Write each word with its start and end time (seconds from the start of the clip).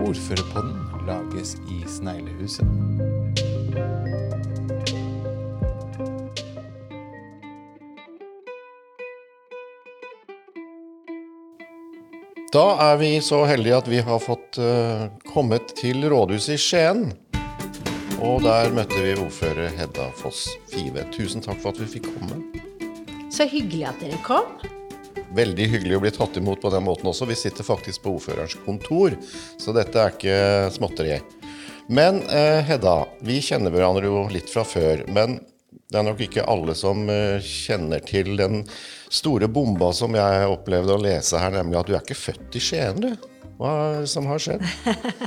Ordførerpodden 0.00 1.06
lages 1.06 1.56
i 1.68 1.82
Sneglehuset. 1.88 2.66
Da 12.50 12.64
er 12.82 12.96
vi 12.98 13.12
så 13.22 13.44
heldige 13.46 13.76
at 13.76 13.88
vi 13.88 14.00
har 14.02 14.18
fått 14.18 14.58
uh, 14.58 15.06
kommet 15.30 15.70
til 15.78 16.02
rådhuset 16.10 16.56
i 16.56 16.58
Skien. 16.58 17.04
Og 18.20 18.42
der 18.42 18.72
møtte 18.74 18.98
vi 19.04 19.14
ordfører 19.14 19.70
Hedda 19.76 20.10
Foss 20.18 20.48
Five. 20.72 21.06
Tusen 21.14 21.44
takk 21.44 21.62
for 21.62 21.70
at 21.70 21.78
vi 21.84 21.86
fikk 21.94 22.10
komme. 22.16 22.42
Så 23.30 23.46
hyggelig 23.48 23.86
at 23.92 24.02
dere 24.02 24.18
kom. 24.26 24.79
Veldig 25.36 25.66
hyggelig 25.70 25.98
å 25.98 26.02
bli 26.02 26.10
tatt 26.14 26.38
imot 26.40 26.62
på 26.62 26.72
den 26.74 26.82
måten 26.86 27.10
også. 27.10 27.28
Vi 27.30 27.38
sitter 27.38 27.66
faktisk 27.66 28.02
på 28.04 28.16
ordførerens 28.16 28.56
kontor, 28.64 29.14
så 29.60 29.74
dette 29.76 30.02
er 30.02 30.16
ikke 30.16 30.40
småtteri. 30.74 31.20
Men 31.90 32.22
eh, 32.30 32.60
Hedda, 32.66 32.96
vi 33.26 33.40
kjenner 33.42 33.74
hverandre 33.74 34.10
jo 34.10 34.24
litt 34.30 34.50
fra 34.50 34.64
før. 34.66 35.04
Men 35.10 35.38
det 35.90 35.98
er 35.98 36.06
nok 36.06 36.20
ikke 36.22 36.46
alle 36.50 36.74
som 36.78 37.02
eh, 37.10 37.42
kjenner 37.42 38.02
til 38.06 38.36
den 38.38 38.62
store 39.10 39.48
bomba 39.50 39.90
som 39.94 40.14
jeg 40.14 40.50
opplevde 40.50 40.94
å 40.94 41.02
lese 41.02 41.38
her, 41.42 41.54
nemlig 41.54 41.80
at 41.80 41.90
du 41.90 41.96
er 41.96 42.04
ikke 42.04 42.18
født 42.18 42.58
i 42.58 42.62
Skien, 42.62 43.02
du. 43.02 43.10
Hva 43.60 43.72
er 43.76 43.98
det 44.04 44.08
som 44.08 44.28
har 44.30 44.40
skjedd? 44.40 44.62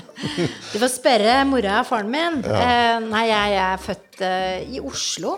Du 0.73 0.79
får 0.79 0.89
spørre 0.89 1.35
mora 1.45 1.81
og 1.83 1.89
faren 1.89 2.09
min. 2.09 2.39
Eh, 2.41 2.95
nei, 3.11 3.27
jeg 3.29 3.59
er 3.61 3.83
født 3.83 4.23
eh, 4.25 4.63
i 4.73 4.81
Oslo. 4.81 5.35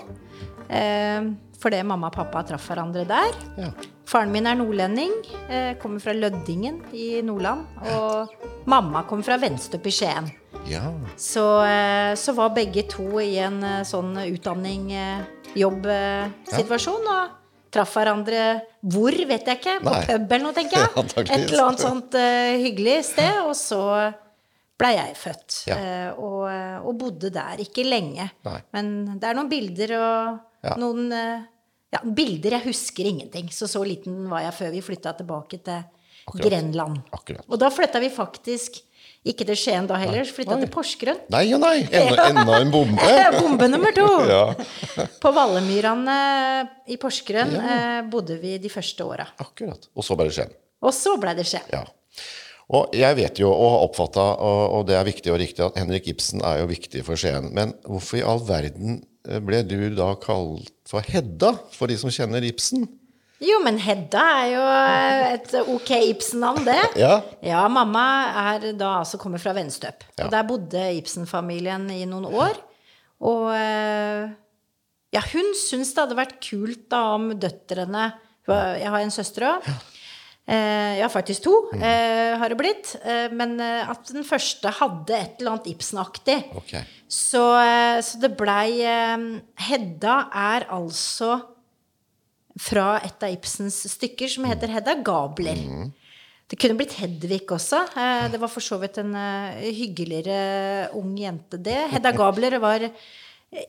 Eh, 0.70 1.28
fordi 1.60 1.82
mamma 1.90 2.08
og 2.14 2.16
pappa 2.16 2.46
traff 2.48 2.70
hverandre 2.70 3.04
der. 3.10 3.36
Ja. 3.60 3.74
Faren 4.06 4.32
min 4.32 4.46
er 4.48 4.56
nordlending. 4.60 5.14
Eh, 5.50 5.72
kommer 5.82 6.00
fra 6.04 6.14
Løddingen 6.14 6.82
i 6.94 7.22
Nordland. 7.26 7.66
Og 7.96 8.36
mamma 8.70 9.02
kommer 9.10 9.26
fra 9.26 9.38
Venstøp 9.42 9.86
i 9.90 9.94
Skien. 9.94 10.28
ja. 10.70 10.92
Så, 11.18 11.44
eh, 11.66 12.14
så 12.16 12.34
var 12.38 12.50
begge 12.56 12.84
to 12.90 13.20
i 13.22 13.38
en 13.40 13.64
eh, 13.64 13.82
sånn 13.84 14.14
utdanning, 14.28 14.92
eh, 14.94 15.24
jobb-situasjon. 15.56 17.08
Og 17.16 17.34
traff 17.76 17.96
hverandre 17.98 18.44
hvor, 18.86 19.12
vet 19.28 19.46
jeg 19.50 19.60
ikke. 19.60 19.80
På 19.84 19.96
pub 20.06 20.32
eller 20.32 20.46
noe, 20.46 20.54
tenker 20.56 20.78
jeg. 20.80 20.92
Ja, 20.96 21.24
Et 21.26 21.50
eller 21.50 21.66
annet 21.66 21.84
sånt 21.84 22.16
eh, 22.20 22.56
hyggelig 22.62 23.00
sted. 23.12 23.42
Og 23.50 23.56
så 23.58 23.82
blei 24.80 24.94
jeg 24.98 25.16
født. 25.18 25.58
Ja. 25.72 25.76
eh, 25.80 26.12
og, 26.20 26.46
og 26.86 26.98
bodde 27.02 27.34
der. 27.34 27.58
Ikke 27.64 27.84
lenge. 27.88 28.30
Nei. 28.46 28.60
Men 28.76 28.94
det 29.20 29.30
er 29.32 29.40
noen 29.42 29.50
bilder 29.52 29.98
og 30.00 30.44
Ja. 30.66 30.74
noen 30.82 31.12
eh, 31.14 31.44
ja, 31.96 32.02
bilder. 32.06 32.58
Jeg 32.60 32.68
husker 32.70 33.08
ingenting. 33.10 33.48
Så 33.56 33.68
så 33.72 33.82
liten 33.88 34.26
var 34.32 34.44
jeg 34.46 34.56
før 34.60 34.74
vi 34.76 34.84
flytta 34.86 35.16
tilbake 35.20 35.62
til 35.64 35.80
Akkurat. 36.26 36.46
Grenland. 36.50 37.00
Akkurat. 37.14 37.46
Og 37.48 37.60
da 37.62 37.72
flytta 37.74 38.00
vi 38.04 38.12
faktisk 38.14 38.82
ikke 39.26 39.46
til 39.50 39.58
Skien 39.58 39.88
da 39.90 39.98
heller, 39.98 40.26
flytta 40.30 40.56
til 40.62 40.70
Porsgrunn. 40.70 41.18
Nei 41.34 41.48
og 41.56 41.62
nei! 41.64 41.80
Enda, 41.90 42.28
enda 42.30 42.58
en 42.62 42.72
bombe! 42.76 43.08
Bombe 43.40 43.68
nummer 43.72 43.94
to! 43.98 44.06
Ja, 44.30 44.44
På 45.22 45.32
Vallemyrene 45.34 46.18
i 46.94 46.98
Porsgrunn 47.02 47.56
eh, 47.58 48.02
bodde 48.10 48.38
vi 48.42 48.56
de 48.62 48.70
første 48.70 49.06
åra. 49.06 49.26
akkurat. 49.42 49.88
Og 49.98 50.06
så 50.06 50.18
ble 50.18 50.28
det 50.30 50.36
Skien. 50.38 50.54
Og 50.86 50.94
så 50.94 51.16
ble 51.22 51.34
det 51.40 51.48
Skien. 51.50 51.66
Ja. 51.74 51.82
Og 52.76 52.94
jeg 52.98 53.18
vet 53.18 53.38
jo 53.42 53.50
og 53.54 53.66
har 53.76 53.84
oppfatta, 53.88 54.24
og, 54.42 54.62
og 54.80 54.86
det 54.90 54.96
er 54.98 55.06
viktig 55.06 55.34
og 55.34 55.38
riktig, 55.42 55.62
at 55.66 55.76
Henrik 55.78 56.08
Ibsen 56.14 56.42
er 56.46 56.62
jo 56.64 56.70
viktig 56.70 57.04
for 57.06 57.18
Skien. 57.22 57.50
Men 57.54 57.74
hvorfor 57.86 58.22
i 58.22 58.26
all 58.26 58.42
verden 58.46 59.04
ble 59.46 59.64
du 59.68 59.80
da 59.98 60.12
kalt 60.22 60.72
for 60.90 61.06
Hedda, 61.06 61.56
for 61.74 61.92
de 61.92 61.98
som 62.00 62.14
kjenner 62.14 62.46
Ibsen? 62.46 62.86
Jo, 63.44 63.58
men 63.66 63.78
Hedda 63.84 64.22
er 64.40 64.52
jo 64.54 64.64
eh, 64.72 65.24
et 65.34 65.56
ok 65.74 65.92
Ibsen-navn, 66.14 66.64
det. 66.68 66.80
Ja. 67.02 67.18
Ja, 67.44 67.66
mamma 67.72 68.06
er 68.54 68.70
da 68.80 68.94
altså 69.02 69.20
kommer 69.22 69.42
fra 69.44 69.54
Venstøp. 69.58 70.06
Ja. 70.16 70.28
Og 70.28 70.32
der 70.34 70.48
bodde 70.48 70.86
Ibsen-familien 71.02 71.90
i 71.92 72.06
noen 72.08 72.30
år. 72.32 72.62
Og 73.26 73.50
eh, 73.56 74.32
ja, 75.16 75.24
hun 75.34 75.52
syns 75.60 75.94
det 75.96 76.06
hadde 76.06 76.20
vært 76.20 76.40
kult 76.44 76.88
da 76.92 77.02
om 77.16 77.30
døtrene 77.40 78.10
Jeg 78.46 78.90
har 78.94 79.02
en 79.02 79.14
søster 79.14 79.48
òg. 79.50 79.68
Eh, 80.46 81.00
ja, 81.00 81.08
faktisk 81.10 81.42
to 81.48 81.54
eh, 81.74 82.36
har 82.38 82.52
det 82.54 82.58
blitt. 82.60 82.92
Eh, 83.02 83.32
men 83.34 83.56
eh, 83.64 83.88
at 83.90 84.06
den 84.14 84.26
første 84.28 84.70
hadde 84.78 85.16
et 85.18 85.40
eller 85.42 85.56
annet 85.56 85.72
Ibsen-aktig. 85.72 86.38
Okay. 86.62 86.84
Så, 87.10 87.42
eh, 87.64 87.98
så 88.06 88.20
det 88.22 88.30
blei 88.38 88.78
eh, 88.86 89.26
Hedda 89.66 90.20
er 90.30 90.68
altså 90.76 91.40
fra 92.62 93.00
et 93.04 93.26
av 93.26 93.34
Ibsens 93.34 93.82
stykker 93.96 94.30
som 94.32 94.46
heter 94.48 94.70
Hedda 94.72 94.94
Gabler. 95.04 95.58
Det 96.46 96.60
kunne 96.62 96.78
blitt 96.78 96.94
Hedvig 97.02 97.42
også. 97.52 97.82
Eh, 97.98 98.28
Det 98.32 98.40
var 98.40 98.52
for 98.54 98.62
så 98.62 98.78
vidt 98.84 99.02
en 99.02 99.16
hyggeligere 99.66 100.92
ung 100.96 101.18
jente, 101.18 101.58
det. 101.58 101.88
Hedda 101.96 102.14
Gabler 102.22 102.60
var 102.62 102.86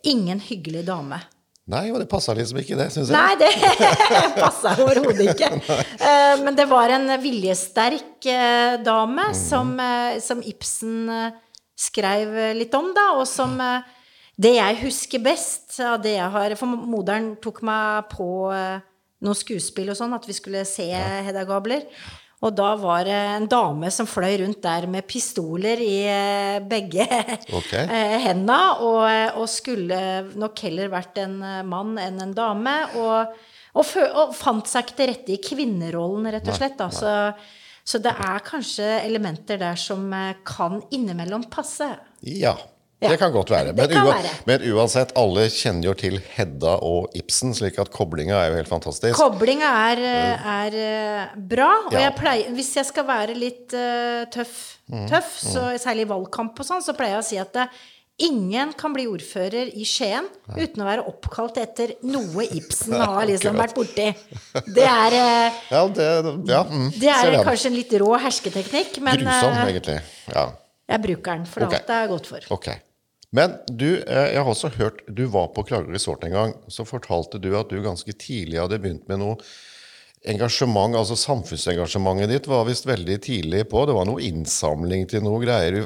ingen 0.04 0.44
hyggelig 0.44 0.84
dame. 0.86 1.22
Nei, 1.66 1.88
og 1.90 1.98
det 1.98 2.06
passa 2.06 2.30
liksom 2.36 2.60
ikke, 2.60 2.76
det, 2.78 2.86
syns 2.94 3.10
jeg. 3.10 3.16
Nei, 3.16 3.34
det 3.40 3.48
passa 4.44 4.76
overhodet 4.84 5.32
ikke. 5.32 5.50
Eh, 6.06 6.42
Men 6.44 6.54
det 6.54 6.68
var 6.70 6.92
en 6.94 7.08
viljesterk 7.22 8.26
dame 8.86 9.06
dame 9.16 9.34
som, 9.34 9.72
eh, 9.80 10.18
som 10.22 10.42
Ibsen 10.46 11.08
eh, 11.10 11.32
skrev 11.76 12.36
litt 12.56 12.74
om, 12.78 12.92
da, 12.94 13.08
og 13.18 13.26
som 13.28 13.58
eh, 13.60 13.82
Det 14.36 14.52
jeg 14.58 14.78
husker 14.84 15.22
best 15.24 15.78
av 15.80 15.98
det 16.04 16.14
jeg 16.18 16.30
har 16.30 16.54
For 16.60 16.68
moderen 16.68 17.34
tok 17.42 17.62
meg 17.66 18.10
på 18.12 18.28
eh, 18.54 18.78
noe 19.26 19.34
skuespill 19.34 19.90
og 19.90 19.98
sånn, 19.98 20.14
at 20.14 20.26
vi 20.28 20.36
skulle 20.36 20.62
se 20.68 20.86
Hedda 20.92 21.46
Gabler. 21.48 21.86
Og 22.44 22.52
da 22.52 22.74
var 22.76 23.06
det 23.08 23.16
en 23.16 23.46
dame 23.48 23.88
som 23.94 24.08
fløy 24.08 24.42
rundt 24.42 24.60
der 24.64 24.84
med 24.92 25.06
pistoler 25.08 25.80
i 25.80 25.96
eh, 26.04 26.58
begge 26.68 27.06
Ok. 27.56 27.72
eh, 27.80 28.16
henda, 28.26 28.58
og, 28.84 29.40
og 29.40 29.48
skulle 29.48 30.00
nok 30.36 30.64
heller 30.66 30.92
vært 30.92 31.22
en 31.24 31.38
eh, 31.40 31.62
mann 31.64 31.96
enn 32.02 32.20
en 32.26 32.34
dame. 32.36 32.74
Og, 33.00 33.38
og, 33.72 33.94
og 34.12 34.36
fant 34.36 34.68
seg 34.68 34.84
ikke 34.84 34.98
til 35.00 35.10
rette 35.14 35.36
i 35.36 35.40
kvinnerollen, 35.48 36.28
rett 36.36 36.52
og 36.52 36.60
slett. 36.60 36.76
Da. 36.76 36.90
Så, 36.92 37.14
så 37.86 38.02
det 38.04 38.12
er 38.12 38.44
kanskje 38.44 38.90
elementer 39.06 39.62
der 39.64 39.80
som 39.80 40.04
eh, 40.12 40.36
kan 40.44 40.82
innimellom 40.92 41.48
passe. 41.52 41.94
Ja, 42.20 42.58
Ja, 43.02 43.10
det 43.12 43.18
kan 43.20 43.32
godt 43.34 43.50
være. 43.52 43.74
Men, 43.76 43.90
kan 43.92 44.06
være. 44.08 44.30
men 44.48 44.62
uansett, 44.72 45.10
alle 45.20 45.42
kjenner 45.52 45.90
jo 45.90 45.92
til 46.00 46.14
Hedda 46.32 46.78
og 46.80 47.10
Ibsen, 47.18 47.52
slik 47.54 47.76
at 47.82 47.90
koblinga 47.92 48.38
er 48.40 48.54
jo 48.54 48.56
helt 48.56 48.70
fantastisk. 48.70 49.18
Koblinga 49.18 49.68
er, 49.90 50.00
eh, 50.00 50.46
er 50.54 50.78
eh, 50.80 51.34
bra, 51.36 51.68
og 51.88 51.92
Ja. 51.92 52.06
jeg 52.06 52.14
pleier, 52.16 52.54
hvis 52.56 52.72
jeg 52.78 52.88
skal 52.88 53.04
være 53.04 53.36
litt 53.36 53.76
uh, 53.76 54.24
tøff, 54.32 54.72
Mm, 54.86 55.08
så, 55.10 55.64
særlig 55.82 56.04
i 56.04 56.08
valgkamp 56.12 56.60
og 56.62 56.66
sånn, 56.68 56.78
så 56.80 56.92
pleier 56.94 57.16
jeg 57.16 57.22
å 57.24 57.26
si 57.26 57.38
at 57.42 57.52
det, 57.56 57.64
ingen 58.22 58.70
kan 58.78 58.92
bli 58.94 59.04
ordfører 59.10 59.72
i 59.74 59.82
Skien 59.84 60.28
uten 60.54 60.80
å 60.80 60.86
være 60.86 61.02
oppkalt 61.10 61.58
etter 61.58 61.90
noe 62.06 62.46
Ibsen 62.46 62.94
har 63.02 63.26
liksom 63.26 63.58
vært 63.58 63.74
borti. 63.74 64.06
Det 64.72 64.86
er, 64.86 65.16
uh, 65.18 65.58
Ja, 65.74 65.82
det, 65.90 66.06
ja, 66.48 66.62
mm, 66.70 66.86
det 67.02 67.10
er 67.12 67.42
kanskje 67.44 67.72
en 67.72 67.76
litt 67.76 67.92
rå 67.98 68.12
hersketeknikk, 68.22 69.00
men 69.02 69.18
Grusom, 69.24 69.52
eh, 69.58 69.66
egentlig. 69.74 69.98
Ja. 70.32 70.46
Jeg 70.86 71.02
bruker 71.02 71.32
den, 71.32 71.46
for 71.50 71.66
okay. 71.66 71.82
alt 71.82 71.94
er 71.94 72.10
godt 72.10 72.28
for. 72.30 72.50
Ok. 72.54 72.68
Men 73.36 73.56
du, 73.68 73.88
eh, 74.00 74.32
jeg 74.32 74.42
har 74.42 74.48
også 74.48 74.70
hørt 74.78 75.02
Du 75.10 75.26
var 75.28 75.50
på 75.54 75.64
Kragerø 75.66 75.92
Resort 75.96 76.24
en 76.24 76.36
gang. 76.36 76.52
Så 76.72 76.86
fortalte 76.86 77.40
du 77.42 77.50
at 77.58 77.72
du 77.72 77.80
ganske 77.84 78.12
tidlig 78.14 78.60
hadde 78.62 78.78
begynt 78.82 79.08
med 79.10 79.20
noe 79.20 79.40
engasjement. 80.26 80.96
Altså 80.98 81.16
samfunnsengasjementet 81.18 82.30
ditt 82.30 82.46
var 82.50 82.64
visst 82.68 82.86
veldig 82.88 83.16
tidlig 83.26 83.64
på. 83.70 83.82
Det 83.86 83.96
var 83.96 84.06
noe 84.08 84.22
innsamling 84.24 85.06
til 85.10 85.24
noe 85.26 85.40
greier. 85.42 85.80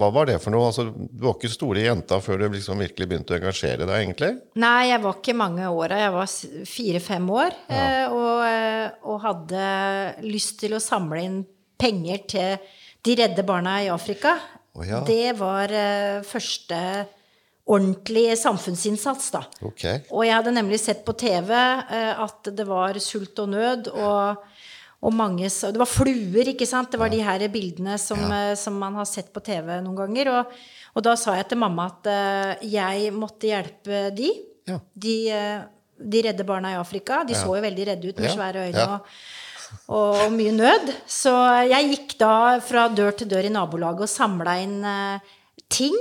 Hva 0.00 0.10
var 0.14 0.30
det 0.30 0.38
for 0.42 0.54
noe? 0.56 0.70
Altså, 0.70 0.88
du 0.90 1.26
var 1.28 1.36
ikke 1.36 1.52
store 1.52 1.84
jenta 1.86 2.18
før 2.24 2.42
du 2.42 2.48
liksom 2.56 2.80
virkelig 2.82 3.10
begynte 3.10 3.36
å 3.36 3.40
engasjere 3.40 3.84
deg, 3.84 3.96
egentlig? 4.00 4.32
Nei, 4.60 4.88
jeg 4.90 5.02
var 5.04 5.20
ikke 5.20 5.36
mange 5.36 5.68
åra. 5.68 6.00
Jeg 6.00 6.16
var 6.16 6.32
fire-fem 6.72 7.30
år. 7.36 7.60
ja. 7.72 7.84
Og, 8.06 8.42
eh, 8.46 8.88
og 9.06 9.20
hadde 9.24 9.62
lyst 10.24 10.60
til 10.60 10.76
å 10.76 10.82
samle 10.82 11.22
inn 11.22 11.38
penger 11.80 12.20
til 12.30 12.74
de 13.06 13.14
redde 13.22 13.44
barna 13.46 13.78
i 13.84 13.90
Afrika. 13.92 14.36
Oh, 14.76 14.84
ja. 14.84 15.00
Det 15.06 15.32
var 15.38 15.72
uh, 15.72 16.24
første 16.26 16.78
ordentlige 17.66 18.36
samfunnsinnsats, 18.38 19.30
da. 19.34 19.42
Okay. 19.66 20.02
Og 20.14 20.22
jeg 20.26 20.36
hadde 20.36 20.54
nemlig 20.54 20.78
sett 20.82 21.00
på 21.06 21.14
TV 21.18 21.50
uh, 21.54 22.24
at 22.26 22.50
det 22.54 22.66
var 22.68 22.98
sult 23.02 23.38
og 23.42 23.50
nød, 23.54 23.88
og, 23.94 24.42
og 25.06 25.14
mange 25.14 25.48
så, 25.52 25.72
Det 25.74 25.80
var 25.82 25.90
fluer, 25.90 26.52
ikke 26.52 26.68
sant? 26.68 26.92
Det 26.94 27.00
var 27.00 27.10
de 27.12 27.22
her 27.22 27.46
bildene 27.52 27.96
som, 28.00 28.20
eh, 28.32 28.54
som 28.58 28.74
man 28.80 28.96
har 28.98 29.06
sett 29.06 29.28
på 29.34 29.42
TV 29.44 29.76
noen 29.84 29.98
ganger. 29.98 30.30
Og, 30.32 30.54
og 30.96 31.04
da 31.04 31.12
sa 31.20 31.34
jeg 31.36 31.50
til 31.50 31.60
mamma 31.62 31.88
at 31.92 32.08
eh, 32.10 32.68
jeg 32.72 33.10
måtte 33.14 33.50
hjelpe 33.50 34.06
de. 34.16 34.30
Ja. 34.66 34.78
De, 34.96 35.16
eh, 35.30 35.58
de 35.96 36.22
redde 36.26 36.46
barna 36.48 36.72
i 36.74 36.78
Afrika. 36.80 37.20
De 37.28 37.36
så 37.36 37.52
jo 37.54 37.62
veldig 37.62 37.86
redde 37.92 38.08
ut 38.08 38.18
med 38.18 38.30
Ja, 38.30 38.34
svære 38.34 38.64
øyne. 38.66 38.78
ja. 38.82 38.96
og 38.96 39.00
og, 39.88 40.16
og 40.26 40.32
mye 40.34 40.52
nød. 40.56 40.92
Så 41.10 41.32
jeg 41.70 41.90
gikk 41.92 42.16
da 42.20 42.32
fra 42.64 42.88
dør 42.92 43.16
til 43.18 43.28
dør 43.30 43.48
i 43.48 43.52
nabolaget 43.54 44.06
og 44.08 44.12
samla 44.12 44.58
inn 44.64 44.78
eh, 44.84 45.32
ting. 45.72 45.96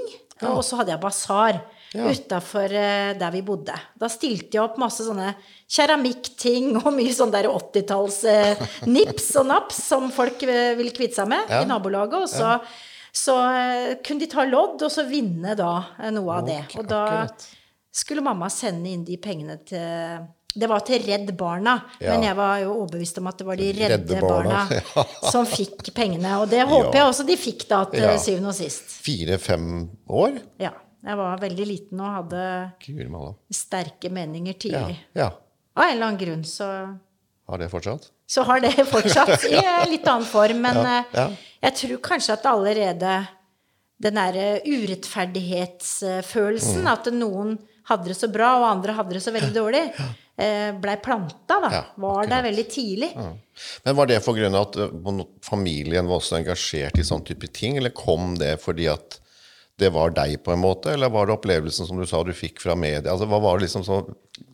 Og 0.46 0.62
så 0.68 0.82
hadde 0.82 0.96
jeg 0.96 1.04
basar 1.06 1.62
Ja. 1.96 2.10
utafor 2.12 2.74
eh, 2.76 3.14
der 3.16 3.32
vi 3.32 3.40
bodde. 3.46 3.72
Da 3.96 4.10
stilte 4.12 4.58
jeg 4.58 4.64
opp 4.66 4.76
masse 4.82 5.06
sånne 5.06 5.30
keramikkting 5.72 6.74
og 6.82 6.90
mye 6.92 7.14
sånn 7.16 7.32
der 7.32 7.48
80-talls 7.48 8.18
eh, 8.28 8.64
nips 8.90 9.30
og 9.40 9.48
naps 9.48 9.78
som 9.88 10.10
folk 10.12 10.44
eh, 10.44 10.74
ville 10.76 10.92
kvitte 10.92 11.22
seg 11.22 11.30
med 11.32 11.48
Ja. 11.54 11.62
i 11.64 11.70
nabolaget. 11.70 12.18
Og 12.26 12.28
så 12.34 12.58
så 13.16 13.36
eh, 13.48 13.94
kunne 14.04 14.20
de 14.26 14.28
ta 14.28 14.44
lodd, 14.44 14.82
og 14.84 14.92
så 14.92 15.06
vinne 15.08 15.54
da 15.56 15.70
noe 16.12 16.34
av 16.36 16.50
det. 16.50 16.58
Og 16.76 16.84
da 16.90 17.04
skulle 17.96 18.20
mamma 18.26 18.50
sende 18.52 18.92
inn 18.92 19.06
de 19.08 19.16
pengene 19.24 19.56
til 19.64 20.26
det 20.56 20.68
var 20.72 20.80
til 20.88 21.02
Redd 21.04 21.34
Barna, 21.38 21.74
Ja. 22.00 22.12
men 22.14 22.24
jeg 22.24 22.36
var 22.36 22.60
jo 22.64 22.74
overbevist 22.82 23.18
om 23.20 23.28
at 23.28 23.38
det 23.38 23.46
var 23.48 23.56
de 23.60 23.72
redde, 23.74 24.16
Redde 24.16 24.22
Barna, 24.22 24.68
barna, 24.70 25.06
som 25.32 25.46
fikk 25.46 25.92
pengene. 25.94 26.38
Og 26.42 26.50
det 26.50 26.64
håper 26.68 26.96
Ja. 26.96 27.04
jeg 27.04 27.14
også 27.14 27.26
de 27.28 27.36
fikk 27.38 27.68
da 27.68 27.84
til 27.92 28.02
Ja. 28.04 28.18
syvende 28.18 28.48
og 28.48 28.56
sist. 28.56 28.84
Fire-fem 29.04 29.90
år? 30.10 30.40
Ja. 30.60 30.72
Jeg 31.06 31.18
var 31.18 31.38
veldig 31.38 31.66
liten 31.70 32.00
og 32.02 32.14
hadde 32.16 32.72
Guri 32.82 33.36
sterke 33.54 34.10
meninger 34.10 34.54
tidlig. 34.58 34.98
ja. 35.14 35.30
Av 35.78 35.84
en 35.84 35.92
eller 35.98 36.06
annen 36.08 36.18
grunn 36.20 36.44
så, 36.44 36.98
Har 37.50 37.58
det 37.60 37.70
fortsatt? 37.70 38.10
så 38.28 38.44
har 38.44 38.60
det 38.62 38.74
fortsatt 38.88 39.44
i 39.52 39.62
litt 39.92 40.08
annen 40.08 40.26
form. 40.26 40.62
Men 40.62 40.76
Ja, 40.76 40.98
eh, 41.00 41.04
ja. 41.14 41.30
jeg 41.64 41.74
tror 41.76 41.98
kanskje 42.02 42.34
at 42.34 42.44
allerede 42.46 43.28
den 44.02 44.14
derre 44.16 44.62
urettferdighetsfølelsen, 44.66 46.82
Mm. 46.82 46.88
at 46.92 47.06
noen 47.14 47.58
hadde 47.90 48.06
det 48.10 48.18
så 48.18 48.28
bra, 48.32 48.56
og 48.60 48.66
andre 48.72 48.94
hadde 48.98 49.14
det 49.14 49.22
så 49.24 49.32
veldig 49.32 49.54
dårlig, 49.54 49.84
eh, 49.94 50.02
blei 50.36 50.96
planta, 51.00 51.60
da. 51.64 51.70
Ja, 51.72 51.84
var 52.04 52.28
der 52.28 52.44
veldig 52.44 52.66
tidlig. 52.68 53.12
Men 53.86 53.96
Var 53.96 54.10
det 54.10 54.18
av 54.20 54.58
at 54.60 54.76
uh, 54.76 55.22
familien 55.46 56.10
var 56.10 56.20
også 56.20 56.42
engasjert 56.42 57.00
i 57.00 57.06
sånn 57.08 57.24
type 57.24 57.48
ting, 57.56 57.78
eller 57.80 57.96
kom 57.96 58.34
det 58.40 58.58
fordi 58.60 58.90
at 58.92 59.20
det 59.80 59.92
var 59.92 60.14
deg, 60.16 60.38
på 60.44 60.54
en 60.54 60.62
måte? 60.64 60.94
Eller 60.94 61.12
var 61.12 61.28
det 61.28 61.36
opplevelsen 61.36 61.88
som 61.88 62.00
du 62.00 62.06
sa 62.08 62.22
du 62.24 62.32
fikk 62.36 62.62
fra 62.64 62.78
media? 62.80 63.12
Altså, 63.12 63.28
hva 63.32 63.42
var 63.44 63.60
det 63.60 63.68
liksom 63.68 63.84
så 63.88 64.02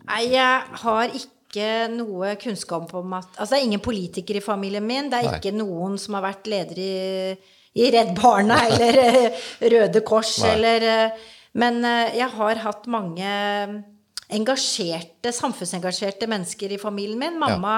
Nei, 0.09 0.23
jeg 0.33 0.81
har 0.83 1.13
ikke 1.15 1.67
noe 1.93 2.35
kunnskap 2.41 2.89
om 2.97 3.13
at 3.17 3.29
Altså, 3.37 3.53
det 3.53 3.59
er 3.59 3.67
ingen 3.69 3.83
politikere 3.83 4.41
i 4.41 4.45
familien 4.45 4.85
min. 4.85 5.11
Det 5.11 5.19
er 5.19 5.29
Nei. 5.29 5.37
ikke 5.39 5.53
noen 5.55 5.97
som 6.01 6.17
har 6.17 6.25
vært 6.25 6.49
leder 6.49 6.81
i, 6.81 6.95
i 7.77 7.91
Redd 7.93 8.15
Barna 8.17 8.63
eller 8.69 9.01
eh, 9.05 9.45
Røde 9.73 10.03
Kors 10.07 10.37
Nei. 10.41 10.55
eller 10.55 10.87
eh, 10.89 11.29
Men 11.61 11.83
eh, 11.85 12.17
jeg 12.17 12.31
har 12.37 12.63
hatt 12.65 12.89
mange 12.91 13.35
engasjerte, 14.31 15.31
samfunnsengasjerte 15.35 16.27
mennesker 16.31 16.71
i 16.75 16.79
familien 16.81 17.19
min. 17.19 17.39
Mamma 17.41 17.75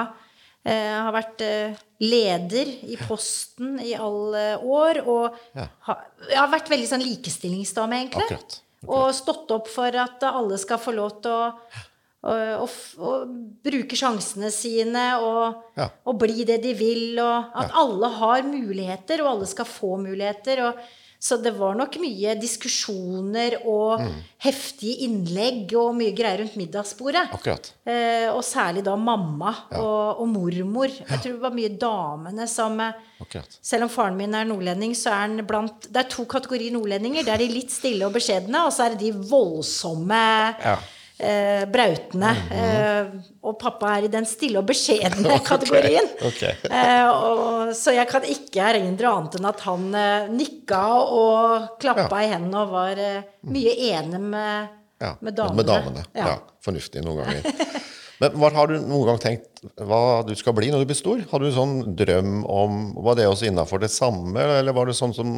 eh, 0.64 0.94
har 0.96 1.12
vært 1.14 1.42
eh, 1.44 1.80
leder 2.04 2.70
i 2.88 2.98
Posten 3.08 3.78
i 3.82 3.94
alle 3.98 4.44
år, 4.62 5.02
og 5.06 5.40
Ja. 5.56 5.68
har, 5.88 6.04
har 6.34 6.52
vært 6.52 6.70
veldig 6.72 6.90
sånn 6.90 7.04
likestillingsdame, 7.04 8.04
egentlig. 8.04 8.28
Akkurat. 8.30 8.60
Og 8.84 9.08
stått 9.16 9.50
opp 9.54 9.68
for 9.72 9.96
at 9.96 10.22
alle 10.28 10.58
skal 10.60 10.80
få 10.82 10.92
lov 10.92 11.18
til 11.24 11.32
å, 11.32 11.52
og, 12.24 12.74
og, 13.04 13.32
bruke 13.64 13.96
sjansene 13.96 14.50
sine 14.52 15.06
og, 15.20 15.62
Ja. 15.76 15.90
og 16.06 16.18
bli 16.20 16.44
det 16.48 16.62
de 16.64 16.74
vil, 16.76 17.18
og 17.20 17.52
at 17.54 17.72
alle 17.76 18.08
har 18.20 18.44
muligheter, 18.48 19.22
og 19.24 19.32
alle 19.34 19.48
skal 19.50 19.68
få 19.68 19.96
muligheter. 20.00 20.64
Og, 20.68 20.84
så 21.24 21.38
det 21.40 21.54
var 21.56 21.72
nok 21.78 21.94
mye 22.02 22.34
diskusjoner 22.36 23.54
og 23.64 24.00
Mm. 24.04 24.16
heftige 24.44 25.06
innlegg 25.06 25.72
og 25.80 25.94
mye 25.96 26.12
greier 26.16 26.42
rundt 26.42 26.56
middagsbordet. 26.60 27.22
Akkurat. 27.32 27.70
Eh, 27.88 28.28
og 28.34 28.42
særlig 28.44 28.82
da 28.84 28.94
mamma 29.00 29.54
og, 29.72 30.20
og 30.20 30.28
mormor. 30.28 30.88
Jeg 30.92 31.20
tror 31.22 31.32
det 31.32 31.40
var 31.40 31.54
mye 31.56 31.70
damene 31.80 32.46
som 32.50 32.76
eh, 32.84 32.92
Akkurat. 33.24 33.56
selv 33.62 33.86
om 33.86 33.88
faren 33.94 34.16
min 34.20 34.34
er 34.36 34.44
nordlending, 34.44 34.92
så 34.94 35.10
er 35.14 35.22
han 35.24 35.38
blant 35.48 35.88
Det 35.88 35.96
er 36.04 36.10
to 36.12 36.24
kategorier 36.28 36.72
nordlendinger. 36.76 37.24
Det 37.24 37.32
er 37.32 37.38
de 37.38 37.48
litt 37.54 37.70
stille 37.72 38.04
og 38.04 38.12
beskjedne, 38.18 38.66
og 38.66 38.72
så 38.76 38.84
er 38.90 38.94
det 38.96 39.00
de 39.06 39.12
voldsomme 39.30 40.20
Ja. 40.60 40.76
Eh, 41.18 41.64
brautene. 41.70 42.30
eh, 42.50 43.10
og 43.44 43.58
pappa 43.60 43.94
er 43.98 44.06
i 44.08 44.12
den 44.12 44.24
stille 44.28 44.58
og 44.62 44.66
beskjedne 44.68 45.38
kategorien. 45.50 46.08
Okay. 46.30 46.54
Eh, 46.68 47.08
og, 47.10 47.74
så 47.76 47.94
jeg 47.94 48.08
kan 48.10 48.24
ikke 48.28 48.64
erindre 48.72 49.10
annet 49.12 49.38
enn 49.38 49.50
at 49.50 49.60
han 49.66 49.88
eh, 49.94 50.28
nikka 50.32 50.82
og 51.04 51.68
klappa 51.82 52.22
i 52.24 52.30
hendene 52.32 52.64
og 52.64 52.72
var 52.74 52.98
eh, 52.98 53.22
mye 53.50 53.76
enig 53.92 54.20
med, 54.20 54.72
Ja. 55.02 55.16
med 55.20 55.34
damene. 55.36 55.56
Med 55.60 55.66
damene. 55.68 56.04
Ja. 56.16 56.36
Fornuftig 56.64 57.02
noen 57.04 57.24
ganger. 57.24 57.42
Men 58.32 58.40
hva 58.40 58.52
har 58.56 58.70
du 58.70 58.78
noen 58.80 59.08
gang 59.10 59.20
tenkt 59.22 59.64
hva 59.80 60.22
du 60.26 60.34
skal 60.36 60.54
bli 60.56 60.70
når 60.72 60.84
du 60.84 60.90
blir 60.90 60.98
stor? 60.98 61.20
Hadde 61.30 61.46
du 61.46 61.50
en 61.50 61.58
sånn 61.58 61.96
drøm 61.96 62.32
om 62.50 62.80
Var 63.04 63.18
det 63.18 63.28
også 63.30 63.48
innafor 63.48 63.82
det 63.82 63.92
samme, 63.92 64.40
eller 64.60 64.76
var 64.76 64.88
det 64.88 64.96
sånn 64.98 65.14
som 65.16 65.34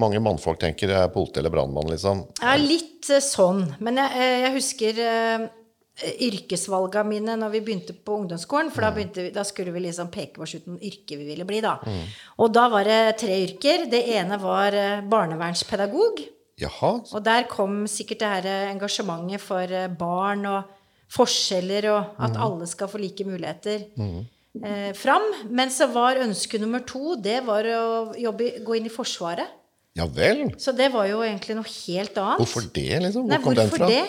mange 0.00 0.20
mannfolk 0.20 0.60
tenker, 0.60 0.92
er 0.92 1.12
politi 1.12 1.40
eller 1.40 1.52
brannmann, 1.52 1.88
liksom? 1.88 2.26
Ja, 2.42 2.56
litt 2.60 3.08
eh, 3.08 3.22
sånn. 3.24 3.62
Men 3.80 4.00
jeg, 4.02 4.12
eh, 4.20 4.34
jeg 4.44 4.52
husker 4.58 5.00
uh, 5.00 5.46
yrkesvalga 6.26 7.00
mine 7.08 7.38
når 7.40 7.54
vi 7.54 7.62
begynte 7.64 7.96
på 7.96 8.18
ungdomsskolen. 8.20 8.68
For 8.74 8.84
da, 8.84 8.92
vi, 8.92 9.30
da 9.32 9.44
skulle 9.48 9.72
vi 9.72 9.86
liksom 9.86 10.12
peke 10.12 10.44
oss 10.44 10.52
ut 10.58 10.68
noen 10.68 10.82
yrker 10.84 11.22
vi 11.22 11.30
ville 11.30 11.48
bli, 11.48 11.62
da. 11.64 11.78
Og 12.44 12.52
da 12.52 12.66
var 12.72 12.84
det 12.84 13.16
tre 13.24 13.40
yrker. 13.46 13.88
Det 13.88 14.02
ene 14.18 14.36
var 14.42 14.76
barnevernspedagog. 15.08 16.20
Jaha. 16.60 16.92
Og 17.00 17.24
der 17.24 17.48
kom 17.48 17.84
sikkert 17.88 18.20
det 18.20 18.32
her 18.34 18.70
engasjementet 18.74 19.44
for 19.44 19.72
barn 19.96 20.44
og 20.52 20.75
forskjeller 21.12 21.86
og 21.92 22.18
at 22.26 22.38
alle 22.42 22.66
skal 22.68 22.90
få 22.90 23.00
like 23.00 23.26
muligheter 23.26 23.86
eh, 23.96 24.90
fram. 24.96 25.26
Men 25.50 25.70
så 25.72 25.88
var 25.92 26.22
ønske 26.24 26.60
nummer 26.62 26.82
to 26.86 27.14
det 27.22 27.40
var 27.46 27.68
å 27.70 27.86
jobbe, 28.18 28.56
gå 28.66 28.78
inn 28.78 28.88
i 28.90 28.92
Forsvaret. 28.92 29.54
Ja 29.96 30.04
vel? 30.12 30.50
Så 30.60 30.74
det 30.76 30.90
var 30.92 31.06
jo 31.08 31.22
egentlig 31.24 31.56
noe 31.56 31.68
helt 31.70 32.18
annet. 32.20 32.40
Hvorfor 32.42 32.66
det, 32.68 32.90
liksom? 33.06 33.24
Hvor 33.24 33.32
Nei, 33.32 33.42
kom 33.44 33.56
den 33.56 33.70
fra? 33.72 33.88
det? 33.88 34.04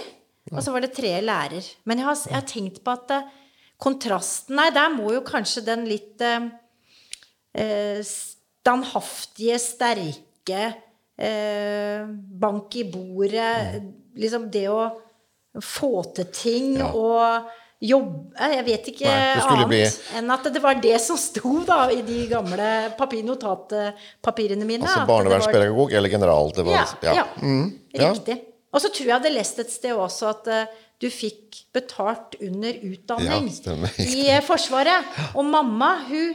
Og 0.51 0.63
så 0.63 0.73
var 0.73 0.83
det 0.83 0.95
tre 0.95 1.13
lærer. 1.23 1.67
Men 1.87 2.01
jeg 2.01 2.07
har, 2.07 2.17
jeg 2.27 2.35
har 2.35 2.47
tenkt 2.47 2.81
på 2.83 2.95
at 2.95 3.13
uh, 3.15 3.29
kontrasten 3.79 4.57
Nei, 4.59 4.67
der 4.75 4.91
må 4.91 5.11
jo 5.15 5.23
kanskje 5.27 5.63
den 5.67 5.85
litt 5.87 6.23
uh, 6.23 6.47
standhaftige, 8.07 9.59
sterke, 9.63 10.63
uh, 11.19 12.07
bank 12.43 12.79
i 12.79 12.87
bordet 12.91 13.83
Liksom 14.17 14.47
det 14.51 14.65
å 14.73 14.81
få 15.63 16.03
til 16.15 16.25
ting 16.33 16.77
Ja. 16.77 16.91
og 16.93 17.47
jobbe 17.81 18.33
Jeg 18.41 18.65
vet 18.65 18.87
ikke 18.89 19.05
Nei, 19.05 19.37
annet 19.37 19.67
bli- 19.69 20.17
enn 20.17 20.31
at 20.33 20.43
det 20.51 20.61
var 20.63 20.79
det 20.81 20.95
som 21.01 21.17
sto 21.17 21.63
da 21.63 21.89
i 21.93 22.01
de 22.01 22.23
gamle 22.27 22.69
papir, 22.97 23.21
notatpapirene 23.23 24.65
mine. 24.65 24.81
Altså 24.83 24.99
var- 25.03 25.07
barnevernspedagog 25.11 25.93
eller 25.93 26.09
general? 26.09 26.51
Det 26.55 26.65
var, 26.65 26.87
ja, 27.03 27.13
ja. 27.13 27.25
Mm, 27.41 27.79
riktig. 27.93 28.39
Og 28.73 28.81
så 28.81 28.89
tror 28.89 29.05
jeg 29.05 29.07
jeg 29.07 29.19
hadde 29.21 29.33
lest 29.33 29.59
et 29.59 29.71
sted 29.71 29.91
også 29.95 30.29
at 30.29 30.47
eh, 30.47 30.65
du 30.99 31.07
fikk 31.09 31.61
betalt 31.73 32.35
under 32.41 32.73
utdanning 32.73 33.47
Ja, 33.65 33.73
i 34.03 34.27
eh, 34.29 34.41
Forsvaret. 34.41 35.05
Og 35.35 35.45
mamma 35.45 35.99
hun 36.07 36.33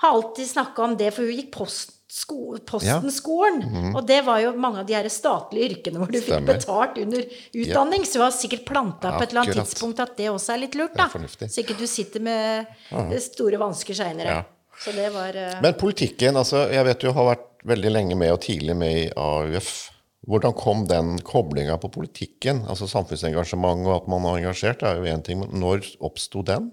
har 0.00 0.12
alltid 0.14 0.46
snakka 0.48 0.78
om 0.84 0.96
det, 0.96 1.12
for 1.12 1.22
hun 1.22 1.36
gikk 1.36 1.50
post, 1.52 1.97
sko, 2.08 2.56
Postenskolen. 2.66 3.92
Og 3.94 4.06
det 4.08 4.22
var 4.24 4.40
jo 4.40 4.52
mange 4.56 4.80
av 4.80 4.86
de 4.88 4.94
her 4.96 5.08
statlige 5.12 5.68
yrkene 5.74 6.00
hvor 6.00 6.10
du 6.12 6.18
fikk 6.20 6.38
Mhm. 6.40 6.46
Betalt 6.48 6.98
under 7.02 7.24
utdanning. 7.54 8.04
Så 8.08 8.18
du 8.18 8.24
har 8.24 8.30
sikkert 8.32 8.64
planta 8.64 9.12
på 9.18 9.22
et 9.22 9.30
eller 9.34 9.42
annet 9.42 9.58
tidspunkt 9.60 10.00
at 10.00 10.16
det 10.16 10.30
også 10.30 10.54
er 10.54 10.62
litt 10.64 10.74
lurt, 10.74 10.94
da. 10.96 11.08
Så 11.12 11.60
ikke 11.62 11.76
du 11.78 11.86
sitter 11.86 12.20
med 12.20 12.66
eh, 12.92 13.18
store 13.20 13.58
vansker 13.60 13.94
seinere. 13.94 14.38
Ja. 14.38 14.44
Så 14.78 14.92
det 14.94 15.12
var 15.12 15.36
eh, 15.36 15.60
Men 15.60 15.74
politikken, 15.74 16.36
altså, 16.36 16.68
jeg 16.72 16.84
vet 16.86 17.00
du 17.00 17.12
har 17.12 17.24
vært 17.34 17.46
veldig 17.66 17.90
lenge 17.92 18.16
med 18.16 18.32
og 18.32 18.40
tidlig 18.40 18.76
med 18.76 18.96
i 18.96 19.10
AUF. 19.16 19.90
Hvordan 20.28 20.52
kom 20.56 20.86
den 20.86 21.18
koblinga 21.24 21.78
på 21.80 21.88
politikken? 21.90 22.64
Altså 22.68 22.86
Samfunnsengasjement 22.88 23.86
og 23.86 23.94
at 24.02 24.08
man 24.08 24.22
har 24.28 24.38
engasjert, 24.38 24.82
er 24.82 24.96
jo 25.00 25.08
én 25.08 25.22
ting, 25.24 25.40
men 25.40 25.50
når 25.60 25.84
oppsto 26.04 26.42
den? 26.44 26.72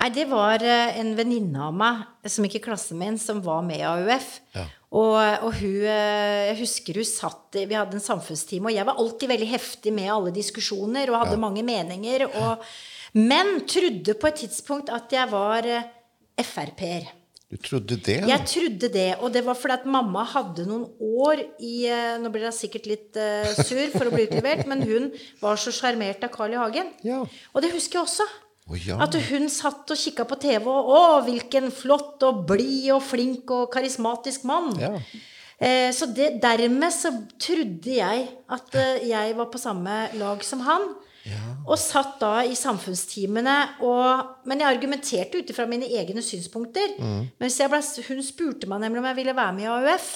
Nei, 0.00 0.08
det 0.16 0.24
var 0.30 0.62
eh, 0.64 0.96
en 0.96 1.12
venninne 1.12 1.60
av 1.60 1.74
meg, 1.76 2.04
som 2.32 2.46
gikk 2.46 2.56
i 2.56 2.64
klassen 2.70 2.96
min, 3.00 3.18
som 3.20 3.42
var 3.44 3.60
med 3.66 3.82
i 3.82 3.84
AUF. 3.84 4.30
Og, 4.96 5.18
og 5.46 5.52
hun 5.60 5.84
eh, 5.86 6.48
Jeg 6.48 6.56
husker 6.64 6.96
hun 6.98 7.06
satt 7.06 7.54
Vi 7.60 7.76
hadde 7.78 7.94
en 7.94 8.02
samfunnstime, 8.02 8.66
og 8.66 8.74
jeg 8.74 8.88
var 8.88 8.98
alltid 8.98 9.30
veldig 9.30 9.46
heftig 9.52 9.92
med 9.94 10.10
alle 10.10 10.32
diskusjoner 10.34 11.12
og 11.12 11.20
hadde 11.20 11.38
mange 11.42 11.62
meninger. 11.66 12.26
Og, 12.32 12.64
men 13.20 13.60
trodde 13.68 14.16
på 14.16 14.32
et 14.32 14.42
tidspunkt 14.46 14.90
at 14.94 15.12
jeg 15.12 15.30
var 15.30 15.68
eh, 15.68 15.88
Frp-er. 16.40 17.12
Du 17.50 17.58
trodde 17.60 17.98
det? 18.00 18.20
Jeg 18.30 18.46
trodde 18.46 18.88
det, 18.94 19.08
og 19.20 19.34
det 19.34 19.42
var 19.44 19.58
fordi 19.58 19.74
at 19.82 19.88
mamma 19.90 20.22
hadde 20.32 20.64
noen 20.68 20.86
år 21.02 21.42
i 21.58 21.90
Nå 22.22 22.30
blir 22.30 22.46
hun 22.46 22.54
sikkert 22.54 22.86
litt 22.86 23.18
uh, 23.18 23.50
sur 23.58 23.90
for 23.90 24.06
å 24.06 24.12
bli 24.14 24.28
utlevert, 24.28 24.62
men 24.70 24.86
hun 24.86 25.08
var 25.42 25.58
så 25.58 25.74
sjarmert 25.74 26.22
av 26.22 26.30
Carl 26.30 26.54
I. 26.54 26.60
Hagen. 26.62 26.94
Ja. 27.02 27.24
Og 27.26 27.66
det 27.66 27.72
husker 27.74 27.98
jeg 27.98 28.06
også. 28.06 28.28
Å, 28.70 28.78
ja. 28.78 29.00
At 29.02 29.16
hun 29.30 29.48
satt 29.50 29.90
og 29.90 29.98
kikka 29.98 30.24
på 30.30 30.38
TV, 30.38 30.68
og 30.70 30.94
å, 30.94 31.02
hvilken 31.26 31.68
flott 31.74 32.22
og 32.28 32.44
blid 32.48 32.92
og 32.94 33.02
flink 33.02 33.50
og 33.54 33.68
karismatisk 33.74 34.46
mann. 34.48 34.70
Ja. 34.78 34.94
Eh, 35.60 35.90
så 35.92 36.08
det, 36.14 36.38
dermed 36.40 36.94
så 36.94 37.10
trodde 37.42 37.98
jeg 37.98 38.28
at 38.48 38.76
eh, 38.78 39.08
jeg 39.10 39.34
var 39.36 39.50
på 39.52 39.60
samme 39.60 40.06
lag 40.20 40.44
som 40.46 40.62
han. 40.64 40.86
Og 41.68 41.76
satt 41.76 42.14
da 42.22 42.40
i 42.48 42.54
samfunnstimene 42.56 43.56
og 43.84 44.46
Men 44.48 44.62
jeg 44.62 44.72
argumenterte 44.72 45.42
ut 45.42 45.50
ifra 45.52 45.66
mine 45.68 45.84
egne 45.84 46.24
synspunkter. 46.24 46.94
Mens 47.38 47.58
jeg 47.60 47.70
ble, 47.70 47.82
hun 48.08 48.24
spurte 48.24 48.70
meg 48.70 48.80
nemlig 48.86 49.02
om 49.02 49.10
jeg 49.10 49.18
ville 49.20 49.36
være 49.36 49.56
med 49.58 49.66
i 49.66 49.68
AUF. 49.74 50.08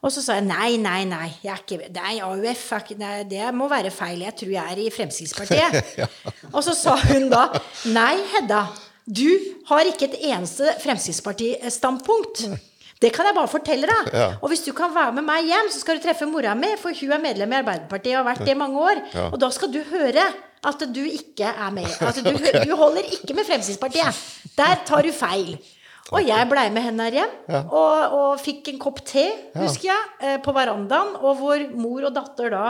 Og 0.00 0.12
så 0.14 0.22
sa 0.24 0.38
jeg 0.38 0.46
nei, 0.48 0.78
nei, 0.80 1.02
nei. 1.08 1.26
Jeg 1.44 1.52
er 1.52 1.60
ikke, 1.60 1.90
nei 1.92 2.14
AUF 2.24 2.62
er 2.72 2.84
ikke, 2.86 2.96
nei, 3.00 3.16
det 3.28 3.50
må 3.52 3.68
være 3.68 3.92
feil. 3.92 4.22
Jeg 4.24 4.36
tror 4.40 4.54
jeg 4.54 4.72
er 4.72 4.80
i 4.80 4.92
Fremskrittspartiet. 4.94 5.98
Og 6.56 6.62
så 6.64 6.72
sa 6.76 6.96
hun 7.10 7.28
da 7.32 7.44
nei, 7.92 8.14
Hedda. 8.32 8.64
Du 9.04 9.28
har 9.68 9.88
ikke 9.90 10.08
et 10.08 10.18
eneste 10.30 10.72
Fremskrittsparti-standpunkt. 10.80 12.46
Det 13.00 13.10
kan 13.16 13.28
jeg 13.28 13.36
bare 13.36 13.48
fortelle 13.48 13.88
deg. 13.88 14.08
Ja. 14.12 14.28
Og 14.40 14.52
hvis 14.52 14.64
du 14.64 14.72
kan 14.76 14.92
være 14.94 15.12
med 15.16 15.24
meg 15.24 15.48
hjem, 15.48 15.68
så 15.72 15.80
skal 15.80 15.96
du 15.98 16.04
treffe 16.04 16.28
mora 16.28 16.52
mi, 16.56 16.72
for 16.80 16.96
hun 16.96 17.16
er 17.16 17.22
medlem 17.22 17.52
i 17.52 17.58
Arbeiderpartiet 17.60 18.14
og 18.14 18.22
har 18.22 18.28
vært 18.32 18.44
det 18.44 18.54
i 18.54 18.60
mange 18.60 18.80
år. 18.80 19.02
Ja. 19.14 19.26
Og 19.30 19.40
da 19.40 19.48
skal 19.56 19.72
du 19.72 19.80
høre 19.88 20.24
at 20.70 20.82
du 20.94 21.00
ikke 21.00 21.48
er 21.48 21.70
med. 21.72 21.88
At 22.04 22.20
du, 22.20 22.32
du 22.36 22.74
holder 22.76 23.08
ikke 23.16 23.36
med 23.36 23.48
Fremskrittspartiet. 23.48 24.24
Der 24.56 24.82
tar 24.88 25.04
du 25.04 25.12
feil. 25.16 25.56
Og 26.10 26.26
jeg 26.26 26.48
blei 26.50 26.66
med 26.74 26.82
henne 26.82 27.04
her 27.06 27.16
hjem, 27.20 27.34
og, 27.70 28.14
og 28.18 28.40
fikk 28.42 28.72
en 28.72 28.78
kopp 28.82 29.02
te, 29.06 29.26
husker 29.54 29.90
jeg, 29.92 30.08
eh, 30.26 30.38
på 30.42 30.52
verandaen, 30.56 31.12
og 31.20 31.36
hvor 31.38 31.62
mor 31.78 32.08
og 32.08 32.14
datter 32.16 32.50
da 32.50 32.64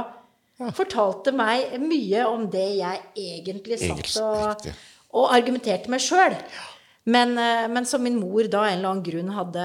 fortalte 0.76 1.32
meg 1.32 1.78
mye 1.80 2.26
om 2.28 2.42
det 2.52 2.66
jeg 2.82 3.00
egentlig 3.16 3.78
satt 3.80 4.18
og, 4.20 4.66
og 5.16 5.30
argumenterte 5.32 5.88
med 5.88 6.02
sjøl. 6.04 6.36
Men, 7.08 7.32
eh, 7.40 7.64
men 7.72 7.86
som 7.88 8.02
min 8.04 8.18
mor 8.20 8.44
da 8.52 8.66
en 8.68 8.76
eller 8.78 8.90
annen 8.90 9.06
grunn 9.06 9.32
hadde, 9.32 9.64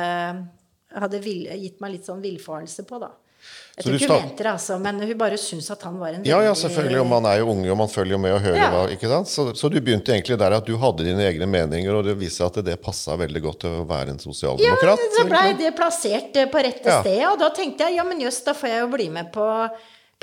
hadde 0.95 1.19
gitt 1.25 1.81
meg 1.83 1.97
litt 1.97 2.07
sånn 2.07 2.23
villfarelse 2.23 2.87
på, 2.87 3.01
da. 3.03 3.11
Jeg 3.75 3.83
Så 3.83 3.89
tror 3.89 3.91
du 3.91 4.03
ikke 4.05 4.15
hun 4.15 4.21
mente 4.29 4.43
det, 4.45 4.51
altså, 4.53 4.75
men 4.79 4.99
hun 5.03 5.17
bare 5.19 5.37
syntes 5.41 5.65
at 5.73 5.81
han 5.83 5.95
var 5.99 6.13
en 6.15 6.21
Ja, 6.23 6.37
ja, 6.45 6.53
selvfølgelig. 6.55 6.99
Og 7.01 7.07
man 7.11 7.25
er 7.27 7.41
jo 7.41 7.49
unge, 7.51 7.67
og 7.73 7.77
man 7.81 7.89
følger 7.91 8.15
jo 8.15 8.19
med 8.23 8.31
og 8.37 8.39
hører 8.45 8.55
Ja. 8.61 8.69
hva 8.71 8.83
ikke 8.93 9.09
sant? 9.11 9.27
Så, 9.27 9.43
så 9.59 9.67
du 9.73 9.75
begynte 9.81 10.13
egentlig 10.15 10.37
der 10.39 10.55
at 10.55 10.65
du 10.69 10.77
hadde 10.79 11.03
dine 11.03 11.25
egne 11.27 11.45
meninger, 11.51 11.91
og 11.97 12.05
det 12.07 12.15
viste 12.21 12.39
seg 12.39 12.53
at 12.53 12.63
det 12.69 12.77
passa 12.81 13.17
veldig 13.19 13.41
godt 13.43 13.59
til 13.65 13.75
å 13.81 13.83
være 13.89 14.15
en 14.15 14.21
sosialdemokrat? 14.23 15.03
Ja, 15.03 15.09
så 15.17 15.25
blei 15.27 15.49
det 15.59 15.73
plassert 15.75 16.39
eh, 16.39 16.47
på 16.47 16.63
rette 16.63 16.87
Ja. 16.87 17.01
sted, 17.03 17.19
og 17.33 17.35
da 17.43 17.49
tenkte 17.57 17.83
jeg 17.89 17.97
ja, 17.99 18.03
men 18.07 18.23
jøss, 18.23 18.39
da 18.47 18.53
får 18.55 18.69
jeg 18.71 18.79
jo 18.85 18.87
bli 18.95 19.09
med 19.09 19.33
på, 19.35 19.47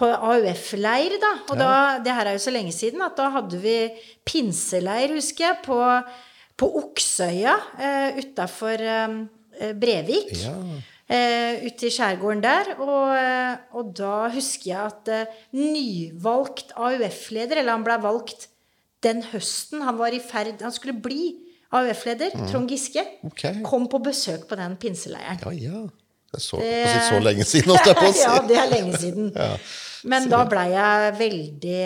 på 0.00 0.08
AUF-leir, 0.32 1.18
da. 1.20 1.32
Og 1.52 1.60
da, 1.60 1.70
det 2.00 2.14
her 2.16 2.30
er 2.32 2.38
jo 2.38 2.44
så 2.48 2.54
lenge 2.56 2.72
siden 2.72 3.04
at 3.04 3.20
da 3.20 3.28
hadde 3.36 3.60
vi 3.60 3.76
pinseleir, 4.24 5.12
husker 5.12 5.50
jeg, 5.50 5.60
på, 5.68 5.76
på 6.56 6.70
Oksøya 6.80 7.58
eh, 7.76 8.16
utafor 8.24 8.80
Brevik. 9.76 10.32
Ja. 10.40 10.56
Eh, 11.12 11.62
ute 11.66 11.88
i 11.88 11.92
skjærgården 11.92 12.42
der. 12.44 12.72
Og, 12.78 13.12
eh, 13.16 13.76
og 13.76 13.92
da 13.98 14.28
husker 14.32 14.70
jeg 14.70 14.80
at 14.80 15.12
eh, 15.12 15.38
nyvalgt 15.58 16.74
AUF-leder, 16.76 17.60
eller 17.60 17.76
han 17.76 17.86
ble 17.86 17.98
valgt 18.02 18.48
den 19.02 19.24
høsten 19.32 19.82
han 19.82 19.96
var 19.98 20.14
i 20.14 20.20
ferd 20.22 20.60
Han 20.62 20.70
skulle 20.70 20.94
bli 21.02 21.32
AUF-leder, 21.74 22.36
Trond 22.50 22.70
Giske, 22.70 23.02
okay. 23.26 23.62
Kom 23.64 23.88
på 23.90 23.98
besøk 24.04 24.44
på 24.50 24.58
den 24.60 24.76
pinseleiren. 24.80 25.40
Ja, 25.42 25.52
ja. 25.56 25.82
Det 26.32 26.38
er 26.38 26.44
så, 26.44 26.58
det... 26.60 26.76
så 27.08 27.16
lenge 27.20 27.44
siden, 27.44 27.72
holdt 27.72 27.88
jeg 27.90 27.96
på 27.98 28.08
å 28.08 28.12
si. 28.16 28.22
ja, 28.24 28.36
det 28.48 28.58
er 28.60 28.70
lenge 28.70 29.00
siden. 29.00 29.32
Men 30.12 30.28
da 30.32 30.42
blei 30.48 30.66
jeg 30.72 31.16
veldig 31.18 31.80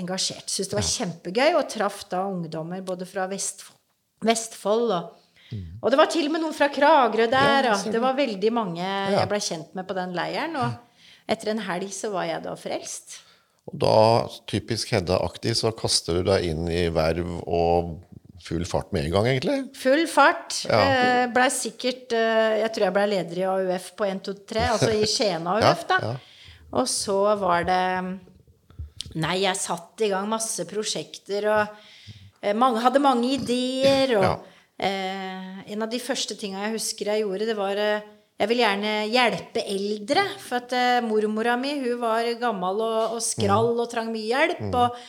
engasjert. 0.00 0.44
Syntes 0.46 0.70
det 0.70 0.76
var 0.78 0.88
kjempegøy, 0.88 1.48
og 1.58 1.70
traff 1.72 2.02
da 2.10 2.22
ungdommer 2.28 2.82
både 2.86 3.08
fra 3.08 3.24
Vestfold, 3.30 3.76
Vestfold 4.28 4.92
og 4.96 5.14
Og 5.82 5.90
det 5.90 5.98
var 6.00 6.10
til 6.12 6.26
og 6.28 6.32
med 6.34 6.42
noen 6.44 6.54
fra 6.56 6.68
Kragerø 6.72 7.26
der, 7.32 7.70
Ja, 7.70 7.76
det 7.92 8.00
var 8.02 8.16
veldig 8.18 8.50
mange 8.52 8.82
jeg 8.84 9.28
blei 9.30 9.40
kjent 9.40 9.74
med 9.78 9.86
på 9.88 9.94
den 9.96 10.12
leiren. 10.16 10.56
Og 10.60 10.74
etter 11.28 11.52
en 11.54 11.62
helg 11.64 11.88
så 11.94 12.10
var 12.12 12.26
jeg 12.28 12.42
da 12.44 12.52
frelst. 12.58 13.20
Og 13.68 13.78
da, 13.80 13.94
typisk 14.48 14.92
Hedda-aktig, 14.94 15.54
så 15.56 15.72
kaster 15.76 16.20
du 16.20 16.28
deg 16.30 16.44
inn 16.50 16.68
i 16.72 16.86
verv 16.92 17.34
og 17.44 17.96
full 18.44 18.64
fart 18.64 18.92
med 18.96 19.04
en 19.08 19.12
gang, 19.12 19.26
egentlig. 19.28 19.56
Full 19.76 20.06
fart. 20.08 20.62
Ja. 20.68 20.78
Eh, 20.78 21.24
blei 21.34 21.48
sikkert 21.52 22.14
eh, 22.16 22.60
Jeg 22.62 22.70
tror 22.72 22.86
jeg 22.86 22.94
blei 22.96 23.06
leder 23.10 23.40
i 23.42 23.46
AUF 23.50 23.90
på 23.98 24.06
1, 24.08 24.22
2, 24.24 24.34
3, 24.48 24.62
altså 24.76 24.90
i 24.94 25.08
Skien 25.10 25.48
AUF, 25.52 25.84
da. 25.90 25.98
ja. 26.04 26.14
Og 26.78 26.88
så 26.88 27.18
var 27.40 27.64
det 27.68 27.82
Nei, 29.18 29.38
jeg 29.42 29.56
satte 29.56 30.04
i 30.04 30.10
gang 30.12 30.28
masse 30.28 30.64
prosjekter 30.68 31.46
og 31.48 31.76
eh, 32.42 32.52
mange, 32.56 32.80
hadde 32.84 33.00
mange 33.04 33.30
ideer. 33.38 34.16
Og 34.20 34.24
Ja. 34.28 34.36
Eh, 34.78 35.72
en 35.72 35.82
av 35.84 35.90
de 35.90 35.98
første 36.02 36.36
tinga 36.38 36.64
jeg 36.66 36.76
husker 36.78 37.10
jeg 37.12 37.24
gjorde, 37.26 37.46
det 37.50 37.56
var 37.58 37.76
eh, 37.82 38.00
Jeg 38.38 38.48
vil 38.52 38.60
gjerne 38.62 38.90
hjelpe 39.10 39.62
eldre. 39.66 40.22
For 40.38 40.60
at 40.60 40.72
eh, 40.78 41.00
mormora 41.02 41.56
mi 41.58 41.72
hun 41.80 41.98
var 42.00 42.22
gammel 42.38 42.82
og, 42.84 43.16
og 43.16 43.22
skrall 43.24 43.72
Mm. 43.74 43.80
og 43.82 43.88
trang 43.90 44.12
mye 44.14 44.28
hjelp. 44.30 44.60
Og, 44.78 45.00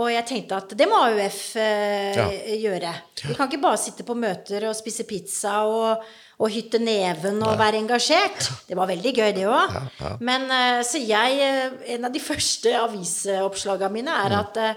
og 0.00 0.06
jeg 0.08 0.24
tenkte 0.24 0.56
at 0.56 0.72
det 0.72 0.86
må 0.88 0.96
AUF 1.04 1.40
eh, 1.60 2.16
Ja. 2.16 2.24
gjøre. 2.62 2.94
Vi 3.28 3.34
kan 3.36 3.50
ikke 3.50 3.60
bare 3.60 3.76
sitte 3.76 4.06
på 4.08 4.16
møter 4.16 4.64
og 4.70 4.74
spise 4.78 5.04
pizza 5.04 5.58
og, 5.68 6.00
og 6.40 6.48
hytte 6.50 6.80
neven 6.80 7.42
og 7.44 7.58
være 7.60 7.76
engasjert. 7.82 8.48
Det 8.70 8.74
var 8.80 8.88
veldig 8.88 9.12
gøy, 9.20 9.30
det 9.36 9.44
òg. 9.44 9.76
Men 10.24 10.48
eh, 10.48 10.80
så 10.88 10.96
jeg 10.96 11.44
eh, 11.44 11.76
En 11.98 12.08
av 12.08 12.12
de 12.16 12.24
første 12.30 12.72
avisoppslagene 12.80 13.92
mine 13.92 14.16
er 14.24 14.38
at, 14.40 14.56
eh, 14.56 14.74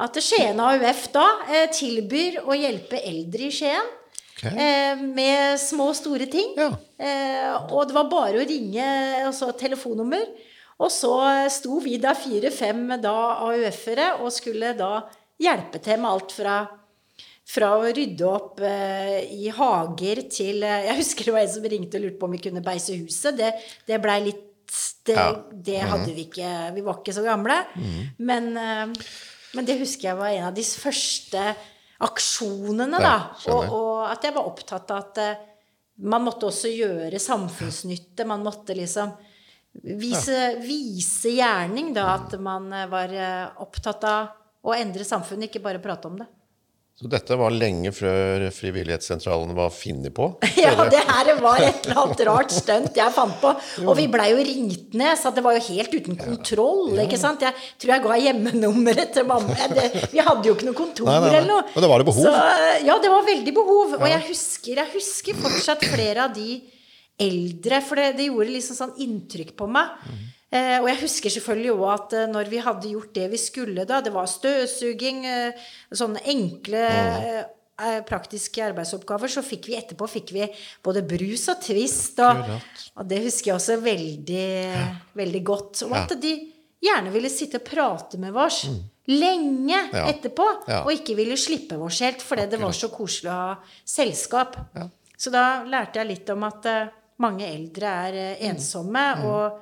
at 0.00 0.16
Skien 0.24 0.60
AUF 0.64 1.06
da 1.14 1.26
eh, 1.50 1.66
tilbyr 1.74 2.40
å 2.46 2.56
hjelpe 2.56 3.00
eldre 3.04 3.48
i 3.48 3.54
Skien. 3.54 3.90
Okay. 4.40 4.54
Eh, 4.56 5.02
med 5.04 5.58
små 5.60 5.90
og 5.92 5.96
store 5.98 6.26
ting. 6.32 6.54
Ja. 6.56 6.70
Eh, 6.96 7.50
og 7.74 7.90
det 7.90 7.96
var 7.98 8.08
bare 8.12 8.40
å 8.40 8.46
ringe 8.48 8.86
altså 9.26 9.50
telefonnummer. 9.60 10.24
Og 10.80 10.88
så 10.88 11.12
sto 11.52 11.76
vi 11.84 11.98
da 12.00 12.14
fire-fem 12.16 12.86
da 13.02 13.14
AUF-ere 13.50 14.14
og 14.22 14.32
skulle 14.32 14.72
da 14.78 15.02
hjelpe 15.40 15.80
til 15.84 16.00
med 16.00 16.10
alt 16.14 16.32
fra 16.36 16.58
fra 17.50 17.72
å 17.80 17.88
rydde 17.90 18.26
opp 18.28 18.60
eh, 18.62 19.24
i 19.34 19.48
hager 19.50 20.20
til 20.30 20.62
eh, 20.62 20.84
Jeg 20.86 21.00
husker 21.00 21.26
det 21.26 21.32
var 21.34 21.42
en 21.42 21.50
som 21.50 21.64
ringte 21.66 21.98
og 21.98 22.04
lurte 22.04 22.20
på 22.20 22.28
om 22.28 22.36
vi 22.36 22.42
kunne 22.44 22.62
beise 22.62 22.94
huset. 22.94 23.34
Det, 23.40 23.48
det 23.88 23.98
blei 24.04 24.20
litt 24.28 24.46
Det, 25.02 25.16
Ja. 25.16 25.32
det 25.50 25.80
hadde 25.82 26.12
vi 26.14 26.28
ikke 26.28 26.50
Vi 26.76 26.84
var 26.86 27.00
ikke 27.00 27.14
så 27.16 27.24
gamle. 27.26 27.56
Men, 28.22 28.46
eh, 28.54 28.92
men 29.56 29.66
det 29.66 29.80
husker 29.80 30.10
jeg 30.10 30.18
var 30.18 30.32
en 30.32 30.48
av 30.50 30.56
de 30.56 30.64
første 30.64 31.44
aksjonene, 32.00 33.00
da. 33.00 33.14
Ja, 33.44 33.54
og, 33.54 33.72
og 33.76 34.04
at 34.08 34.24
jeg 34.24 34.36
var 34.36 34.48
opptatt 34.48 34.92
av 34.94 35.02
at 35.02 35.20
uh, 35.20 35.46
man 36.00 36.24
måtte 36.24 36.48
også 36.48 36.70
gjøre 36.72 37.20
samfunnsnytte. 37.20 38.24
Man 38.28 38.44
måtte 38.46 38.76
liksom 38.76 39.12
vise, 39.84 40.38
vise 40.64 41.34
gjerning, 41.36 41.92
da. 41.96 42.06
At 42.16 42.36
man 42.40 42.70
eh, 42.72 42.88
var 42.90 43.12
eh, 43.12 43.62
opptatt 43.62 44.06
av 44.08 44.30
å 44.64 44.76
endre 44.76 45.04
samfunnet, 45.06 45.50
ikke 45.50 45.64
bare 45.64 45.82
prate 45.82 46.08
om 46.08 46.18
det. 46.20 46.28
Så 47.00 47.08
dette 47.08 47.32
var 47.40 47.48
lenge 47.56 47.88
før 47.96 48.42
frivillighetssentralene 48.52 49.54
var 49.56 49.70
funnet 49.72 50.12
på? 50.12 50.26
Ja, 50.60 50.74
det 50.92 51.00
her 51.08 51.30
var 51.40 51.62
et 51.64 51.86
eller 51.88 52.00
annet 52.02 52.18
rart 52.28 52.52
stunt 52.52 52.98
jeg 53.00 53.14
fant 53.16 53.38
på. 53.40 53.54
Og 53.86 53.94
vi 53.96 54.04
blei 54.12 54.26
jo 54.34 54.42
ringt 54.44 54.92
ned, 55.00 55.14
så 55.16 55.32
det 55.32 55.40
var 55.46 55.56
jo 55.56 55.62
helt 55.70 55.94
uten 55.96 56.18
kontroll. 56.20 56.98
ikke 57.00 57.16
sant? 57.16 57.40
Jeg 57.46 57.56
tror 57.80 57.94
jeg 57.94 58.04
ga 58.04 58.18
hjemmenummeret 58.26 59.14
til 59.16 59.24
mamma. 59.30 59.56
Det, 59.72 59.86
vi 60.12 60.20
hadde 60.26 60.50
jo 60.50 60.52
ikke 60.58 60.68
noe 60.68 60.76
kontor 60.76 61.08
Nei, 61.08 61.14
nei, 61.16 61.30
nei. 61.30 61.38
eller 61.38 61.48
noe. 61.54 61.64
Og 61.72 61.80
det 61.86 61.90
var 61.94 62.04
det 62.04 62.08
behov? 62.10 62.28
Så, 62.28 62.34
ja, 62.90 62.98
det 63.06 63.12
var 63.14 63.24
veldig 63.30 63.54
behov. 63.62 63.96
Og 64.02 64.06
jeg 64.12 64.26
husker, 64.28 64.82
jeg 64.82 64.92
husker 64.98 65.40
fortsatt 65.40 65.88
flere 65.88 66.28
av 66.28 66.36
de 66.36 66.58
eldre, 67.20 67.80
for 67.88 67.96
det, 68.00 68.10
det 68.20 68.28
gjorde 68.28 68.52
liksom 68.58 68.76
sånn 68.76 68.92
inntrykk 69.06 69.56
på 69.56 69.70
meg. 69.72 69.96
Eh, 70.52 70.80
og 70.82 70.88
jeg 70.90 70.98
husker 71.04 71.30
selvfølgelig 71.30 71.72
òg 71.76 71.88
at 71.94 72.12
eh, 72.18 72.26
når 72.26 72.48
vi 72.50 72.58
hadde 72.58 72.88
gjort 72.90 73.12
det 73.14 73.28
vi 73.30 73.38
skulle 73.38 73.84
da, 73.86 74.00
det 74.02 74.10
var 74.12 74.26
støvsuging, 74.26 75.20
eh, 75.30 75.52
sånne 75.94 76.22
enkle 76.26 76.80
eh, 77.80 78.00
praktiske 78.04 78.60
arbeidsoppgaver, 78.66 79.30
så 79.30 79.44
fikk 79.46 79.68
vi 79.70 79.76
etterpå 79.78 80.08
fikk 80.10 80.32
vi 80.34 80.48
både 80.84 81.04
brus 81.06 81.46
og 81.48 81.62
twist. 81.64 82.18
Og, 82.20 82.42
og 82.98 83.06
det 83.08 83.22
husker 83.24 83.52
jeg 83.52 83.56
også 83.60 83.76
veldig, 83.80 84.48
veldig 85.16 85.42
godt. 85.48 85.84
Og 85.86 85.94
at 85.96 86.12
de 86.20 86.34
gjerne 86.82 87.12
ville 87.14 87.30
sitte 87.32 87.60
og 87.60 87.64
prate 87.70 88.18
med 88.20 88.36
oss 88.36 88.64
lenge 89.10 89.78
Mm. 89.90 89.94
Ja. 89.94 90.04
etterpå, 90.12 90.44
Ja. 90.68 90.82
og 90.84 90.92
ikke 90.92 91.16
ville 91.18 91.34
slippe 91.40 91.78
oss 91.82 91.98
helt, 92.04 92.20
fordi 92.22 92.44
det 92.50 92.60
var 92.60 92.70
så 92.76 92.88
koselig 92.92 93.30
å 93.32 93.38
ha 93.38 93.56
selskap. 93.84 94.56
Så 95.18 95.30
da 95.32 95.64
lærte 95.64 95.98
jeg 95.98 96.06
litt 96.12 96.30
om 96.30 96.44
at 96.46 96.66
mange 97.18 97.42
eldre 97.48 97.86
er 97.86 98.36
ensomme, 98.50 99.02
Mm. 99.16 99.24
og, 99.24 99.58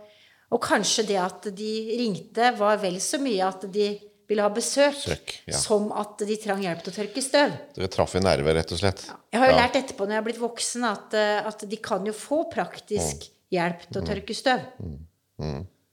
og 0.51 0.61
kanskje 0.65 1.07
det 1.09 1.19
at 1.21 1.49
de 1.57 1.73
ringte, 1.99 2.53
var 2.59 2.79
vel 2.81 2.97
så 3.05 3.19
mye 3.21 3.45
at 3.49 3.67
de 3.73 3.89
ville 4.29 4.45
ha 4.45 4.51
besøk, 4.53 4.93
Søk, 4.97 5.31
ja. 5.49 5.57
som 5.57 5.87
at 5.97 6.21
de 6.29 6.37
trang 6.37 6.61
hjelp 6.61 6.83
til 6.85 6.93
å 6.93 6.97
tørke 6.99 7.23
støv. 7.25 7.55
Dere 7.77 7.89
traff 7.89 8.13
i 8.19 8.21
nerver, 8.21 8.55
rett 8.59 8.73
og 8.77 8.81
slett? 8.81 9.07
Jeg 9.33 9.41
har 9.41 9.49
jo 9.49 9.55
Ja. 9.57 9.63
lært 9.63 9.77
etterpå 9.81 10.05
når 10.05 10.13
jeg 10.17 10.21
har 10.21 10.27
blitt 10.27 10.41
voksen, 10.43 10.85
at, 10.85 11.15
eh, 11.17 11.47
at 11.49 11.65
de 11.69 11.77
kan 11.77 12.05
jo 12.05 12.13
få 12.13 12.43
praktisk 12.53 13.25
Mm. 13.25 13.31
hjelp 13.57 13.87
til 13.93 14.03
å 14.03 14.07
tørke 14.07 14.35
støv. 14.37 14.61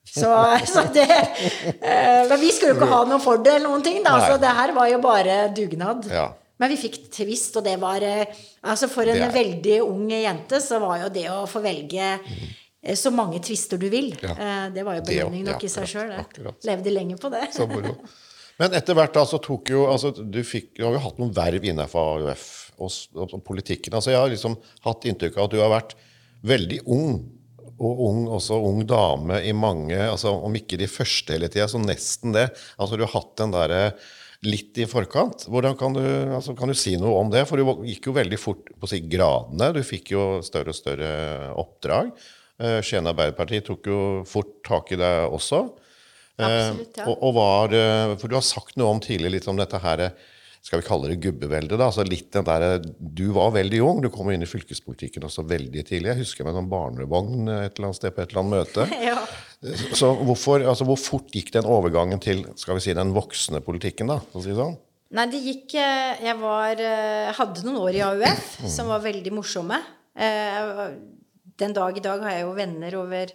Så, 0.06 0.30
så 0.74 0.84
det 0.94 1.06
eh, 1.10 2.28
Men 2.30 2.40
vi 2.42 2.52
skulle 2.54 2.74
jo 2.74 2.80
ikke 2.80 2.92
ha 2.92 3.04
noen 3.10 3.24
fordel 3.24 3.64
noen 3.66 3.84
ting, 3.86 4.04
da. 4.06 4.18
Nei. 4.20 4.28
Så 4.30 4.40
det 4.42 4.52
her 4.60 4.74
var 4.76 4.90
jo 4.92 5.00
bare 5.04 5.38
dugnad. 5.56 6.06
Ja. 6.12 6.28
Men 6.62 6.72
vi 6.72 6.78
fikk 6.80 7.00
tvist, 7.12 7.56
og 7.60 7.66
det 7.66 7.74
var 7.82 8.04
eh, 8.06 8.26
Altså 8.64 8.88
for 8.92 9.08
en 9.12 9.32
veldig 9.34 9.80
ung 9.84 10.06
jente 10.10 10.62
så 10.64 10.80
var 10.84 11.02
jo 11.04 11.10
det 11.10 11.26
å 11.34 11.42
få 11.50 11.62
velge 11.66 12.06
eh, 12.20 12.54
så 12.94 13.10
mange 13.14 13.40
tvister 13.42 13.80
du 13.82 13.88
vil, 13.90 14.12
Ja. 14.22 14.36
eh, 14.38 14.70
det 14.76 14.84
var 14.86 15.00
jo 15.00 15.06
belønning 15.08 15.44
nok 15.48 15.64
i 15.66 15.72
seg 15.72 15.88
sjøl. 15.90 16.14
Levde 16.64 16.92
lenge 16.94 17.18
på 17.18 17.32
det. 17.34 17.48
Så 17.56 17.66
moro. 17.68 17.96
Men 18.62 18.72
etter 18.78 18.96
hvert 18.96 19.12
da, 19.18 19.26
så 19.28 19.40
tok 19.44 19.68
jo 19.74 19.82
altså, 19.92 20.14
du, 20.16 20.38
fikk, 20.48 20.76
du 20.78 20.86
har 20.86 20.94
jo 20.96 21.02
hatt 21.04 21.18
noen 21.20 21.34
verv 21.36 21.66
innenfor 21.68 22.22
AUF 22.22 22.44
og, 22.78 22.92
og, 23.16 23.34
og 23.34 23.42
politikken. 23.44 23.94
altså 23.98 24.14
Jeg 24.14 24.20
har 24.22 24.30
liksom 24.32 24.56
hatt 24.86 25.08
inntrykk 25.10 25.40
av 25.42 25.50
at 25.50 25.56
du 25.56 25.60
har 25.60 25.74
vært 25.74 25.96
veldig 26.46 26.84
ung. 26.86 27.18
Og 27.76 28.00
ung, 28.08 28.22
også 28.32 28.56
ung 28.64 28.86
dame 28.88 29.42
i 29.44 29.52
mange 29.52 29.98
altså 30.00 30.30
Om 30.48 30.54
ikke 30.56 30.78
de 30.80 30.88
første 30.88 31.34
hele 31.36 31.50
tida, 31.52 31.66
så 31.68 31.82
nesten 31.84 32.32
det. 32.32 32.46
Altså 32.80 32.96
Du 32.96 33.04
har 33.04 33.12
hatt 33.18 33.34
den 33.42 33.52
derre 33.52 33.82
litt 34.46 34.78
i 34.80 34.86
forkant. 34.88 35.48
Hvordan 35.52 35.76
kan 35.76 35.92
du, 35.98 36.00
altså, 36.38 36.54
kan 36.56 36.70
du 36.72 36.76
si 36.78 36.94
noe 37.02 37.18
om 37.20 37.32
det? 37.34 37.42
For 37.50 37.58
du 37.60 37.84
gikk 37.90 38.08
jo 38.08 38.16
veldig 38.16 38.40
fort 38.40 38.72
på 38.78 38.86
å 38.88 38.92
si 38.92 39.02
gradene. 39.10 39.72
Du 39.76 39.82
fikk 39.84 40.14
jo 40.14 40.26
større 40.46 40.72
og 40.72 40.78
større 40.78 41.10
oppdrag. 41.60 42.12
Eh, 42.62 42.80
Skien 42.86 43.08
Arbeiderparti 43.10 43.60
tok 43.68 43.90
jo 43.90 43.98
fort 44.28 44.62
tak 44.68 44.94
i 44.96 45.00
deg 45.00 45.34
også. 45.36 45.66
Eh, 46.40 46.46
Absolutt, 46.46 47.02
ja. 47.02 47.10
og, 47.10 47.20
og 47.20 47.36
var, 47.36 47.76
eh, 47.76 48.14
for 48.22 48.32
du 48.32 48.38
har 48.38 48.46
sagt 48.48 48.78
noe 48.80 48.94
om 48.96 49.02
tidligere 49.04 49.36
litt 49.36 49.50
om 49.52 49.60
dette 49.60 49.80
her 49.84 50.08
skal 50.66 50.80
vi 50.82 50.88
kalle 50.88 51.12
det 51.12 51.20
gubbeveldet. 51.22 51.76
da, 51.78 51.92
altså 51.92 52.02
litt 52.08 52.32
den 52.34 52.46
der, 52.48 52.80
Du 52.98 53.28
var 53.36 53.52
veldig 53.54 53.82
ung, 53.86 54.00
du 54.02 54.10
kom 54.10 54.32
inn 54.34 54.42
i 54.42 54.50
fylkespolitikken 54.50 55.28
også 55.28 55.44
veldig 55.46 55.84
tidlig. 55.86 56.10
Jeg 56.10 56.24
husker 56.24 56.48
med 56.48 56.58
en 56.58 56.72
barnevogn 56.72 57.52
et 57.54 57.76
eller 57.76 57.92
annet 57.92 58.00
sted 58.00 58.16
på 58.16 58.24
et 58.24 58.34
eller 58.34 58.42
annet 58.46 58.56
møte. 58.58 58.88
Ja. 59.06 59.20
Så 59.98 60.12
hvorfor, 60.20 60.62
altså 60.68 60.86
Hvor 60.86 60.98
fort 61.00 61.32
gikk 61.34 61.48
den 61.56 61.66
overgangen 61.70 62.20
til 62.22 62.44
skal 62.60 62.78
vi 62.78 62.84
si, 62.84 62.94
den 62.98 63.14
voksne 63.16 63.62
politikken? 63.66 64.10
da, 64.12 64.20
for 64.32 64.42
å 64.42 64.44
si 64.44 64.52
det 64.52 64.58
sånn? 64.60 64.76
Nei, 65.16 65.26
det 65.32 65.40
gikk 65.42 65.78
Jeg 65.78 66.36
var, 66.42 66.82
hadde 67.38 67.64
noen 67.66 67.80
år 67.82 67.98
i 67.98 68.04
AUF 68.06 68.50
som 68.70 68.90
var 68.92 69.06
veldig 69.06 69.34
morsomme. 69.38 69.80
Eh, 70.16 70.74
Den 71.60 71.74
dag 71.74 71.98
i 71.98 72.04
dag 72.04 72.20
har 72.26 72.32
jeg 72.36 72.46
jo 72.48 72.54
venner 72.58 72.96
over 73.00 73.32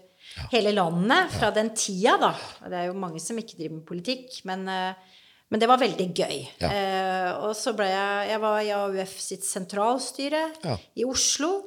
hele 0.53 0.73
landet 0.77 1.31
fra 1.39 1.49
den 1.57 1.71
tida, 1.75 2.17
da. 2.21 2.35
Det 2.69 2.77
er 2.83 2.91
jo 2.91 2.99
mange 3.01 3.21
som 3.23 3.39
ikke 3.41 3.57
driver 3.57 3.79
med 3.79 3.87
politikk, 3.89 4.43
men, 4.45 4.67
eh, 4.69 5.17
men 5.51 5.61
det 5.63 5.69
var 5.71 5.81
veldig 5.81 6.07
gøy. 6.15 6.37
Ja. 6.61 6.69
Eh, 6.71 7.31
Og 7.41 7.55
så 7.57 7.73
ble 7.75 7.87
jeg 7.89 8.29
Jeg 8.29 8.41
var 8.43 8.61
i 8.61 8.71
AUF 8.77 9.15
sitt 9.21 9.45
sentralstyre 9.45 10.43
Ja. 10.65 10.77
i 10.97 11.05
Oslo. 11.05 11.65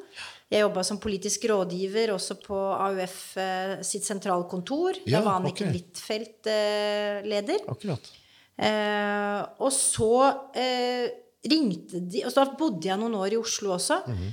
Jeg 0.51 0.61
jobba 0.61 0.83
som 0.85 0.99
politisk 1.01 1.45
rådgiver 1.49 2.13
også 2.13 2.35
på 2.43 2.53
AUF 2.55 3.37
eh, 3.41 3.81
sitt 3.81 4.05
sentralkontor. 4.05 4.93
Ja, 5.07 5.19
da 5.19 5.25
var 5.25 5.39
Anniken 5.41 5.69
okay. 5.69 5.79
Huitfeldt 5.81 6.47
eh, 6.53 7.23
leder. 7.25 7.65
Akkurat. 7.67 8.11
Eh, 8.55 9.41
og 9.65 9.71
så 9.73 10.11
eh, 10.53 11.09
ringte 11.49 11.99
de 12.05 12.21
Og 12.27 12.31
så 12.31 12.43
bodde 12.55 12.85
jeg 12.85 12.99
noen 13.01 13.15
år 13.17 13.33
i 13.33 13.39
Oslo 13.41 13.73
også. 13.73 13.97
eh, 14.13 14.27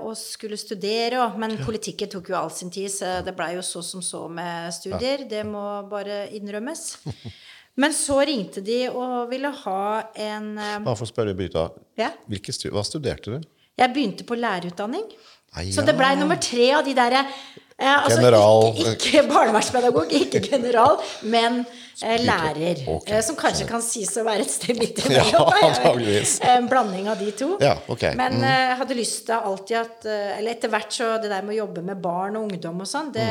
og 0.00 0.14
skulle 0.16 0.56
studere, 0.56 1.18
òg. 1.20 1.34
men 1.38 1.58
politikken 1.60 2.08
tok 2.08 2.30
jo 2.32 2.36
all 2.38 2.50
sin 2.50 2.70
tid, 2.72 2.88
så 2.90 3.18
det 3.24 3.34
blei 3.36 3.52
jo 3.56 3.62
så 3.66 3.82
som 3.84 4.00
så 4.04 4.24
med 4.32 4.72
studier. 4.72 5.26
Det 5.28 5.42
må 5.46 5.82
bare 5.90 6.24
innrømmes. 6.32 6.86
Men 7.76 7.92
så 7.96 8.18
ringte 8.28 8.60
de 8.64 8.82
og 8.90 9.30
ville 9.30 9.48
ha 9.62 9.82
en 10.20 10.50
eh, 10.60 10.78
Bare 10.84 10.98
for 10.98 11.06
å 11.06 11.12
spørre 11.12 11.36
Brita, 11.36 11.70
Ja. 11.96 12.10
hva 12.28 12.84
studerte 12.84 13.32
du? 13.32 13.46
Jeg 13.80 13.94
begynte 13.94 14.26
på 14.28 14.36
lærerutdanning. 14.36 15.06
Nei, 15.56 15.70
Så 15.72 15.84
det 15.84 15.94
blei 15.96 16.14
nummer 16.16 16.36
tre 16.40 16.70
av 16.72 16.84
de 16.84 16.92
derre 16.96 17.22
eh, 17.24 17.61
altså, 17.82 18.18
General- 18.20 18.68
Ikke, 18.76 18.92
ikke 18.96 19.22
barnevernspedagog, 19.30 20.12
ikke 20.18 20.40
general, 20.50 20.98
men 21.22 21.60
eh, 22.02 22.20
lærer. 22.22 22.82
Okay. 22.88 23.16
eh, 23.16 23.22
som 23.26 23.36
kanskje 23.38 23.66
kan 23.68 23.82
sies 23.84 24.12
å 24.20 24.24
være 24.26 24.46
et 24.46 24.52
sted 24.54 24.78
midt 24.78 25.02
Ja, 25.10 25.24
imellom. 25.26 26.02
da. 26.04 26.52
En 26.54 26.68
blanding 26.70 27.08
av 27.12 27.18
de 27.22 27.32
to. 27.38 27.50
Ja, 27.62 27.74
okay. 27.88 28.14
Mm. 28.14 28.22
Men 28.22 28.38
eh, 28.46 28.62
jeg 28.70 28.78
hadde 28.82 28.98
lyst 28.98 29.24
til 29.28 29.36
alltid 29.52 29.80
at 29.82 30.06
eh, 30.06 30.38
Eller 30.38 30.54
etter 30.56 30.72
hvert 30.72 30.94
så 30.94 31.10
det 31.22 31.32
der 31.32 31.42
med 31.46 31.56
å 31.56 31.60
jobbe 31.64 31.82
med 31.90 32.00
barn 32.04 32.38
og 32.40 32.48
ungdom 32.50 32.80
og 32.84 32.88
sånn, 32.90 33.10
det, 33.14 33.28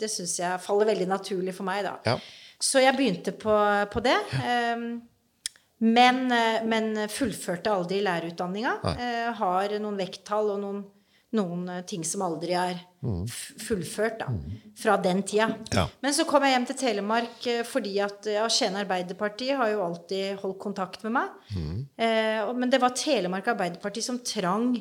det 0.00 0.10
syns 0.12 0.38
jeg 0.42 0.60
faller 0.64 0.90
veldig 0.92 1.08
naturlig 1.10 1.54
for 1.56 1.68
meg, 1.68 1.84
da. 1.86 1.96
Mm. 2.02 2.12
Ja. 2.12 2.18
Så 2.62 2.78
jeg 2.78 2.94
begynte 2.94 3.32
på, 3.34 3.54
på 3.90 4.00
det. 4.04 4.18
Um, 4.38 4.84
men, 5.82 6.20
eh, 6.30 6.60
men 6.62 6.92
fullførte 7.10 7.72
aldri 7.74 7.98
lærerutdanninga. 8.06 8.76
Eh, 8.92 9.30
har 9.34 9.72
noen 9.82 9.96
vekttall 9.98 10.52
og 10.54 10.60
noen, 10.62 10.82
noen 11.34 11.64
eh, 11.74 11.80
ting 11.90 12.04
som 12.06 12.22
aldri 12.22 12.54
er 12.54 12.78
fullført 13.02 14.20
da, 14.22 14.28
fra 14.78 14.96
den 15.02 15.22
tida. 15.26 15.48
Ja. 15.74 15.88
Men 16.04 16.14
så 16.14 16.24
kom 16.28 16.44
jeg 16.46 16.54
hjem 16.56 16.66
til 16.70 16.78
Telemark 16.84 17.46
eh, 17.50 17.62
fordi 17.66 17.96
at 18.04 18.28
ja, 18.30 18.46
Skien 18.52 18.78
Arbeiderparti 18.78 19.50
har 19.58 19.72
jo 19.74 19.82
alltid 19.88 20.38
holdt 20.42 20.60
kontakt 20.62 21.02
med 21.06 21.16
meg. 21.18 21.36
Eh, 21.98 22.52
men 22.54 22.70
det 22.72 22.80
var 22.82 22.94
Telemark 22.96 23.48
Arbeiderparti 23.54 24.02
som 24.04 24.20
trang 24.26 24.72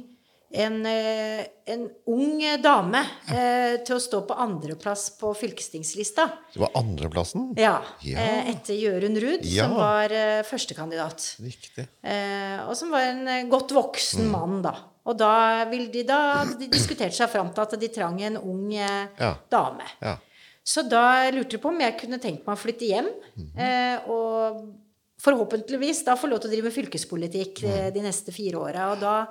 en, 0.52 0.82
eh, 0.86 1.46
en 1.72 1.86
ung 2.12 2.42
dame 2.60 3.00
eh, 3.32 3.78
til 3.88 3.96
å 3.96 4.02
stå 4.04 4.20
på 4.28 4.36
andreplass 4.36 5.06
på 5.16 5.32
fylkestingslista. 5.40 6.26
Det 6.52 6.60
var 6.60 6.74
andreplassen? 6.76 7.54
Ja, 7.56 7.78
Ja. 8.04 8.20
eh, 8.20 8.50
etter 8.52 8.76
Jørund 8.76 9.18
Ruud, 9.24 9.46
Ja. 9.48 9.64
som 9.70 9.78
var 9.80 10.12
eh, 10.12 10.42
førstekandidat. 10.44 11.38
Riktig. 11.40 11.88
Eh, 12.04 12.60
og 12.68 12.76
som 12.76 12.92
var 12.92 13.08
en 13.14 13.48
godt 13.50 13.72
voksen 13.72 14.26
Mm. 14.28 14.32
mann, 14.36 14.62
da. 14.62 14.76
Og 15.06 15.18
da, 15.18 15.66
vil 15.72 15.88
de, 15.92 16.04
da 16.06 16.44
de 16.60 16.68
diskutert 16.70 17.14
seg 17.18 17.30
fram 17.32 17.50
til 17.54 17.62
at 17.64 17.80
de 17.82 17.88
trang 17.90 18.20
en 18.22 18.38
ung 18.38 18.74
eh, 18.76 19.08
Ja. 19.20 19.36
dame. 19.50 19.88
Ja. 20.02 20.18
Så 20.64 20.84
da 20.88 21.30
lurte 21.34 21.56
de 21.56 21.58
på 21.58 21.70
om 21.70 21.80
jeg 21.82 21.98
kunne 21.98 22.20
tenkt 22.22 22.46
meg 22.46 22.54
å 22.56 22.62
flytte 22.62 22.86
hjem. 22.86 23.08
Mhm. 23.36 23.58
eh, 23.58 24.10
og 24.10 24.76
forhåpentligvis 25.22 26.04
da 26.06 26.16
få 26.18 26.28
lov 26.30 26.40
til 26.42 26.50
å 26.50 26.54
drive 26.54 26.64
med 26.70 26.74
fylkespolitikk 26.76 27.64
Mhm. 27.64 27.94
de 27.94 28.02
neste 28.02 28.32
fire 28.34 28.58
åra. 28.58 28.92
Og 28.94 29.00
da, 29.00 29.28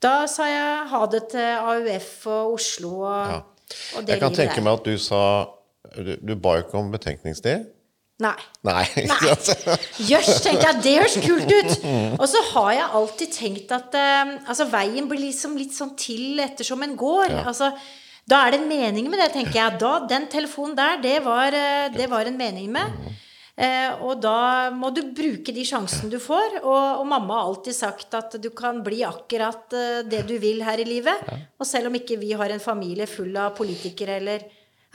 da 0.00 0.26
sa 0.26 0.44
jeg 0.44 0.88
ha 0.88 1.06
det 1.06 1.28
til 1.30 1.40
AUF 1.40 2.26
og 2.26 2.54
Oslo 2.54 2.90
og, 3.02 3.28
Ja. 3.28 3.42
og 3.96 4.04
det 4.06 4.08
Jeg 4.16 4.20
kan 4.20 4.32
tenke 4.34 4.62
meg 4.62 4.72
at 4.78 4.84
du 4.84 4.96
sa 4.98 5.48
Du, 5.96 6.16
du 6.16 6.34
ba 6.36 6.56
jo 6.58 6.64
ikke 6.66 6.74
om 6.74 6.90
betenkningstid? 6.92 7.66
Nei. 8.18 8.34
Nei. 8.66 8.82
Jøss, 10.08 10.40
tenkte 10.42 10.64
jeg, 10.66 10.80
det 10.82 10.94
høres 10.96 11.16
kult 11.22 11.52
ut! 11.52 11.86
Og 12.18 12.26
så 12.26 12.42
har 12.50 12.72
jeg 12.74 12.88
alltid 13.00 13.34
tenkt 13.36 13.74
at 13.76 13.94
eh, 13.94 14.32
altså, 14.42 14.66
veien 14.72 15.06
blir 15.06 15.22
liksom 15.28 15.54
litt 15.60 15.76
sånn 15.76 15.94
til 15.98 16.42
ettersom 16.42 16.82
en 16.82 16.96
går. 16.98 17.36
Altså, 17.44 17.70
da 18.28 18.42
er 18.44 18.52
det 18.52 18.60
en 18.60 18.68
mening 18.68 19.06
med 19.08 19.22
det, 19.22 19.30
tenker 19.36 19.60
jeg. 19.60 19.78
Da, 19.80 19.92
den 20.10 20.26
telefonen 20.32 20.74
der, 20.76 20.98
det 21.04 21.14
var, 21.24 21.54
eh, 21.54 21.86
det 21.94 22.08
var 22.10 22.26
en 22.26 22.40
mening 22.40 22.66
med. 22.74 22.98
Eh, 23.58 24.02
og 24.06 24.20
da 24.22 24.68
må 24.70 24.90
du 24.94 25.00
bruke 25.14 25.54
de 25.54 25.64
sjansene 25.66 26.10
du 26.12 26.18
får. 26.22 26.58
Og, 26.60 27.00
og 27.00 27.06
mamma 27.10 27.38
har 27.38 27.52
alltid 27.52 27.76
sagt 27.78 28.18
at 28.18 28.34
du 28.42 28.50
kan 28.54 28.82
bli 28.86 29.00
akkurat 29.06 29.74
eh, 29.78 30.02
det 30.06 30.24
du 30.28 30.36
vil 30.42 30.62
her 30.66 30.82
i 30.82 30.86
livet. 30.86 31.22
Og 31.58 31.66
selv 31.66 31.90
om 31.90 31.98
ikke 31.98 32.18
vi 32.20 32.34
har 32.38 32.50
en 32.54 32.62
familie 32.62 33.06
full 33.10 33.34
av 33.38 33.54
politikere 33.58 34.18
eller 34.18 34.46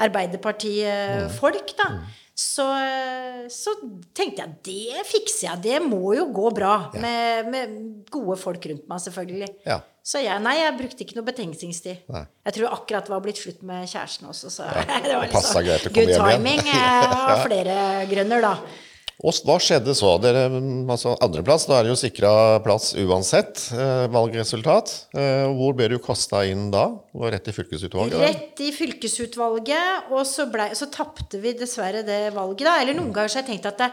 Arbeiderparti-folk, 0.04 1.76
da, 1.78 1.86
så, 2.34 2.66
eh, 2.82 3.42
så 3.54 3.76
tenkte 4.18 4.42
jeg 4.42 4.54
det 4.66 5.04
fikser 5.06 5.48
jeg. 5.52 5.64
Det 5.68 5.82
må 5.86 6.16
jo 6.18 6.26
gå 6.34 6.50
bra 6.56 6.76
med, 6.98 7.50
med 7.54 7.76
gode 8.14 8.38
folk 8.42 8.64
rundt 8.72 8.88
meg, 8.90 9.04
selvfølgelig. 9.04 9.50
Ja. 9.70 9.80
Så 10.04 10.20
jeg, 10.20 10.42
nei, 10.44 10.56
jeg 10.60 10.74
brukte 10.80 11.06
ikke 11.06 11.16
noe 11.16 11.28
betenkningstid. 11.30 12.02
Nei. 12.12 12.24
Jeg 12.50 12.58
tror 12.58 12.74
akkurat 12.76 13.06
det 13.08 13.14
var 13.14 13.22
blitt 13.24 13.40
slutt 13.40 13.62
med 13.70 13.86
kjæresten 13.88 14.28
også, 14.34 14.50
så 14.52 14.66
det 15.06 15.14
var 15.14 15.30
liksom, 15.30 15.62
det 15.70 15.94
good 15.96 16.12
timing 16.18 16.60
Jeg 16.68 17.14
har 17.14 17.44
flere 17.48 17.78
grønner, 18.10 18.44
da. 18.44 18.56
Og 19.24 19.38
hva 19.48 19.56
skjedde 19.64 19.94
så? 19.96 20.18
Dere, 20.20 20.50
altså 20.92 21.14
Andreplass, 21.24 21.64
da 21.70 21.78
er 21.78 21.86
det 21.88 21.94
jo 21.94 22.00
sikra 22.00 22.32
plass 22.66 22.90
uansett 23.00 23.70
eh, 23.72 24.08
valgresultat. 24.12 24.92
Eh, 25.16 25.46
hvor 25.56 25.78
ble 25.78 25.88
du 25.94 25.96
kasta 26.04 26.42
inn 26.50 26.66
da? 26.74 26.90
Og 27.16 27.30
rett 27.32 27.48
i 27.48 27.54
fylkesutvalget? 27.56 28.18
da? 28.18 28.28
Rett 28.28 28.60
i 28.66 28.74
fylkesutvalget, 28.76 30.12
og 30.12 30.28
så, 30.28 30.50
ble, 30.52 30.68
så 30.76 30.90
tapte 30.92 31.40
vi 31.40 31.56
dessverre 31.56 32.04
det 32.04 32.34
valget, 32.36 32.66
da. 32.68 32.76
Eller 32.84 33.00
noen 33.00 33.16
ganger 33.16 33.32
så 33.32 33.40
har 33.40 33.48
jeg 33.48 33.54
tenkt 33.54 33.72
at 33.72 33.80
det, 33.80 33.90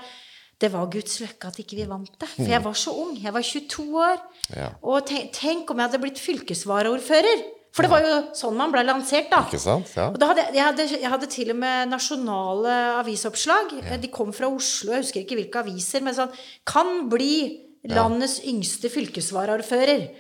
det 0.67 0.73
var 0.75 0.91
Guds 0.91 1.21
løkke 1.23 1.55
at 1.55 1.63
ikke 1.63 1.79
vi 1.79 1.87
vant 1.95 2.11
det. 2.11 2.33
For 2.35 2.51
jeg 2.51 2.67
var 2.67 2.83
så 2.83 2.99
ung. 3.07 3.15
Jeg 3.23 3.37
var 3.39 3.47
22 3.47 3.89
år. 4.03 4.21
Ja. 4.59 4.69
Og 4.83 5.07
tenk, 5.09 5.31
tenk 5.39 5.71
om 5.71 5.79
jeg 5.79 5.93
hadde 5.93 6.03
blitt 6.03 6.27
fylkesvaraordfører! 6.27 7.47
For 7.73 7.83
det 7.87 7.91
var 7.93 8.03
jo 8.03 8.15
sånn 8.35 8.57
man 8.59 8.73
ble 8.75 8.83
lansert, 8.83 9.29
da. 9.31 9.45
Ikke 9.47 9.61
sant? 9.63 9.93
Ja. 9.95 10.09
Og 10.11 10.19
da 10.19 10.27
hadde, 10.33 10.47
jeg- 10.53 10.65
hadde, 10.65 10.87
jeg 11.01 11.11
hadde 11.13 11.29
til 11.31 11.51
og 11.51 11.57
med 11.57 11.89
nasjonale 11.93 12.75
avisoppslag. 12.99 14.01
De 14.03 14.09
kom 14.11 14.33
fra 14.33 14.49
Oslo, 14.51 14.93
jeg 14.93 15.05
husker 15.05 15.21
ikke 15.23 15.39
hvilke 15.39 15.63
aviser, 15.63 16.03
men 16.03 16.15
sånn 16.15 16.33
Kan 16.67 17.09
bli 17.09 17.61
landets 17.87 18.41
yngste 18.45 18.91
fylkesvaraordfører. 18.91 20.11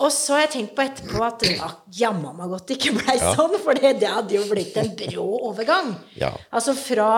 Og 0.00 0.12
så 0.14 0.36
har 0.36 0.46
jeg 0.46 0.52
tenkt 0.54 0.76
på 0.76 0.84
etterpå 0.86 1.24
at 1.26 1.42
ja, 1.44 1.66
jammen 2.00 2.36
meg 2.38 2.52
godt 2.54 2.70
det 2.70 2.78
ikke 2.78 2.94
blei 2.96 3.16
sånn, 3.20 3.56
for 3.60 3.76
det, 3.76 3.98
det 4.00 4.08
hadde 4.08 4.36
jo 4.38 4.46
blitt 4.48 4.78
en 4.80 4.94
brå 4.96 5.26
overgang. 5.50 5.92
Ja. 6.16 6.30
Altså 6.56 6.72
fra 6.78 7.10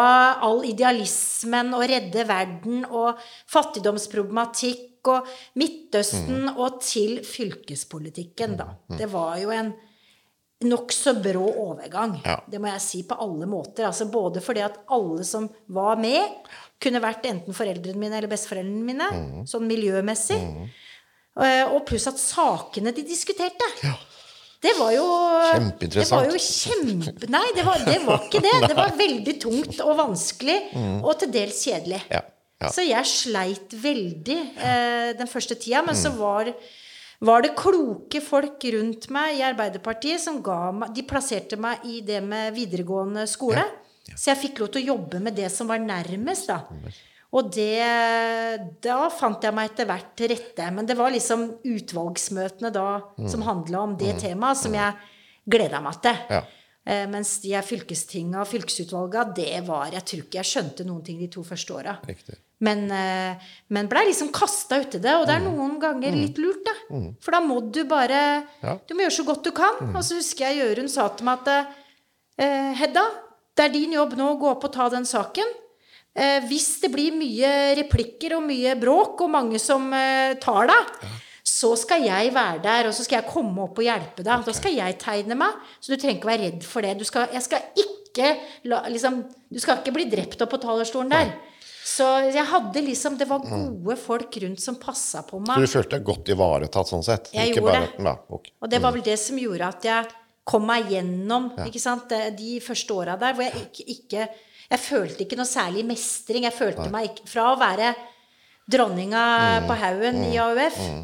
all 0.42 0.64
idealismen 0.66 1.70
og 1.78 1.86
redde 1.92 2.26
verden 2.26 2.82
og 2.88 3.22
fattigdomsproblematikk 3.52 5.12
og 5.12 5.30
Midtøsten 5.58 6.50
og 6.52 6.82
til 6.82 7.20
fylkespolitikken, 7.26 8.58
da. 8.58 8.68
Det 8.98 9.08
var 9.10 9.38
jo 9.42 9.54
en 9.54 9.72
nokså 10.62 11.16
brå 11.22 11.42
overgang. 11.42 12.20
Ja. 12.24 12.36
Det 12.46 12.60
må 12.62 12.70
jeg 12.70 12.82
si 12.84 13.02
på 13.06 13.18
alle 13.22 13.48
måter. 13.50 13.88
Altså 13.88 14.06
både 14.10 14.42
fordi 14.44 14.62
at 14.62 14.78
alle 14.94 15.24
som 15.26 15.48
var 15.74 15.98
med, 16.02 16.46
kunne 16.82 17.02
vært 17.02 17.26
enten 17.30 17.54
foreldrene 17.54 17.98
mine 17.98 18.18
eller 18.18 18.30
besteforeldrene 18.30 18.86
mine, 18.86 19.08
sånn 19.50 19.68
miljømessig. 19.70 20.38
Eh, 20.38 20.80
Og 21.36 21.78
pluss 21.88 22.04
at 22.10 22.18
sakene 22.20 22.92
de 22.92 23.04
diskuterte 23.08 23.68
Det 24.62 24.74
var 24.78 24.92
jo 24.92 25.06
Kjempeinteressant. 25.48 26.10
Det 26.10 26.12
var 26.12 26.26
jo 26.28 26.42
kjempe... 26.44 27.30
Nei, 27.32 27.46
det 27.56 27.64
var, 27.66 27.80
det 27.86 27.96
var 28.04 28.26
ikke 28.26 28.42
det. 28.44 28.52
Det 28.70 28.76
var 28.78 28.92
veldig 28.98 29.34
tungt 29.42 29.80
og 29.82 29.96
vanskelig, 29.98 30.58
og 31.02 31.16
til 31.18 31.32
dels 31.34 31.62
kjedelig. 31.66 32.02
Ja, 32.12 32.20
ja. 32.62 32.70
Så 32.70 32.84
jeg 32.86 33.08
sleit 33.10 33.72
veldig 33.82 34.36
eh, 34.54 35.08
den 35.18 35.26
første 35.30 35.56
tida, 35.58 35.80
men 35.82 35.98
så 35.98 36.12
var, 36.14 36.52
var 37.26 37.42
det 37.42 37.56
kloke 37.58 38.20
folk 38.22 38.62
rundt 38.76 39.08
meg 39.10 39.40
i 39.40 39.42
Arbeiderpartiet 39.48 40.22
som 40.22 40.38
ga 40.46 40.68
meg 40.76 40.92
De 40.94 41.02
plasserte 41.10 41.58
meg 41.58 41.82
i 41.90 41.98
det 42.06 42.20
med 42.22 42.54
videregående 42.54 43.26
skole. 43.30 43.64
Så 44.12 44.30
jeg 44.30 44.40
fikk 44.44 44.62
lov 44.62 44.70
til 44.74 44.84
å 44.84 44.92
jobbe 44.92 45.18
med 45.24 45.34
det 45.38 45.48
som 45.54 45.66
var 45.70 45.82
nærmest, 45.82 46.52
da. 46.52 46.60
Og 47.32 47.48
det 47.54 48.80
Da 48.84 49.08
fant 49.08 49.40
jeg 49.42 49.54
meg 49.56 49.70
etter 49.70 49.88
hvert 49.88 50.10
til 50.18 50.28
rette. 50.34 50.66
Men 50.76 50.86
det 50.88 50.96
var 50.98 51.10
liksom 51.14 51.46
utvalgsmøtene 51.64 52.72
da 52.74 52.88
som 53.28 53.42
handla 53.46 53.80
om 53.86 53.94
det 53.96 54.18
temaet, 54.20 54.60
som 54.60 54.74
jeg 54.76 54.94
gleda 55.48 55.80
meg 55.80 56.02
til. 56.04 56.18
Ja. 56.30 56.42
Eh, 56.84 57.06
mens 57.06 57.36
de 57.40 57.52
her 57.54 57.62
fylkestinga 57.62 58.40
og 58.42 58.48
fylkesutvalga, 58.50 59.24
det 59.36 59.60
var 59.68 59.92
Jeg 59.94 60.02
tror 60.04 60.22
ikke 60.24 60.40
jeg 60.40 60.48
skjønte 60.50 60.84
noen 60.84 61.04
ting 61.06 61.18
de 61.20 61.28
to 61.30 61.44
første 61.46 61.70
åra. 61.72 61.96
Men, 62.62 62.90
eh, 62.90 63.34
men 63.70 63.88
blei 63.88 64.04
liksom 64.08 64.32
kasta 64.34 64.80
uti 64.82 64.98
det, 65.00 65.14
og 65.14 65.26
det 65.26 65.36
er 65.36 65.40
noen 65.46 65.78
ganger 65.80 66.10
litt 66.14 66.36
lurt, 66.38 66.64
da. 66.66 66.72
For 67.22 67.30
da 67.32 67.40
må 67.40 67.60
du 67.72 67.84
bare 67.84 68.44
Ja. 68.62 68.76
Du 68.86 68.94
må 68.94 69.02
gjøre 69.06 69.18
så 69.22 69.24
godt 69.24 69.44
du 69.44 69.52
kan. 69.52 69.94
Og 69.96 70.02
så 70.02 70.14
husker 70.18 70.50
jeg 70.50 70.58
Jørund 70.76 70.90
sa 70.90 71.08
til 71.08 71.24
meg 71.24 71.38
at 71.46 71.66
eh, 72.38 72.74
Hedda, 72.74 73.02
det 73.56 73.64
er 73.64 73.72
din 73.72 73.92
jobb 73.92 74.16
nå 74.16 74.32
å 74.34 74.38
gå 74.40 74.50
opp 74.50 74.64
og 74.64 74.72
ta 74.72 74.88
den 74.88 75.04
saken. 75.04 75.44
Eh, 76.12 76.44
hvis 76.44 76.74
det 76.82 76.90
blir 76.92 77.14
mye 77.16 77.50
replikker 77.78 78.36
og 78.36 78.44
mye 78.44 78.74
bråk, 78.80 79.22
og 79.24 79.32
mange 79.32 79.60
som 79.62 79.86
eh, 79.96 80.34
tar 80.42 80.68
deg, 80.68 81.06
så 81.52 81.72
skal 81.78 82.04
jeg 82.04 82.32
være 82.34 82.60
der, 82.64 82.88
og 82.88 82.94
så 82.96 83.06
skal 83.06 83.22
jeg 83.22 83.30
komme 83.32 83.64
opp 83.64 83.80
og 83.80 83.86
hjelpe 83.86 84.24
deg. 84.24 84.44
Da 84.46 84.54
skal 84.56 84.76
jeg 84.76 84.98
tegne 85.00 85.38
meg, 85.38 85.56
så 85.80 85.92
du 85.92 85.96
trenger 85.96 86.20
ikke 86.20 86.30
være 86.30 86.44
redd 86.50 86.66
for 86.68 86.84
det. 86.84 86.98
Du 87.00 87.06
skal, 87.08 87.32
jeg 87.32 87.44
skal 87.46 87.64
ikke 87.72 87.88
liksom, 88.92 89.22
Du 89.48 89.56
skal 89.62 89.80
ikke 89.80 89.94
bli 89.96 90.04
drept 90.12 90.42
opp 90.44 90.52
på 90.52 90.60
talerstolen 90.60 91.14
der. 91.14 91.32
Så 91.82 92.04
jeg 92.28 92.44
hadde 92.46 92.82
liksom 92.84 93.16
Det 93.18 93.26
var 93.26 93.42
gode 93.42 93.96
folk 93.98 94.36
rundt 94.44 94.60
som 94.62 94.76
passa 94.80 95.24
på 95.26 95.40
meg. 95.42 95.56
Så 95.56 95.64
du 95.64 95.72
følte 95.72 95.96
deg 95.96 96.06
godt 96.06 96.30
ivaretatt 96.34 96.92
sånn 96.92 97.04
sett? 97.06 97.32
Jeg 97.34 97.50
Ikke 97.50 97.64
gjorde 97.64 97.80
det. 97.80 98.04
Ja, 98.04 98.14
ok. 98.36 98.52
Og 98.60 98.70
det 98.70 98.82
var 98.84 98.94
vel 98.94 99.04
det 99.08 99.16
som 99.20 99.40
gjorde 99.40 99.72
at 99.72 99.88
jeg 99.88 100.12
kom 100.44 100.64
meg 100.68 100.92
gjennom 100.92 101.52
sant? 101.78 102.12
de 102.38 102.54
første 102.62 102.94
åra 102.94 103.16
der, 103.18 103.34
hvor 103.38 103.46
jeg 103.46 103.66
ikke, 103.66 103.84
ikke 103.96 104.28
Jeg 104.72 104.80
følte 104.80 105.24
ikke 105.26 105.36
noe 105.36 105.48
særlig 105.48 105.84
mestring. 105.84 106.46
Jeg 106.48 106.56
følte 106.56 106.88
meg 106.92 107.10
ikke 107.10 107.28
Fra 107.28 107.50
å 107.52 107.58
være 107.60 107.92
dronninga 108.72 109.24
Mm. 109.60 109.66
på 109.68 109.76
haugen 109.76 110.24
i 110.32 110.36
AUF, 110.38 110.76
mm. 110.78 111.02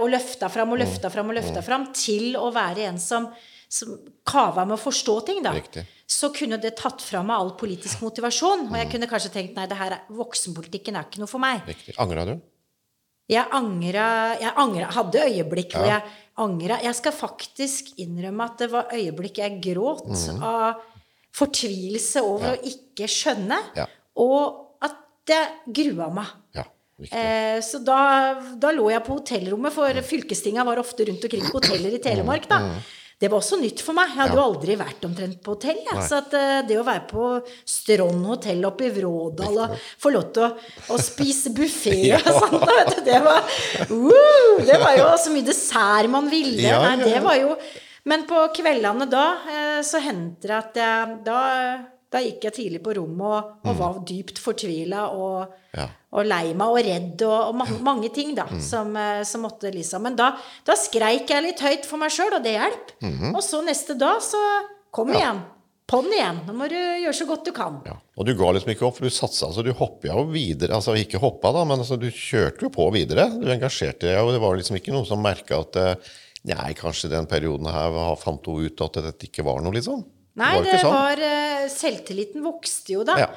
og 0.00 0.08
løfta 0.10 0.48
fram 0.50 0.72
og 0.74 0.78
løfta 0.80 1.08
Mm. 1.08 1.12
fram 1.14 1.30
og 1.30 1.36
løfta 1.36 1.62
fram, 1.62 1.86
til 1.94 2.34
å 2.36 2.50
være 2.52 2.88
en 2.88 2.98
som, 2.98 3.28
som 3.68 3.98
kava 4.26 4.64
med 4.66 4.76
å 4.78 4.80
forstå 4.82 5.26
ting, 5.26 5.42
da. 5.42 5.52
Riktig. 5.52 5.86
Så 6.08 6.32
kunne 6.34 6.58
det 6.60 6.74
tatt 6.76 7.00
fra 7.00 7.22
meg 7.22 7.36
all 7.38 7.52
politisk 7.56 8.00
motivasjon. 8.02 8.66
Og 8.66 8.72
Mm. 8.72 8.76
jeg 8.76 8.90
kunne 8.90 9.06
kanskje 9.08 9.30
tenkt 9.32 9.54
nei, 9.54 9.66
det 9.66 9.76
her 9.78 9.92
er, 9.92 10.00
voksenpolitikken 10.10 10.96
er 10.96 11.04
ikke 11.04 11.18
noe 11.20 11.28
for 11.28 11.38
meg. 11.38 11.62
Riktig. 11.66 11.94
Angra 11.98 12.24
du? 12.26 12.40
Jeg 13.28 13.46
angra 13.52 14.36
Jeg 14.40 14.52
angra, 14.56 14.90
hadde 14.90 15.20
øyeblikk 15.22 15.70
hvor 15.72 15.86
Ja. 15.86 16.00
jeg 16.00 16.02
angra. 16.36 16.82
Jeg 16.82 16.94
skal 16.96 17.12
faktisk 17.12 17.94
innrømme 17.98 18.42
at 18.44 18.58
det 18.58 18.70
var 18.72 18.88
øyeblikk 18.92 19.36
jeg 19.38 19.60
gråt 19.62 20.06
mm. 20.08 20.42
av 20.42 20.74
fortvilelse 21.36 22.22
over 22.26 22.56
å 22.56 22.60
ikke 22.72 23.08
skjønne, 23.10 23.58
Ja. 23.78 23.86
og 24.16 24.76
at 24.82 24.96
jeg 25.30 25.48
grua 25.80 26.10
meg. 26.14 26.26
Ja. 26.56 26.64
Eh, 27.00 27.60
så 27.64 27.80
da, 27.84 28.00
da 28.60 28.72
lå 28.76 28.90
jeg 28.92 29.04
på 29.06 29.18
hotellrommet, 29.20 29.72
for 29.72 30.02
fylkestinga 30.04 30.64
var 30.68 30.82
ofte 30.82 31.06
rundt 31.08 31.24
omkring 31.24 31.46
på 31.46 31.60
hoteller 31.60 31.94
i 31.96 32.02
Telemark. 32.02 32.48
da. 32.48 32.58
Mhm. 32.60 32.80
Det 33.20 33.28
var 33.28 33.42
også 33.42 33.58
nytt 33.60 33.82
for 33.84 33.92
meg. 33.92 34.08
Jeg 34.08 34.16
hadde 34.16 34.36
jo 34.38 34.42
aldri 34.46 34.74
vært 34.80 35.02
omtrent 35.04 35.42
på 35.44 35.52
hotell. 35.52 35.76
Ja. 35.84 36.00
Så 36.00 36.22
at, 36.22 36.32
uh, 36.32 36.62
det 36.64 36.78
å 36.80 36.84
være 36.86 37.02
på 37.10 37.24
Strond 37.68 38.24
hotell 38.24 38.64
oppe 38.64 38.86
i 38.86 38.92
Vrådal 38.94 39.58
og 39.60 39.74
få 40.00 40.12
lov 40.14 40.30
til 40.32 40.46
å, 40.46 40.48
å 40.88 40.96
spise 40.96 41.52
buffé 41.52 41.98
og 42.16 42.24
sånt, 42.24 42.64
da, 42.64 42.78
vet 42.78 42.94
du, 42.96 43.02
det 43.10 43.20
var 43.20 43.44
uh, 43.44 44.64
Det 44.64 44.78
var 44.80 44.96
jo 44.96 45.10
så 45.20 45.34
mye 45.34 45.44
dessert 45.50 46.08
man 46.08 46.32
ville. 46.32 46.64
Ja, 46.64 46.80
Nei, 46.80 46.96
ja, 46.96 47.10
det 47.12 47.22
var 47.26 47.36
jo 47.36 47.58
Men 48.08 48.24
på 48.28 48.36
kveldene 48.56 49.06
da 49.10 49.24
eh, 49.50 49.80
så 49.86 50.00
hendte 50.04 50.48
det 50.48 50.56
at 50.56 50.78
jeg 50.80 51.16
da, 51.26 51.40
da 52.10 52.22
gikk 52.24 52.46
jeg 52.48 52.54
tidlig 52.56 52.80
på 52.84 52.94
rommet 52.96 53.26
og, 53.28 53.50
og 53.68 53.76
var 53.80 53.98
dypt 54.08 54.40
fortvila 54.42 55.08
og, 55.14 55.56
Mm. 55.70 55.78
Ja. 55.78 55.84
og 56.18 56.24
lei 56.26 56.48
meg 56.58 56.66
og 56.66 56.80
redd 56.82 57.20
og, 57.22 57.36
og 57.52 57.54
mange, 57.60 57.76
mange 57.86 58.08
ting 58.10 58.32
da 58.34 58.42
Mm. 58.50 58.58
som, 58.60 58.88
eh, 58.98 59.20
som 59.22 59.44
måtte 59.46 59.70
liksom 59.70 60.02
Men 60.02 60.16
da, 60.18 60.32
da 60.66 60.74
skreik 60.74 61.30
jeg 61.30 61.44
litt 61.44 61.60
høyt 61.62 61.86
for 61.86 61.96
meg 62.02 62.10
sjøl, 62.10 62.32
og 62.34 62.42
det 62.42 62.56
hjalp. 62.56 62.90
Mm-hmm. 63.04 63.36
Og 63.36 63.42
så 63.46 63.60
neste 63.62 63.94
dag 63.94 64.18
så 64.20 64.40
kom 64.90 65.12
igjen. 65.14 65.38
På'n 65.90 66.06
igjen. 66.10 66.40
Nå 66.46 66.52
må 66.58 66.66
du 66.70 66.74
gjøre 66.74 67.14
så 67.14 67.26
godt 67.26 67.44
du 67.46 67.52
kan. 67.54 67.78
Ja. 67.86 67.94
Og 68.18 68.26
du 68.26 68.32
ga 68.38 68.50
liksom 68.54 68.70
ikke 68.74 68.86
opp, 68.88 68.96
for 68.98 69.06
du 69.06 69.10
satsa. 69.14 69.46
Altså, 69.52 69.62
du 69.66 69.70
hoppa 69.74 70.06
jo 70.10 70.24
videre. 70.30 70.74
Altså 70.74 70.94
ikke 70.98 71.18
hoppa, 71.22 71.50
da, 71.54 71.62
men 71.66 71.78
altså, 71.82 71.96
du 71.98 72.06
kjørte 72.10 72.62
jo 72.66 72.70
på 72.74 72.88
videre. 72.94 73.28
Du 73.38 73.46
engasjerte 73.50 74.06
deg, 74.10 74.18
og 74.22 74.30
det 74.34 74.42
var 74.42 74.58
liksom 74.58 74.78
ikke 74.78 74.94
noen 74.94 75.06
som 75.06 75.22
merka 75.22 75.58
at 75.62 75.78
eh, 75.78 76.10
Nei, 76.48 76.72
kanskje 76.78 77.10
den 77.12 77.28
perioden 77.28 77.68
her 77.68 78.16
fant 78.16 78.46
hun 78.48 78.64
ut 78.64 78.82
at 78.86 79.00
dette 79.04 79.28
ikke 79.28 79.44
var 79.44 79.60
noe, 79.60 79.74
liksom. 79.76 80.04
Nei, 80.40 80.54
det 80.64 80.78
var, 80.80 80.80
det 80.80 80.92
var 80.94 81.24
eh, 81.26 81.64
Selvtilliten 81.72 82.44
vokste 82.44 82.94
jo 82.94 83.02
da. 83.04 83.16
Ja. 83.20 83.28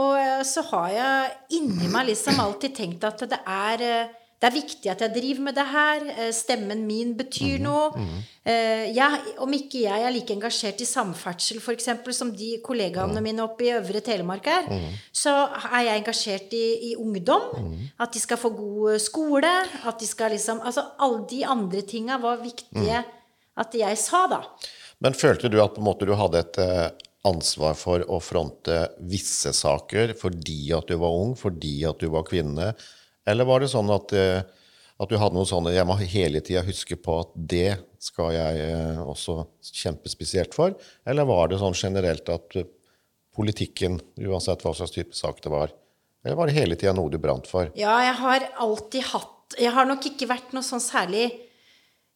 Og 0.00 0.16
eh, 0.18 0.40
så 0.46 0.64
har 0.70 0.88
jeg 0.94 1.60
inni 1.60 1.90
meg 1.92 2.08
liksom 2.10 2.40
alltid 2.42 2.74
tenkt 2.74 3.06
at 3.06 3.22
det 3.30 3.38
er 3.44 3.84
eh, 3.86 4.16
det 4.40 4.48
er 4.48 4.54
viktig 4.56 4.88
at 4.90 5.00
jeg 5.04 5.12
driver 5.14 5.40
med 5.44 5.54
det 5.54 5.66
her. 5.68 6.04
eh, 6.16 6.30
Stemmen 6.32 6.86
min 6.86 7.14
betyr 7.14 7.58
Mhm, 7.58 7.62
noe. 7.62 7.90
Eh, 8.46 8.92
Jeg, 8.94 9.20
om 9.38 9.52
ikke 9.52 9.82
jeg 9.82 10.02
er 10.02 10.10
like 10.10 10.30
engasjert 10.32 10.80
i 10.80 10.86
samferdsel 10.88 11.60
for 11.60 11.72
eksempel, 11.72 12.14
som 12.16 12.30
de 12.32 12.58
kollegaene 12.64 13.20
mine 13.22 13.40
oppe 13.44 13.66
i 13.68 13.72
Øvre 13.76 14.00
Telemark 14.00 14.46
er, 14.46 14.62
Mhm. 14.70 14.94
så 15.12 15.48
er 15.72 15.84
jeg 15.84 16.02
engasjert 16.04 16.52
i, 16.52 16.92
i 16.92 16.94
ungdom. 16.96 17.76
At 18.00 18.12
de 18.12 18.18
skal 18.18 18.38
få 18.38 18.50
god 18.56 18.98
skole. 18.98 19.50
At 19.84 19.98
de 19.98 20.06
skal 20.06 20.30
liksom 20.32 20.60
Altså 20.64 20.86
alle 20.98 21.26
de 21.28 21.44
andre 21.44 21.82
tinga 21.82 22.16
var 22.18 22.38
viktige 22.38 23.04
at 23.58 23.74
jeg 23.74 23.98
sa, 23.98 24.26
da. 24.26 24.40
Men 25.02 25.12
følte 25.12 25.50
du 25.50 25.60
at 25.62 25.74
på 25.74 25.78
en 25.78 25.84
måte 25.84 26.06
du 26.06 26.14
hadde 26.14 26.38
et 26.38 26.58
eh, 26.58 26.90
ansvar 27.26 27.74
for 27.76 28.00
å 28.00 28.20
fronte 28.22 28.88
visse 29.00 29.52
saker 29.52 30.14
fordi 30.16 30.72
at 30.72 30.86
du 30.88 30.96
var 30.96 31.10
ung, 31.12 31.34
fordi 31.36 31.84
at 31.86 31.98
du 31.98 32.08
var 32.08 32.22
kvinne? 32.22 32.74
Eller 33.30 33.48
var 33.48 33.62
det 33.62 33.70
sånn 33.72 33.90
at, 33.94 34.12
eh, 34.16 34.42
at 35.00 35.10
du 35.10 35.16
hadde 35.20 35.38
noe 35.38 35.48
sånn 35.48 35.70
Jeg 35.72 35.86
må 35.88 35.96
hele 36.00 36.42
tida 36.44 36.64
huske 36.66 36.98
på 37.00 37.20
at 37.22 37.32
det 37.34 37.78
skal 38.02 38.34
jeg 38.34 38.62
eh, 38.66 39.00
også 39.00 39.42
kjempe 39.70 40.10
spesielt 40.12 40.56
for? 40.56 40.74
Eller 41.08 41.28
var 41.28 41.50
det 41.50 41.60
sånn 41.62 41.76
generelt 41.76 42.28
at 42.32 42.58
eh, 42.58 42.68
politikken, 43.36 44.00
uansett 44.26 44.64
hva 44.64 44.74
slags 44.76 44.94
type 44.96 45.16
sak 45.16 45.38
det 45.44 45.52
var, 45.52 45.70
eller 46.24 46.36
var 46.36 46.50
det 46.50 46.56
hele 46.58 46.76
tida 46.76 46.92
noe 46.96 47.12
du 47.12 47.18
brant 47.20 47.46
for? 47.48 47.70
Ja, 47.78 47.94
jeg 48.04 48.16
har 48.20 48.48
alltid 48.60 49.06
hatt 49.14 49.36
Jeg 49.58 49.72
har 49.74 49.86
nok 49.88 50.04
ikke 50.06 50.28
vært 50.30 50.52
noe 50.54 50.62
sånn 50.62 50.82
særlig 50.82 51.24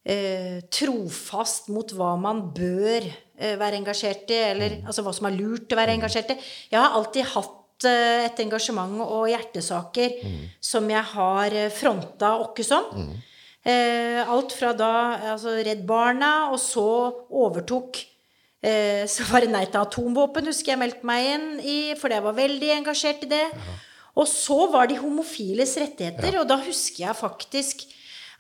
eh, 0.07 0.61
trofast 0.71 1.71
mot 1.75 1.91
hva 1.97 2.13
man 2.21 2.45
bør 2.55 3.09
eh, 3.09 3.57
være 3.59 3.81
engasjert 3.81 4.31
i, 4.31 4.39
eller 4.53 4.77
altså 4.85 5.03
hva 5.03 5.15
som 5.17 5.27
er 5.27 5.35
lurt 5.35 5.73
å 5.73 5.79
være 5.81 5.97
engasjert 5.97 6.31
i. 6.31 6.39
Jeg 6.71 6.79
har 6.79 6.95
alltid 6.95 7.33
hatt 7.33 7.57
et 7.83 8.41
engasjement 8.45 9.03
og 9.03 9.27
hjertesaker 9.33 10.21
som 10.63 10.87
jeg 10.91 11.03
har 11.15 11.57
eh, 11.59 11.73
fronta 11.75 12.37
åkke 12.45 12.63
som. 12.67 12.93
Eh, 13.65 14.21
alt 14.29 14.53
fra 14.53 14.75
da 14.77 14.93
altså 15.33 15.57
Redd 15.65 15.87
Barna, 15.89 16.51
og 16.53 16.61
så 16.61 16.85
overtok 17.33 17.97
eh, 18.63 19.09
Så 19.15 19.25
var 19.31 19.41
det 19.41 19.51
nei 19.53 19.65
til 19.67 19.81
atomvåpen, 19.81 20.47
husker 20.53 20.75
jeg 20.75 20.83
meldte 20.83 21.09
meg 21.09 21.31
inn 21.33 21.49
i, 21.61 21.79
for 21.99 22.13
jeg 22.13 22.25
var 22.25 22.37
veldig 22.37 22.71
engasjert 22.79 23.25
i 23.25 23.33
det. 23.33 23.47
Og 24.15 24.29
så 24.31 24.69
var 24.71 24.87
det 24.87 25.01
homofiles 25.01 25.75
rettigheter, 25.81 26.39
og 26.39 26.47
da 26.47 26.61
husker 26.63 27.09
jeg 27.09 27.19
faktisk 27.19 27.89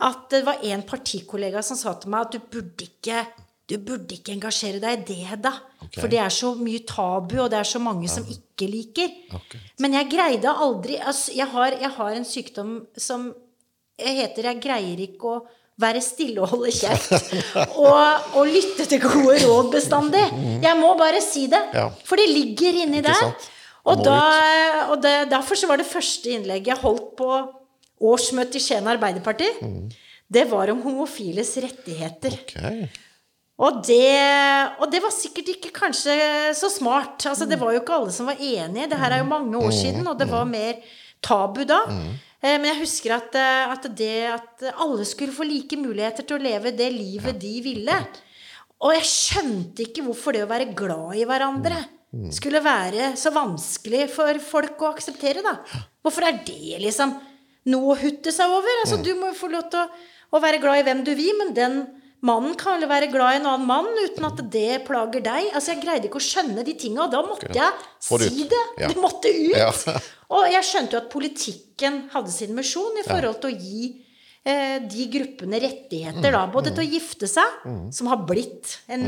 at 0.04 0.28
det 0.30 0.42
var 0.46 0.62
en 0.66 0.82
partikollega 0.86 1.62
som 1.62 1.78
sa 1.78 1.94
til 1.98 2.12
meg 2.12 2.26
at 2.26 2.34
du 2.34 2.46
burde 2.50 2.86
ikke 2.86 3.24
du 3.70 3.78
burde 3.80 4.18
ikke 4.18 4.34
engasjere 4.34 4.80
deg 4.82 4.98
i 4.98 5.04
det, 5.08 5.20
Hedda. 5.30 5.54
Okay. 5.86 6.02
For 6.02 6.12
det 6.12 6.20
er 6.20 6.32
så 6.32 6.52
mye 6.58 6.82
tabu, 6.88 7.38
og 7.46 7.48
det 7.52 7.62
er 7.62 7.68
så 7.68 7.80
mange 7.80 8.10
som 8.12 8.26
ikke 8.28 8.68
liker. 8.68 9.14
Okay. 9.38 9.60
Men 9.80 9.96
jeg 9.96 10.10
greide 10.12 10.52
aldri 10.52 10.98
altså, 11.00 11.32
jeg, 11.36 11.48
har, 11.54 11.76
jeg 11.80 11.92
har 11.96 12.18
en 12.18 12.28
sykdom 12.28 12.74
som 13.00 13.30
heter 13.94 14.48
Jeg 14.50 14.58
greier 14.58 15.00
ikke 15.04 15.30
å 15.30 15.42
være 15.80 16.02
stille 16.04 16.42
og 16.42 16.52
holde 16.52 16.72
kjeft. 16.74 17.32
og, 17.82 18.28
og 18.36 18.50
lytte 18.50 18.86
til 18.90 19.00
gode 19.02 19.38
råd 19.46 19.72
bestandig. 19.72 20.22
Jeg 20.62 20.78
må 20.78 20.92
bare 20.98 21.22
si 21.24 21.46
det. 21.50 21.62
Ja. 21.74 21.88
For 22.06 22.20
det 22.20 22.28
ligger 22.30 22.82
inni 22.84 23.02
der. 23.06 23.32
Og, 23.84 24.00
da, 24.00 24.18
og 24.92 25.00
det, 25.04 25.14
derfor 25.32 25.58
så 25.60 25.68
var 25.68 25.80
det 25.80 25.88
første 25.88 26.32
innlegget 26.36 26.72
jeg 26.72 26.82
holdt 26.84 27.10
på 27.18 27.30
årsmøtet 28.04 28.60
i 28.60 28.64
Skien 28.64 28.92
Arbeiderparti. 28.92 29.48
Mm. 29.60 29.88
Det 30.34 30.44
var 30.50 30.72
om 30.72 30.80
homofiles 30.84 31.52
rettigheter. 31.64 32.38
Ok. 32.44 33.02
Og 33.62 33.76
det, 33.86 34.18
og 34.82 34.88
det 34.90 34.98
var 35.04 35.12
sikkert 35.14 35.52
ikke 35.52 35.70
kanskje 35.76 36.14
så 36.58 36.66
smart. 36.72 37.22
Altså, 37.30 37.46
det 37.46 37.58
var 37.60 37.70
jo 37.72 37.80
ikke 37.84 37.94
alle 37.94 38.10
som 38.14 38.26
var 38.26 38.40
enige. 38.42 38.88
Det 38.90 38.98
her 38.98 39.12
er 39.14 39.22
jo 39.22 39.28
mange 39.30 39.56
år 39.60 39.70
siden, 39.70 40.06
og 40.10 40.18
det 40.18 40.26
var 40.30 40.44
mer 40.44 40.80
tabu 41.22 41.62
da. 41.64 41.84
Eh, 42.42 42.58
Men 42.58 42.64
jeg 42.72 42.80
husker 42.82 43.14
at, 43.14 43.34
eh, 43.38 43.70
at 43.70 43.86
det 43.96 44.10
at 44.32 44.64
alle 44.74 45.04
skulle 45.06 45.32
få 45.32 45.46
like 45.46 45.76
muligheter 45.78 46.26
til 46.26 46.36
å 46.36 46.42
leve 46.42 46.72
det 46.76 46.90
livet 46.92 47.38
de 47.40 47.60
ville. 47.62 47.94
Og 48.82 48.92
jeg 48.92 49.06
skjønte 49.06 49.86
ikke 49.86 50.02
hvorfor 50.04 50.32
det 50.34 50.42
å 50.44 50.50
være 50.50 50.74
glad 50.74 51.14
i 51.16 51.24
hverandre 51.24 51.84
skulle 52.30 52.60
være 52.62 53.16
så 53.16 53.30
vanskelig 53.34 54.08
for 54.10 54.36
folk 54.38 54.78
å 54.82 54.92
akseptere, 54.94 55.42
da. 55.42 55.56
Hvorfor 56.02 56.22
er 56.28 56.42
det 56.46 56.78
liksom 56.82 57.14
noe 57.66 57.94
å 57.94 57.98
hutte 57.98 58.30
seg 58.30 58.46
over? 58.50 58.82
Altså, 58.84 58.98
du 59.02 59.14
må 59.14 59.30
jo 59.32 59.38
få 59.38 59.48
lov 59.50 59.70
til 59.70 59.80
å, 59.80 59.88
å 60.36 60.40
være 60.42 60.60
glad 60.62 60.78
i 60.78 60.84
hvem 60.86 61.04
du 61.06 61.14
vil, 61.14 61.32
men 61.38 61.54
den 61.54 61.80
Mannen 62.24 62.54
kan 62.56 62.80
vel 62.80 62.88
være 62.88 63.10
glad 63.12 63.36
i 63.36 63.40
en 63.42 63.48
annen 63.50 63.66
mann 63.68 63.88
uten 64.00 64.24
at 64.24 64.38
det 64.52 64.78
plager 64.86 65.20
deg. 65.24 65.50
Altså, 65.52 65.74
Jeg 65.74 65.82
greide 65.82 66.08
ikke 66.08 66.22
å 66.22 66.24
skjønne 66.24 66.64
de 66.64 66.74
tinga, 66.80 67.08
da 67.12 67.20
måtte 67.26 67.50
jeg 67.52 67.74
det 67.74 68.30
si 68.30 68.46
det. 68.48 68.62
Ja. 68.80 68.88
Det 68.88 69.02
måtte 69.02 69.32
ut. 69.32 69.58
Ja. 69.58 69.68
Og 70.34 70.48
jeg 70.48 70.64
skjønte 70.66 70.96
jo 70.96 71.02
at 71.02 71.12
politikken 71.12 72.00
hadde 72.14 72.32
sin 72.32 72.56
misjon 72.56 72.96
i 73.02 73.04
forhold 73.04 73.42
til 73.42 73.52
å 73.52 73.58
gi 73.60 73.90
eh, 74.48 74.78
de 74.88 75.08
gruppene 75.12 75.60
rettigheter, 75.62 76.30
da. 76.32 76.46
Både 76.50 76.72
til 76.72 76.86
å 76.86 76.88
gifte 76.96 77.28
seg, 77.30 77.60
som 77.94 78.08
har 78.10 78.24
blitt 78.24 78.78
en, 78.88 79.04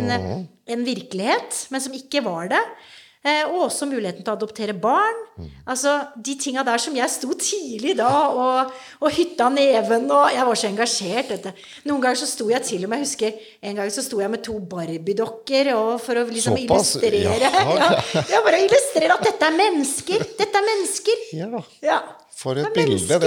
en 0.76 0.84
virkelighet, 0.86 1.64
men 1.72 1.82
som 1.82 1.96
ikke 1.96 2.22
var 2.26 2.52
det. 2.52 2.62
Eh, 3.26 3.42
og 3.48 3.64
også 3.66 3.88
muligheten 3.90 4.22
til 4.22 4.30
å 4.30 4.36
adoptere 4.36 4.74
barn. 4.78 5.16
Altså 5.66 5.96
de 6.14 6.36
tinga 6.38 6.62
der 6.66 6.78
som 6.78 6.94
jeg 6.94 7.10
sto 7.10 7.32
tidlig 7.34 7.96
da 7.98 8.10
og, 8.30 8.70
og 9.02 9.10
hytta 9.12 9.48
neven 9.52 10.06
og 10.14 10.30
Jeg 10.32 10.46
var 10.46 10.60
så 10.60 10.68
engasjert. 10.70 11.32
Dette. 11.34 11.52
Noen 11.88 12.04
ganger 12.04 12.20
så 12.22 12.28
sto 12.30 12.46
jeg 12.52 12.62
til 12.68 12.84
og 12.86 12.92
med 12.92 13.02
Jeg 13.02 13.08
husker 13.08 13.48
en 13.66 13.80
gang 13.80 13.90
så 13.92 14.04
sto 14.06 14.20
jeg 14.22 14.30
med 14.30 14.44
to 14.46 14.54
Barbie-dokker 14.70 15.72
for 16.04 16.20
å 16.20 16.26
liksom 16.30 16.54
Såpass? 16.60 16.92
illustrere 17.00 17.50
Ja. 17.50 17.88
ja, 18.36 18.42
for 18.46 18.58
illustrere 18.60 19.16
at 19.18 19.26
dette 19.26 19.50
er 19.50 19.58
mennesker. 19.58 20.22
Dette 20.38 20.62
er 20.62 20.68
mennesker. 20.70 21.26
Ja, 21.40 21.64
Ja. 21.82 21.98
for 22.36 22.62
et 22.62 22.72
bilde. 22.76 23.18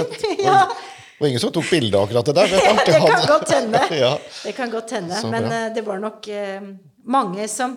Det 1.20 1.24
var 1.24 1.28
ingen 1.28 1.40
som 1.42 1.50
tok 1.52 1.66
bilde 1.68 1.98
av 1.98 2.06
akkurat 2.06 2.28
det 2.30 2.34
der. 2.38 2.48
Det, 2.56 2.84
det 2.86 3.00
kan 3.04 3.26
godt 3.28 3.50
hende. 3.52 3.80
Ja. 3.92 4.14
Det 4.44 4.52
kan 4.56 4.70
godt 4.72 4.94
hende. 4.96 5.18
Men 5.28 5.48
eh, 5.52 5.66
det 5.76 5.82
var 5.84 5.98
nok 6.00 6.24
uh, 6.32 6.70
mange 7.04 7.44
som, 7.52 7.74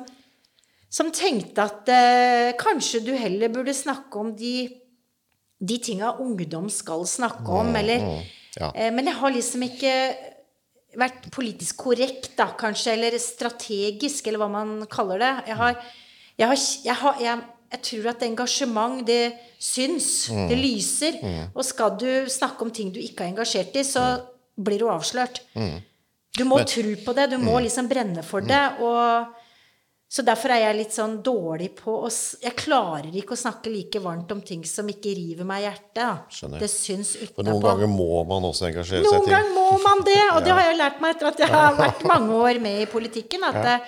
som 0.94 1.10
tenkte 1.16 1.64
at 1.64 1.90
eh, 1.90 2.52
kanskje 2.60 3.02
du 3.06 3.14
heller 3.18 3.50
burde 3.54 3.74
snakke 3.74 4.20
om 4.22 4.30
de, 4.38 4.68
de 5.58 5.78
tinga 5.82 6.12
ungdom 6.22 6.70
skal 6.70 7.08
snakke 7.10 7.50
om, 7.50 7.72
eller 7.80 8.04
ja. 8.60 8.70
eh, 8.76 8.92
Men 8.94 9.10
jeg 9.10 9.18
har 9.18 9.34
liksom 9.34 9.66
ikke 9.66 9.94
vært 11.02 11.26
politisk 11.34 11.80
korrekt, 11.88 12.36
da, 12.38 12.52
kanskje, 12.60 12.94
eller 12.94 13.18
strategisk, 13.18 14.28
eller 14.30 14.44
hva 14.44 14.52
man 14.54 14.76
kaller 14.92 15.24
det. 15.24 15.32
Jeg 15.50 15.58
har, 15.58 15.80
jeg 16.38 16.52
har, 16.52 16.62
jeg 16.86 16.98
har 17.02 17.24
jeg, 17.26 17.42
jeg 17.74 17.82
tror 17.88 18.10
at 18.12 18.26
engasjement, 18.28 19.00
det 19.08 19.34
syns. 19.58 20.12
Det 20.30 20.60
lyser. 20.60 21.18
Og 21.56 21.66
skal 21.66 21.96
du 21.98 22.30
snakke 22.30 22.62
om 22.62 22.70
ting 22.70 22.92
du 22.94 23.00
ikke 23.02 23.26
er 23.26 23.32
engasjert 23.34 23.74
i, 23.82 23.82
så 23.82 24.04
blir 24.62 24.84
du 24.84 24.92
avslørt. 24.94 25.42
Du 26.38 26.44
må 26.46 26.60
tro 26.70 26.94
på 27.06 27.16
det. 27.18 27.32
Du 27.34 27.40
må 27.42 27.58
liksom 27.66 27.90
brenne 27.90 28.22
for 28.22 28.46
det. 28.46 28.62
Og 28.86 29.42
så 30.14 30.22
derfor 30.22 30.52
er 30.54 30.60
jeg 30.62 30.78
litt 30.78 30.94
sånn 30.94 31.16
dårlig 31.26 31.72
på 31.80 31.96
å 32.06 32.10
Jeg 32.44 32.54
klarer 32.60 33.16
ikke 33.18 33.34
å 33.34 33.40
snakke 33.40 33.72
like 33.74 33.98
varmt 34.04 34.30
om 34.36 34.44
ting 34.46 34.62
som 34.70 34.86
ikke 34.92 35.10
river 35.18 35.48
meg 35.50 35.64
i 35.64 35.66
hjertet. 35.66 36.28
Skjønner. 36.38 36.62
Det 36.62 36.70
syns 36.70 37.16
For 37.32 37.48
noen 37.48 37.64
ganger 37.64 37.90
må 37.90 38.22
man 38.30 38.46
også 38.46 38.68
engasjere 38.70 39.02
seg 39.02 39.08
Noen 39.08 39.24
i 39.24 39.26
ting. 39.26 39.34
ganger 39.34 39.56
må 39.56 39.80
man 39.82 40.04
det, 40.06 40.20
og 40.36 40.46
det 40.46 40.54
har 40.60 40.68
jeg 40.70 40.78
lært 40.78 41.02
meg 41.02 41.16
etter 41.16 41.32
at 41.32 41.42
jeg 41.42 41.50
har 41.56 41.80
vært 41.80 42.06
mange 42.14 42.38
år 42.38 42.62
med 42.62 42.84
i 42.84 42.86
politikken. 42.92 43.48
At, 43.50 43.58
ja. 43.66 43.80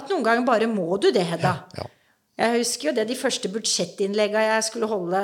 at 0.00 0.10
noen 0.10 0.26
ganger 0.26 0.48
bare 0.48 0.70
må 0.72 0.88
du 0.98 1.12
det, 1.14 1.22
Hedda. 1.30 1.54
Ja. 1.78 1.86
Jeg 2.40 2.64
husker 2.64 2.90
jo 2.90 2.96
det 2.96 3.06
de 3.06 3.20
første 3.20 3.52
budsjettinnlegga 3.52 4.42
jeg 4.48 4.66
skulle 4.72 4.90
holde 4.90 5.22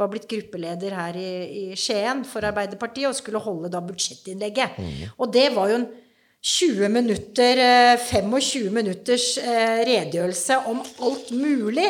var 0.00 0.12
blitt 0.12 0.28
gruppeleder 0.28 0.92
her 0.96 1.16
i, 1.16 1.32
i 1.48 1.64
Skien 1.78 2.20
for 2.28 2.44
Arbeiderpartiet 2.44 3.08
og 3.08 3.16
skulle 3.16 3.40
holde 3.40 3.72
da 3.72 3.80
budsjettinnlegget. 3.84 4.76
Og 5.16 5.32
det 5.32 5.48
var 5.56 5.72
jo 5.72 5.80
en 5.80 5.90
20 6.40 6.88
minutter, 6.88 7.58
eh, 7.60 7.98
25 8.00 8.70
minutters 8.72 9.38
eh, 9.38 9.80
redegjørelse 9.84 10.56
om 10.70 10.80
alt 11.04 11.30
mulig. 11.36 11.88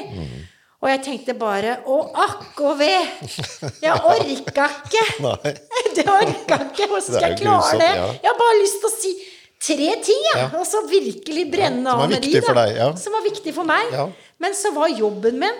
Og 0.80 0.88
jeg 0.88 1.00
tenkte 1.04 1.34
bare 1.36 1.74
Å, 1.84 1.96
akk 2.24 2.60
og 2.64 2.78
ve! 2.80 2.94
Jeg 3.84 3.92
orka 3.92 4.70
ikke! 4.80 5.04
Det 5.96 6.06
orka 6.08 6.56
ikke! 6.70 6.88
Hvordan 6.88 7.04
skal 7.04 7.26
jeg 7.28 7.38
klare 7.42 7.76
det? 7.82 7.90
ja. 8.00 8.08
Jeg 8.24 8.32
har 8.32 8.40
bare 8.40 8.56
lyst 8.62 8.80
til 8.80 8.88
å 8.88 8.94
si 8.96 9.12
tre 9.60 9.90
ting, 10.00 10.24
jeg. 10.32 10.40
Ja. 10.40 10.48
Og 10.56 10.64
så 10.66 10.80
virkelig 10.88 11.46
brenne 11.52 11.84
Ja, 11.84 11.98
av 12.00 12.08
med 12.10 12.24
de, 12.24 12.32
da. 12.40 12.90
Som 12.96 13.12
var 13.12 13.26
viktig 13.26 13.52
for 13.54 13.68
meg. 13.68 13.92
Men 14.40 14.54
så 14.56 14.70
var 14.72 14.88
jobben 14.88 15.36
min 15.38 15.58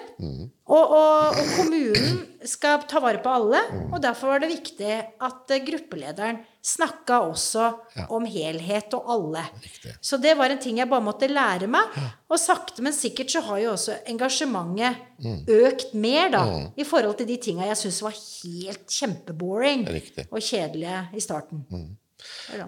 og, 0.71 0.93
og, 0.97 1.37
og 1.37 1.49
kommunen 1.57 2.21
skal 2.49 2.81
ta 2.89 3.01
vare 3.03 3.21
på 3.21 3.29
alle. 3.29 3.59
Og 3.93 3.99
derfor 4.01 4.31
var 4.33 4.41
det 4.41 4.49
viktig 4.55 4.93
at 5.21 5.51
eh, 5.53 5.61
gruppelederen 5.67 6.39
snakka 6.65 7.19
også 7.29 7.67
Ja. 7.97 8.07
om 8.13 8.25
helhet 8.29 8.93
og 8.97 9.05
alle. 9.13 9.43
Riktig. 9.65 9.93
Så 10.01 10.17
det 10.21 10.33
var 10.39 10.49
en 10.53 10.59
ting 10.63 10.79
jeg 10.81 10.89
bare 10.89 11.05
måtte 11.05 11.29
lære 11.29 11.67
meg. 11.69 11.93
Og 12.31 12.39
sakte, 12.41 12.81
men 12.85 12.93
sikkert 12.97 13.33
så 13.33 13.41
har 13.45 13.59
jo 13.61 13.73
også 13.77 13.99
engasjementet 14.09 14.97
Mm. 15.21 15.45
økt 15.53 15.93
mer, 15.95 16.31
da. 16.33 16.43
I 16.81 16.85
forhold 16.89 17.19
til 17.19 17.27
de 17.29 17.37
tinga 17.37 17.67
jeg 17.69 17.77
syntes 17.77 18.01
var 18.03 18.15
helt 18.17 18.87
kjempeboring 18.89 19.83
Mm. 19.85 20.29
og 20.31 20.41
kjedelige 20.41 21.09
i 21.13 21.21
starten. 21.21 21.67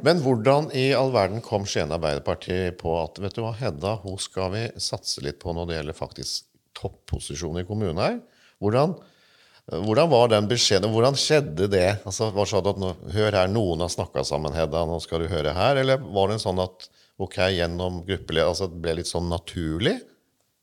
Men 0.06 0.20
hvordan 0.22 0.70
i 0.76 0.90
all 0.96 1.12
verden 1.14 1.42
kom 1.44 1.66
Skien 1.68 1.92
Arbeiderparti 1.94 2.58
på 2.78 2.94
at 3.00 3.18
vet 3.22 3.36
du 3.36 3.42
hva, 3.44 3.54
Hedda 3.58 3.96
hun 4.04 4.18
skal 4.20 4.52
vi 4.54 4.66
satse 4.80 5.24
litt 5.24 5.40
på 5.42 5.54
når 5.56 5.68
det 5.68 5.78
gjelder 5.78 5.98
faktisk 5.98 6.48
topposisjon 6.78 7.60
i 7.60 7.66
kommunen 7.68 8.00
her? 8.02 8.20
Hvordan, 8.62 8.94
hvordan 9.72 10.10
var 10.12 10.32
den 10.32 10.48
beskjeden? 10.50 10.92
Hvordan 10.94 11.18
skjedde 11.18 11.68
det? 11.72 11.88
Altså, 12.06 12.30
var 12.30 12.46
det 12.46 12.52
sånn 12.54 12.70
at 12.72 12.80
nå, 12.82 12.94
Hør 13.16 13.38
her, 13.40 13.52
noen 13.52 13.84
har 13.84 13.92
snakka 13.92 14.24
sammen, 14.26 14.54
Hedda, 14.56 14.86
nå 14.88 14.98
skal 15.02 15.24
du 15.24 15.30
høre 15.32 15.54
her. 15.56 15.82
Eller 15.82 16.02
var 16.02 16.30
det 16.30 16.38
en 16.38 16.46
sånn 16.46 16.62
at 16.62 16.88
ok, 17.22 17.38
gjennom 17.54 18.02
gruppeleder 18.06 18.50
altså, 18.50 18.70
Det 18.70 18.80
ble 18.82 18.98
litt 19.00 19.10
sånn 19.10 19.30
naturlig? 19.30 19.98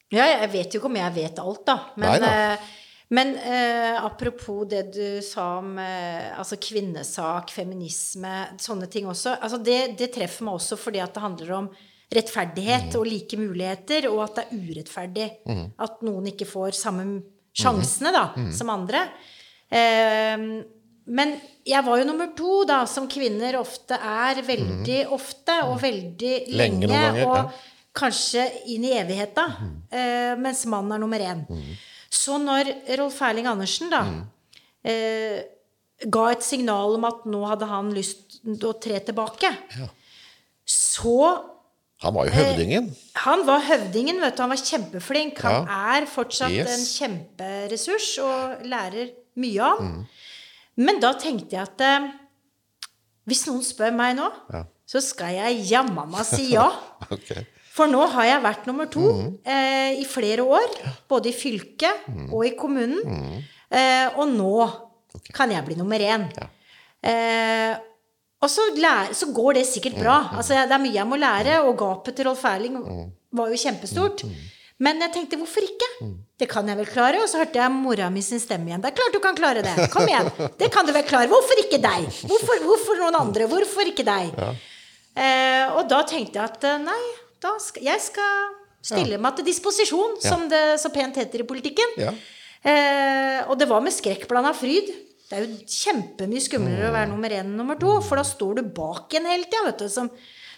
Ja, 0.10 0.26
jeg 0.26 0.50
vet 0.56 0.74
jo 0.74 0.82
ikke 0.82 0.90
om 0.90 0.98
jeg 0.98 1.14
vet 1.20 1.40
alt, 1.44 1.66
da. 1.68 1.76
Men, 2.00 2.08
Nei 2.08 2.20
da. 2.24 2.79
Men 3.10 3.34
eh, 3.42 3.96
apropos 4.06 4.68
det 4.70 4.84
du 4.94 5.22
sa 5.26 5.56
om 5.58 5.78
eh, 5.82 6.30
altså 6.38 6.60
kvinnesak, 6.62 7.50
feminisme, 7.50 8.34
sånne 8.62 8.90
ting 8.92 9.10
også. 9.10 9.34
Altså 9.42 9.58
det, 9.66 9.80
det 9.98 10.12
treffer 10.14 10.46
meg 10.46 10.60
også 10.60 10.78
fordi 10.78 11.02
at 11.02 11.16
det 11.16 11.24
handler 11.24 11.56
om 11.58 11.72
rettferdighet 12.14 12.94
og 12.98 13.06
like 13.10 13.38
muligheter, 13.38 14.08
og 14.10 14.24
at 14.28 14.40
det 14.40 14.46
er 14.46 14.62
urettferdig 14.70 15.28
at 15.78 16.00
noen 16.06 16.32
ikke 16.32 16.48
får 16.50 16.78
samme 16.78 17.06
sjansene 17.54 18.14
da, 18.14 18.24
som 18.56 18.72
andre. 18.74 19.04
Eh, 19.70 20.46
men 21.10 21.34
jeg 21.66 21.82
var 21.86 22.00
jo 22.00 22.08
nummer 22.08 22.32
to, 22.38 22.64
da, 22.70 22.84
som 22.90 23.10
kvinner 23.10 23.58
ofte 23.60 23.98
er. 23.98 24.44
Veldig 24.46 25.02
ofte, 25.16 25.56
og 25.66 25.80
veldig 25.82 26.34
Lenge 26.54 26.86
lenge. 26.86 26.94
ganger, 26.94 27.22
og 27.26 27.38
ja. 27.40 27.46
kanskje 27.98 28.46
inn 28.76 28.86
i 28.86 28.94
evigheta, 28.98 29.46
eh, 29.90 30.34
mens 30.38 30.66
mannen 30.70 30.98
er 30.98 31.02
nummer 31.02 31.26
én. 31.32 31.42
Så 32.10 32.38
når 32.42 32.72
Rolf 32.98 33.20
Erling 33.22 33.48
Andersen 33.52 33.90
da 33.94 34.02
eh, 34.84 35.44
ga 36.10 36.26
et 36.32 36.44
signal 36.46 36.96
om 36.98 37.06
at 37.10 37.26
nå 37.30 37.44
hadde 37.50 37.68
han 37.70 37.92
lyst 37.94 38.40
til 38.44 38.70
å 38.70 38.74
tre 38.82 39.00
tilbake, 39.06 39.52
så 40.66 41.16
Han 42.02 42.14
var 42.16 42.30
jo 42.30 42.32
høvdingen. 42.32 42.86
Han 43.26 43.42
var 43.44 43.60
høvdingen, 43.68 44.22
vet 44.24 44.38
du. 44.38 44.42
Han 44.46 44.54
var 44.54 44.62
kjempeflink. 44.64 45.42
Han 45.44 45.68
er 45.68 46.06
fortsatt 46.08 46.54
Yes. 46.56 46.70
en 46.72 46.86
kjemperessurs 46.88 48.08
og 48.24 48.62
lærer 48.72 49.10
mye 49.36 49.60
av. 49.66 49.82
Mm. 49.84 50.06
Men 50.80 51.02
da 51.04 51.12
tenkte 51.20 51.58
jeg 51.58 51.66
at 51.68 51.82
eh, 51.84 52.08
hvis 53.28 53.44
noen 53.50 53.62
spør 53.68 53.92
meg 53.94 54.16
nå, 54.16 54.30
Ja. 54.54 54.64
så 54.88 55.02
skal 55.04 55.36
jeg 55.36 55.66
jammen 55.74 56.08
meg 56.10 56.24
si 56.26 56.54
ja. 56.54 56.70
Ok. 57.12 57.34
For 57.76 57.88
nå 57.88 58.02
har 58.12 58.26
jeg 58.26 58.42
vært 58.44 58.66
nummer 58.68 58.88
to 58.92 59.00
Mm. 59.14 59.38
eh, 59.46 59.92
i 60.02 60.06
flere 60.06 60.44
år. 60.44 60.70
Både 61.10 61.30
i 61.30 61.34
fylket 61.36 62.08
og 62.34 62.46
i 62.46 62.56
kommunen. 62.58 63.00
Mm. 63.06 63.44
Eh, 63.72 64.08
og 64.18 64.28
nå 64.28 64.72
kan 65.34 65.52
jeg 65.52 65.64
bli 65.66 65.76
nummer 65.76 66.00
én. 66.00 66.26
Eh, 67.04 67.76
og 68.42 68.50
så, 68.50 68.62
lære, 68.76 69.14
så 69.16 69.28
går 69.36 69.54
det 69.60 69.66
sikkert 69.68 69.98
bra. 70.00 70.18
Altså, 70.38 70.56
det 70.68 70.72
er 70.72 70.80
mye 70.82 70.94
jeg 70.96 71.08
må 71.08 71.18
lære, 71.20 71.60
og 71.68 71.78
gapet 71.78 72.16
til 72.16 72.26
Rolf 72.30 72.44
Erling 72.46 72.78
var 73.36 73.50
jo 73.52 73.56
kjempestort. 73.60 74.24
Men 74.80 75.02
jeg 75.04 75.12
tenkte, 75.12 75.36
hvorfor 75.38 75.60
ikke? 75.66 75.90
Det 76.40 76.48
kan 76.48 76.66
jeg 76.72 76.78
vel 76.80 76.86
klare. 76.88 77.20
Og 77.22 77.28
så 77.28 77.42
hørte 77.42 77.60
jeg 77.60 77.70
mora 77.72 78.10
mi 78.10 78.22
sin 78.24 78.40
stemme 78.40 78.70
igjen. 78.72 78.82
Det 78.82 78.94
er 78.94 78.96
klart 78.96 79.12
du 79.14 79.20
kan 79.20 79.36
klare 79.36 79.62
det. 79.62 79.90
Kom 79.92 80.08
igjen. 80.08 80.30
Det 80.58 80.72
kan 80.72 80.86
du 80.88 80.94
vel 80.96 81.04
klare. 81.04 81.28
Hvorfor 81.28 81.60
ikke 81.60 81.82
deg? 81.84 82.08
Hvorfor, 82.32 82.62
hvorfor 82.64 82.96
noen 83.02 83.16
andre? 83.20 83.48
Hvorfor 83.52 83.84
ikke 83.92 84.06
deg? 84.08 84.32
Eh, 85.20 85.66
og 85.76 85.90
da 85.92 86.04
tenkte 86.08 86.40
jeg 86.40 86.44
at 86.48 86.64
eh, 86.64 86.78
nei, 86.80 87.02
da 87.44 87.54
skal, 87.64 87.84
jeg 87.86 88.02
skal 88.04 88.50
stille 88.84 89.18
meg 89.22 89.36
til 89.38 89.46
disposisjon, 89.48 90.18
som 90.24 90.46
det 90.52 90.80
så 90.82 90.92
pent 90.94 91.18
heter 91.20 91.44
i 91.44 91.48
politikken. 91.48 91.96
Ja. 92.00 92.14
Eh, 92.64 93.40
og 93.50 93.58
det 93.60 93.68
var 93.70 93.84
med 93.84 93.96
skrekkblanda 93.96 94.52
fryd. 94.58 94.90
Det 95.30 95.38
er 95.38 95.46
jo 95.46 95.58
kjempemye 95.70 96.42
skumlere 96.42 96.90
å 96.90 96.94
være 96.96 97.10
nummer 97.12 97.30
én 97.36 97.44
enn 97.46 97.58
nummer 97.60 97.78
to, 97.80 98.00
for 98.02 98.18
da 98.20 98.24
står 98.26 98.60
du 98.60 98.64
bak 98.76 99.14
en 99.20 99.28
hele 99.30 99.46
tida, 99.46 99.66
vet 99.68 99.84
du, 99.84 99.90
som, 99.94 100.10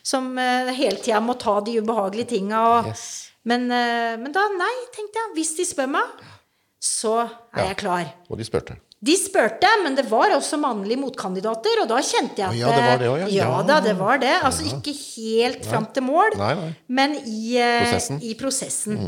som 0.01 0.29
eh, 0.39 0.71
hele 0.77 1.01
tida 1.03 1.19
må 1.21 1.35
ta 1.41 1.57
de 1.65 1.79
ubehagelige 1.81 2.31
tinga. 2.37 2.61
Og, 2.77 2.91
Yes. 2.93 3.03
men, 3.43 3.67
eh, 3.75 4.15
men 4.21 4.31
da, 4.33 4.45
nei, 4.55 4.71
tenkte 4.95 5.19
jeg. 5.25 5.33
Hvis 5.35 5.53
de 5.59 5.67
spør 5.67 5.91
meg, 5.97 6.23
så 6.81 7.17
er 7.53 7.67
jeg 7.73 7.81
klar. 7.83 8.07
Og 8.31 8.39
de 8.39 8.47
spurte. 8.47 8.77
De 9.01 9.15
spurte, 9.17 9.69
men 9.83 9.95
det 9.97 10.03
var 10.11 10.29
også 10.35 10.59
mannlige 10.61 10.99
motkandidater, 11.01 11.79
og 11.81 11.87
da 11.89 11.97
kjente 12.05 12.37
jeg 12.43 12.51
at 12.51 12.57
ja, 12.59 12.69
det 12.69 12.81
var 12.85 12.99
det 13.01 13.07
også, 13.09 13.21
ja. 13.23 13.29
ja. 13.33 13.47
Ja. 13.49 13.61
da, 13.65 13.77
det 13.81 13.93
var 13.97 14.19
det. 14.21 14.33
Altså 14.45 14.65
ikke 14.69 14.93
helt 14.93 15.65
fram 15.65 15.87
til 15.95 16.05
mål, 16.05 16.35
Nei, 16.37 16.51
nei. 16.59 16.67
men 16.99 17.15
i 17.25 17.55
eh, 17.57 17.79
Prosessen. 17.81 18.19
Mm. 18.19 18.27
I 18.29 18.35
prosessen. 18.43 19.01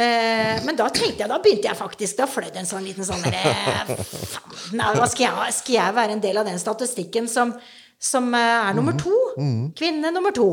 Eh, 0.00 0.62
men 0.64 0.78
da 0.78 0.86
tenkte 0.88 1.20
jeg, 1.26 1.28
da 1.28 1.36
begynte 1.42 1.68
jeg 1.68 1.76
faktisk 1.76 2.16
Da 2.22 2.24
fløy 2.30 2.46
det 2.48 2.62
en 2.62 2.68
sånn 2.70 2.84
liten 2.86 3.04
sånn 3.04 3.20
derre 3.26 3.50
Faen, 3.98 5.02
skal 5.10 5.24
jeg, 5.26 5.54
skal 5.58 5.74
jeg 5.74 5.96
være 5.98 6.14
en 6.16 6.22
del 6.24 6.40
av 6.40 6.46
den 6.48 6.60
statistikken 6.62 7.28
som 7.28 7.52
som 8.00 8.30
eh, 8.32 8.40
er 8.70 8.72
nummer 8.78 8.94
to. 8.96 9.12
Mm. 9.36 9.64
Kvinne 9.76 10.08
nummer 10.14 10.32
to. 10.32 10.46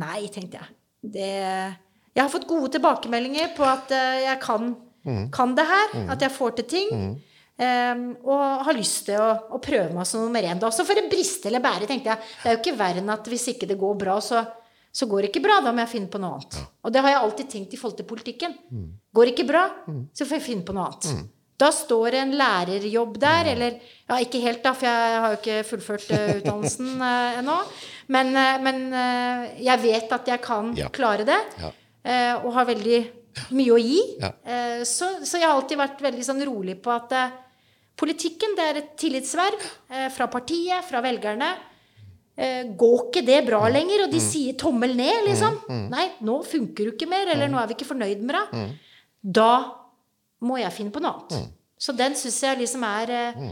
Nei, 0.00 0.22
tenkte 0.32 0.56
jeg. 0.56 0.70
Det, 1.04 1.26
jeg 2.16 2.22
har 2.22 2.30
fått 2.32 2.46
gode 2.48 2.70
tilbakemeldinger 2.78 3.50
på 3.58 3.66
at 3.68 3.92
eh, 3.92 4.22
jeg 4.24 4.38
kan, 4.46 4.70
Mm. 5.04 5.26
kan 5.32 5.52
det 5.56 5.64
her. 5.68 5.92
At 6.12 6.20
jeg 6.24 6.32
får 6.34 6.56
til 6.56 6.64
ting. 6.72 6.88
Eh, 7.58 8.02
og 8.22 8.64
har 8.68 8.76
lyst 8.76 9.08
til 9.08 9.18
å, 9.18 9.32
å 9.56 9.58
prøve 9.58 9.90
meg 9.96 10.06
som 10.06 10.22
nummer 10.22 10.44
én. 10.46 10.60
Da. 10.62 10.70
Så 10.70 10.84
for 10.86 10.94
det 10.94 11.08
briste 11.10 11.50
eller 11.50 11.62
bære, 11.64 11.88
tenkte 11.90 12.12
jeg. 12.12 12.28
Det 12.42 12.50
er 12.52 12.54
jo 12.56 12.60
ikke 12.62 12.76
verre 12.78 13.02
enn 13.02 13.10
at 13.10 13.26
hvis 13.32 13.48
ikke 13.54 13.66
det 13.66 13.78
går 13.80 13.96
bra, 13.98 14.18
så, 14.22 14.44
så 14.94 15.08
går 15.10 15.24
det 15.26 15.32
ikke 15.32 15.42
bra. 15.48 15.56
Da 15.64 15.72
må 15.74 15.82
jeg 15.82 15.90
finne 15.96 16.12
på 16.12 16.20
noe 16.22 16.36
annet. 16.38 16.60
Og 16.86 16.94
det 16.94 17.02
har 17.02 17.16
jeg 17.16 17.22
alltid 17.24 17.50
tenkt 17.56 17.74
i 17.74 17.80
forhold 17.80 17.98
til 17.98 18.06
politikken. 18.12 18.54
Går 19.14 19.26
det 19.26 19.34
ikke 19.34 19.48
bra, 19.50 19.64
så 20.14 20.22
får 20.28 20.38
jeg 20.38 20.46
finne 20.52 20.66
på 20.68 20.76
noe 20.76 20.86
annet. 20.92 21.26
Da 21.58 21.72
står 21.74 22.14
det 22.14 22.18
en 22.22 22.36
lærerjobb 22.38 23.16
der, 23.18 23.48
eller 23.56 23.80
Ja, 24.06 24.20
ikke 24.22 24.38
helt, 24.44 24.60
da, 24.62 24.70
for 24.78 24.86
jeg 24.86 25.16
har 25.24 25.32
jo 25.34 25.38
ikke 25.40 25.56
fullført 25.66 26.04
uh, 26.14 26.28
utdannelsen 26.38 26.92
uh, 27.02 27.34
ennå. 27.40 27.56
Men, 28.14 28.30
uh, 28.38 28.60
men 28.62 28.78
jeg 29.58 29.82
vet 29.82 30.14
at 30.14 30.30
jeg 30.30 30.40
kan 30.46 30.70
Ja. 30.78 30.86
klare 30.94 31.26
det, 31.26 31.40
Ja. 31.58 31.72
og 32.44 32.52
har 32.54 32.68
veldig 32.70 33.00
mye 33.58 33.74
å 33.74 33.80
gi. 33.82 33.98
Så, 34.86 35.10
så 35.26 35.36
jeg 35.42 35.44
har 35.50 35.58
alltid 35.58 35.78
vært 35.82 36.00
veldig 36.06 36.24
sånn 36.24 36.40
rolig 36.46 36.78
på 36.82 36.94
at 36.94 37.12
politikken 37.98 38.54
det 38.58 38.66
er 38.70 38.78
et 38.82 38.92
tillitsverv 39.00 39.64
eh, 39.90 40.06
fra 40.14 40.28
partiet, 40.30 40.84
fra 40.86 41.00
velgerne. 41.04 41.48
Eh, 42.38 42.68
går 42.78 43.00
ikke 43.08 43.24
det 43.26 43.40
bra 43.48 43.64
lenger, 43.72 44.04
og 44.06 44.12
de 44.12 44.20
sier 44.22 44.54
tommel 44.60 44.92
ned, 44.94 45.24
liksom? 45.26 45.56
Nei, 45.90 46.04
nå 46.22 46.36
funker 46.46 46.86
du 46.86 46.92
ikke 46.94 47.08
mer, 47.10 47.26
eller 47.34 47.50
nå 47.50 47.58
er 47.58 47.66
vi 47.66 47.74
ikke 47.74 47.88
fornøyd 47.90 48.22
med 48.22 48.36
deg. 48.38 48.76
Da 49.38 49.50
må 50.46 50.60
jeg 50.60 50.70
finne 50.76 50.94
på 50.94 51.02
noe 51.02 51.16
annet. 51.16 51.50
Så 51.78 51.94
den 51.98 52.14
syns 52.18 52.38
jeg 52.42 52.58
liksom 52.60 52.82
er 52.86 53.10
eh, 53.14 53.42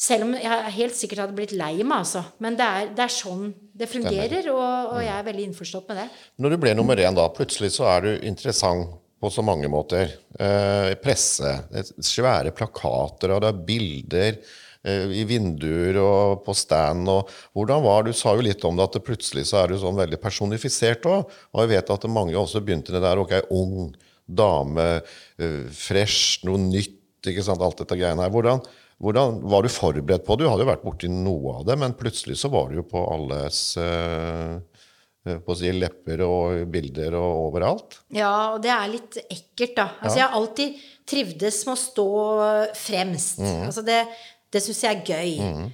Selv 0.00 0.24
om 0.24 0.30
jeg 0.32 0.70
helt 0.78 0.94
sikkert 0.96 1.18
hadde 1.26 1.34
blitt 1.36 1.50
lei 1.52 1.74
meg, 1.84 1.98
altså. 1.98 2.22
Men 2.40 2.54
det 2.56 2.64
er, 2.64 2.86
det 2.96 3.02
er 3.04 3.12
sånn 3.12 3.50
det 3.76 3.84
fungerer, 3.90 4.46
og, 4.48 4.94
og 4.94 5.00
jeg 5.04 5.12
er 5.12 5.26
veldig 5.26 5.42
innforstått 5.50 5.90
med 5.92 5.98
det. 6.00 6.06
Når 6.40 6.54
du 6.54 6.56
ble 6.62 6.72
nummer 6.78 6.96
én, 6.96 7.12
da, 7.18 7.26
plutselig 7.36 7.74
så 7.74 7.84
er 7.92 8.06
du 8.06 8.10
interessant 8.30 8.94
på 9.20 9.30
så 9.30 9.44
mange 9.44 9.68
måter. 9.68 10.16
Eh, 10.40 10.94
presse, 11.02 11.52
er 11.70 11.92
svære 12.00 12.54
plakater, 12.56 13.34
og 13.34 13.42
det 13.44 13.50
er 13.50 13.64
bilder 13.68 14.38
eh, 14.82 15.12
i 15.20 15.24
vinduer 15.28 15.98
og 16.00 16.44
på 16.46 16.54
stand. 16.56 17.08
Og 17.12 17.28
hvordan 17.56 17.84
var 17.84 18.06
Du 18.08 18.14
sa 18.16 18.34
jo 18.34 18.46
litt 18.46 18.64
om 18.64 18.78
det, 18.78 18.88
at 18.88 18.96
det 18.96 19.04
plutselig 19.06 19.46
så 19.50 19.62
er 19.62 19.70
du 19.70 19.80
sånn 19.80 19.98
veldig 20.00 20.20
personifisert 20.22 21.08
òg. 21.10 21.28
Og 21.52 21.64
jeg 21.64 21.74
vet 21.74 21.92
at 21.96 22.08
mange 22.08 22.38
også 22.38 22.64
begynte 22.64 22.96
det 22.96 23.04
der. 23.04 23.20
Ok, 23.20 23.36
ung, 23.52 23.92
dame, 24.24 25.02
eh, 25.38 25.64
fresh, 25.74 26.44
noe 26.46 26.60
nytt, 26.62 26.96
ikke 27.26 27.44
sant, 27.44 27.62
alt 27.62 27.82
dette 27.82 27.98
greiene 27.98 28.24
her. 28.24 28.32
Hvordan, 28.32 28.62
hvordan 29.00 29.40
var 29.52 29.64
du 29.64 29.72
forberedt 29.72 30.24
på 30.26 30.36
det? 30.36 30.46
Du 30.46 30.50
hadde 30.52 30.64
jo 30.64 30.72
vært 30.72 30.86
borti 30.86 31.10
noe 31.12 31.58
av 31.58 31.66
det, 31.68 31.76
men 31.80 31.96
plutselig 31.98 32.38
så 32.40 32.50
var 32.52 32.70
du 32.70 32.80
jo 32.80 32.86
på 32.88 33.04
alles 33.12 33.76
eh, 33.80 34.56
eh, 34.56 34.69
på 35.24 35.52
å 35.52 35.56
si 35.58 35.70
lepper 35.76 36.22
og 36.24 36.66
bilder 36.72 37.14
og 37.18 37.46
overalt. 37.50 37.98
Ja, 38.16 38.54
og 38.54 38.62
det 38.64 38.70
er 38.72 38.92
litt 38.92 39.18
ekkelt, 39.26 39.74
da. 39.76 39.88
Altså, 40.00 40.16
Jeg 40.18 40.26
har 40.26 40.36
alltid 40.38 40.78
trivdes 41.10 41.62
med 41.66 41.74
å 41.74 41.80
stå 41.80 42.08
fremst. 42.78 43.42
Altså, 43.42 43.84
det 43.84 44.04
det 44.50 44.62
syns 44.64 44.82
jeg 44.84 44.98
er 44.98 45.04
gøy. 45.06 45.36
Mm. 45.40 45.68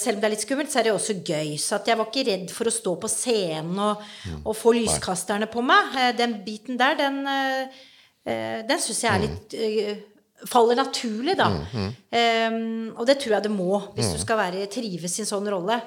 Selv 0.00 0.16
om 0.16 0.22
det 0.22 0.28
er 0.28 0.32
litt 0.32 0.44
skummelt, 0.46 0.72
så 0.72 0.80
er 0.80 0.88
det 0.88 0.94
også 0.96 1.18
gøy. 1.20 1.52
Så 1.60 1.76
at 1.76 1.90
jeg 1.90 1.98
var 2.00 2.08
ikke 2.08 2.24
redd 2.30 2.50
for 2.54 2.68
å 2.68 2.74
stå 2.74 2.94
på 3.02 3.10
scenen 3.12 3.78
og, 3.90 4.02
og 4.40 4.56
få 4.56 4.72
lyskasterne 4.78 5.48
på 5.52 5.62
meg. 5.64 5.94
Eh, 6.00 6.12
Den 6.16 6.38
biten 6.46 6.78
der, 6.80 6.96
den, 6.98 7.20
eh, 7.28 7.80
eh, 8.24 8.60
den 8.66 8.82
syns 8.82 9.02
jeg 9.04 9.12
er 9.12 9.26
litt 9.26 9.58
eh, 9.60 9.96
Faller 10.46 10.76
naturlig, 10.76 11.32
da. 11.38 11.46
Um, 11.48 12.90
og 12.92 13.06
det 13.08 13.14
tror 13.22 13.38
jeg 13.38 13.44
det 13.46 13.52
må, 13.54 13.78
hvis 13.96 14.10
du 14.12 14.18
skal 14.20 14.36
være, 14.36 14.66
trives 14.68 15.14
i 15.16 15.22
en 15.22 15.28
sånn 15.30 15.48
rolle. 15.48 15.78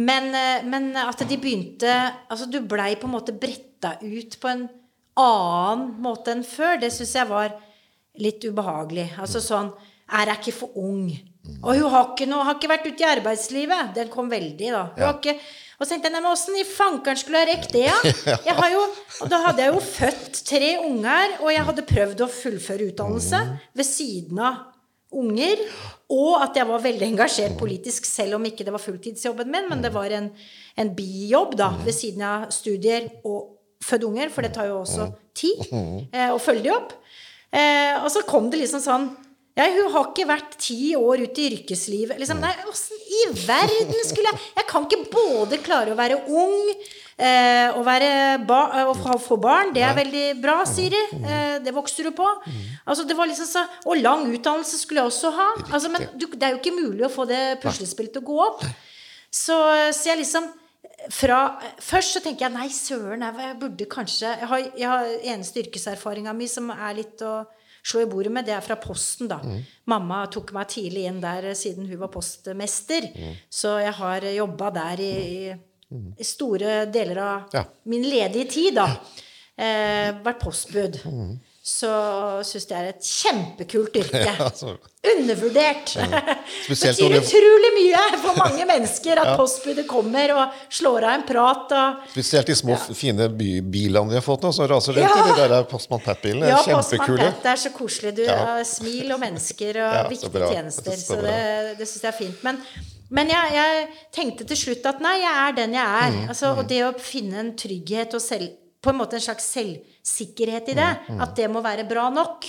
Men, 0.00 0.30
eh, 0.34 0.64
men 0.64 0.94
at 0.96 1.20
de 1.28 1.36
begynte 1.36 1.90
Altså, 2.30 2.46
du 2.48 2.62
blei 2.64 2.94
på 2.96 3.08
en 3.08 3.16
måte 3.16 3.34
bretta 3.36 3.98
ut 4.00 4.38
på 4.40 4.48
en 4.48 4.68
annen 5.20 5.90
måte 6.00 6.32
enn 6.32 6.46
før. 6.46 6.78
Det 6.80 6.92
syns 6.94 7.16
jeg 7.18 7.28
var 7.28 7.52
litt 8.20 8.44
ubehagelig. 8.44 9.10
Altså 9.20 9.42
sånn 9.44 9.72
Er 10.12 10.28
jeg 10.32 10.40
ikke 10.42 10.58
for 10.62 10.80
ung? 10.80 11.10
Og 11.62 11.74
hun 11.74 11.90
har 11.90 12.10
ikke, 12.12 12.26
noe, 12.30 12.44
har 12.46 12.56
ikke 12.58 12.70
vært 12.70 12.86
ute 12.86 13.02
i 13.02 13.08
arbeidslivet. 13.08 13.92
Den 13.96 14.10
kom 14.12 14.28
veldig, 14.30 14.68
da. 14.74 14.82
Hun 14.94 15.04
har 15.06 15.16
ikke, 15.16 15.34
og 15.78 15.86
så 15.86 15.90
tenkte 15.90 16.10
jeg, 16.10 16.14
men 16.14 16.28
åssen 16.30 16.58
i 16.58 16.66
fankeren 16.68 17.18
skulle 17.18 17.40
jeg 17.42 17.48
rekke 17.48 17.72
det, 17.72 17.86
ja? 17.90 18.36
Jeg 18.46 18.54
har 18.60 18.68
jo, 18.70 18.82
og 19.24 19.32
da 19.32 19.40
hadde 19.48 19.64
jeg 19.64 19.74
jo 19.74 19.80
født 19.86 20.42
tre 20.46 20.68
unger, 20.84 21.34
og 21.40 21.50
jeg 21.50 21.66
hadde 21.70 21.86
prøvd 21.88 22.22
å 22.22 22.30
fullføre 22.30 22.86
utdannelse 22.92 23.40
ved 23.80 23.88
siden 23.88 24.42
av 24.42 24.60
unger. 25.18 25.62
Og 26.12 26.42
at 26.44 26.58
jeg 26.58 26.68
var 26.68 26.84
veldig 26.84 27.06
engasjert 27.08 27.56
politisk, 27.60 28.06
selv 28.08 28.36
om 28.36 28.46
ikke 28.48 28.66
det 28.66 28.74
var 28.74 28.82
fulltidsjobben 28.82 29.50
min, 29.52 29.68
men 29.70 29.82
det 29.84 29.92
var 29.94 30.12
en, 30.12 30.28
en 30.76 30.92
bijobb 30.96 31.56
da, 31.60 31.72
ved 31.86 31.96
siden 31.96 32.24
av 32.28 32.50
studier 32.52 33.08
og 33.24 33.58
fødte 33.82 34.08
unger, 34.10 34.30
for 34.32 34.44
det 34.44 34.52
tar 34.54 34.68
jo 34.68 34.82
også 34.82 35.08
tid 35.36 35.64
eh, 35.72 36.28
å 36.30 36.40
følge 36.42 36.68
de 36.68 36.74
opp. 36.74 36.92
Eh, 37.52 37.96
og 38.02 38.10
så 38.12 38.24
kom 38.28 38.50
det 38.52 38.60
liksom 38.62 38.82
sånn 38.84 39.10
ja, 39.52 39.66
hun 39.68 39.90
har 39.92 40.06
ikke 40.08 40.24
vært 40.30 40.54
ti 40.64 40.94
år 40.96 41.26
ute 41.26 41.42
i 41.42 41.50
yrkeslivet. 41.52 42.16
Liksom, 42.20 42.38
nei, 42.40 42.54
åssen 42.70 42.96
i 42.96 43.26
verden 43.44 43.98
skulle 44.08 44.30
jeg 44.30 44.46
Jeg 44.56 44.68
kan 44.70 44.86
ikke 44.86 45.10
både 45.12 45.58
klare 45.60 45.92
å 45.92 45.98
være 45.98 46.22
ung 46.24 46.70
eh, 47.18 47.68
å, 47.76 47.82
eh, 47.86 48.94
få- 49.02 49.20
få 49.20 49.36
barn. 49.40 49.72
Det 49.74 49.82
er 49.82 49.94
veldig 49.94 50.40
bra, 50.42 50.64
Siri. 50.64 51.02
Eh, 51.24 51.58
det 51.64 51.72
vokser 51.74 52.04
du 52.04 52.10
på. 52.12 52.26
Altså, 52.86 53.06
det 53.06 53.16
var 53.16 53.26
liksom 53.26 53.46
så, 53.46 53.66
og 53.86 53.96
lang 54.00 54.26
utdannelse 54.32 54.78
skulle 54.78 55.00
jeg 55.02 55.10
også 55.12 55.32
ha. 55.36 55.48
Altså, 55.72 55.88
men 55.90 56.08
du, 56.18 56.26
det 56.26 56.42
er 56.42 56.50
jo 56.56 56.58
ikke 56.62 56.76
mulig 56.80 57.04
å 57.06 57.10
få 57.12 57.26
det 57.28 57.60
puslespillet 57.62 58.12
til 58.12 58.22
å 58.22 58.26
gå 58.26 58.40
opp. 58.46 58.64
Så, 59.30 59.56
så 59.92 60.04
jeg 60.10 60.18
liksom 60.18 60.50
fra, 61.10 61.58
Først 61.80 62.12
så 62.14 62.20
tenker 62.22 62.46
jeg 62.46 62.52
nei, 62.54 62.68
søren, 62.68 63.20
jeg, 63.22 63.56
burde 63.58 63.86
kanskje 63.90 64.28
Jeg 64.38 64.46
har, 64.48 64.58
jeg 64.76 64.88
har 64.88 65.04
eneste 65.34 65.62
yrkeserfaringa 65.64 66.32
mi 66.36 66.46
som 66.46 66.70
er 66.70 66.94
litt 66.94 67.22
å 67.26 67.44
slå 67.82 68.02
i 68.04 68.06
bordet 68.06 68.30
med, 68.30 68.44
det 68.46 68.54
er 68.54 68.60
fra 68.62 68.76
Posten, 68.78 69.26
da. 69.26 69.40
Mamma 69.90 70.20
tok 70.30 70.52
meg 70.54 70.68
tidlig 70.70 71.06
inn 71.08 71.20
der 71.20 71.48
siden 71.58 71.88
hun 71.90 71.98
var 71.98 72.08
postmester. 72.14 73.08
Så 73.50 73.80
jeg 73.82 73.92
har 73.98 74.20
jobba 74.20 74.70
der 74.70 75.00
i, 75.02 75.12
i 75.50 75.54
store 76.20 76.86
deler 76.92 77.18
av 77.18 77.42
Ja. 77.54 77.64
min 77.84 78.02
ledige 78.02 78.48
tid, 78.50 78.74
da. 78.74 78.88
Eh, 79.58 80.12
vært 80.24 80.40
postbud. 80.40 81.00
Så 81.62 81.86
syns 82.42 82.64
jeg 82.66 82.70
det 82.72 82.78
er 82.80 82.88
et 82.90 83.04
kjempekult 83.06 83.94
yrke. 84.00 84.30
altså. 84.48 84.72
Undervurdert. 85.06 85.92
det 85.94 86.32
Spesielt 86.66 86.96
sier 86.98 87.14
utrolig 87.20 87.70
mye 87.76 88.00
for 88.18 88.34
mange 88.40 88.64
mennesker 88.72 89.20
at 89.22 89.36
postbudet 89.38 89.84
kommer 89.86 90.32
og 90.34 90.56
slår 90.74 91.06
av 91.06 91.12
en 91.20 91.22
prat 91.28 91.74
og 91.78 92.00
Spesielt 92.10 92.50
de 92.50 92.56
små, 92.58 92.74
fine 92.98 93.28
by 93.30 93.50
bilene 93.62 94.10
de 94.10 94.18
har 94.18 94.24
fått 94.26 94.42
nå, 94.42 94.50
som 94.56 94.66
raser 94.72 94.98
rundt 94.98 95.06
Ja. 95.06 95.22
i 95.22 95.36
de 95.38 95.48
der 95.54 95.68
Postmann 95.70 96.02
Pat-bilene. 96.02 96.48
Ja, 96.50 96.58
er 96.58 96.66
Kjempekule. 96.82 97.28
Pat, 97.30 97.42
det 97.46 97.52
er 97.54 97.62
så 97.68 97.70
koselig. 97.76 98.14
Du 98.18 98.24
Ja. 98.26 98.36
har 98.56 98.64
smil 98.66 99.12
og 99.14 99.20
mennesker 99.22 99.78
og 99.84 99.94
Ja, 100.00 100.02
viktige 100.10 100.48
tjenester. 100.50 100.98
Så 100.98 101.14
Så, 101.14 101.20
det, 101.22 101.78
det 101.78 101.86
syns 101.86 102.02
jeg 102.02 102.10
er 102.14 102.18
fint. 102.18 102.42
Men, 102.42 102.58
men 103.12 103.28
jeg, 103.28 103.52
jeg 103.54 103.88
tenkte 104.16 104.46
til 104.48 104.56
slutt 104.56 104.86
at 104.88 105.00
nei, 105.04 105.18
jeg 105.20 105.34
er 105.44 105.52
den 105.60 105.74
jeg 105.76 105.84
er. 106.02 106.10
Mm, 106.16 106.28
Altså, 106.32 106.50
og 106.58 106.66
det 106.70 106.80
å 106.86 106.92
finne 106.98 107.38
en 107.42 107.52
trygghet 107.60 108.14
og 108.18 108.22
selv, 108.24 108.48
på 108.82 108.90
en 108.90 108.98
måte 108.98 109.14
en 109.18 109.22
slags 109.28 109.46
selvsikkerhet 109.54 110.72
i 110.72 110.74
det, 110.78 110.90
Mm, 111.08 111.20
at 111.22 111.36
det 111.38 111.48
må 111.52 111.60
være 111.62 111.84
bra 111.88 112.08
nok. 112.10 112.48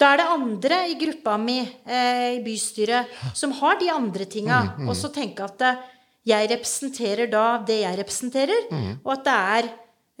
Da 0.00 0.14
er 0.14 0.16
det 0.22 0.26
andre 0.32 0.76
i 0.88 0.94
gruppa 0.96 1.34
mi 1.36 1.58
eh, 1.60 2.38
i 2.38 2.42
bystyret 2.44 3.10
som 3.36 3.52
har 3.58 3.76
de 3.82 3.90
andre 3.92 4.24
tinga. 4.24 4.62
Mm, 4.78 4.88
Og 4.88 4.96
så 4.96 5.10
tenke 5.12 5.44
at 5.44 5.60
eh, 5.60 5.82
jeg 6.30 6.48
representerer 6.54 7.28
da 7.30 7.58
det 7.66 7.80
jeg 7.82 7.98
representerer, 8.00 8.66
Mm. 8.70 8.98
og 9.04 9.12
at 9.18 9.24
det 9.24 9.36
er 9.58 9.70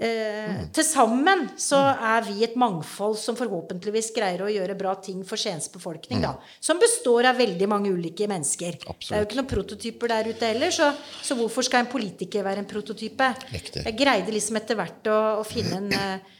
Eh, 0.00 0.60
Til 0.72 0.84
sammen 0.86 1.42
så 1.60 1.76
er 1.92 2.24
vi 2.24 2.40
et 2.46 2.54
mangfold 2.56 3.18
som 3.20 3.36
forhåpentligvis 3.36 4.08
greier 4.16 4.40
å 4.46 4.48
gjøre 4.48 4.76
bra 4.78 4.94
ting 5.04 5.20
for 5.28 5.40
Skiens 5.40 5.68
befolkning. 5.72 6.22
Da, 6.24 6.32
som 6.60 6.80
består 6.80 7.28
av 7.28 7.36
veldig 7.40 7.68
mange 7.68 7.92
ulike 7.92 8.28
mennesker. 8.30 8.78
Det 8.80 9.12
er 9.12 9.20
jo 9.20 9.28
ikke 9.28 9.40
noen 9.42 9.50
prototyper 9.52 10.14
der 10.14 10.30
ute 10.32 10.52
heller, 10.54 10.72
så, 10.72 10.88
så 11.20 11.36
hvorfor 11.36 11.68
skal 11.68 11.84
en 11.84 11.92
politiker 11.92 12.46
være 12.46 12.64
en 12.64 12.70
prototype? 12.70 13.28
Riktig. 13.52 13.84
Jeg 13.84 13.98
greide 14.00 14.32
liksom 14.32 14.56
etter 14.62 14.78
hvert 14.80 15.12
å, 15.12 15.18
å 15.42 15.44
finne 15.44 15.82
en, 15.82 15.92
eh, 16.00 16.38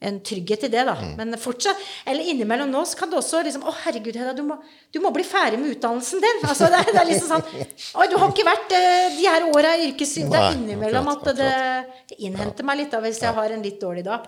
en 0.00 0.16
trygghet 0.24 0.62
i 0.64 0.70
det, 0.72 0.82
da. 0.88 0.94
Men 1.18 1.36
fortsatt 1.36 1.76
Eller 2.08 2.24
innimellom 2.32 2.70
nå 2.72 2.80
så 2.88 2.96
kan 2.96 3.10
det 3.12 3.18
også 3.18 3.42
liksom 3.44 3.66
Å, 3.68 3.74
herregud, 3.82 4.16
Hedda, 4.16 4.32
du 4.38 4.42
må, 4.48 4.56
du 4.92 4.96
må 5.04 5.10
bli 5.12 5.24
ferdig 5.28 5.58
med 5.60 5.74
utdannelsen 5.74 6.22
din. 6.24 6.40
Altså, 6.48 6.70
det, 6.72 6.80
er, 6.80 6.92
det 6.94 7.02
er 7.02 7.08
liksom 7.10 7.28
sånn 7.34 8.00
Oi, 8.00 8.06
du 8.08 8.16
har 8.16 8.32
ikke 8.32 8.46
vært 8.48 8.72
eh, 8.78 9.10
de 9.18 9.26
her 9.28 9.48
åra 9.50 9.74
i 9.76 9.90
yrkeslivet. 9.90 10.32
Det 10.32 10.40
er 10.40 10.56
innimellom 10.56 11.10
at 11.12 11.28
det, 11.36 11.50
det 12.12 12.20
innhenter 12.30 12.64
meg 12.64 12.80
litt 12.80 12.94
da, 12.94 13.02
hvis 13.04 13.20
jeg 13.20 13.36
har 13.36 13.56
en 13.56 13.66
litt 13.66 13.76
dårlig 13.82 14.06
dag. 14.08 14.24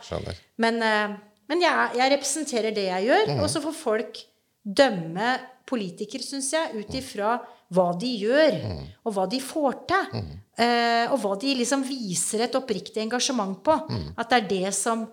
Men, 0.61 0.83
eh, 0.85 1.17
men 1.53 1.65
jeg, 1.65 1.89
jeg 2.03 2.15
representerer 2.19 2.77
det 2.77 2.87
jeg 2.91 3.09
gjør, 3.09 3.33
og 3.41 3.49
så 3.55 3.65
får 3.65 3.79
folk 3.81 4.21
dømme 4.63 5.33
politikere, 5.73 6.23
syns 6.27 6.53
jeg, 6.53 6.83
ut 6.85 6.95
ifra 7.01 7.39
hva 7.73 7.89
de 7.97 8.11
gjør, 8.21 8.59
og 9.09 9.15
hva 9.17 9.25
de 9.33 9.41
får 9.41 9.81
til. 9.89 10.21
Eh, 10.61 11.09
og 11.09 11.17
hva 11.25 11.33
de 11.41 11.55
liksom 11.63 11.81
viser 11.89 12.45
et 12.45 12.57
oppriktig 12.61 13.01
engasjement 13.07 13.57
på. 13.65 13.79
At 14.21 14.29
det 14.35 14.43
er 14.43 14.49
det 14.51 14.75
som 14.77 15.07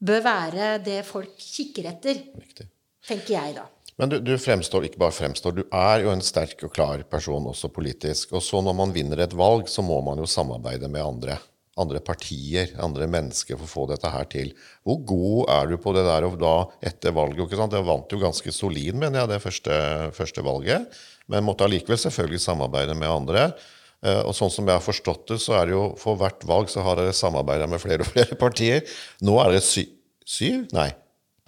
bør 0.00 0.22
være 0.24 0.70
det 0.84 1.02
folk 1.08 1.36
kikker 1.40 1.90
etter, 1.92 2.22
Riktig. 2.40 2.66
tenker 3.06 3.34
jeg 3.36 3.54
da. 3.58 3.66
Men 4.00 4.08
du, 4.08 4.16
du 4.24 4.32
fremstår, 4.40 4.86
ikke 4.88 5.00
bare 5.02 5.12
fremstår, 5.12 5.52
du 5.58 5.62
er 5.76 6.06
jo 6.06 6.12
en 6.14 6.22
sterk 6.24 6.62
og 6.64 6.72
klar 6.72 7.02
person 7.10 7.50
også 7.50 7.68
politisk. 7.68 8.32
Og 8.32 8.40
så 8.40 8.62
når 8.64 8.76
man 8.78 8.94
vinner 8.96 9.20
et 9.20 9.34
valg, 9.36 9.68
så 9.68 9.84
må 9.84 9.98
man 10.06 10.22
jo 10.22 10.28
samarbeide 10.30 10.88
med 10.88 11.04
andre. 11.04 11.36
Andre 11.80 12.00
partier, 12.04 12.72
andre 12.80 13.06
mennesker 13.08 13.56
for 13.60 13.66
å 13.66 13.70
få 13.70 13.84
dette 13.92 14.08
her 14.12 14.24
til. 14.32 14.54
Hvor 14.88 15.02
god 15.06 15.52
er 15.52 15.68
du 15.68 15.76
på 15.80 15.92
det 15.96 16.06
der 16.08 16.26
og 16.30 16.38
da 16.40 16.54
etter 16.88 17.12
valget? 17.16 17.44
ikke 17.44 17.60
sant? 17.60 17.76
Jeg 17.76 17.88
vant 17.88 18.16
jo 18.16 18.22
ganske 18.24 18.52
solid, 18.56 18.96
mener 18.96 19.20
jeg, 19.20 19.32
det 19.34 19.42
første, 19.44 19.76
første 20.16 20.44
valget. 20.48 20.96
Men 21.30 21.44
måtte 21.46 21.68
allikevel 21.68 22.00
selvfølgelig 22.00 22.40
samarbeide 22.42 22.96
med 22.96 23.12
andre. 23.12 23.44
Eh, 24.02 24.22
Og 24.24 24.32
sånn 24.36 24.50
som 24.52 24.64
jeg 24.66 24.78
har 24.78 24.84
forstått 24.84 25.26
det, 25.28 25.40
så 25.42 25.58
er 25.60 25.66
det 25.68 25.74
jo 25.76 25.84
for 26.00 26.16
hvert 26.16 26.44
valg 26.48 26.70
så 26.72 26.80
har 26.86 26.96
dere 26.96 27.12
samarbeida 27.16 27.66
med 27.68 27.82
flere 27.82 28.00
og 28.06 28.12
flere 28.14 28.36
partier. 28.40 28.80
Nå 29.20 29.36
er 29.44 29.56
det 29.58 29.62
sy 29.66 29.86
syv? 30.24 30.66
Nei. 30.72 30.90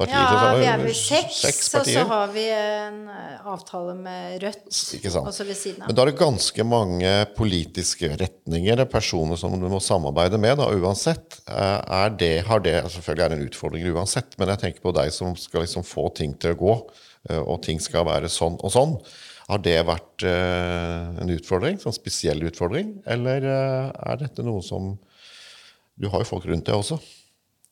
Partier, 0.02 0.16
Ja, 0.18 0.54
vi 0.56 0.64
er 0.66 0.78
vel 0.80 0.94
seks, 0.96 1.36
seks 1.44 1.66
og 1.78 1.84
så 1.86 2.02
har 2.08 2.30
vi 2.34 2.42
en 2.50 3.02
eh, 3.12 3.42
avtale 3.46 3.92
med 3.94 4.40
Rødt 4.42 4.78
Ikke 4.96 5.12
sant? 5.12 5.28
også 5.30 5.44
ved 5.46 5.54
siden 5.60 5.82
av. 5.84 5.90
Men 5.90 5.94
da 5.98 6.02
er 6.02 6.10
det 6.10 6.16
ganske 6.18 6.64
mange 6.66 7.12
politiske 7.36 8.10
retninger, 8.18 8.82
personer 8.90 9.38
som 9.38 9.54
du 9.60 9.68
må 9.70 9.78
samarbeide 9.84 10.40
med, 10.42 10.56
da, 10.58 10.66
uansett. 10.74 11.38
Eh, 11.46 11.80
Er 12.02 12.10
det, 12.18 12.32
har 12.48 12.64
det, 12.64 12.74
Selvfølgelig 12.96 13.24
er 13.24 13.28
det 13.34 13.38
en 13.38 13.46
utfordring 13.52 13.86
uansett, 13.94 14.34
men 14.40 14.48
jeg 14.48 14.62
tenker 14.64 14.80
på 14.88 14.94
deg 14.96 15.12
som 15.14 15.36
skal 15.38 15.62
liksom 15.68 15.84
få 15.86 16.08
ting 16.18 16.34
til 16.40 16.56
å 16.56 16.60
gå, 16.64 16.74
og 17.38 17.62
ting 17.62 17.78
skal 17.78 18.08
være 18.08 18.26
sånn 18.32 18.56
og 18.64 18.72
sånn. 18.74 18.96
Har 19.52 19.60
det 19.60 19.78
vært 19.84 20.24
eh, 20.24 21.08
en 21.20 21.32
utfordring, 21.34 21.76
sånn 21.82 21.96
spesiell 21.96 22.40
utfordring, 22.48 22.94
eller 23.10 23.44
eh, 23.44 23.88
er 24.12 24.22
dette 24.22 24.44
noe 24.46 24.62
som 24.64 24.94
Du 26.00 26.08
har 26.08 26.22
jo 26.22 26.30
folk 26.30 26.46
rundt 26.48 26.64
deg 26.70 26.78
også. 26.78 26.96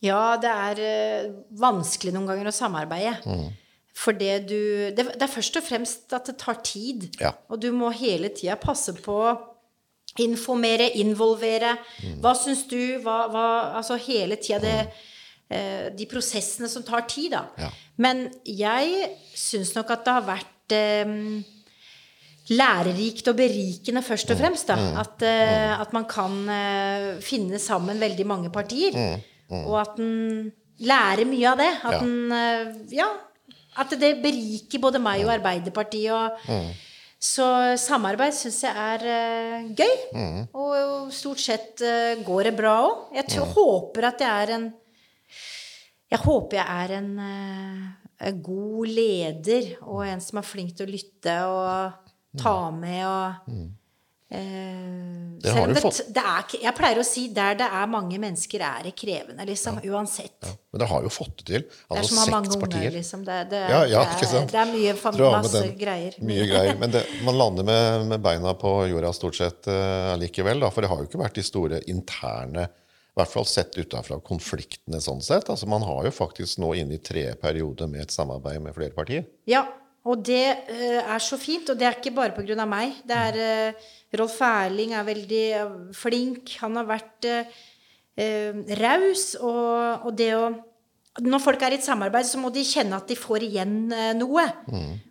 Ja, 0.04 0.36
det 0.40 0.50
er 0.50 0.80
eh, 0.84 1.30
vanskelig 1.60 2.12
noen 2.14 2.28
ganger 2.28 2.50
å 2.50 2.56
samarbeide. 2.56 3.16
Mm. 3.24 3.48
For 4.00 4.16
det 4.16 4.34
du 4.48 4.60
det, 4.96 5.04
det 5.12 5.24
er 5.24 5.32
først 5.32 5.58
og 5.60 5.66
fremst 5.66 6.12
at 6.16 6.30
det 6.30 6.38
tar 6.40 6.60
tid. 6.64 7.08
Ja. 7.20 7.34
Og 7.52 7.60
du 7.60 7.70
må 7.76 7.90
hele 7.96 8.30
tida 8.32 8.56
passe 8.60 8.94
på 8.96 9.16
å 9.28 9.36
informere, 10.20 10.88
involvere. 11.00 11.76
Mm. 12.02 12.18
Hva 12.24 12.34
syns 12.38 12.64
du? 12.70 12.80
Hva, 13.04 13.22
hva 13.32 13.46
Altså 13.78 13.98
hele 14.00 14.40
tida 14.40 14.60
det 14.64 14.76
eh, 15.52 15.88
De 15.96 16.08
prosessene 16.10 16.68
som 16.72 16.84
tar 16.86 17.06
tid, 17.10 17.36
da. 17.36 17.44
Ja. 17.60 17.70
Men 18.00 18.28
jeg 18.44 19.10
syns 19.36 19.74
nok 19.76 19.92
at 19.92 20.06
det 20.06 20.16
har 20.16 20.28
vært 20.28 20.76
eh, 20.76 21.16
lærerikt 22.50 23.28
og 23.30 23.36
berikende, 23.38 24.02
først 24.02 24.30
og 24.30 24.36
Mm. 24.36 24.42
fremst. 24.42 24.66
Da. 24.68 24.74
At, 25.00 25.22
eh, 25.22 25.80
at 25.80 25.92
man 25.92 26.04
kan 26.04 26.48
eh, 26.48 27.20
finne 27.22 27.58
sammen 27.58 28.00
veldig 28.00 28.26
mange 28.26 28.50
partier. 28.50 29.18
Og 29.50 29.80
at 29.80 29.98
en 29.98 30.52
lærer 30.80 31.24
mye 31.26 31.48
av 31.50 31.58
det. 31.58 31.72
At, 31.84 32.02
Mm. 32.02 32.30
Ja. 32.30 32.32
en, 32.32 32.32
eh, 32.32 32.74
ja, 32.96 33.08
at 33.78 33.90
det 33.90 34.22
beriker 34.22 34.80
både 34.80 34.98
meg 34.98 35.20
Mm. 35.20 35.26
og 35.28 35.34
Arbeiderpartiet. 35.40 36.12
Og, 36.12 36.74
Så 37.22 37.76
samarbeid 37.76 38.32
syns 38.32 38.62
jeg 38.62 38.72
er 38.74 39.02
uh, 39.04 39.74
gøy. 39.76 39.96
Mm. 40.14 40.46
Og 40.54 41.12
stort 41.12 41.38
sett 41.38 41.82
uh, 41.84 42.16
går 42.24 42.44
det 42.44 42.56
bra 42.56 42.78
òg. 42.88 43.14
Jeg 43.14 43.26
tror, 43.28 43.44
håper 43.44 44.06
at 44.08 44.18
jeg 44.20 44.48
er 44.48 44.54
en 44.54 44.72
Jeg 46.10 46.18
håper 46.18 46.56
jeg 46.56 46.66
er 46.66 46.96
en, 46.96 47.18
uh, 47.18 48.30
god 48.42 48.86
leder 48.86 49.76
og 49.82 50.06
en 50.08 50.20
som 50.20 50.38
er 50.38 50.42
flink 50.48 50.74
til 50.76 50.86
å 50.86 50.90
lytte 50.90 51.34
og 51.44 51.92
ta 52.38 52.70
med 52.70 53.06
og 53.06 53.50
eh, 53.50 53.76
Mm. 54.30 55.40
Det 55.42 55.50
har 55.50 55.66
du 55.66 55.74
fått. 55.80 56.00
det 56.14 56.22
er, 56.22 56.44
Jeg 56.62 56.74
pleier 56.76 56.98
å 57.00 57.04
si 57.06 57.24
der 57.34 57.56
det 57.58 57.66
er 57.66 57.86
mange 57.90 58.18
mennesker, 58.22 58.62
er 58.62 58.84
det 58.86 58.92
krevende, 58.94 59.42
liksom. 59.48 59.80
Uansett. 59.90 60.46
Men 60.70 60.78
dere 60.82 60.86
har 60.92 61.02
jo 61.02 61.10
fått 61.10 61.40
det 61.40 61.46
til. 61.48 61.64
Det 61.64 61.96
er 61.96 61.98
Altså 61.98 62.12
som 62.14 62.20
å 62.20 62.26
ha 62.26 62.30
mange 62.36 62.52
seks 62.52 62.62
unger, 62.62 62.90
liksom. 62.94 63.24
Det, 63.26 63.38
det, 63.50 63.62
Ja, 63.72 63.80
ja, 63.90 64.04
det, 64.04 64.28
er, 64.28 64.46
det 64.52 64.60
er 64.60 64.70
mye 64.70 64.94
fam- 65.00 65.18
masse 65.34 65.64
greier. 65.80 66.14
Mye 66.22 66.46
greier. 66.46 66.78
Men 66.78 66.94
det, 66.94 67.02
man 67.26 67.38
lander 67.40 67.66
med, 67.66 68.06
med 68.12 68.22
beina 68.22 68.54
på 68.54 68.74
jorda 68.92 69.10
stort 69.16 69.34
sett 69.40 69.66
uh, 69.66 70.14
likevel. 70.20 70.62
Da, 70.62 70.70
for 70.70 70.86
det 70.86 70.92
har 70.92 71.02
jo 71.02 71.10
ikke 71.10 71.24
vært 71.24 71.40
de 71.40 71.46
store 71.50 71.82
interne 71.90 72.68
i 72.70 73.18
hvert 73.18 73.32
fall 73.34 73.44
sett 73.50 73.74
utenfra 73.74 74.20
konfliktene 74.22 75.00
sånn 75.02 75.18
sett. 75.26 75.50
Altså 75.50 75.66
Man 75.66 75.82
har 75.82 76.06
jo 76.06 76.14
faktisk 76.14 76.60
nå 76.62 76.70
inne 76.78 76.94
i 76.94 77.02
tre 77.02 77.32
perioder 77.34 77.90
med 77.90 78.06
et 78.06 78.14
samarbeid 78.14 78.62
med 78.62 78.76
flere 78.78 78.94
partier. 78.94 79.26
Ja, 79.50 79.64
og 80.08 80.22
det 80.24 80.44
eh, 80.72 81.00
er 81.00 81.20
så 81.20 81.36
fint. 81.40 81.68
Og 81.68 81.78
det 81.78 81.88
er 81.88 81.98
ikke 81.98 82.14
bare 82.16 82.34
pga. 82.36 82.64
meg. 82.68 83.02
Det 83.04 83.16
er 83.16 83.40
eh, 83.44 83.90
Rolf 84.16 84.38
Erling 84.44 84.94
er 84.96 85.06
veldig 85.06 85.44
eh, 85.58 85.76
flink. 85.96 86.56
Han 86.64 86.80
har 86.80 86.88
vært 86.88 87.30
raus. 88.80 89.34
Og, 89.40 90.08
og 90.08 90.12
det 90.16 90.34
å 90.36 90.50
Når 91.24 91.40
folk 91.42 91.62
er 91.62 91.74
i 91.74 91.78
et 91.78 91.84
samarbeid, 91.84 92.26
så 92.28 92.38
må 92.38 92.50
de 92.54 92.62
kjenne 92.64 92.96
at 92.96 93.08
de 93.08 93.16
får 93.18 93.44
igjen 93.44 93.90
noe. 94.16 94.44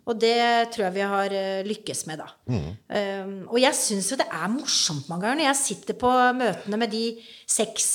Og 0.08 0.16
det 0.18 0.70
tror 0.72 0.86
jeg 0.86 0.94
vi 0.94 1.08
har 1.12 1.34
lykkes 1.66 2.06
med, 2.08 2.22
da. 2.22 2.28
Um, 2.48 3.34
og 3.50 3.58
jeg 3.60 3.76
syns 3.76 4.08
jo 4.10 4.18
det 4.18 4.26
er 4.26 4.48
morsomt 4.50 5.10
mange 5.10 5.26
ganger 5.26 5.42
når 5.42 5.48
jeg 5.50 5.60
sitter 5.60 5.98
på 6.00 6.10
møtene 6.38 6.80
med 6.80 6.90
de 6.94 7.04
seks 7.46 7.90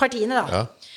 partiene, 0.00 0.40
da. 0.40 0.62
Ja. 0.62 0.91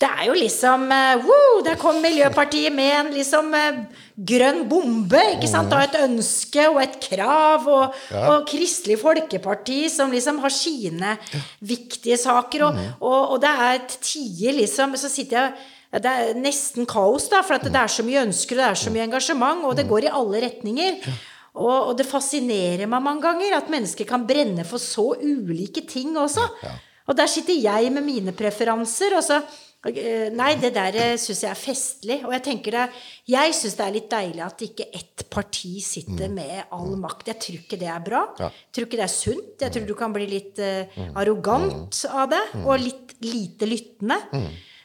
Det 0.00 0.08
er 0.08 0.28
jo 0.30 0.36
liksom 0.36 0.86
uh, 0.88 1.24
wow, 1.28 1.58
Der 1.64 1.76
kom 1.80 1.98
Miljøpartiet 2.00 2.72
med 2.72 2.92
en 2.96 3.10
liksom 3.12 3.50
eh, 3.56 3.82
grønn 4.16 4.62
bombe. 4.68 5.20
ikke 5.34 5.50
sant? 5.50 5.72
Og 5.76 5.82
et 5.82 5.98
ønske 6.00 6.64
og 6.70 6.80
et 6.80 6.96
krav. 7.04 7.68
Og, 7.68 7.98
og 8.16 8.46
Kristelig 8.48 8.96
Folkeparti 9.02 9.82
som 9.92 10.12
liksom 10.12 10.40
har 10.40 10.54
sine 10.54 11.16
viktige 11.60 12.16
saker. 12.20 12.64
Og, 12.70 12.80
og, 13.00 13.34
og 13.34 13.44
det 13.44 13.52
er 13.52 13.76
et 13.76 13.98
tider 14.00 14.56
liksom 14.62 14.96
Så 14.96 15.12
sitter 15.12 15.36
jeg 15.42 16.00
Det 16.00 16.10
er 16.10 16.36
nesten 16.38 16.86
kaos, 16.88 17.28
da, 17.28 17.42
for 17.44 17.58
at 17.58 17.66
det 17.66 17.76
er 17.76 17.90
så 17.90 18.04
mye 18.06 18.24
ønsker 18.24 18.56
og 18.56 18.62
det 18.62 18.68
er 18.70 18.84
så 18.86 18.92
mye 18.94 19.08
engasjement. 19.08 19.64
Og 19.68 19.76
det 19.76 19.88
går 19.90 20.08
i 20.08 20.14
alle 20.16 20.44
retninger. 20.46 21.00
Og, 21.60 21.90
og 21.90 21.96
det 21.98 22.08
fascinerer 22.08 22.88
meg 22.88 23.02
mange 23.04 23.26
ganger 23.26 23.58
at 23.58 23.72
mennesker 23.72 24.08
kan 24.08 24.24
brenne 24.24 24.64
for 24.64 24.80
så 24.80 25.10
ulike 25.18 25.84
ting 25.84 26.16
også. 26.16 26.46
Og 27.10 27.16
der 27.18 27.26
sitter 27.26 27.56
jeg 27.58 27.90
med 27.92 28.06
mine 28.06 28.32
preferanser, 28.32 29.16
og 29.18 29.24
så 29.26 29.40
eh, 29.42 29.58
Nei, 29.80 30.50
det 30.60 30.74
der 30.76 30.96
syns 31.16 31.40
jeg 31.40 31.48
er 31.48 31.56
festlig. 31.56 32.18
Og 32.26 32.34
jeg 32.34 32.42
tenker 32.44 32.74
det 32.76 32.82
Jeg 33.32 33.54
syns 33.56 33.78
det 33.78 33.84
er 33.86 33.94
litt 33.94 34.10
deilig 34.12 34.42
at 34.44 34.64
ikke 34.66 34.88
ett 34.92 35.24
parti 35.32 35.80
sitter 35.80 36.28
med 36.32 36.72
all 36.76 36.96
makt. 37.00 37.30
Jeg 37.32 37.40
tror 37.40 37.60
ikke 37.62 37.78
det 37.80 37.88
er 37.88 38.02
bra. 38.04 38.24
Ja. 38.42 38.50
Jeg 38.50 38.76
tror 38.76 38.88
ikke 38.88 39.00
det 39.00 39.06
er 39.06 39.14
sunt. 39.14 39.54
Jeg 39.64 39.72
tror 39.72 39.86
du 39.88 39.94
kan 39.96 40.12
bli 40.12 40.26
litt 40.28 40.60
uh, 40.60 41.06
arrogant 41.22 42.02
av 42.10 42.28
det, 42.32 42.42
og 42.60 42.82
litt 42.82 43.14
lite 43.24 43.68
lyttende. 43.68 44.20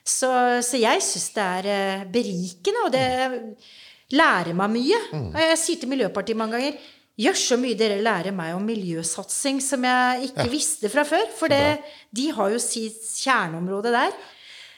Så, 0.05 0.29
så 0.63 0.79
jeg 0.79 1.03
syns 1.03 1.31
det 1.35 1.49
er 1.59 1.71
uh, 1.71 2.05
berikende, 2.13 2.85
og 2.85 2.93
det 2.95 4.15
lærer 4.15 4.55
meg 4.55 4.77
mye. 4.77 5.01
Og 5.33 5.41
jeg 5.43 5.59
sier 5.59 5.81
til 5.81 5.91
Miljøpartiet 5.91 6.39
mange 6.39 6.59
ganger 6.59 6.91
Gjør 7.15 7.37
så 7.39 7.55
mye 7.55 7.77
dere 7.79 8.01
lærer 8.03 8.33
meg 8.35 8.57
om 8.57 8.65
miljøsatsing 8.67 9.61
som 9.63 9.85
jeg 9.87 10.31
ikke 10.33 10.49
visste 10.51 10.89
fra 10.91 11.05
før. 11.07 11.29
For 11.37 11.47
det, 11.47 11.77
de 12.11 12.25
har 12.35 12.49
jo 12.51 12.59
sitt 12.59 12.99
kjerneområde 13.21 13.93
der. 13.93 14.17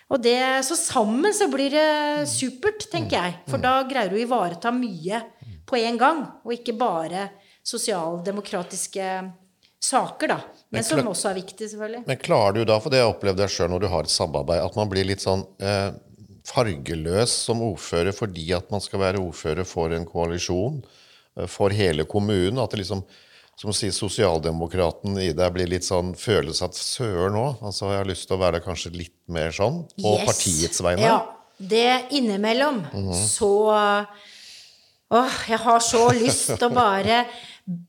Og 0.07 0.21
det, 0.23 0.39
så 0.63 0.77
sammen 0.79 1.33
så 1.35 1.49
blir 1.51 1.73
det 1.73 2.27
supert, 2.31 2.85
tenker 2.91 3.17
jeg. 3.19 3.35
For 3.51 3.59
da 3.59 3.81
greier 3.89 4.13
du 4.13 4.15
å 4.15 4.23
ivareta 4.23 4.71
mye 4.71 5.19
på 5.67 5.79
en 5.81 5.99
gang, 5.99 6.23
og 6.47 6.53
ikke 6.55 6.77
bare 6.79 7.27
sosialdemokratiske 7.67 9.09
saker, 9.83 10.31
da. 10.31 10.39
Men 10.71 10.85
som 10.87 11.03
også 11.11 11.31
er 11.31 11.39
viktig, 11.41 11.69
selvfølgelig. 11.73 12.05
Men 12.07 12.19
klarer 12.23 12.55
du 12.55 12.63
da, 12.67 12.79
for 12.79 12.91
det 12.91 13.01
har 13.01 13.09
jeg 13.09 13.15
opplevd 13.17 13.43
jeg 13.43 13.55
sjøl 13.57 13.73
når 13.73 13.83
du 13.83 13.89
har 13.91 14.07
et 14.07 14.13
samarbeid, 14.13 14.63
at 14.63 14.79
man 14.79 14.91
blir 14.91 15.07
litt 15.07 15.23
sånn 15.23 15.43
eh, 15.59 15.91
fargeløs 16.47 17.33
som 17.49 17.63
ordfører 17.67 18.15
fordi 18.15 18.47
at 18.55 18.71
man 18.71 18.83
skal 18.83 19.03
være 19.03 19.21
ordfører 19.21 19.67
for 19.67 19.91
en 19.95 20.07
koalisjon, 20.07 20.81
eh, 21.37 21.49
for 21.51 21.75
hele 21.75 22.07
kommunen? 22.09 22.63
At 22.63 22.71
det 22.71 22.85
liksom, 22.85 23.03
som 23.57 23.73
sier 23.73 23.91
sosialdemokraten 23.95 25.17
i 25.23 25.31
deg 25.33 25.53
blir 25.55 25.69
litt 25.71 25.85
sånn 25.87 26.11
føles 26.19 26.61
at 26.61 26.77
søren 26.77 27.33
nå, 27.33 27.45
altså 27.65 27.89
jeg 27.89 28.03
har 28.03 28.09
lyst 28.11 28.27
til 28.29 28.37
å 28.37 28.43
være 28.43 28.61
kanskje 28.61 28.91
litt 28.93 29.15
mer 29.33 29.49
sånn, 29.55 29.83
på 29.97 30.13
Yes. 30.13 30.25
partiets 30.29 30.83
vegne? 30.85 31.07
Ja. 31.09 31.17
Det 31.57 32.13
innimellom 32.13 32.83
så 33.17 33.49
Åh, 35.09 35.35
jeg 35.47 35.57
har 35.63 35.79
så 35.79 36.01
lyst 36.23 36.49
til 36.51 36.65
å 36.67 36.73
bare 36.75 37.21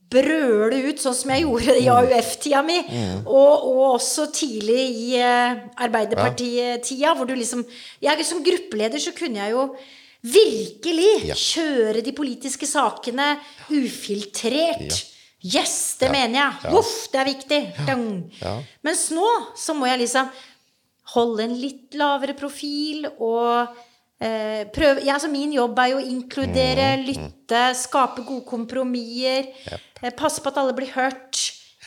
brøle 0.09 0.79
ut, 0.89 0.99
sånn 1.03 1.15
som 1.15 1.31
jeg 1.35 1.43
gjorde 1.43 1.75
i 1.77 1.85
AUF-tida 1.91 2.61
mi. 2.65 2.77
Og, 3.27 3.65
og 3.69 3.81
også 3.97 4.25
tidlig 4.35 4.85
i 4.89 5.09
eh, 5.19 5.59
Arbeiderpartiet-tida, 5.85 7.13
hvor 7.15 7.27
du 7.29 7.35
liksom 7.35 7.61
Jeg 8.03 8.25
som 8.27 8.41
gruppeleder 8.43 9.03
så 9.03 9.11
kunne 9.15 9.43
jeg 9.43 9.51
jo 9.53 9.67
virkelig 10.23 11.11
Ja. 11.29 11.35
kjøre 11.35 12.01
de 12.03 12.11
politiske 12.15 12.67
sakene 12.67 13.35
ufiltrert. 13.69 15.03
Yes, 15.43 15.95
det 15.99 16.09
Ja. 16.09 16.11
mener 16.11 16.39
jeg. 16.39 16.71
Voff, 16.73 17.07
det 17.13 17.19
er 17.21 17.25
viktig. 17.29 17.59
Mens 18.83 19.09
nå 19.15 19.27
så 19.55 19.73
må 19.77 19.87
jeg 19.87 19.99
liksom 20.03 20.29
holde 21.15 21.43
en 21.47 21.55
litt 21.57 21.95
lavere 21.97 22.35
profil 22.37 23.07
og 23.19 23.69
eh, 24.21 24.65
prøve 24.75 25.01
ja, 25.05 25.13
altså 25.15 25.29
Min 25.31 25.53
jobb 25.55 25.79
er 25.79 25.93
jo 25.93 26.01
å 26.01 26.05
inkludere, 26.05 26.89
Mm, 26.99 27.05
lytte, 27.07 27.61
skape 27.75 28.25
gode 28.27 28.45
kompromisser. 28.45 29.47
Eh, 30.03 30.11
passe 30.11 30.41
på 30.43 30.47
at 30.51 30.57
alle 30.57 30.73
blir 30.73 30.91
hørt. 30.93 31.39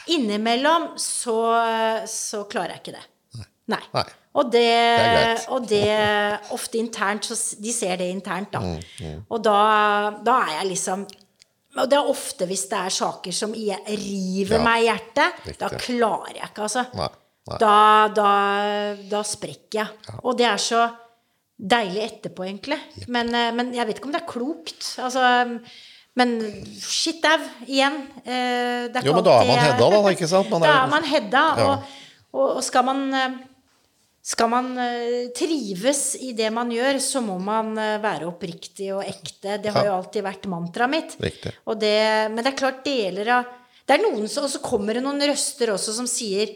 Innimellom 0.08 0.94
så, 0.98 1.36
så 2.08 2.42
klarer 2.50 2.74
jeg 2.74 2.80
ikke 2.82 2.96
det. 2.96 3.06
Nei. 3.68 3.78
Nei. 3.94 4.04
Og 4.34 4.48
det, 4.50 4.64
det 4.64 5.44
og 5.52 5.66
det 5.68 6.40
ofte 6.56 6.78
internt, 6.80 7.24
så 7.28 7.36
de 7.60 7.70
ser 7.72 7.98
det 8.00 8.08
internt, 8.10 8.50
da. 8.50 8.60
Mm, 8.64 9.20
Og 9.30 9.42
da, 9.44 10.10
da 10.24 10.38
er 10.48 10.54
jeg 10.62 10.70
liksom 10.72 11.04
Og 11.78 11.88
det 11.88 11.96
er 11.96 12.08
ofte 12.12 12.44
hvis 12.50 12.66
det 12.68 12.78
er 12.78 12.92
saker 12.92 13.32
som 13.32 13.52
river 13.56 14.58
Ja, 14.58 14.64
meg 14.64 14.82
i 14.82 14.88
hjertet, 14.90 15.56
da 15.58 15.70
klarer 15.80 16.34
jeg 16.36 16.50
ikke, 16.50 16.66
altså. 16.66 16.82
Nei, 16.98 17.06
nei. 17.48 17.58
Da, 17.62 17.76
da, 18.12 18.32
da 19.08 19.22
sprekker 19.24 19.78
jeg. 19.80 20.18
Og 20.22 20.36
det 20.36 20.46
er 20.50 20.60
så 20.60 20.82
deilig 21.62 22.02
etterpå, 22.08 22.44
egentlig. 22.44 22.76
Men, 23.08 23.32
eh, 23.34 23.52
men 23.56 23.72
jeg 23.72 23.86
vet 23.88 23.98
ikke 24.00 24.10
om 24.10 24.12
det 24.12 24.20
er 24.22 24.28
klokt. 24.28 24.90
Altså 25.00 25.24
men 26.20 26.34
shit 26.76 27.24
au, 27.24 27.38
igjen. 27.64 27.94
eh, 28.26 28.88
Det 28.92 29.00
er 29.00 29.06
Jo, 29.06 29.14
men 29.16 29.24
da 29.24 29.38
er 29.40 29.46
man 29.48 29.62
hedda, 29.64 29.86
da, 29.94 30.00
ikke 30.12 30.28
sant? 30.28 30.50
Man 30.52 30.60
da 30.60 30.72
er- 30.82 30.90
man 30.92 31.04
hedda, 31.08 31.44
Ja. 31.56 31.70
og, 31.70 31.82
og, 32.34 32.56
og 32.56 32.62
skal 32.64 32.84
man 32.84 33.14
eh, 33.14 33.30
skal 34.22 34.48
man 34.52 34.68
eh, 34.78 35.30
trives 35.34 36.14
i 36.22 36.30
det 36.38 36.46
man 36.54 36.70
gjør, 36.70 36.98
så 37.02 37.20
må 37.24 37.38
man 37.42 37.72
eh, 37.78 37.96
være 38.02 38.28
oppriktig 38.30 38.92
og 38.94 39.02
ekte. 39.02 39.56
Det 39.62 39.72
har 39.74 39.88
jo 39.88 39.96
alltid 39.96 40.22
vært 40.22 40.46
mantraet 40.50 40.92
mitt. 40.92 41.16
Og 41.66 41.80
det, 41.82 41.94
men 42.30 42.38
det 42.38 42.52
er 42.52 42.60
klart 42.60 42.84
deler 42.86 43.32
av 43.40 43.48
Det 43.82 43.96
er 43.96 44.04
noen 44.04 44.28
som, 44.30 44.44
Og 44.46 44.50
så 44.52 44.60
kommer 44.62 44.94
det 44.94 45.02
noen 45.02 45.18
røster 45.26 45.72
også 45.74 45.94
som 45.96 46.06
sier 46.06 46.52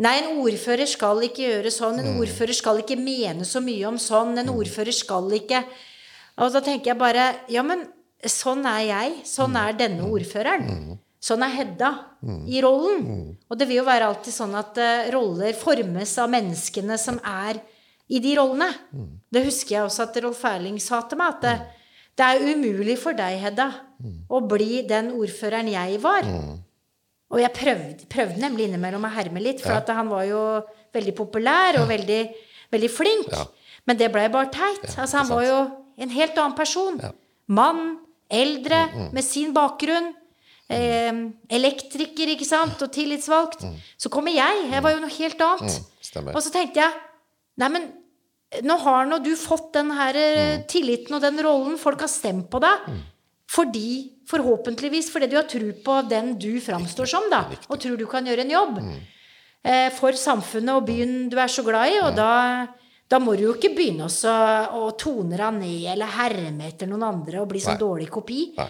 Nei, 0.00 0.16
en 0.18 0.38
ordfører 0.40 0.88
skal 0.88 1.18
ikke 1.26 1.44
gjøre 1.44 1.70
sånn. 1.70 1.98
En 2.00 2.14
Mm. 2.14 2.20
ordfører 2.22 2.56
skal 2.56 2.78
ikke 2.80 2.96
mene 2.96 3.44
så 3.44 3.60
mye 3.60 3.84
om 3.86 3.98
sånn. 4.00 4.38
En 4.40 4.48
ordfører 4.48 4.94
skal 4.96 5.28
ikke 5.36 5.62
Og 6.40 6.52
da 6.54 6.60
tenker 6.64 6.90
jeg 6.94 6.98
bare 6.98 7.34
Ja, 7.52 7.62
men 7.62 7.84
sånn 8.24 8.64
er 8.66 8.80
jeg. 8.88 9.12
Sånn 9.28 9.54
er 9.60 9.72
denne 9.76 10.08
ordføreren. 10.10 10.98
Sånn 11.20 11.42
er 11.44 11.52
Hedda 11.52 11.90
i 12.48 12.60
rollen. 12.64 13.36
Og 13.50 13.58
det 13.60 13.66
vil 13.68 13.76
jo 13.82 13.84
være 13.84 14.06
alltid 14.08 14.32
sånn 14.32 14.54
at 14.56 14.78
uh, 14.80 15.10
roller 15.12 15.52
formes 15.52 16.14
av 16.18 16.30
menneskene 16.32 16.96
som 16.98 17.18
er 17.24 17.60
i 18.08 18.18
de 18.24 18.32
rollene. 18.38 18.70
Det 19.30 19.42
husker 19.44 19.74
jeg 19.76 19.84
også 19.84 20.02
at 20.08 20.16
Rolf 20.24 20.40
Erling 20.48 20.80
sa 20.80 21.02
til 21.06 21.18
meg, 21.20 21.36
at 21.36 21.42
det, 21.44 21.52
det 22.16 22.24
er 22.26 22.56
umulig 22.56 22.96
for 22.98 23.12
deg, 23.14 23.36
Hedda, 23.38 23.68
å 24.32 24.40
bli 24.48 24.80
den 24.88 25.12
ordføreren 25.14 25.68
jeg 25.70 26.00
var. 26.02 26.24
Og 27.30 27.38
jeg 27.38 27.52
prøvde, 27.54 28.06
prøvde 28.10 28.40
nemlig 28.42 28.66
innimellom 28.66 29.04
å 29.06 29.12
herme 29.14 29.38
litt, 29.44 29.60
for 29.62 29.76
at 29.76 29.92
han 29.94 30.08
var 30.10 30.24
jo 30.26 30.40
veldig 30.96 31.14
populær 31.14 31.78
og 31.82 31.86
veldig, 31.92 32.22
veldig 32.72 32.90
flink. 32.90 33.28
Ja. 33.30 33.44
Men 33.86 33.96
det 34.00 34.08
blei 34.12 34.24
bare 34.32 34.50
teit. 34.50 34.88
altså, 34.98 35.20
han 35.20 35.28
var 35.30 35.44
jo 35.46 35.58
en 36.02 36.10
helt 36.16 36.38
annen 36.40 36.56
person. 36.58 36.98
Mann, 37.46 37.98
eldre, 38.30 38.88
Mm, 38.90 39.12
med 39.14 39.24
sin 39.24 39.52
bakgrunn. 39.54 40.14
Eh, 40.70 41.12
elektriker, 41.50 42.30
ikke 42.36 42.46
sant, 42.46 42.80
og 42.82 42.92
tillitsvalgt. 42.94 43.64
Så 43.98 44.08
kommer 44.12 44.30
jeg. 44.30 44.70
Jeg 44.70 44.82
var 44.84 44.92
jo 44.94 45.00
noe 45.02 45.10
helt 45.16 45.40
annet. 45.42 45.80
Mm, 45.80 46.34
og 46.34 46.42
så 46.42 46.52
tenkte 46.54 46.80
jeg 46.84 46.92
Nei, 47.60 47.68
men 47.68 47.88
nå 48.64 48.76
har 48.80 49.04
nå 49.06 49.18
du 49.22 49.34
fått 49.36 49.72
den 49.74 49.90
her 49.92 50.14
eh, 50.16 50.58
Mm. 50.60 50.66
tilliten 50.70 51.14
og 51.14 51.20
den 51.20 51.36
rollen. 51.44 51.76
Folk 51.78 52.00
har 52.00 52.08
stemt 52.08 52.48
på 52.50 52.60
deg. 52.62 52.86
Fordi, 53.50 54.12
forhåpentligvis 54.30 55.10
fordi 55.10 55.26
du 55.28 55.36
har 55.36 55.48
tro 55.50 55.72
på 55.84 56.08
den 56.08 56.36
du 56.38 56.60
framstår 56.62 57.06
som, 57.10 57.26
da. 57.30 57.44
Og 57.68 57.80
tror 57.82 57.96
du 57.98 58.06
kan 58.06 58.24
gjøre 58.24 58.40
en 58.46 58.50
jobb. 58.54 58.78
Mm. 58.78 59.00
Eh, 59.64 59.90
for 59.90 60.12
samfunnet 60.12 60.70
og 60.78 60.86
byen 60.86 61.28
du 61.28 61.36
er 61.36 61.48
så 61.50 61.64
glad 61.66 61.90
i. 61.92 61.98
Og 62.06 62.14
da, 62.16 62.68
da 63.10 63.18
må 63.18 63.34
du 63.36 63.42
jo 63.48 63.54
ikke 63.58 63.74
begynne 63.74 64.06
også 64.06 64.30
å 64.72 64.96
tone 64.96 65.36
deg 65.36 65.58
ned 65.58 65.90
eller 65.96 66.06
herme 66.06 66.68
etter 66.70 66.86
noen 66.86 67.02
andre 67.10 67.40
og 67.42 67.48
bli 67.50 67.58
sånn 67.60 67.76
dårlig 67.82 68.08
kopi. 68.08 68.54
Nei. 68.56 68.68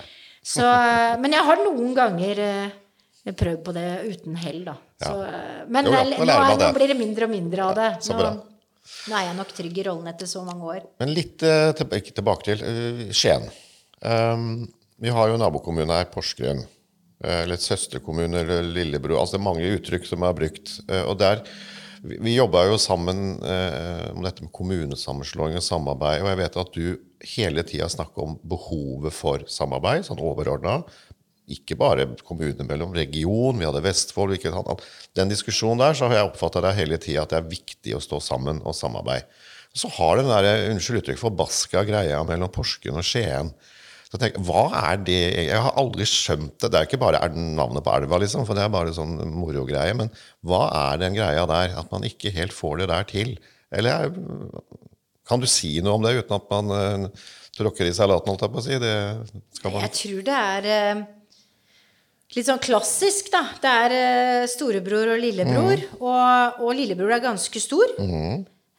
Så, 0.50 0.66
eh, 0.66 1.16
men 1.22 1.36
jeg 1.36 1.46
har 1.46 1.62
noen 1.62 1.92
ganger 1.96 2.42
eh, 2.44 3.32
prøvd 3.36 3.62
på 3.66 3.74
det 3.76 3.88
uten 4.08 4.38
hell, 4.40 4.62
da. 4.66 4.76
Så, 5.00 5.12
eh, 5.26 5.60
men 5.70 5.88
Jo 5.88 5.94
eh, 5.94 6.14
nå 6.18 6.38
nå, 6.58 6.72
blir 6.76 6.90
det 6.90 6.98
mindre 6.98 7.28
og 7.28 7.34
mindre 7.34 7.68
av 7.68 7.78
det. 7.78 7.90
Nå, 8.10 8.32
nå 9.10 9.18
er 9.18 9.28
jeg 9.28 9.38
nok 9.38 9.54
trygg 9.56 9.78
i 9.78 9.86
rollen 9.86 10.10
etter 10.10 10.30
så 10.30 10.42
mange 10.46 10.74
år. 10.74 10.84
Men 11.02 11.14
litt 11.14 11.44
ikke 11.44 12.16
tilbake 12.16 12.48
til 12.50 12.64
Skien. 13.14 13.46
Um, 14.00 14.64
vi 15.00 15.12
har 15.12 15.30
jo 15.30 15.40
nabokommune 15.40 15.96
her, 16.00 16.08
Porsgrunn. 16.12 16.64
Eller 17.20 17.60
søsterkommune 17.60 18.40
eller 18.40 18.64
lillebror. 18.64 19.18
Altså 19.20 19.36
det 19.36 19.42
er 19.42 19.44
mange 19.44 19.72
uttrykk 19.76 20.06
som 20.08 20.24
er 20.24 20.36
brukt. 20.36 20.78
Og 21.04 21.18
der, 21.20 21.42
vi, 22.02 22.34
jobba 22.34 22.64
jo 22.70 22.78
sammen 22.80 23.34
eh, 23.44 24.08
om 24.14 24.24
dette 24.24 24.44
med 24.44 24.52
kommunesammenslåing 24.56 25.58
og 25.60 25.64
samarbeid. 25.64 26.24
Og 26.24 26.30
jeg 26.30 26.40
vet 26.40 26.58
at 26.62 26.76
du 26.76 26.86
hele 27.24 27.64
tida 27.66 27.88
snakke 27.90 28.22
om 28.24 28.36
behovet 28.48 29.14
for 29.14 29.44
samarbeid, 29.50 30.06
sånn 30.06 30.22
overordna. 30.22 30.80
Ikke 31.50 31.74
bare 31.78 32.06
kommuner 32.26 32.66
mellom 32.66 32.92
region, 32.94 33.58
vi 33.58 33.66
hadde 33.66 33.82
Vestfold 33.82 34.36
ikke, 34.36 34.52
sant? 34.54 34.84
Den 35.18 35.32
diskusjonen 35.32 35.82
der 35.82 35.96
så 35.98 36.06
har 36.06 36.20
jeg 36.20 36.30
oppfatta 36.30 36.62
det 36.62 36.76
hele 36.78 37.00
tida 37.02 37.24
at 37.24 37.34
det 37.34 37.40
er 37.40 37.50
viktig 37.50 37.96
å 37.96 38.02
stå 38.04 38.20
sammen 38.22 38.62
og 38.62 38.76
samarbeide. 38.78 39.26
Så 39.74 39.90
har 39.98 40.18
den 40.18 40.30
der, 40.30 40.68
unnskyld 40.72 41.00
uttrykk, 41.02 41.20
forbaska 41.20 41.84
greia 41.86 42.22
mellom 42.26 42.50
Porsgrunn 42.50 42.98
og 42.98 43.06
Skien. 43.06 43.52
Så 44.10 44.16
jeg 44.16 44.22
tenker, 44.24 44.42
hva 44.42 44.64
er 44.90 44.96
det? 45.06 45.18
Jeg 45.46 45.60
har 45.62 45.76
aldri 45.78 46.06
skjønt 46.10 46.56
det. 46.58 46.70
Det 46.72 46.78
er 46.80 46.88
ikke 46.88 46.98
bare 46.98 47.20
er 47.22 47.36
navnet 47.38 47.84
på 47.86 47.92
elva, 47.94 48.18
liksom, 48.18 48.42
for 48.48 48.58
det 48.58 48.64
er 48.64 48.72
bare 48.74 48.94
sånn 48.94 49.20
morogreie. 49.30 49.94
Men 49.94 50.10
hva 50.46 50.64
er 50.74 50.98
den 51.02 51.14
greia 51.14 51.44
der? 51.46 51.76
At 51.78 51.94
man 51.94 52.06
ikke 52.08 52.32
helt 52.34 52.54
får 52.56 52.82
det 52.82 52.88
der 52.90 53.06
til? 53.10 53.36
Eller 53.70 54.08
er- 54.08 54.89
kan 55.30 55.40
du 55.42 55.46
si 55.50 55.76
noe 55.84 55.94
om 55.96 56.04
det 56.04 56.16
uten 56.18 56.36
at 56.36 56.50
man 56.50 56.74
uh, 56.74 57.24
tråkker 57.56 57.86
i 57.88 57.94
salaten, 57.94 58.28
holdt 58.32 58.44
jeg 58.48 58.52
på 58.56 58.60
å 58.60 58.66
si? 58.66 58.76
Det 58.82 58.94
skal 59.60 59.74
man 59.76 59.86
Jeg 59.86 59.96
tror 60.02 60.22
det 60.26 60.38
er 60.42 60.70
uh, 60.98 61.02
litt 62.36 62.46
sånn 62.50 62.62
klassisk, 62.62 63.30
da. 63.32 63.44
Det 63.62 63.74
er 63.86 63.94
uh, 63.96 64.46
storebror 64.50 65.14
og 65.16 65.22
lillebror. 65.22 65.84
Og, 66.00 66.62
og 66.66 66.74
lillebror 66.78 67.14
er 67.16 67.22
ganske 67.24 67.62
stor. 67.62 67.94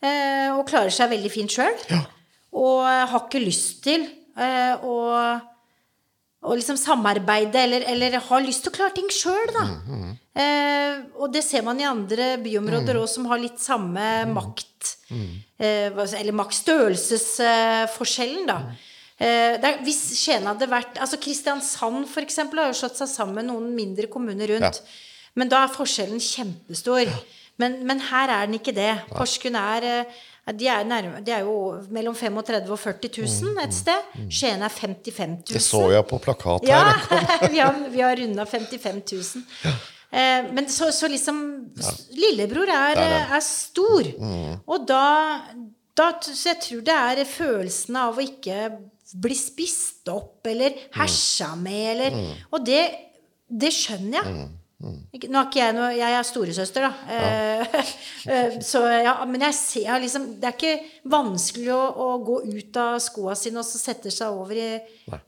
eh, 0.01 0.49
og 0.55 0.65
klarer 0.69 0.89
seg 0.93 1.11
veldig 1.11 1.29
fint 1.33 1.51
sjøl. 1.53 1.75
Og 2.57 2.83
eh, 2.89 3.05
har 3.11 3.25
ikke 3.27 3.41
lyst 3.43 3.83
til 3.85 4.07
å, 4.41 4.95
og 6.41 6.55
liksom 6.57 6.77
samarbeide, 6.79 7.59
eller, 7.67 7.83
eller 7.91 8.15
har 8.25 8.41
lyst 8.41 8.63
til 8.65 8.71
å 8.71 8.75
klare 8.79 8.95
ting 8.97 9.11
sjøl, 9.13 9.51
da. 9.53 9.65
Eh, 10.41 10.95
og 11.19 11.29
det 11.35 11.43
ser 11.45 11.61
man 11.67 11.77
i 11.79 11.85
andre 11.85 12.31
byområder 12.41 12.97
òg, 12.97 13.05
som 13.11 13.27
har 13.29 13.41
litt 13.43 13.59
samme 13.61 14.07
makt 14.31 14.95
eh, 15.59 15.89
hva- 15.95 16.13
Eller 16.19 16.31
maktstørrelsesforskjellen, 16.37 18.45
da. 18.47 18.57
Eh, 19.21 19.57
det 19.61 19.67
er, 19.69 19.77
hvis 19.85 20.01
Skien 20.17 20.47
hadde 20.49 20.65
vært 20.71 20.97
altså 20.97 21.17
Kristiansand 21.21 22.07
for 22.09 22.21
eksempel, 22.25 22.59
har 22.63 22.71
jo 22.73 22.79
slått 22.81 22.97
seg 22.97 23.07
sammen 23.11 23.35
med 23.41 23.45
noen 23.51 23.69
mindre 23.77 24.07
kommuner 24.09 24.47
rundt. 24.55 24.81
Men 25.35 25.49
da 25.51 25.63
er 25.63 25.67
forskjellen 25.75 26.19
kjempestor. 26.19 27.05
Men, 27.61 27.75
men 27.85 27.99
her 28.09 28.27
er 28.33 28.45
den 28.49 28.57
ikke 28.57 28.73
det. 28.73 28.95
Porsgrunn 29.13 29.55
er 29.59 29.83
eh, 29.83 30.05
de 30.57 30.65
er, 30.67 30.81
nærme, 30.89 31.19
de 31.23 31.31
er 31.31 31.39
jo 31.45 31.53
mellom 31.93 32.15
35 32.17 32.65
000 32.65 32.71
og 32.73 32.79
40 32.81 33.09
000 33.21 33.61
et 33.61 33.73
sted. 33.77 33.99
Skien 34.33 34.61
er 34.65 34.69
55 34.73 35.29
000. 35.29 35.43
Det 35.53 35.61
så 35.61 35.83
jeg 35.93 36.01
på 36.09 36.17
plakat 36.23 36.65
Ja, 36.67 36.79
her. 36.97 37.45
vi 37.53 37.59
har, 37.61 37.75
vi 37.93 38.01
har 38.01 38.15
runda 38.17 38.45
55 38.49 39.03
000. 39.13 39.43
Eh, 40.11 40.47
men 40.51 40.67
så, 40.67 40.91
så 40.91 41.07
liksom 41.07 41.37
Lillebror 42.19 42.67
er, 42.67 42.99
er 42.99 43.35
er 43.37 43.43
stor. 43.45 44.09
Og 44.67 44.87
da, 44.87 45.03
da 45.97 46.09
Så 46.21 46.51
jeg 46.51 46.59
tror 46.65 46.81
det 46.87 46.97
er 46.97 47.27
følelsen 47.29 47.99
av 47.99 48.19
å 48.19 48.25
ikke 48.25 48.71
bli 49.21 49.35
spist 49.35 50.07
opp 50.11 50.47
eller 50.47 50.75
hersa 50.95 51.53
med, 51.59 51.85
eller 51.95 52.17
Og 52.51 52.65
det, 52.65 52.83
det 53.47 53.71
skjønner 53.75 54.19
jeg. 54.19 54.33
Mm. 54.41 54.57
Nå 54.81 55.37
er 55.37 55.45
ikke 55.45 55.59
jeg 55.59 55.73
noe 55.77 55.89
Jeg 55.93 56.15
er 56.17 56.25
storesøster, 56.25 56.85
da. 56.87 56.91
Eh, 57.13 57.75
eh, 58.33 58.55
så 58.65 58.81
ja, 58.89 59.13
men 59.29 59.43
jeg 59.45 59.57
ser 59.57 59.99
liksom 60.01 60.27
Det 60.41 60.49
er 60.49 60.55
ikke 60.55 61.11
vanskelig 61.11 61.69
å, 61.75 61.81
å 62.01 62.07
gå 62.25 62.39
ut 62.49 62.79
av 62.81 62.97
skoa 63.03 63.35
sine 63.37 63.61
og 63.61 63.67
så 63.67 63.81
sette 63.81 64.13
seg 64.13 64.33
over 64.33 64.57
i, 64.57 64.71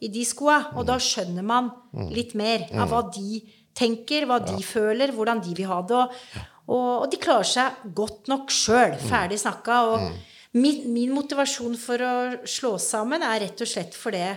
i 0.02 0.12
de 0.14 0.24
skoa. 0.26 0.60
Og 0.78 0.88
da 0.90 0.98
skjønner 1.02 1.46
man 1.46 1.70
litt 2.14 2.34
mer 2.40 2.66
av 2.74 2.90
hva 2.90 3.04
de 3.14 3.44
tenker, 3.78 4.28
hva 4.30 4.40
de 4.44 4.58
føler, 4.66 5.14
hvordan 5.16 5.42
de 5.44 5.56
vil 5.58 5.70
ha 5.70 5.82
det. 5.90 6.00
Og, 6.00 6.48
og, 6.68 6.88
og 7.04 7.06
de 7.12 7.20
klarer 7.22 7.50
seg 7.50 7.84
godt 7.98 8.32
nok 8.32 8.54
sjøl. 8.54 8.96
Ferdig 9.10 9.40
snakka. 9.42 9.82
Og 9.94 10.58
min, 10.58 10.84
min 10.94 11.14
motivasjon 11.16 11.78
for 11.82 12.02
å 12.06 12.16
slå 12.46 12.76
sammen 12.82 13.26
er 13.26 13.46
rett 13.48 13.64
og 13.66 13.70
slett 13.70 13.96
for 13.98 14.16
det 14.16 14.32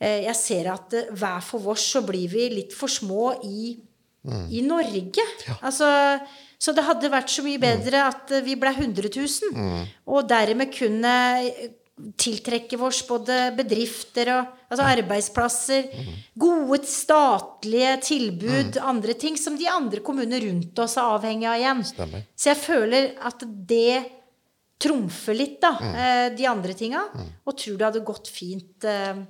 jeg 0.00 0.32
ser 0.38 0.68
at 0.72 0.94
eh, 0.96 1.10
hver 1.12 1.42
for 1.44 1.60
vårs 1.60 1.82
så 1.92 2.00
blir 2.06 2.30
vi 2.32 2.46
litt 2.54 2.72
for 2.72 2.88
små 2.88 3.34
i 3.44 3.74
i 4.52 4.60
Norge. 4.60 5.24
Altså, 5.64 5.86
så 6.60 6.72
det 6.76 6.84
hadde 6.84 7.08
vært 7.12 7.30
så 7.32 7.44
mye 7.44 7.60
bedre 7.60 8.02
at 8.04 8.32
eh, 8.36 8.42
vi 8.44 8.56
ble 8.60 8.72
100 8.74 9.08
000, 9.16 9.86
og 10.12 10.26
dermed 10.28 10.72
kunne 10.76 11.12
eh, 12.00 12.12
tiltrekke 12.16 12.78
oss 12.82 13.02
både 13.08 13.38
bedrifter 13.56 14.32
og 14.34 14.70
altså 14.70 14.86
arbeidsplasser, 14.86 15.88
gode 16.38 16.80
statlige 16.86 17.96
tilbud, 18.06 18.78
andre 18.82 19.14
ting 19.18 19.38
som 19.38 19.58
de 19.58 19.68
andre 19.68 20.00
kommunene 20.00 20.40
rundt 20.46 20.78
oss 20.78 20.96
er 20.96 21.10
avhengig 21.16 21.48
av 21.50 21.58
igjen. 21.58 21.84
Stemmer. 21.84 22.24
Så 22.34 22.52
jeg 22.52 22.60
føler 22.62 23.10
at 23.30 23.44
det 23.46 23.98
trumfer 24.80 25.36
litt, 25.36 25.58
da, 25.60 25.74
mm. 25.76 26.38
de 26.38 26.46
andre 26.48 26.72
tinga, 26.72 27.02
og 27.44 27.58
tror 27.58 27.76
det 27.76 27.86
hadde 27.90 28.06
gått 28.06 28.30
fint. 28.32 28.88
eh, 28.88 29.20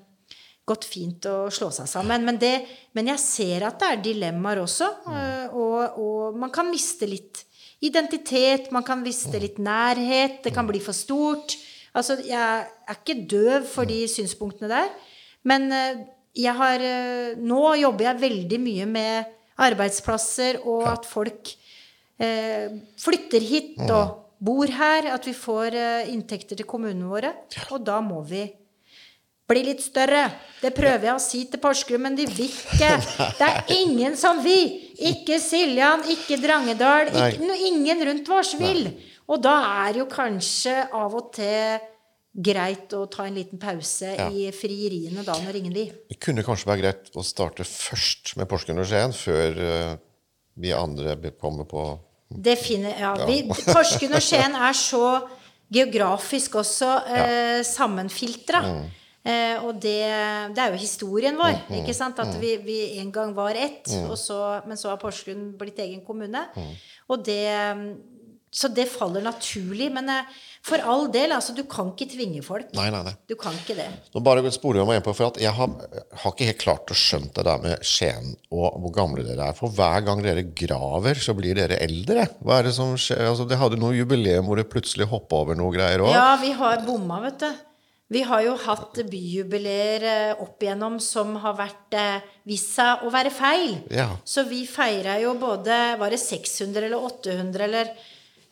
gått 0.70 0.86
fint 0.86 1.26
å 1.26 1.36
slå 1.52 1.70
seg 1.74 1.88
sammen. 1.90 2.24
Men, 2.26 2.38
det, 2.40 2.54
men 2.96 3.10
jeg 3.12 3.22
ser 3.22 3.66
at 3.66 3.80
det 3.80 3.88
er 3.90 4.02
dilemmaer 4.04 4.62
også. 4.62 4.90
øh, 5.10 5.56
Og, 5.58 5.98
og 5.98 6.38
man 6.38 6.52
kan 6.54 6.70
miste 6.70 7.08
litt 7.10 7.44
identitet, 7.82 8.70
man 8.74 8.84
kan 8.86 9.00
miste 9.02 9.40
litt 9.40 9.58
nærhet, 9.58 10.42
det 10.44 10.52
kan 10.54 10.68
bli 10.68 10.82
for 10.84 10.96
stort. 10.96 11.56
Altså, 11.96 12.18
jeg 12.22 12.38
er 12.40 12.98
ikke 12.98 13.18
døv 13.30 13.66
for 13.70 13.88
de 13.88 14.04
synspunktene 14.10 14.70
der. 14.70 14.90
Men 15.46 15.70
eh, 15.74 16.02
jeg 16.36 16.54
har 16.54 16.84
eh, 16.84 17.36
Nå 17.38 17.74
jobber 17.80 18.10
jeg 18.10 18.22
veldig 18.24 18.60
mye 18.62 18.86
med 18.86 19.36
arbeidsplasser, 19.60 20.62
og 20.64 20.86
at 20.88 21.08
folk 21.08 21.50
eh, 22.20 22.70
flytter 23.00 23.44
hit 23.44 23.82
og 23.88 24.36
bor 24.40 24.70
her. 24.70 25.10
At 25.16 25.26
vi 25.26 25.34
får 25.36 25.76
eh, 25.76 26.14
inntekter 26.14 26.58
til 26.60 26.68
kommunene 26.68 27.10
våre. 27.10 27.34
Og 27.70 27.82
da 27.84 27.98
må 28.04 28.22
vi 28.26 28.46
bli 29.50 29.64
litt 29.66 29.82
større. 29.82 30.28
Det 30.60 30.70
prøver 30.76 31.08
jeg 31.08 31.16
å 31.16 31.22
si 31.22 31.42
til 31.50 31.60
Porsgrunn, 31.62 32.04
men 32.06 32.18
de 32.18 32.28
vil 32.30 32.46
ikke. 32.46 32.90
Det 33.40 33.48
er 33.48 33.72
ingen 33.80 34.14
som 34.18 34.38
vil. 34.44 34.76
Ikke 35.10 35.40
Siljan, 35.42 36.04
ikke 36.12 36.38
Drangedal. 36.38 37.10
Ikke, 37.10 37.56
ingen 37.66 38.04
rundt 38.10 38.30
oss 38.36 38.54
vil. 38.60 38.86
Og 39.30 39.40
da 39.42 39.54
er 39.86 40.00
jo 40.00 40.08
kanskje 40.10 40.74
av 40.96 41.14
og 41.14 41.30
til 41.36 41.78
greit 42.30 42.92
å 42.94 43.04
ta 43.10 43.26
en 43.26 43.34
liten 43.34 43.58
pause 43.58 44.12
i 44.30 44.46
frieriene 44.54 45.24
da, 45.26 45.34
når 45.42 45.58
ingen 45.60 45.74
vil. 45.74 45.90
Det 46.10 46.18
kunne 46.22 46.44
kanskje 46.46 46.70
være 46.70 46.82
greit 46.84 47.10
å 47.18 47.24
starte 47.26 47.66
først 47.66 48.36
med 48.38 48.46
Porsgrunn 48.50 48.82
og 48.82 48.86
Skien, 48.90 49.14
før 49.16 49.58
eh, 49.66 49.96
vi 50.60 50.72
andre 50.74 51.16
kommer 51.40 51.66
på 51.70 51.84
Defini 52.30 52.92
ja, 52.94 53.16
vi, 53.26 53.42
Porsgrunn 53.50 54.14
og 54.14 54.22
Skien 54.22 54.54
er 54.54 54.76
så 54.78 55.04
geografisk 55.70 56.60
også 56.62 56.90
eh, 57.10 57.58
sammenfiltra. 57.66 58.62
Eh, 59.20 59.58
og 59.66 59.74
det, 59.82 59.98
det 60.54 60.62
er 60.62 60.72
jo 60.72 60.78
historien 60.80 61.36
vår. 61.38 61.58
ikke 61.80 61.94
sant? 61.94 62.22
At 62.22 62.38
vi, 62.40 62.54
vi 62.62 62.78
en 63.02 63.10
gang 63.14 63.34
var 63.36 63.58
ett, 63.58 63.90
og 64.06 64.14
så, 64.18 64.38
men 64.70 64.78
så 64.78 64.92
har 64.92 65.02
Porsgrunn 65.02 65.50
blitt 65.58 65.82
egen 65.82 66.02
kommune. 66.06 66.46
Og 67.10 67.26
det, 67.26 67.42
så 68.50 68.68
det 68.74 68.88
faller 68.90 69.22
naturlig. 69.22 69.88
Men 69.94 70.08
eh, 70.10 70.38
for 70.66 70.82
all 70.82 71.06
del, 71.12 71.32
altså, 71.32 71.54
du 71.56 71.62
kan 71.70 71.92
ikke 71.94 72.08
tvinge 72.12 72.42
folk. 72.44 72.68
Nei, 72.76 72.88
nei, 72.92 73.02
nei. 73.06 73.14
Du 73.30 73.36
kan 73.38 73.54
ikke 73.56 73.76
det. 73.78 73.86
Nå 74.14 74.22
bare 74.26 74.42
sporer 74.52 74.82
jeg 74.82 74.90
meg 74.90 75.00
inn 75.00 75.06
på, 75.06 75.14
for 75.16 75.30
at 75.30 75.40
Jeg 75.40 75.54
har, 75.56 75.70
har 76.24 76.34
ikke 76.34 76.50
helt 76.50 76.62
klart 76.64 76.92
å 76.92 76.98
skjønt 76.98 77.32
det 77.38 77.46
der 77.46 77.62
med 77.62 77.86
Skien 77.86 78.34
og 78.50 78.76
hvor 78.82 78.94
gamle 78.98 79.24
dere 79.24 79.52
er. 79.52 79.56
For 79.56 79.72
hver 79.72 80.04
gang 80.08 80.22
dere 80.26 80.44
graver, 80.44 81.22
så 81.22 81.36
blir 81.38 81.56
dere 81.58 81.80
eldre. 81.80 82.26
Hva 82.42 82.58
er 82.58 82.68
det 82.68 82.76
som 82.76 82.92
skjer? 82.98 83.24
Altså, 83.30 83.46
det 83.48 83.60
hadde 83.60 83.80
noe 83.80 83.96
jubileum 83.96 84.50
hvor 84.50 84.60
det 84.60 84.68
plutselig 84.72 85.08
hoppa 85.10 85.44
over 85.44 85.58
noe 85.58 85.72
greier 85.74 86.04
òg. 86.04 86.12
Ja, 86.14 86.34
vi 86.42 86.52
har 86.58 86.84
bomma, 86.86 87.22
vet 87.28 87.42
du. 87.46 87.66
Vi 88.10 88.24
har 88.26 88.42
jo 88.42 88.56
hatt 88.58 88.98
byjubileer 89.06 90.04
eh, 90.10 90.40
opp 90.42 90.64
igjennom 90.64 90.96
som 90.98 91.36
har 91.44 91.54
vært 91.54 91.94
eh, 91.94 92.24
vist 92.50 92.72
seg 92.74 93.04
å 93.06 93.10
være 93.14 93.30
feil. 93.30 93.76
Ja. 93.94 94.08
Så 94.26 94.42
vi 94.50 94.64
feira 94.66 95.14
jo 95.22 95.36
både 95.38 95.76
Var 96.00 96.10
det 96.10 96.18
600 96.18 96.88
eller 96.88 97.06
800 97.06 97.68
eller 97.68 97.92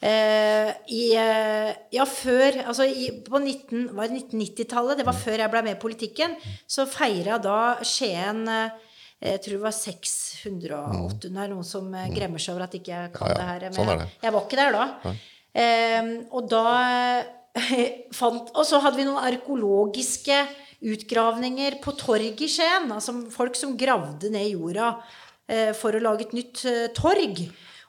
eh, 0.01 0.72
i, 0.94 1.05
uh, 1.16 1.70
Ja, 1.94 2.05
før 2.09 2.61
Altså 2.64 2.86
i, 2.86 3.11
på 3.24 3.40
19, 3.40 3.88
var 3.96 4.09
det 4.09 4.22
1990-tallet, 4.28 4.99
det 5.01 5.07
var 5.09 5.16
før 5.16 5.44
jeg 5.44 5.53
ble 5.55 5.64
med 5.66 5.76
i 5.76 5.80
politikken, 5.80 6.36
så 6.66 6.86
feira 6.90 7.38
da 7.42 7.78
Skien 7.86 8.44
uh, 8.49 8.84
jeg 9.18 9.40
tror 9.42 9.57
det 9.57 9.64
var 9.64 9.74
600 9.74 10.76
Det 11.24 11.30
er 11.32 11.51
noen 11.51 11.66
som 11.66 11.88
eh, 11.90 12.07
gremmer 12.14 12.42
seg 12.42 12.55
over 12.55 12.68
at 12.68 12.76
ikke 12.78 12.92
jeg 12.92 13.12
kan 13.16 13.26
Ja, 13.26 13.32
ja. 13.32 13.38
det 13.38 13.49
her. 13.49 13.64
Men 13.66 13.78
Sånn 13.78 13.90
det. 13.90 14.09
jeg 14.22 14.34
var 14.34 14.44
ikke 14.46 14.61
der 14.61 14.76
da. 14.76 15.14
Eh, 15.59 16.11
og 16.30 16.51
da 16.53 16.64
fant 18.20 18.53
Og 18.55 18.68
så 18.68 18.78
hadde 18.84 19.01
vi 19.01 19.09
noen 19.09 19.24
arkeologiske 19.26 20.38
utgravninger 20.94 21.80
på 21.82 21.96
torg 21.99 22.44
i 22.46 22.51
Skien. 22.51 22.86
Altså 22.94 23.16
folk 23.34 23.59
som 23.59 23.74
gravde 23.78 24.30
ned 24.30 24.53
jorda 24.53 24.92
for 25.74 25.96
å 25.96 26.01
lage 26.05 26.26
et 26.26 26.34
nytt 26.36 26.61
torg. 26.94 27.38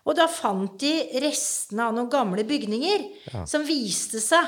Og 0.07 0.15
da 0.17 0.29
fant 0.31 0.79
de 0.81 0.93
restene 1.23 1.89
av 1.89 1.95
noen 1.95 2.09
gamle 2.11 2.45
bygninger 2.47 3.05
som 3.49 3.65
viste 3.67 4.21
seg 4.23 4.47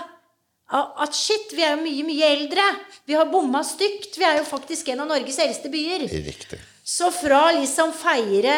at 0.72 1.16
shit, 1.16 1.52
vi 1.52 1.66
er 1.66 1.76
jo 1.76 1.84
mye, 1.84 2.04
mye 2.08 2.28
eldre. 2.32 2.64
Vi 3.10 3.16
har 3.20 3.28
bomma 3.28 3.60
stygt. 3.68 4.16
Vi 4.16 4.24
er 4.24 4.38
jo 4.39 4.45
faktisk 4.47 4.93
en 4.93 5.04
av 5.04 5.10
Norges 5.12 5.39
eldste 5.43 5.72
byer. 5.72 6.06
Riktig. 6.08 6.60
Så 6.91 7.12
fra 7.14 7.43
liksom 7.56 7.91
feire 7.93 8.54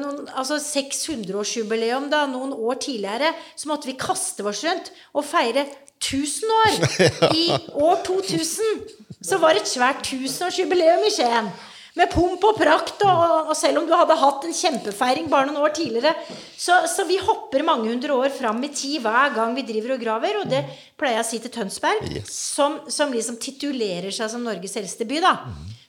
noen, 0.00 0.24
altså 0.36 0.58
600-årsjubileum 0.60 2.08
da, 2.10 2.24
noen 2.28 2.54
år 2.56 2.80
tidligere, 2.82 3.30
så 3.56 3.70
måtte 3.70 3.90
vi 3.90 3.98
kaste 4.00 4.44
oss 4.48 4.64
rundt 4.66 4.90
og 5.14 5.24
feire 5.28 5.66
1000 6.00 6.56
år. 6.56 6.74
I 7.44 7.46
år 7.78 8.02
2000 8.08 8.82
så 9.28 9.38
var 9.42 9.54
det 9.54 9.64
et 9.64 9.72
svært 9.72 10.02
tusenårsjubileum 10.08 11.06
i 11.06 11.14
Skien. 11.14 11.52
Med 11.98 12.12
pomp 12.12 12.44
og 12.46 12.54
prakt, 12.60 13.00
og, 13.02 13.48
og 13.50 13.56
selv 13.58 13.80
om 13.80 13.88
du 13.88 13.94
hadde 13.96 14.14
hatt 14.20 14.44
en 14.46 14.54
kjempefeiring 14.54 15.26
bare 15.32 15.48
noen 15.48 15.64
år 15.66 15.72
tidligere. 15.74 16.12
Så, 16.54 16.76
så 16.86 17.02
vi 17.08 17.16
hopper 17.18 17.64
mange 17.66 17.90
hundre 17.90 18.14
år 18.14 18.30
fram 18.36 18.62
i 18.62 18.70
tid 18.70 19.00
hver 19.02 19.34
gang 19.34 19.56
vi 19.56 19.66
driver 19.66 19.96
og 19.96 20.04
graver. 20.04 20.38
Og 20.42 20.46
det 20.52 20.62
pleier 20.98 21.18
jeg 21.18 21.26
å 21.26 21.28
si 21.32 21.42
til 21.42 21.54
Tønsberg, 21.58 22.06
Yes. 22.14 22.30
som, 22.54 22.78
som 22.92 23.10
liksom 23.14 23.40
titulerer 23.42 24.14
seg 24.14 24.30
som 24.30 24.46
Norges 24.46 24.78
eldste 24.78 25.08
by. 25.10 25.18
da. 25.26 25.34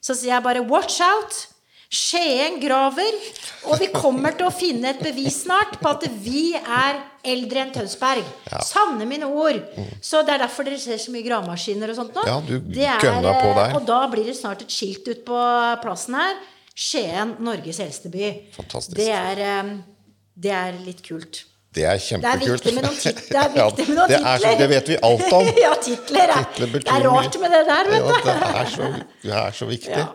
Så 0.01 0.15
sier 0.17 0.33
jeg 0.33 0.43
bare 0.49 0.65
'watch 0.65 0.99
out'. 1.05 1.45
Skien 1.89 2.59
graver, 2.61 3.15
og 3.65 3.79
vi 3.81 3.87
kommer 3.89 4.35
til 4.37 4.45
å 4.45 4.51
finne 4.53 4.91
et 4.91 4.99
bevis 5.01 5.39
snart 5.47 5.79
på 5.81 5.89
at 5.89 6.03
vi 6.21 6.51
er 6.59 6.99
eldre 7.25 7.63
enn 7.63 7.71
Tønsberg. 7.73 8.27
Sanne 8.61 9.07
mine 9.09 9.25
ord. 9.25 9.57
Så 10.05 10.21
det 10.27 10.35
er 10.35 10.43
derfor 10.43 10.67
dere 10.67 10.77
ser 10.77 11.01
så 11.01 11.09
mye 11.15 11.25
gravemaskiner 11.25 11.89
og 11.89 11.97
sånt 11.97 12.13
nå. 12.13 12.27
Ja, 12.29 12.37
du 12.45 12.59
Det 12.61 12.85
er, 12.85 13.01
gønna 13.01 13.33
på 13.41 13.55
der. 13.57 13.73
Og 13.79 13.87
da 13.89 14.03
blir 14.13 14.29
det 14.29 14.37
snart 14.37 14.61
et 14.67 14.69
skilt 14.75 15.09
ut 15.09 15.23
på 15.25 15.41
plassen 15.81 16.13
her. 16.21 16.37
Skien, 16.79 17.33
Norges 17.43 17.81
eldste 17.83 18.13
by. 18.13 18.29
Fantastisk. 18.55 18.93
Det 19.01 19.09
er, 19.09 19.41
eh, 19.49 19.73
det 20.45 20.53
er 20.61 20.77
litt 20.85 21.01
kult. 21.09 21.41
Det 21.73 21.83
er 21.89 21.97
Det 21.97 22.05
er 22.05 22.05
kjempekult. 22.05 22.53
viktig 22.53 22.73
med 22.77 22.83
noen, 22.85 22.95
tit 23.01 23.19
det 23.29 23.35
er 23.37 23.49
viktig 23.57 23.87
med 23.89 23.97
noen 23.97 24.09
det, 24.09 24.21
er 24.21 24.37
så, 24.37 24.45
titler. 24.45 24.57
det 24.61 24.69
vet 24.75 24.87
vi 24.93 24.95
alt 25.09 25.33
om. 25.33 25.49
ja, 25.65 25.73
titler. 25.89 26.29
er- 26.37 26.47
Titler 26.53 26.79
Det 26.79 26.93
er 26.93 27.03
rart 27.09 27.35
med 27.41 27.51
det 27.57 27.65
der, 27.73 27.89
vet 27.89 27.99
Ja, 27.99 28.15
du. 28.15 28.29
det 28.29 28.55
er 28.61 28.73
så, 28.77 28.93
det 29.25 29.33
er 29.41 29.51
så 29.57 29.65
viktig. 29.73 29.97
Ja. 29.97 30.07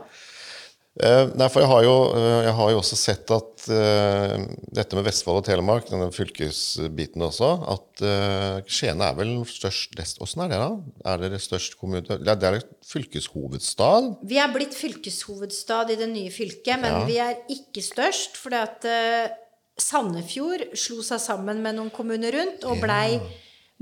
Eh, 0.94 1.24
nei, 1.34 1.48
for 1.50 1.64
jeg 1.64 1.66
har, 1.72 1.80
jo, 1.82 1.94
eh, 2.14 2.40
jeg 2.46 2.54
har 2.54 2.68
jo 2.70 2.78
også 2.78 2.96
sett 2.98 3.30
at 3.34 3.64
uh, 3.66 4.34
dette 4.78 4.94
med 4.94 5.02
Vestfold 5.08 5.40
og 5.40 5.46
Telemark, 5.48 5.88
denne 5.90 6.06
fylkesbiten 6.14 7.24
også, 7.26 7.48
at 7.72 8.02
uh, 8.06 8.60
Skien 8.70 9.02
er 9.02 9.16
vel 9.18 9.32
størst 9.50 9.98
Åssen 10.22 10.44
er 10.44 10.52
det, 10.52 10.60
da? 10.62 10.68
Er 11.10 11.24
dere 11.24 11.40
størst 11.42 11.74
kommune? 11.80 12.04
Det 12.06 12.30
er, 12.30 12.38
det 12.38 12.46
er 12.46 12.60
fylkeshovedstad? 12.86 14.12
Vi 14.22 14.38
er 14.38 14.54
blitt 14.54 14.78
fylkeshovedstad 14.78 15.90
i 15.90 15.98
det 15.98 16.10
nye 16.12 16.30
fylket, 16.30 16.78
men 16.84 17.02
vi 17.10 17.18
er 17.18 17.42
ikke 17.50 17.82
størst. 17.82 18.38
fordi 18.38 18.62
at 18.62 18.86
uh, 18.86 19.34
Sandefjord 19.74 20.68
slo 20.78 21.02
seg 21.02 21.18
sammen 21.18 21.58
med 21.64 21.74
noen 21.74 21.90
kommuner 21.90 22.38
rundt 22.38 22.62
og 22.70 22.78
blei, 22.84 23.18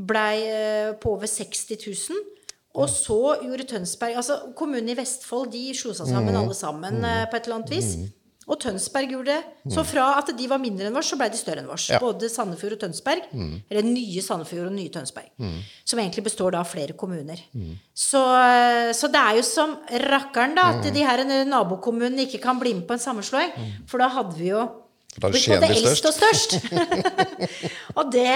ble, 0.01 0.29
på 0.97 1.13
over 1.19 1.29
60 1.29 1.77
000. 1.77 2.25
Og 2.73 2.89
så 2.89 3.19
gjorde 3.43 3.67
Tønsberg 3.69 4.17
Altså 4.17 4.39
kommunene 4.57 4.95
i 4.95 4.97
Vestfold 4.97 5.51
de 5.53 5.69
slo 5.77 5.93
seg 5.97 6.09
sammen 6.09 6.39
alle 6.39 6.57
sammen 6.57 7.03
eh, 7.05 7.25
på 7.29 7.37
et 7.37 7.49
eller 7.49 7.61
annet 7.61 7.73
vis. 7.75 7.95
Og 8.51 8.59
Tønsberg 8.59 9.13
gjorde 9.13 9.37
det. 9.37 9.71
Så 9.71 9.85
fra 9.87 10.09
at 10.19 10.33
de 10.35 10.47
var 10.51 10.59
mindre 10.59 10.89
enn 10.89 10.97
vårs, 10.97 11.13
så 11.13 11.17
blei 11.21 11.29
de 11.31 11.39
større 11.39 11.63
enn 11.63 11.69
vårs. 11.71 11.85
Ja. 11.93 12.01
Både 12.03 12.27
Sandefjord 12.33 12.75
og 12.75 12.81
Tønsberg. 12.83 13.29
Eller 13.71 13.87
nye 13.87 14.25
Sandefjord 14.25 14.67
og 14.67 14.75
nye 14.75 14.91
Tønsberg. 14.93 15.31
Som 15.87 16.01
egentlig 16.03 16.25
består 16.27 16.57
da 16.57 16.63
av 16.65 16.71
flere 16.73 16.97
kommuner. 16.99 17.39
Så, 17.95 18.23
så 18.99 19.11
det 19.15 19.23
er 19.23 19.39
jo 19.39 19.45
som 19.47 19.77
rakkeren, 20.09 20.57
da, 20.59 20.67
at 20.75 20.91
de 20.91 21.07
her 21.07 21.23
nabokommunene 21.49 22.27
ikke 22.27 22.43
kan 22.43 22.59
bli 22.61 22.75
med 22.81 22.89
på 22.91 22.99
en 22.99 23.05
sammenslåing. 23.05 23.55
For 23.87 24.03
da 24.03 24.11
hadde 24.11 24.35
vi 24.41 24.51
jo 24.51 24.67
blitt 25.23 25.47
både 25.55 25.71
eldst 25.77 26.11
og 26.11 26.19
størst. 26.19 26.59
og 27.99 28.11
det 28.11 28.27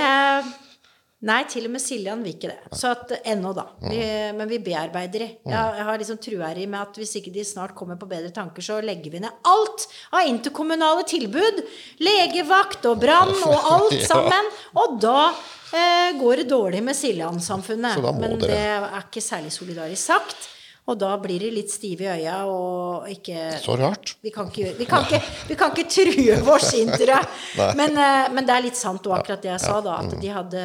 Nei, 1.24 1.38
til 1.48 1.64
og 1.64 1.70
med 1.72 1.80
Siljan 1.80 2.20
vil 2.22 2.34
ikke 2.34 2.50
det. 2.50 2.76
Så 2.76 2.90
at 2.92 3.12
ennå, 3.24 3.54
da. 3.56 3.62
Vi, 3.80 3.98
men 4.36 4.48
vi 4.50 4.58
bearbeider 4.60 5.22
de. 5.24 5.28
Jeg, 5.48 5.76
jeg 5.78 5.84
har 5.88 5.98
liksom 6.02 6.18
trua 6.20 6.50
de 6.54 6.66
med 6.68 6.80
at 6.82 6.98
hvis 7.00 7.14
ikke 7.16 7.32
de 7.32 7.44
snart 7.48 7.72
kommer 7.74 7.96
på 7.96 8.04
bedre 8.10 8.28
tanker, 8.36 8.60
så 8.62 8.76
legger 8.84 9.10
vi 9.14 9.22
ned 9.24 9.32
alt 9.48 9.86
av 10.12 10.26
interkommunale 10.28 11.06
tilbud. 11.08 11.62
Legevakt 12.04 12.84
og 12.90 13.00
brann 13.00 13.32
og 13.48 13.70
alt 13.78 13.96
sammen. 14.04 14.50
Og 14.76 14.98
da 15.02 15.30
eh, 15.72 16.10
går 16.20 16.42
det 16.42 16.50
dårlig 16.52 16.82
med 16.84 16.98
Siljan-samfunnet. 16.98 17.96
Men 18.20 18.36
det 18.44 18.52
er 18.60 18.84
ikke 19.00 19.24
særlig 19.24 19.54
solidarisk 19.56 20.02
sagt. 20.12 20.50
Og 20.86 20.94
da 21.00 21.16
blir 21.18 21.40
de 21.42 21.48
litt 21.50 21.72
stive 21.72 22.04
i 22.04 22.10
øya 22.20 22.34
og 22.46 23.08
ikke 23.10 23.56
Så 23.58 23.74
rart. 23.80 24.12
vi 24.22 24.30
kan 24.30 24.46
ikke, 24.52 24.60
gjøre- 24.68 24.76
vi 24.78 24.84
kan 24.86 25.02
ikke, 25.08 25.22
vi 25.48 25.56
kan 25.58 25.72
ikke 25.72 25.88
true 25.90 26.36
vårsintere. 26.46 27.16
Men, 27.80 27.96
eh, 27.98 28.28
men 28.36 28.46
det 28.46 28.54
er 28.54 28.62
litt 28.68 28.78
sant 28.78 29.08
og 29.10 29.16
akkurat 29.18 29.42
det 29.42 29.50
jeg 29.56 29.64
sa, 29.64 29.80
da. 29.82 29.96
At 30.04 30.14
de 30.22 30.30
hadde, 30.30 30.62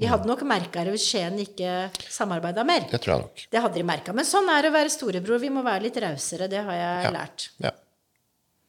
de 0.00 0.08
hadde 0.10 0.26
nok 0.26 0.42
merka 0.48 0.82
det 0.82 0.90
hvis 0.96 1.04
Skien 1.06 1.36
ikke 1.38 1.74
samarbeida 2.10 2.64
mer. 2.66 2.88
Det 2.90 2.98
tror 3.04 3.14
jeg 3.14 3.22
nok. 3.28 3.44
Det 3.52 3.60
hadde 3.62 3.78
de 3.78 3.86
merka. 3.86 4.14
Men 4.16 4.26
sånn 4.26 4.48
er 4.50 4.64
det 4.66 4.72
å 4.72 4.74
være 4.74 4.90
storebror. 4.90 5.38
Vi 5.42 5.52
må 5.54 5.62
være 5.62 5.86
litt 5.86 5.98
rausere. 6.02 6.48
Det 6.50 6.62
har 6.66 6.78
jeg 6.80 7.12
lært. 7.14 7.48
Ja. 7.62 7.70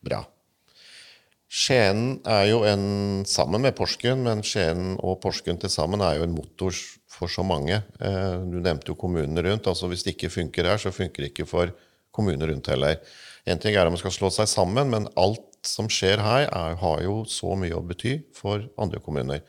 Bra. 0.06 0.20
Skien 1.56 2.20
er 2.28 2.50
jo 2.50 2.60
en, 2.68 2.86
sammen 3.30 3.64
med 3.64 3.74
Porsgrunn, 3.78 4.22
men 4.26 4.42
Skien 4.46 4.98
og 5.00 5.18
Porsgrunn 5.24 5.60
til 5.62 5.72
sammen 5.72 6.04
er 6.04 6.20
jo 6.20 6.26
en 6.28 6.36
motor 6.36 6.78
for 7.16 7.32
så 7.32 7.46
mange. 7.48 7.80
Eh, 8.00 8.38
Du 8.52 8.60
nevnte 8.60 8.92
jo 8.92 8.98
kommunene 9.00 9.44
rundt. 9.46 9.68
altså 9.72 9.88
Hvis 9.88 10.04
det 10.04 10.16
ikke 10.18 10.34
funker 10.34 10.68
her, 10.68 10.78
så 10.82 10.92
funker 10.92 11.24
det 11.24 11.32
ikke 11.32 11.48
for 11.50 11.72
kommuner 12.12 12.52
rundt 12.52 12.68
heller. 12.68 13.00
En 13.48 13.60
ting 13.62 13.76
er 13.76 13.86
om 13.88 13.94
man 13.96 14.02
skal 14.02 14.14
slå 14.14 14.30
seg 14.34 14.50
sammen, 14.52 14.90
men 14.92 15.08
alt 15.16 15.46
som 15.66 15.88
skjer 15.90 16.22
her, 16.22 16.46
er, 16.50 16.76
har 16.82 17.02
jo 17.02 17.24
så 17.30 17.56
mye 17.58 17.74
å 17.74 17.82
bety 17.86 18.20
for 18.36 18.68
andre 18.78 19.00
kommuner. 19.02 19.42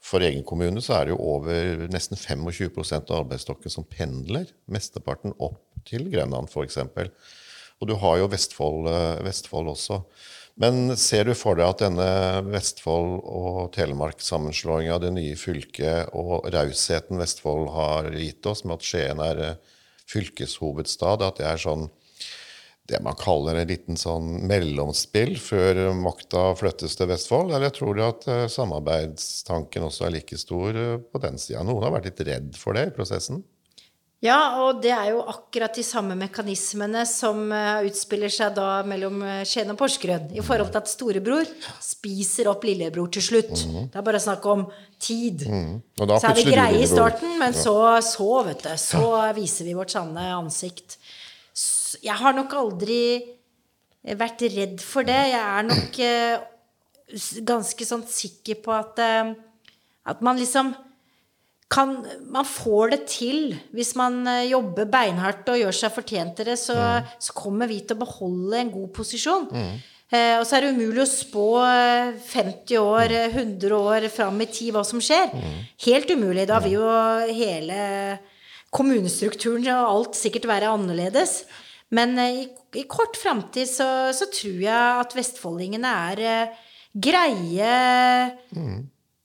For 0.00 0.24
egen 0.24 0.44
kommune 0.48 0.80
så 0.82 0.96
er 0.96 1.06
det 1.06 1.14
jo 1.14 1.20
over 1.36 1.86
nesten 1.92 2.16
25% 2.16 3.12
av 3.12 3.24
arbeidsstokken 3.24 3.72
som 3.72 3.86
pendler. 3.86 4.48
Mesteparten 4.72 5.36
opp 5.38 5.60
til 5.88 6.08
Grenland, 6.12 6.48
f.eks. 6.48 6.78
Og 7.80 7.88
du 7.88 7.96
har 8.00 8.20
jo 8.20 8.28
Vestfold, 8.32 8.88
eh, 8.88 9.20
Vestfold 9.24 9.70
også. 9.72 10.00
Men 10.60 10.96
ser 11.00 11.24
du 11.24 11.34
for 11.38 11.56
deg 11.56 11.68
at 11.68 11.84
denne 11.84 12.08
Vestfold- 12.48 13.20
og 13.24 13.70
Telemark-sammenslåinga, 13.76 14.98
det 15.00 15.12
nye 15.16 15.36
fylket 15.40 16.12
og 16.16 16.48
rausheten 16.52 17.20
Vestfold 17.20 17.70
har 17.72 18.10
gitt 18.12 18.44
oss, 18.50 18.64
med 18.64 18.76
at 18.76 18.88
Skien 18.88 19.22
er 19.24 19.44
eh, 19.46 19.78
fylkeshovedstad, 20.10 21.24
at 21.24 21.40
det 21.40 21.48
er 21.48 21.60
sånn 21.60 21.88
det 22.90 23.00
man 23.04 23.16
kaller 23.18 23.60
en 23.60 23.70
liten 23.70 23.98
sånn 23.98 24.42
mellomspill 24.48 25.36
før 25.40 25.80
makta 25.96 26.50
flyttes 26.58 26.98
til 26.98 27.10
Vestfold? 27.10 27.54
Eller 27.56 27.72
tror 27.74 27.96
du 27.96 28.04
at 28.06 28.26
eh, 28.30 28.44
samarbeidstanken 28.50 29.86
også 29.86 30.08
er 30.08 30.16
like 30.18 30.38
stor 30.40 30.76
eh, 30.76 30.98
på 31.00 31.22
den 31.22 31.40
sida? 31.40 31.64
Noen 31.66 31.86
har 31.86 31.96
vært 31.96 32.10
litt 32.10 32.26
redd 32.28 32.52
for 32.58 32.78
det 32.78 32.90
i 32.90 32.94
prosessen? 32.96 33.42
Ja, 34.20 34.60
og 34.60 34.82
det 34.84 34.90
er 34.92 35.14
jo 35.14 35.22
akkurat 35.32 35.72
de 35.72 35.82
samme 35.86 36.12
mekanismene 36.20 37.06
som 37.08 37.46
eh, 37.56 37.86
utspiller 37.88 38.32
seg 38.32 38.52
da 38.58 38.82
mellom 38.84 39.22
Skien 39.48 39.72
og 39.72 39.80
Porsgrunn. 39.80 40.28
I 40.36 40.44
forhold 40.44 40.74
til 40.74 40.82
at 40.82 40.92
storebror 40.92 41.48
spiser 41.80 42.50
opp 42.52 42.68
lillebror 42.68 43.08
til 43.16 43.24
slutt. 43.24 43.54
Det 43.56 43.96
er 43.96 44.04
bare 44.04 44.20
snakk 44.20 44.44
om 44.52 44.66
tid. 45.00 45.48
Mm 45.48 45.64
-hmm. 45.64 46.18
Så 46.20 46.26
er 46.26 46.34
vi 46.34 46.50
greie 46.52 46.82
i 46.82 46.86
starten, 46.86 47.38
men 47.38 47.54
så, 47.54 48.02
så, 48.02 48.42
vet 48.42 48.62
du, 48.62 48.76
så 48.76 49.32
viser 49.40 49.64
vi 49.64 49.74
vårt 49.74 49.90
sanne 49.90 50.34
ansikt. 50.36 50.99
Jeg 52.04 52.16
har 52.20 52.36
nok 52.36 52.54
aldri 52.56 53.00
vært 54.16 54.44
redd 54.54 54.80
for 54.84 55.06
det. 55.06 55.18
Jeg 55.32 55.40
er 55.40 55.66
nok 55.68 55.98
eh, 56.04 57.40
ganske 57.48 57.88
sånn 57.88 58.06
sikker 58.08 58.62
på 58.64 58.72
at, 58.76 59.00
eh, 59.04 59.34
at 60.08 60.22
man 60.24 60.40
liksom 60.40 60.72
kan, 61.70 61.92
man 62.32 62.46
får 62.48 62.90
det 62.94 63.00
til 63.12 63.52
hvis 63.76 63.92
man 64.00 64.24
eh, 64.26 64.48
jobber 64.50 64.88
beinhardt 64.90 65.48
og 65.52 65.60
gjør 65.60 65.76
seg 65.82 65.94
fortjent 65.94 66.36
til 66.40 66.50
det, 66.50 66.58
så, 66.58 66.76
så 67.20 67.36
kommer 67.36 67.70
vi 67.70 67.82
til 67.84 67.98
å 67.98 68.02
beholde 68.06 68.58
en 68.64 68.72
god 68.74 68.90
posisjon. 68.96 69.48
Eh, 70.10 70.40
og 70.40 70.42
så 70.48 70.56
er 70.56 70.64
det 70.64 70.72
umulig 70.74 71.04
å 71.04 71.06
spå 71.06 71.46
eh, 71.62 72.16
50 72.32 72.80
år, 72.82 73.12
eh, 73.14 73.36
100 73.36 73.76
år 73.78 74.08
fram 74.10 74.40
i 74.42 74.48
tid 74.50 74.72
hva 74.74 74.82
som 74.86 74.98
skjer. 75.02 75.30
Helt 75.86 76.10
umulig. 76.10 76.48
Da 76.50 76.58
vil 76.64 76.80
jo 76.80 76.88
hele 77.30 77.76
kommunestrukturen 78.74 79.68
og 79.76 79.90
alt 79.92 80.18
sikkert 80.18 80.48
være 80.50 80.72
annerledes. 80.74 81.44
Men 81.96 82.16
eh, 82.22 82.42
i, 82.44 82.48
i 82.78 82.84
kort 82.90 83.16
framtid 83.18 83.66
så, 83.70 83.88
så 84.14 84.28
tror 84.30 84.60
jeg 84.62 85.00
at 85.04 85.14
vestfoldingene 85.18 85.90
er 86.12 86.24
eh, 86.30 86.58
greie 86.94 87.74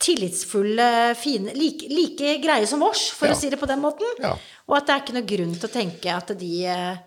tillitsfulle, 0.05 1.15
fine 1.17 1.53
like, 1.55 1.87
like 1.89 2.35
greie 2.43 2.67
som 2.69 2.83
oss, 2.85 3.07
for 3.15 3.29
Ja. 3.29 3.33
å 3.33 3.39
si 3.39 3.49
det 3.49 3.57
på 3.61 3.67
den 3.69 3.81
måten. 3.81 4.05
Ja. 4.21 4.35
Og 4.67 4.77
at 4.77 4.87
det 4.87 4.93
er 4.95 5.03
ikke 5.03 5.15
noe 5.17 5.29
grunn 5.29 5.53
til 5.55 5.69
å 5.69 5.73
tenke 5.73 6.11
at 6.13 6.33
de 6.37 6.51
eh, 6.69 6.97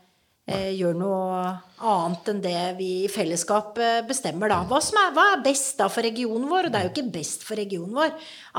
eh, 0.49 0.71
gjør 0.79 0.97
noe 0.99 1.53
annet 1.79 2.31
enn 2.33 2.41
det 2.43 2.57
vi 2.79 2.89
i 3.05 3.11
fellesskap 3.13 3.79
bestemmer, 4.09 4.51
da. 4.51 4.63
Hva, 4.67 4.81
som 4.83 4.99
er, 4.99 5.13
hva 5.15 5.27
er 5.37 5.45
best 5.45 5.79
da 5.79 5.87
for 5.93 6.03
regionen 6.07 6.49
vår? 6.51 6.67
Og 6.67 6.75
det 6.75 6.81
er 6.81 6.89
jo 6.89 6.95
ikke 6.97 7.13
best 7.21 7.45
for 7.47 7.61
regionen 7.61 7.95
vår 7.95 8.15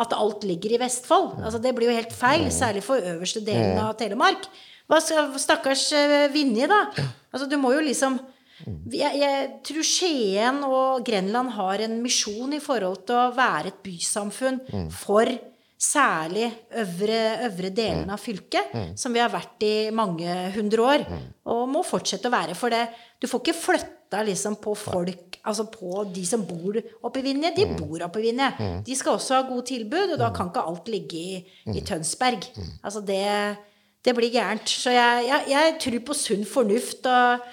at 0.06 0.16
alt 0.16 0.46
ligger 0.48 0.78
i 0.78 0.82
Vestfold. 0.86 1.40
Altså, 1.44 1.60
det 1.64 1.74
blir 1.76 1.90
jo 1.90 1.98
helt 1.98 2.16
feil, 2.16 2.48
særlig 2.54 2.86
for 2.86 3.02
øverste 3.02 3.44
delen 3.44 3.80
av 3.82 3.96
Telemark. 4.00 4.46
Hva 4.90 5.00
skal 5.06 5.30
stakkars 5.40 5.88
eh, 5.94 6.28
Vinje, 6.34 6.68
da? 6.72 6.82
Altså, 7.32 7.46
du 7.50 7.58
må 7.62 7.74
jo 7.76 7.84
liksom 7.86 8.20
jeg, 8.92 9.14
jeg 9.22 9.44
tror 9.64 9.86
Skien 9.88 10.58
og 10.68 11.06
Grenland 11.08 11.54
har 11.56 11.80
en 11.86 11.94
misjon 12.04 12.52
i 12.58 12.60
forhold 12.60 13.06
til 13.08 13.16
å 13.16 13.30
være 13.38 13.72
et 13.72 13.78
bysamfunn 13.86 14.58
for 14.92 15.30
særlig 15.80 16.50
øvre, 16.76 17.20
øvre 17.48 17.70
delen 17.72 18.10
av 18.12 18.20
fylket, 18.20 18.74
som 19.00 19.14
vi 19.16 19.22
har 19.24 19.32
vært 19.32 19.64
i 19.64 19.92
mange 19.96 20.28
hundre 20.58 20.82
år, 20.84 21.06
og 21.48 21.70
må 21.72 21.86
fortsette 21.88 22.28
å 22.28 22.34
være. 22.34 22.58
For 22.60 22.68
det, 22.70 22.82
du 23.22 23.30
får 23.32 23.40
ikke 23.46 23.56
flytta 23.62 24.26
liksom 24.28 24.58
på 24.60 24.74
folk, 24.76 25.40
altså 25.48 25.70
på 25.72 26.04
de 26.12 26.26
som 26.28 26.44
bor 26.44 26.76
oppe 27.08 27.22
i 27.22 27.24
Vinje. 27.30 27.54
De 27.56 27.64
bor 27.80 28.04
oppe 28.10 28.20
i 28.20 28.26
Vinje. 28.28 28.52
De 28.84 28.96
skal 29.00 29.16
også 29.16 29.38
ha 29.40 29.48
gode 29.48 29.70
tilbud, 29.72 30.18
og 30.18 30.20
da 30.20 30.34
kan 30.36 30.52
ikke 30.52 30.66
alt 30.68 30.92
ligge 30.92 31.16
i, 31.16 31.40
i 31.72 31.80
Tønsberg. 31.88 32.44
Altså 32.84 33.00
det, 33.08 33.24
det 34.06 34.16
blir 34.16 34.32
gærent. 34.34 34.70
Så 34.70 34.94
jeg, 34.96 35.28
jeg, 35.28 35.46
jeg 35.52 35.78
tror 35.84 36.02
på 36.08 36.18
sunn 36.18 36.48
fornuft 36.48 37.08
og 37.10 37.46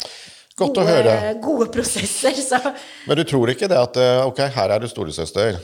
Godt 0.57 0.79
gode, 0.79 1.17
gode 1.45 1.67
prosesser. 1.69 2.33
Så 2.33 2.57
Men 3.05 3.19
du 3.19 3.27
tror 3.29 3.51
ikke 3.53 3.69
det 3.69 3.77
at 3.77 3.99
eh, 4.01 4.23
ok, 4.25 4.39
her 4.55 4.73
er 4.73 4.81
du 4.81 4.89
storesøster. 4.89 5.59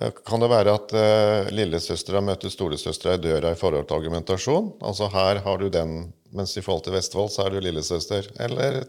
Eh, 0.00 0.14
Kan 0.24 0.40
det 0.40 0.48
være 0.48 0.72
at 0.78 0.94
uh, 0.96 1.50
lillesøstera 1.52 2.22
møter 2.24 2.48
storesøstera 2.48 3.18
i 3.18 3.22
døra 3.26 3.52
i 3.52 3.58
forhold 3.60 3.84
til 3.84 3.98
argumentasjon? 3.98 4.70
Altså 4.80 5.10
her 5.12 5.42
har 5.44 5.60
du 5.60 5.68
den, 5.68 5.98
mens 6.32 6.56
i 6.56 6.64
forhold 6.64 6.86
til 6.86 6.96
Vestfold 6.96 7.28
så 7.34 7.44
er 7.44 7.52
du 7.52 7.60
lillesøster. 7.60 8.30
Eller 8.40 8.86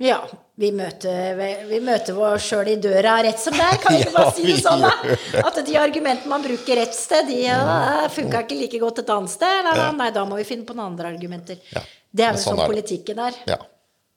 ja, 0.00 0.18
vi 0.60 0.70
møter, 0.76 1.38
vi 1.68 1.78
møter 1.84 2.16
oss 2.24 2.46
sjøl 2.50 2.68
i 2.72 2.76
døra 2.80 3.18
rett 3.24 3.40
som 3.40 3.54
det 3.56 3.64
er. 3.64 3.78
Kan 3.82 3.96
vi 3.96 4.02
ikke 4.04 4.14
bare 4.18 4.34
si 4.36 4.46
det 4.48 4.58
sånn, 4.64 4.84
da? 4.84 5.16
At 5.46 5.60
de 5.66 5.76
argumentene 5.80 6.32
man 6.32 6.44
bruker 6.44 6.80
rett 6.80 6.96
sted, 6.96 7.28
de 7.30 7.42
ja, 7.46 7.58
funka 8.12 8.42
ikke 8.46 8.58
like 8.62 8.80
godt 8.82 9.02
et 9.04 9.12
annet 9.14 9.32
sted. 9.32 9.60
Eller, 9.64 9.90
Nei, 9.98 10.10
da 10.16 10.24
må 10.28 10.40
vi 10.40 10.46
finne 10.48 10.64
på 10.68 10.76
noen 10.76 10.92
andre 10.94 11.12
argumenter. 11.14 11.60
Ja, 11.76 11.84
Det 12.10 12.24
er 12.26 12.32
jo 12.32 12.38
vel 12.40 12.44
sånn 12.46 12.58
sånn 12.64 12.72
politikken 12.72 13.22
er. 13.28 13.44
ja. 13.52 13.60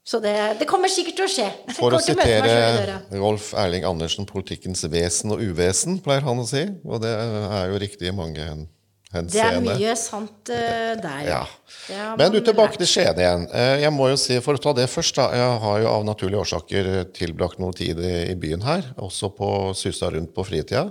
Så 0.03 0.19
det, 0.19 0.33
det 0.59 0.65
kommer 0.67 0.91
sikkert 0.91 1.15
til 1.15 1.23
å 1.23 1.31
skje. 1.31 1.45
For 1.77 1.95
å 1.95 1.99
sitere. 2.03 2.97
Rolf 3.15 3.53
Erling 3.55 3.85
Andersen, 3.87 4.25
politikkens 4.27 4.81
vesen 4.91 5.31
og 5.31 5.39
uvesen, 5.39 5.95
pleier 6.03 6.25
han 6.27 6.41
å 6.41 6.43
si. 6.43 6.65
Og 6.83 6.99
det 7.05 7.13
er 7.15 7.69
jo 7.71 7.77
riktig 7.79 8.09
i 8.09 8.15
mange 8.17 8.43
hen- 8.43 8.65
Det 9.13 9.41
er 9.43 9.59
mye 9.61 9.93
sant 9.99 10.49
uh, 10.49 10.93
der. 10.97 11.21
Ja. 11.27 11.43
Men 12.17 12.33
du, 12.33 12.39
tilbake 12.41 12.79
til 12.81 12.89
Skien 12.89 13.19
igjen. 13.19 13.45
Eh, 13.53 13.83
Jeg 13.83 13.93
må 13.93 14.07
jo 14.09 14.17
si, 14.17 14.39
For 14.41 14.57
å 14.57 14.61
ta 14.61 14.73
det 14.77 14.87
først, 14.89 15.19
da. 15.19 15.27
Jeg 15.35 15.59
har 15.63 15.79
jo 15.83 15.89
av 15.91 16.05
naturlige 16.07 16.41
årsaker 16.45 16.91
tilbrakt 17.13 17.61
noe 17.61 17.75
tid 17.77 18.01
i 18.01 18.13
i 18.31 18.35
byen 18.39 18.65
her. 18.65 18.87
Også 18.97 19.29
på 19.35 19.49
susa 19.77 20.09
rundt 20.13 20.33
på 20.33 20.45
fritida. 20.47 20.87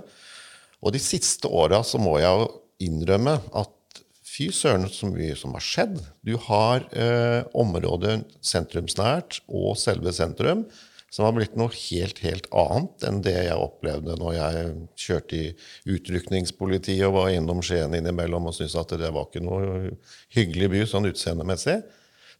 Og 0.83 0.95
de 0.95 1.01
siste 1.03 1.49
åra 1.51 1.81
så 1.87 1.99
må 2.01 2.17
jeg 2.21 2.31
jo 2.31 2.49
innrømme 2.83 3.37
at 3.59 4.01
fy 4.33 4.49
søren 4.55 4.87
så 4.91 5.07
mye 5.11 5.35
som 5.37 5.53
har 5.55 5.63
skjedd. 5.63 5.99
Du 6.25 6.35
har 6.47 6.87
eh, 6.95 7.43
området 7.53 8.21
sentrumsnært 8.43 9.41
og 9.47 9.75
selve 9.79 10.13
sentrum 10.15 10.65
som 11.13 11.27
har 11.27 11.35
blitt 11.35 11.53
noe 11.59 11.69
helt, 11.69 12.19
helt 12.25 12.47
annet 12.57 13.03
enn 13.05 13.19
det 13.25 13.35
jeg 13.35 13.57
opplevde 13.61 14.15
når 14.17 14.33
jeg 14.33 14.69
kjørte 15.03 15.37
i 15.37 15.51
utrykningspolitiet 15.93 17.05
og 17.05 17.19
var 17.19 17.33
innom 17.35 17.61
Skien 17.65 17.93
innimellom 17.93 18.49
og 18.49 18.55
syntes 18.57 18.79
at 18.81 18.95
det 18.97 19.11
var 19.13 19.27
ikke 19.27 19.43
noe 19.45 19.91
hyggelig 20.33 20.71
by 20.73 20.81
sånn 20.89 21.11
utseendemessig. 21.11 21.83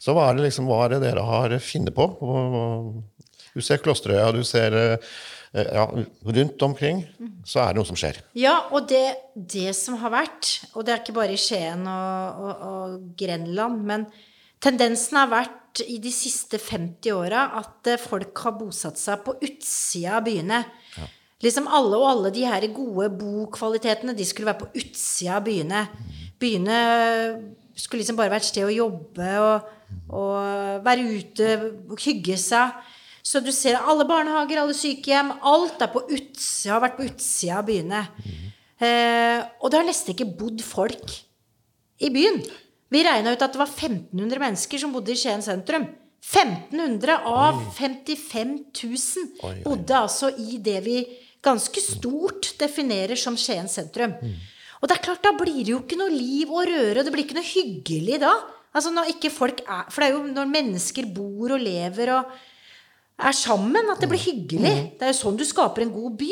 Så 0.01 0.17
hva 0.17 0.25
er 0.31 0.39
det 0.39 0.47
liksom, 0.47 0.65
hva 0.71 0.87
er 0.87 0.95
det 0.95 1.03
dere 1.05 1.27
har 1.27 1.53
funnet 1.61 1.93
på? 1.93 2.09
Du 3.53 3.61
ser 3.61 3.83
Klosterøya, 3.83 4.33
du 4.33 4.41
ser 4.47 4.73
eh, 4.81 5.13
ja, 5.53 5.85
Rundt 6.25 6.65
omkring 6.65 7.05
så 7.45 7.61
er 7.61 7.75
det 7.75 7.77
noe 7.77 7.91
som 7.91 7.99
skjer. 7.99 8.23
Ja, 8.33 8.57
og 8.73 8.89
det, 8.89 9.05
det 9.37 9.69
som 9.77 10.01
har 10.01 10.17
vært, 10.17 10.49
og 10.73 10.87
det 10.87 10.95
er 10.95 11.03
ikke 11.05 11.19
bare 11.21 11.37
i 11.37 11.39
Skien 11.39 11.85
og, 11.85 12.41
og, 12.41 12.69
og 12.71 13.01
Grenland, 13.21 13.85
men 13.85 14.09
tendensen 14.65 15.21
har 15.21 15.29
vært 15.29 15.59
i 15.81 15.97
de 16.01 16.11
siste 16.13 16.59
50 16.61 17.15
åra 17.15 17.47
at 17.59 17.89
eh, 17.89 18.01
folk 18.01 18.37
har 18.45 18.55
bosatt 18.59 18.99
seg 19.01 19.23
på 19.25 19.35
utsida 19.41 20.19
av 20.19 20.27
byene. 20.27 20.61
Liksom 21.43 21.67
alle 21.67 21.99
og 21.99 22.07
alle 22.07 22.31
de 22.35 22.45
her 22.47 22.65
gode 22.71 23.09
bokvalitetene, 23.19 24.15
de 24.15 24.27
skulle 24.27 24.51
være 24.51 24.63
på 24.63 24.83
utsida 24.83 25.39
av 25.39 25.47
byene. 25.47 25.85
Byene 26.39 26.77
skulle 27.75 28.03
liksom 28.03 28.19
bare 28.19 28.31
være 28.31 28.45
et 28.45 28.51
sted 28.51 28.67
å 28.67 28.75
jobbe 28.75 29.29
og, 29.41 29.71
og 30.13 30.85
være 30.85 31.07
ute, 31.17 31.49
og 31.89 31.99
hygge 32.05 32.37
seg. 32.39 32.77
Så 33.23 33.39
du 33.39 33.51
ser 33.55 33.79
alle 33.79 34.05
barnehager, 34.07 34.59
alle 34.59 34.75
sykehjem, 34.75 35.31
alt 35.47 35.81
er 35.81 35.91
på 35.91 36.03
utsida, 36.05 36.75
har 36.75 36.83
vært 36.83 36.97
på 36.99 37.07
utsida 37.07 37.61
av 37.61 37.67
byene. 37.69 38.01
Eh, 38.83 39.39
og 39.61 39.71
det 39.71 39.79
har 39.79 39.87
nesten 39.87 40.13
ikke 40.13 40.31
bodd 40.37 40.63
folk 40.65 41.15
i 42.03 42.11
byen. 42.13 42.41
Vi 42.93 43.01
regna 43.05 43.33
ut 43.33 43.41
at 43.41 43.55
det 43.55 43.61
var 43.61 43.71
1500 43.71 44.41
mennesker 44.43 44.81
som 44.81 44.93
bodde 44.93 45.13
i 45.13 45.17
Skien 45.17 45.41
sentrum. 45.45 45.87
1500 46.23 47.17
av 47.27 47.57
55 47.75 48.53
000 48.71 48.95
Oi, 49.43 49.49
oi. 49.49 49.55
bodde 49.65 49.97
altså 49.97 50.29
i 50.39 50.59
det 50.63 50.77
vi 50.85 51.01
ganske 51.43 51.81
stort 51.83 52.53
definerer 52.61 53.19
som 53.19 53.35
Skien 53.39 53.67
sentrum. 53.71 54.13
Og 54.79 54.87
det 54.87 54.97
er 54.97 55.03
klart, 55.03 55.23
da 55.23 55.33
blir 55.35 55.61
det 55.63 55.73
jo 55.73 55.81
ikke 55.81 55.97
noe 55.99 56.11
liv 56.13 56.49
og 56.51 56.67
røre, 56.69 56.99
og 56.99 57.05
det 57.07 57.11
blir 57.15 57.25
ikke 57.25 57.37
noe 57.39 57.47
hyggelig 57.49 58.21
da. 58.23 58.31
Altså 58.73 58.89
når 58.93 59.11
ikke 59.13 59.29
folk 59.29 59.59
er 59.69 59.83
For 59.93 60.01
det 60.01 60.07
er 60.09 60.15
jo 60.15 60.23
når 60.33 60.49
mennesker 60.49 61.05
bor 61.13 61.53
og 61.55 61.61
lever 61.61 62.09
og 62.15 62.31
er 63.23 63.35
sammen, 63.37 63.91
at 63.93 64.01
det 64.01 64.09
blir 64.09 64.19
hyggelig. 64.23 64.73
Det 64.97 65.05
er 65.05 65.11
jo 65.13 65.19
sånn 65.19 65.37
du 65.39 65.43
skaper 65.45 65.85
en 65.85 65.93
god 65.93 66.15
by. 66.19 66.31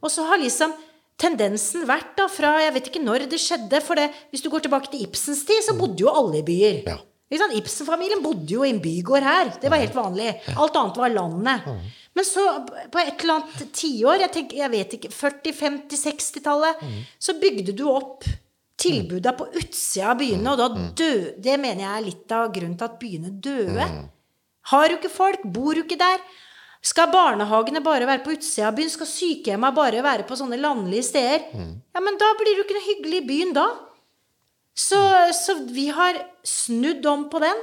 Og 0.00 0.10
så 0.10 0.24
har 0.30 0.40
liksom 0.40 0.72
tendensen 1.20 1.86
vært 1.88 2.14
da 2.18 2.28
fra 2.30 2.56
Jeg 2.64 2.74
vet 2.76 2.88
ikke 2.90 3.02
når 3.04 3.26
det 3.30 3.40
skjedde, 3.42 3.80
for 3.84 3.98
det, 3.98 4.10
hvis 4.32 4.44
du 4.44 4.50
går 4.52 4.66
tilbake 4.66 4.90
til 4.92 5.04
Ibsens 5.06 5.44
tid, 5.48 5.62
så 5.66 5.76
bodde 5.78 6.02
jo 6.02 6.12
alle 6.12 6.40
i 6.40 6.46
byer. 6.46 6.80
Ja. 6.88 7.00
Ibsen-familien 7.34 8.22
bodde 8.22 8.52
jo 8.52 8.62
i 8.62 8.70
en 8.70 8.80
bygård 8.82 9.24
her. 9.26 9.50
Det 9.58 9.70
var 9.72 9.80
helt 9.82 9.96
vanlig. 9.96 10.28
Alt 10.54 10.76
annet 10.78 11.00
var 11.00 11.10
landet. 11.10 11.68
Men 12.14 12.26
så, 12.28 12.44
på 12.92 13.00
et 13.00 13.24
eller 13.24 13.40
annet 13.40 13.72
tiår, 13.74 14.20
jeg, 14.22 14.30
tenker, 14.36 14.60
jeg 14.60 14.70
vet 14.70 14.96
ikke 14.98 15.10
40-, 15.10 15.54
50-, 15.58 16.02
60-tallet, 16.04 16.84
så 17.18 17.34
bygde 17.40 17.74
du 17.74 17.88
opp 17.90 18.28
tilbuda 18.84 19.32
på 19.38 19.48
utsida 19.54 20.12
av 20.12 20.18
byene, 20.20 20.50
og 20.52 20.58
da 20.60 20.68
døde 20.98 21.34
Det 21.42 21.58
mener 21.62 21.84
jeg 21.86 21.92
er 21.96 22.06
litt 22.06 22.34
av 22.34 22.52
grunnen 22.54 22.78
til 22.78 22.86
at 22.90 22.98
byene 23.00 23.32
døde. 23.42 23.88
Har 24.70 24.88
du 24.88 24.96
ikke 24.96 25.12
folk? 25.12 25.42
Bor 25.44 25.74
du 25.74 25.82
ikke 25.82 25.98
der? 26.00 26.22
Skal 26.84 27.08
barnehagene 27.12 27.80
bare 27.84 28.06
være 28.08 28.22
på 28.26 28.34
utsida 28.36 28.68
av 28.68 28.76
byen? 28.76 28.90
Skal 28.92 29.08
sykehjemma 29.08 29.70
bare 29.76 30.02
være 30.04 30.26
på 30.28 30.36
sånne 30.36 30.58
landlige 30.60 31.06
steder? 31.08 31.46
Ja, 31.96 32.02
men 32.04 32.18
da 32.20 32.28
blir 32.36 32.52
det 32.52 32.60
jo 32.60 32.66
ikke 32.66 32.76
noe 32.76 32.88
hyggelig 32.90 33.22
i 33.22 33.28
byen 33.30 33.54
da. 33.56 33.68
Så, 34.76 34.98
så 35.32 35.54
vi 35.70 35.86
har 35.94 36.18
snudd 36.44 37.06
om 37.06 37.28
på 37.32 37.40
den. 37.40 37.62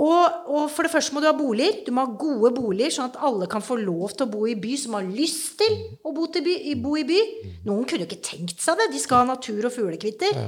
Og, 0.00 0.46
og 0.48 0.68
for 0.72 0.86
det 0.86 0.92
første 0.92 1.12
må 1.12 1.20
du 1.20 1.26
ha 1.28 1.34
boliger. 1.36 1.82
Du 1.84 1.90
må 1.92 2.06
ha 2.06 2.16
gode 2.16 2.52
boliger, 2.56 2.92
sånn 2.94 3.10
at 3.10 3.18
alle 3.26 3.48
kan 3.50 3.60
få 3.64 3.76
lov 3.82 4.14
til 4.14 4.24
å 4.24 4.32
bo 4.32 4.46
i 4.48 4.54
by 4.56 4.76
som 4.80 4.94
har 4.96 5.04
lyst 5.04 5.58
til 5.60 5.74
å 6.06 6.14
bo, 6.16 6.28
by, 6.30 6.54
bo 6.80 6.94
i 6.96 7.04
by. 7.04 7.18
Noen 7.66 7.84
kunne 7.84 8.06
jo 8.06 8.08
ikke 8.08 8.22
tenkt 8.24 8.62
seg 8.62 8.78
det. 8.80 8.92
De 8.94 9.02
skal 9.02 9.24
ha 9.24 9.32
natur 9.34 9.66
og 9.68 9.74
fuglekvitter. 9.74 10.38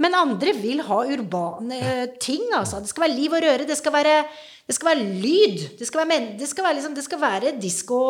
Men 0.00 0.16
andre 0.16 0.54
vil 0.56 0.80
ha 0.86 1.02
urbane 1.12 1.76
eh, 1.76 2.06
ting. 2.22 2.46
altså. 2.56 2.80
Det 2.80 2.88
skal 2.88 3.04
være 3.04 3.16
liv 3.18 3.34
og 3.36 3.44
røre. 3.44 3.66
Det 3.68 3.76
skal 3.76 3.92
være, 3.92 4.14
det 4.66 4.76
skal 4.76 4.90
være 4.90 5.04
lyd. 5.20 5.58
Det 5.78 5.88
skal 5.88 6.02
være, 6.02 6.20
det 6.40 6.48
skal 6.48 6.66
være, 6.66 6.76
liksom, 6.78 6.94
det 6.96 7.04
skal 7.04 7.20
være 7.20 7.52
disko. 7.60 8.00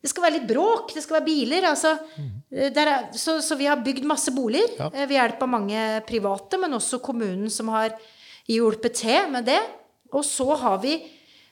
Det 0.00 0.12
skal 0.12 0.26
være 0.26 0.36
litt 0.38 0.46
bråk. 0.52 0.94
Det 0.94 1.02
skal 1.02 1.18
være 1.18 1.26
biler. 1.26 1.66
altså. 1.72 1.96
Mm. 2.16 2.30
der 2.76 2.92
er, 2.94 3.10
så, 3.18 3.40
så 3.42 3.58
vi 3.58 3.66
har 3.70 3.82
bygd 3.82 4.06
masse 4.06 4.34
boliger 4.34 4.78
ja. 4.78 4.90
ved 4.94 5.16
hjelp 5.18 5.42
av 5.42 5.52
mange 5.58 5.84
private, 6.06 6.62
men 6.62 6.78
også 6.78 7.02
kommunen 7.02 7.50
som 7.50 7.74
har 7.74 7.96
hjulpet 8.50 9.00
til 9.02 9.30
med 9.34 9.50
det. 9.50 9.60
Og 10.14 10.24
så 10.26 10.54
har 10.58 10.78
vi 10.82 10.98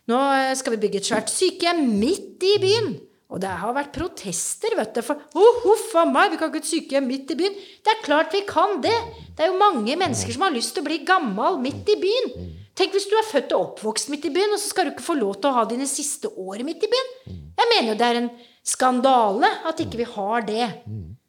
Nå 0.09 0.16
eh, 0.16 0.54
skal 0.56 0.72
vi 0.72 0.80
bygge 0.80 1.02
et 1.02 1.09
svært 1.11 1.28
sykehjem 1.28 1.82
midt 2.00 2.44
i 2.48 2.54
byen. 2.62 2.94
Og 3.29 3.41
det 3.43 3.51
har 3.61 3.74
vært 3.76 3.93
protester, 3.93 4.72
vet 4.79 4.95
du. 4.97 5.03
For 5.05 5.20
oh, 5.37 5.59
huff 5.66 5.91
a 6.01 6.07
meg, 6.09 6.33
vi 6.33 6.39
kan 6.41 6.49
ikke 6.49 6.62
ha 6.62 6.64
et 6.64 6.70
sykehjem 6.70 7.09
midt 7.11 7.35
i 7.35 7.37
byen. 7.37 7.59
Det 7.85 7.93
er 7.93 8.05
klart 8.07 8.33
vi 8.33 8.41
kan 8.49 8.79
det. 8.85 8.95
Det 9.37 9.45
er 9.45 9.53
jo 9.53 9.61
mange 9.61 9.99
mennesker 10.01 10.33
som 10.33 10.47
har 10.47 10.55
lyst 10.55 10.72
til 10.74 10.85
å 10.85 10.89
bli 10.89 11.03
gammel 11.09 11.61
midt 11.61 11.93
i 11.93 11.99
byen. 12.01 12.33
Tenk 12.79 12.95
hvis 12.95 13.09
du 13.11 13.16
er 13.18 13.29
født 13.29 13.53
og 13.53 13.66
oppvokst 13.66 14.09
midt 14.12 14.31
i 14.31 14.33
byen, 14.33 14.55
og 14.55 14.62
så 14.62 14.70
skal 14.70 14.89
du 14.89 14.95
ikke 14.95 15.05
få 15.05 15.18
lov 15.18 15.37
til 15.37 15.51
å 15.51 15.59
ha 15.59 15.66
dine 15.68 15.89
siste 15.91 16.31
år 16.41 16.64
midt 16.64 16.87
i 16.87 16.91
byen. 16.95 17.12
Jeg 17.59 17.70
mener 17.74 17.93
jo 17.93 17.99
det 18.01 18.09
er 18.09 18.20
en 18.22 18.33
skandale 18.64 19.53
at 19.68 19.85
ikke 19.85 20.01
vi 20.01 20.09
har 20.09 20.49
det. 20.49 20.72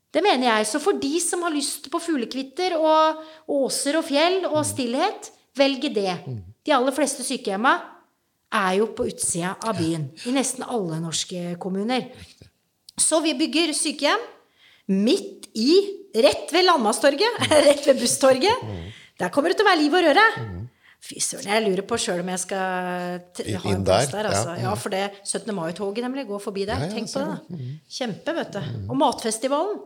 Det 0.09 0.23
mener 0.23 0.47
jeg. 0.47 0.71
Så 0.71 0.79
for 0.81 0.97
de 1.03 1.19
som 1.21 1.43
har 1.43 1.53
lyst 1.53 1.91
på 1.91 2.01
fuglekvitter 2.01 2.77
og 2.79 3.19
åser 3.59 3.99
og 3.99 4.07
fjell 4.07 4.45
og 4.49 4.63
stillhet, 4.65 5.33
velge 5.57 5.91
det. 5.93 6.15
De 6.63 6.73
aller 6.73 6.95
fleste 6.95 7.27
sykehjemma 7.27 7.75
er 8.55 8.73
jo 8.79 8.89
på 8.97 9.05
utsida 9.09 9.55
av 9.61 9.77
byen. 9.77 10.07
I 10.25 10.33
nesten 10.35 10.65
alle 10.65 10.99
norske 11.03 11.55
kommuner. 11.61 12.07
Så 12.99 13.21
vi 13.23 13.35
bygger 13.37 13.73
sykehjem 13.77 14.23
midt 14.89 15.49
i 15.59 15.75
Rett 16.19 16.49
ved 16.53 16.65
Landmasstorget. 16.65 17.43
Rett 17.67 17.85
ved 17.87 17.99
Busstorget. 18.01 18.65
Der 19.19 19.29
kommer 19.33 19.51
det 19.51 19.59
til 19.59 19.67
å 19.67 19.69
være 19.69 19.81
liv 19.83 19.93
og 19.99 20.07
røre. 20.07 20.25
Fy 20.99 21.21
søren, 21.23 21.47
jeg 21.47 21.63
lurer 21.63 21.85
på 21.87 21.95
sjøl 22.01 22.19
om 22.25 22.31
jeg 22.33 22.41
skal 22.41 22.59
ha 22.59 23.61
en 23.61 23.69
inn 23.71 23.85
der. 23.87 24.09
Altså. 24.25 24.57
ja. 24.57 24.65
Ja, 24.65 24.73
for 24.75 24.91
det 24.91 25.05
17. 25.23 25.53
mai-toget 25.55 26.03
nemlig 26.03 26.25
går 26.27 26.41
forbi 26.43 26.65
der. 26.67 26.89
Tenk 26.91 27.07
på 27.13 27.21
det, 27.23 27.37
da. 27.53 27.69
Kjempe, 27.99 28.35
vet 28.41 28.57
du. 28.57 28.59
Og 28.89 28.99
Matfestivalen. 28.99 29.79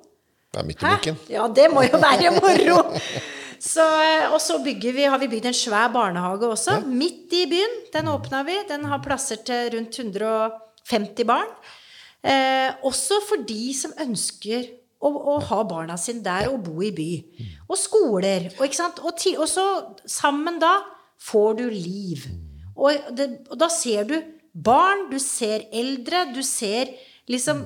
Det 0.53 0.61
er 0.61 0.67
midt 0.69 0.81
i 0.81 0.89
Hæ? 0.89 1.13
Ja, 1.33 1.45
det 1.49 1.69
må 1.73 1.83
jo 1.85 1.99
være 2.01 2.33
moro! 2.39 2.81
Så, 3.63 3.83
eh, 4.03 4.27
og 4.33 4.41
så 4.43 4.57
vi, 4.63 4.75
har 5.07 5.19
vi 5.21 5.29
bygd 5.31 5.47
en 5.47 5.55
svær 5.55 5.91
barnehage 5.93 6.49
også, 6.51 6.81
midt 6.83 7.31
i 7.37 7.45
byen. 7.47 7.77
Den 7.93 8.11
åpna 8.11 8.43
vi. 8.47 8.57
Den 8.67 8.85
har 8.91 9.03
plasser 9.03 9.39
til 9.45 9.71
rundt 9.77 9.99
150 9.99 11.27
barn. 11.27 11.51
Eh, 12.23 12.71
også 12.83 13.21
for 13.27 13.43
de 13.47 13.71
som 13.75 13.95
ønsker 14.03 14.67
å, 15.03 15.09
å 15.09 15.37
ha 15.47 15.61
barna 15.67 15.95
sine 15.99 16.23
der 16.23 16.49
og 16.51 16.63
bo 16.67 16.83
i 16.83 16.91
by. 16.95 17.09
Og 17.69 17.79
skoler. 17.79 18.49
Og? 18.57 18.79
Og, 19.03 19.13
ti, 19.19 19.35
og 19.39 19.47
så 19.51 19.65
sammen 20.07 20.59
da 20.59 20.75
får 21.23 21.59
du 21.61 21.65
liv. 21.71 22.27
Og, 22.75 23.15
det, 23.15 23.29
og 23.51 23.59
da 23.63 23.71
ser 23.71 24.07
du 24.09 24.17
barn, 24.53 25.07
du 25.11 25.19
ser 25.23 25.69
eldre, 25.71 26.27
du 26.35 26.43
ser 26.45 26.91
liksom 27.31 27.63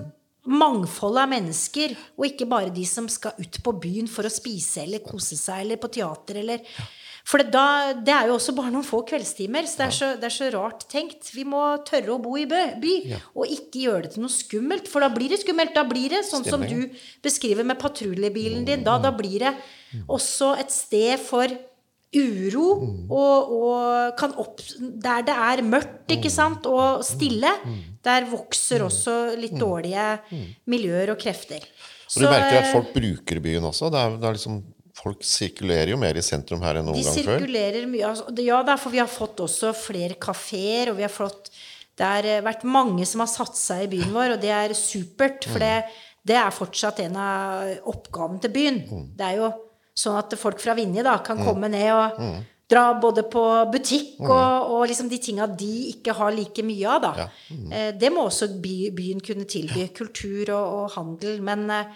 mangfoldet 0.48 1.26
av 1.26 1.32
mennesker, 1.32 1.94
og 2.16 2.30
ikke 2.30 2.48
bare 2.50 2.72
de 2.74 2.86
som 2.88 3.08
skal 3.12 3.36
ut 3.38 3.60
på 3.64 3.74
byen 3.84 4.08
for 4.08 4.28
å 4.28 4.32
spise 4.32 4.86
eller 4.86 5.04
kose 5.04 5.36
seg 5.40 5.66
eller 5.66 5.80
på 5.82 5.92
teater 6.00 6.40
eller 6.44 6.64
For 7.28 7.44
det, 7.44 7.50
da, 7.52 7.92
det 7.92 8.14
er 8.16 8.30
jo 8.30 8.38
også 8.38 8.54
bare 8.56 8.72
noen 8.72 8.86
få 8.88 9.02
kveldstimer, 9.04 9.66
så 9.68 9.82
det 9.82 9.86
er, 9.90 9.96
så 9.98 10.08
det 10.16 10.28
er 10.30 10.36
så 10.38 10.46
rart 10.54 10.86
tenkt. 10.88 11.28
Vi 11.36 11.44
må 11.44 11.60
tørre 11.84 12.14
å 12.14 12.22
bo 12.24 12.38
i 12.40 12.46
bø, 12.48 12.62
by, 12.80 12.94
og 13.36 13.52
ikke 13.52 13.82
gjøre 13.84 14.06
det 14.06 14.12
til 14.14 14.24
noe 14.24 14.32
skummelt. 14.32 14.88
For 14.88 15.04
da 15.04 15.10
blir 15.12 15.36
det 15.36 15.42
skummelt. 15.42 15.74
Da 15.76 15.84
blir 15.84 16.16
det 16.16 16.22
sånn 16.24 16.48
som 16.48 16.64
du 16.64 16.88
beskriver 17.26 17.68
med 17.68 17.82
patruljebilen 17.82 18.64
din. 18.70 18.86
Da, 18.88 18.96
da 19.04 19.12
blir 19.12 19.44
det 19.44 19.52
også 20.08 20.54
et 20.62 20.72
sted 20.72 21.20
for 21.20 21.52
uro 22.18 22.68
og, 23.10 23.52
og 23.58 24.16
kan 24.20 24.34
opp, 24.42 24.62
Der 24.80 25.26
det 25.28 25.36
er 25.36 25.64
mørkt 25.66 26.14
ikke 26.14 26.32
sant, 26.32 26.66
og 26.70 27.04
stille, 27.06 27.52
der 28.04 28.28
vokser 28.30 28.86
også 28.86 29.18
litt 29.40 29.56
dårlige 29.60 30.08
miljøer 30.72 31.14
og 31.14 31.22
krefter. 31.22 31.64
Og 32.16 32.24
du 32.24 32.28
merker 32.30 32.62
at 32.62 32.72
folk 32.72 32.94
bruker 32.96 33.42
byen 33.44 33.68
også. 33.68 33.90
Det 33.92 34.00
er, 34.00 34.18
det 34.22 34.30
er 34.30 34.38
liksom, 34.38 34.60
folk 34.98 35.26
sirkulerer 35.28 35.92
jo 35.92 36.00
mer 36.00 36.18
i 36.18 36.24
sentrum 36.26 36.64
her 36.64 36.80
enn 36.80 36.88
noen 36.88 37.02
gang 37.04 37.18
før. 37.18 37.38
sirkulerer 37.38 37.88
mye. 37.92 38.06
Altså, 38.14 38.32
ja, 38.46 38.62
derfor 38.64 38.88
for 38.88 38.96
vi 38.96 39.02
har 39.04 39.12
fått 39.12 39.44
også 39.44 39.74
flere 39.78 40.16
kafeer, 40.22 40.94
og 40.94 41.02
vi 41.02 41.08
har 41.08 41.14
fått 41.14 41.52
Det 41.98 42.06
har 42.06 42.26
eh, 42.30 42.44
vært 42.46 42.62
mange 42.70 43.06
som 43.10 43.24
har 43.24 43.30
satt 43.32 43.58
seg 43.58 43.88
i 43.88 43.88
byen 43.96 44.12
vår, 44.14 44.36
og 44.36 44.42
det 44.42 44.52
er 44.54 44.74
supert. 44.78 45.48
For 45.50 45.58
det, 45.58 45.88
det 46.30 46.36
er 46.38 46.54
fortsatt 46.54 47.00
en 47.02 47.16
av 47.18 47.90
oppgavene 47.90 48.44
til 48.44 48.54
byen. 48.54 48.78
Det 49.18 49.26
er 49.26 49.40
jo 49.40 49.48
sånn 49.98 50.18
at 50.20 50.36
folk 50.38 50.62
fra 50.62 50.76
Vinje 50.78 51.04
da 51.06 51.16
kan 51.26 51.40
komme 51.42 51.70
ned 51.74 51.90
og 51.96 52.22
dra 52.70 52.82
både 53.00 53.24
på 53.32 53.42
butikk 53.72 54.20
og, 54.28 54.74
og 54.76 54.82
liksom 54.92 55.08
de 55.10 55.18
tinga 55.24 55.46
de 55.48 55.70
ikke 55.94 56.14
har 56.18 56.34
like 56.36 56.66
mye 56.68 56.90
av, 56.92 57.02
da. 57.06 57.28
Eh, 57.72 57.92
Det 57.96 58.10
må 58.12 58.26
også 58.28 58.50
by, 58.62 58.76
byen 58.98 59.22
kunne 59.24 59.48
tilby. 59.48 59.88
Kultur 59.96 60.52
og, 60.52 60.66
og 60.82 60.92
handel. 60.98 61.40
Men, 61.48 61.64
eh, 61.72 61.88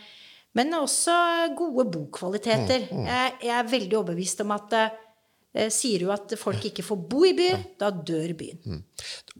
men 0.55 0.71
også 0.79 1.13
gode 1.59 1.89
bokvaliteter. 1.91 2.87
Jeg, 2.89 3.33
jeg 3.43 3.55
er 3.59 3.67
veldig 3.75 3.99
overbevist 3.99 4.41
om 4.45 4.55
at 4.55 4.77
eh, 4.79 5.67
sier 5.67 6.05
du 6.05 6.11
at 6.15 6.31
folk 6.39 6.63
ikke 6.71 6.87
får 6.87 7.03
bo 7.11 7.25
i 7.27 7.33
by, 7.35 7.49
da 7.83 7.91
dør 7.91 8.31
byen. 8.39 8.81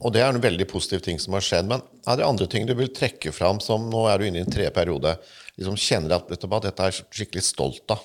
Og 0.03 0.12
det 0.12 0.26
er 0.26 0.36
en 0.36 0.43
veldig 0.43 0.68
positiv 0.68 0.99
ting 1.07 1.18
som 1.24 1.39
har 1.39 1.47
skjedd. 1.47 1.72
Men 1.72 1.80
er 2.12 2.20
det 2.20 2.28
andre 2.28 2.47
ting 2.51 2.68
du 2.68 2.76
vil 2.76 2.91
trekke 2.91 3.32
fram 3.32 3.64
som 3.64 3.88
nå 3.91 4.03
er 4.12 4.20
du 4.20 4.28
inne 4.28 4.43
i 4.43 4.45
en 4.45 4.51
tredje 4.51 4.76
periode, 4.76 5.16
liksom 5.55 5.80
kjenner 5.80 6.20
at 6.20 6.28
vet 6.28 6.43
du 6.43 6.51
hva, 6.51 6.59
dette 6.68 6.91
er 6.91 6.99
skikkelig 7.07 7.47
stolt 7.53 7.95
av? 7.95 8.03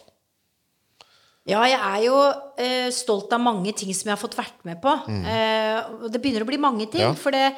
Ja, 1.47 1.61
jeg 1.71 1.79
er 1.79 2.01
jo 2.03 2.15
eh, 2.59 2.89
stolt 2.95 3.31
av 3.37 3.43
mange 3.43 3.71
ting 3.79 3.93
som 3.95 4.09
jeg 4.09 4.17
har 4.17 4.23
fått 4.23 4.35
vært 4.39 4.65
med 4.67 4.81
på. 4.83 4.93
Eh, 5.07 5.77
og 6.03 6.09
det 6.11 6.21
begynner 6.23 6.43
å 6.43 6.49
bli 6.49 6.59
mange 6.59 6.89
ting. 6.91 7.05
Ja. 7.07 7.13
For 7.15 7.35
det, 7.35 7.53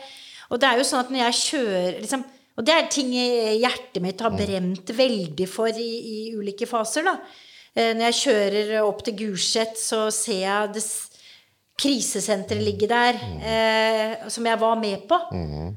og 0.53 0.61
det 0.61 0.69
er 0.69 0.81
jo 0.81 0.89
sånn 0.89 1.01
at 1.07 1.13
når 1.13 1.23
jeg 1.27 1.39
kjører 1.43 2.03
liksom, 2.03 2.27
Og 2.59 2.65
det 2.67 2.75
er 2.75 2.89
ting 2.91 3.13
hjertet 3.15 4.03
mitt 4.03 4.21
har 4.21 4.33
brent 4.35 4.91
veldig 4.91 5.47
for 5.47 5.71
i, 5.71 5.91
i 6.13 6.17
ulike 6.35 6.67
faser. 6.67 7.07
da. 7.07 7.13
Eh, 7.79 7.93
når 7.95 8.09
jeg 8.09 8.19
kjører 8.25 8.73
opp 8.83 9.05
til 9.07 9.15
Gulset, 9.21 9.79
så 9.79 10.09
ser 10.11 10.43
jeg 10.43 10.73
det 10.75 10.83
krisesenteret 11.79 12.65
ligge 12.67 12.89
der, 12.91 13.15
eh, 13.47 14.29
som 14.29 14.45
jeg 14.51 14.59
var 14.59 14.75
med 14.81 15.05
på. 15.09 15.15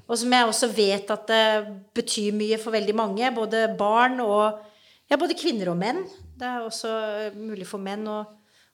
Og 0.09 0.17
som 0.17 0.33
jeg 0.33 0.47
også 0.49 0.71
vet 0.73 1.11
at 1.13 1.27
det 1.29 1.43
betyr 1.93 2.33
mye 2.33 2.57
for 2.57 2.73
veldig 2.73 2.95
mange. 2.97 3.29
Både 3.35 3.67
barn 3.77 4.19
og 4.25 4.57
ja, 5.11 5.17
både 5.19 5.35
kvinner 5.37 5.69
og 5.73 5.77
menn. 5.79 6.01
Det 6.39 6.47
er 6.47 6.63
også 6.65 6.91
eh, 7.27 7.35
mulig 7.37 7.67
for 7.69 7.83
menn 7.83 8.05
å, 8.09 8.21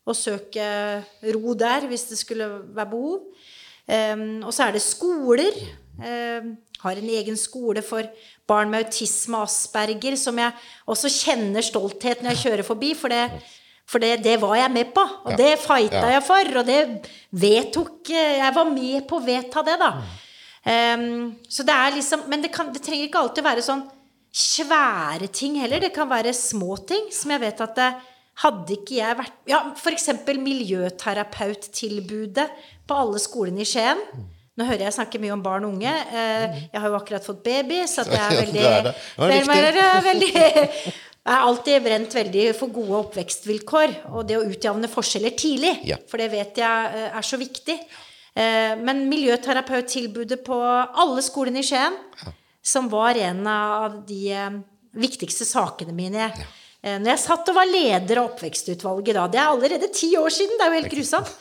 å 0.08 0.14
søke 0.16 0.68
ro 1.34 1.56
der 1.58 1.88
hvis 1.90 2.08
det 2.12 2.20
skulle 2.22 2.48
være 2.78 2.92
behov. 2.94 3.26
Um, 3.88 4.44
og 4.44 4.52
så 4.56 4.68
er 4.68 4.76
det 4.76 4.84
skoler. 4.84 5.56
Um, 5.98 6.54
har 6.84 7.00
en 7.00 7.10
egen 7.10 7.38
skole 7.40 7.82
for 7.82 8.06
barn 8.48 8.70
med 8.70 8.86
autisme 8.86 9.40
og 9.40 9.48
asperger, 9.48 10.14
som 10.20 10.38
jeg 10.38 10.54
også 10.86 11.10
kjenner 11.10 11.66
stolthet 11.66 12.22
når 12.22 12.36
jeg 12.36 12.44
kjører 12.44 12.68
forbi. 12.68 12.92
For 13.00 13.10
det, 13.10 13.24
for 13.88 14.04
det, 14.04 14.12
det 14.28 14.36
var 14.44 14.58
jeg 14.60 14.74
med 14.76 14.92
på, 14.94 15.02
og 15.24 15.32
Ja. 15.34 15.40
det 15.40 15.54
fighta 15.64 16.04
Ja. 16.04 16.14
jeg 16.20 16.24
for. 16.28 16.52
Og 16.62 16.66
det 16.68 16.80
vedtok 17.32 18.12
eh, 18.12 18.38
Jeg 18.44 18.54
var 18.60 18.70
med 18.70 19.08
på 19.10 19.18
å 19.18 19.26
vedta 19.26 19.64
det, 19.66 19.80
da. 19.82 19.92
Um, 20.68 21.38
så 21.48 21.64
det 21.64 21.72
er 21.74 21.96
liksom 21.96 22.26
Men 22.28 22.42
det, 22.44 22.52
kan, 22.52 22.74
det 22.74 22.82
trenger 22.84 23.08
ikke 23.08 23.22
alltid 23.24 23.44
være 23.46 23.64
sånn 23.64 23.86
svære 24.38 25.28
ting 25.34 25.58
heller. 25.62 25.82
Det 25.82 25.94
kan 25.96 26.10
være 26.12 26.34
små 26.38 26.78
ting 26.88 27.10
som 27.16 27.34
jeg 27.34 27.42
vet 27.48 27.62
at 27.66 27.76
det, 27.80 27.90
hadde 28.38 28.76
ikke 28.76 29.00
jeg 29.00 29.16
vært 29.18 29.38
Ja, 29.50 29.64
f.eks. 29.74 30.12
miljøterapeuttilbudet 31.18 32.48
på 32.88 32.94
alle 33.02 33.18
skolene 33.22 33.64
i 33.64 33.66
Skien. 33.68 33.98
Nå 34.58 34.66
hører 34.66 34.84
jeg 34.88 34.94
snakke 34.96 35.20
mye 35.22 35.34
om 35.36 35.42
barn 35.46 35.66
og 35.68 35.74
unge. 35.76 35.90
Eh, 35.90 36.46
Jeg 36.74 36.82
har 36.82 36.88
jo 36.90 36.98
akkurat 36.98 37.26
fått 37.26 37.44
baby, 37.46 37.84
så 37.90 38.06
det 38.06 38.14
jeg 38.18 38.26
er 38.26 38.40
veldig 38.46 38.62
det 38.62 38.72
er 38.78 38.84
det. 38.88 38.94
Er 39.88 40.02
veldig 40.06 40.32
Jeg 40.38 41.34
har 41.34 41.44
alltid 41.50 41.84
brent 41.84 42.14
veldig 42.16 42.46
for 42.56 42.72
gode 42.74 42.96
oppvekstvilkår 43.04 43.96
og 44.14 44.22
det 44.30 44.38
å 44.40 44.46
utjevne 44.48 44.88
forskjeller 44.90 45.34
tidlig. 45.38 45.74
For 46.10 46.22
det 46.22 46.30
vet 46.32 46.62
jeg 46.62 46.94
eh, 47.02 47.10
er 47.20 47.26
så 47.26 47.38
viktig. 47.42 47.78
Eh, 48.38 48.74
Men 48.86 49.06
miljøterapeuttilbudet 49.12 50.40
på 50.46 50.58
alle 50.62 51.22
skolene 51.26 51.60
i 51.62 51.68
Skien, 51.68 51.98
som 52.68 52.90
var 52.92 53.18
en 53.30 53.44
av 53.48 54.02
de 54.08 54.22
eh, 54.36 54.58
viktigste 54.98 55.48
sakene 55.48 55.96
mine 55.96 56.32
Ja. 56.32 56.98
når 57.02 57.10
jeg 57.10 57.20
satt 57.20 57.50
og 57.52 57.56
var 57.58 57.68
leder 57.68 58.20
av 58.22 58.28
oppvekstutvalget 58.30 59.18
da 59.18 59.24
Det 59.28 59.40
er 59.42 59.50
allerede 59.50 59.88
ti 59.92 60.12
år 60.16 60.30
siden, 60.32 60.58
det 60.60 60.66
er 60.66 60.70
jo 60.72 60.82
helt 60.82 60.94
grusomt. 60.94 61.32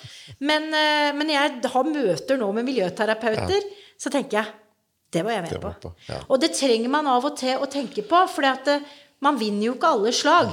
Men, 0.41 0.69
eh, 0.75 1.11
men 1.17 1.29
jeg 1.31 1.61
har 1.73 1.85
møter 1.85 2.39
nå 2.41 2.53
med 2.57 2.67
miljøterapeuter, 2.67 3.67
så 3.99 4.11
tenker 4.11 4.41
jeg 4.41 4.55
det 5.13 5.23
var 5.25 5.37
jeg 5.37 5.43
med 5.47 5.63
var 5.63 5.77
på. 5.81 5.89
på, 5.89 5.93
ja. 6.09 6.21
Og 6.29 6.41
det 6.43 6.53
trenger 6.57 6.91
man 6.91 7.07
av 7.07 7.25
og 7.25 7.37
til 7.39 7.59
å 7.63 7.69
tenke 7.71 8.03
på, 8.03 8.23
for 8.29 8.43
man 9.23 9.39
vinner 9.39 9.69
jo 9.69 9.75
ikke 9.77 9.93
alle 9.95 10.13
slag. 10.13 10.51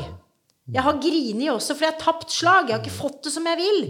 Jeg 0.72 0.84
har 0.86 1.00
grini 1.02 1.50
også, 1.52 1.76
for 1.76 1.88
jeg 1.88 1.94
har 1.96 2.00
tapt 2.00 2.32
slag. 2.32 2.70
Jeg 2.70 2.78
har 2.78 2.84
ikke 2.84 3.02
fått 3.02 3.24
det 3.26 3.34
som 3.34 3.48
jeg 3.50 3.60
vil. 3.60 3.82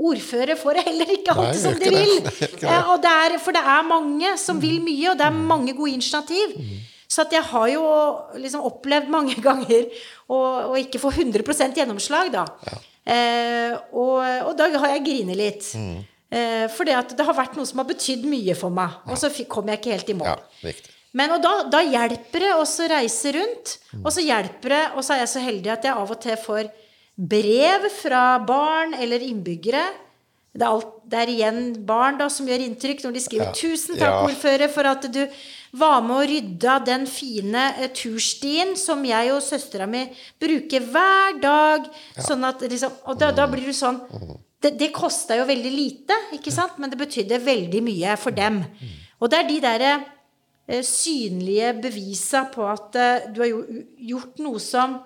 Ordfører 0.00 0.56
får 0.56 0.78
det 0.78 0.84
heller 0.86 1.10
ikke 1.16 1.34
alltid 1.34 1.60
som 1.60 1.74
de 1.80 1.90
vil. 1.92 2.12
Det. 2.24 2.48
Eh, 2.64 2.90
Og 2.94 3.02
det 3.04 3.10
er, 3.24 3.34
for 3.42 3.52
det 3.56 3.60
er 3.74 3.88
mange 3.88 4.30
som 4.40 4.60
vil 4.62 4.78
mye, 4.84 5.10
og 5.12 5.18
det 5.20 5.26
er 5.26 5.40
mange 5.52 5.74
gode 5.76 5.92
initiativ. 5.92 6.54
Så 7.10 7.24
at 7.26 7.32
jeg 7.34 7.42
har 7.42 7.66
jo 7.72 7.82
liksom 8.38 8.62
opplevd 8.68 9.10
mange 9.12 9.34
ganger 9.48 9.88
å, 10.30 10.38
ikke 10.78 11.00
få 11.02 11.10
100% 11.12 11.76
gjennomslag, 11.82 12.30
da. 12.32 12.46
Eh, 13.04 13.74
og, 13.92 14.22
og 14.46 14.54
da 14.58 14.70
har 14.78 14.94
jeg 14.94 15.04
grinet 15.08 15.38
litt. 15.40 15.68
Eh, 16.30 16.66
for 16.70 16.86
det, 16.86 16.94
at 16.94 17.12
det 17.18 17.26
har 17.26 17.34
vært 17.36 17.56
noe 17.58 17.66
som 17.66 17.82
har 17.82 17.88
betydd 17.90 18.24
mye 18.30 18.54
for 18.58 18.70
meg. 18.72 19.00
Og 19.10 19.18
så 19.18 19.28
kommer 19.34 19.50
kom 19.56 19.72
jeg 19.72 19.80
ikke 19.82 19.96
helt 19.96 20.12
i 20.14 20.18
mål. 20.20 20.44
Ja. 20.62 20.74
Men 21.18 21.32
og 21.34 21.42
da, 21.42 21.52
da 21.66 21.80
hjelper 21.82 22.44
det 22.46 22.52
også 22.54 22.86
å 22.86 22.92
reise 22.92 23.32
rundt. 23.34 23.72
Og 24.04 24.12
så 24.14 24.22
hjelper 24.22 24.76
det, 24.76 24.84
og 24.94 25.02
så 25.02 25.16
er 25.16 25.24
jeg 25.24 25.32
så 25.32 25.42
heldig 25.42 25.72
at 25.74 25.88
jeg 25.88 25.96
av 25.98 26.12
og 26.14 26.20
til 26.22 26.38
får 26.38 26.70
brev 27.16 27.88
fra 27.92 28.38
barn 28.46 28.94
eller 28.94 29.20
innbyggere. 29.24 29.82
Det 30.50 30.64
er, 30.66 30.70
alt, 30.72 30.94
det 31.06 31.18
er 31.20 31.30
igjen 31.30 31.58
barn 31.86 32.16
da 32.18 32.26
som 32.32 32.48
gjør 32.48 32.64
inntrykk 32.64 33.04
når 33.04 33.12
de 33.14 33.20
skriver 33.22 33.46
Ja. 33.46 33.52
'Tusen 33.54 33.94
takk, 33.94 34.10
Ja. 34.10 34.22
ordfører, 34.26 34.68
for 34.68 34.82
at 34.90 35.04
du 35.12 35.20
var 35.78 36.00
med 36.02 36.16
og 36.16 36.26
rydda 36.28 36.84
den 36.84 37.06
fine 37.06 37.74
eh, 37.78 37.88
turstien 37.94 38.74
som 38.76 39.04
jeg 39.04 39.30
og 39.30 39.42
søstera 39.42 39.86
mi 39.86 40.08
bruker 40.40 40.80
hver 40.80 41.38
dag'. 41.40 41.86
Sånn 42.18 42.42
at 42.44 42.60
liksom, 42.62 42.90
og 43.06 43.18
da, 43.18 43.30
da 43.30 43.46
blir 43.46 43.66
du 43.66 43.72
sånn 43.72 44.00
Det, 44.60 44.76
det 44.76 44.92
kosta 44.92 45.36
jo 45.38 45.44
veldig 45.48 45.70
lite, 45.72 46.12
ikke 46.36 46.50
sant? 46.52 46.76
men 46.78 46.90
det 46.90 46.98
betydde 46.98 47.38
veldig 47.40 47.80
mye 47.82 48.16
for 48.18 48.30
dem. 48.30 48.58
Og 49.20 49.30
det 49.30 49.38
er 49.38 49.48
de 49.48 49.60
derre 49.60 50.04
eh, 50.68 50.82
synlige 50.82 51.80
bevisa 51.80 52.44
på 52.52 52.66
at 52.68 52.94
eh, 52.96 53.30
du 53.32 53.40
har 53.40 53.48
jo, 53.48 53.62
gjort 53.96 54.36
noe 54.38 54.58
som 54.60 54.98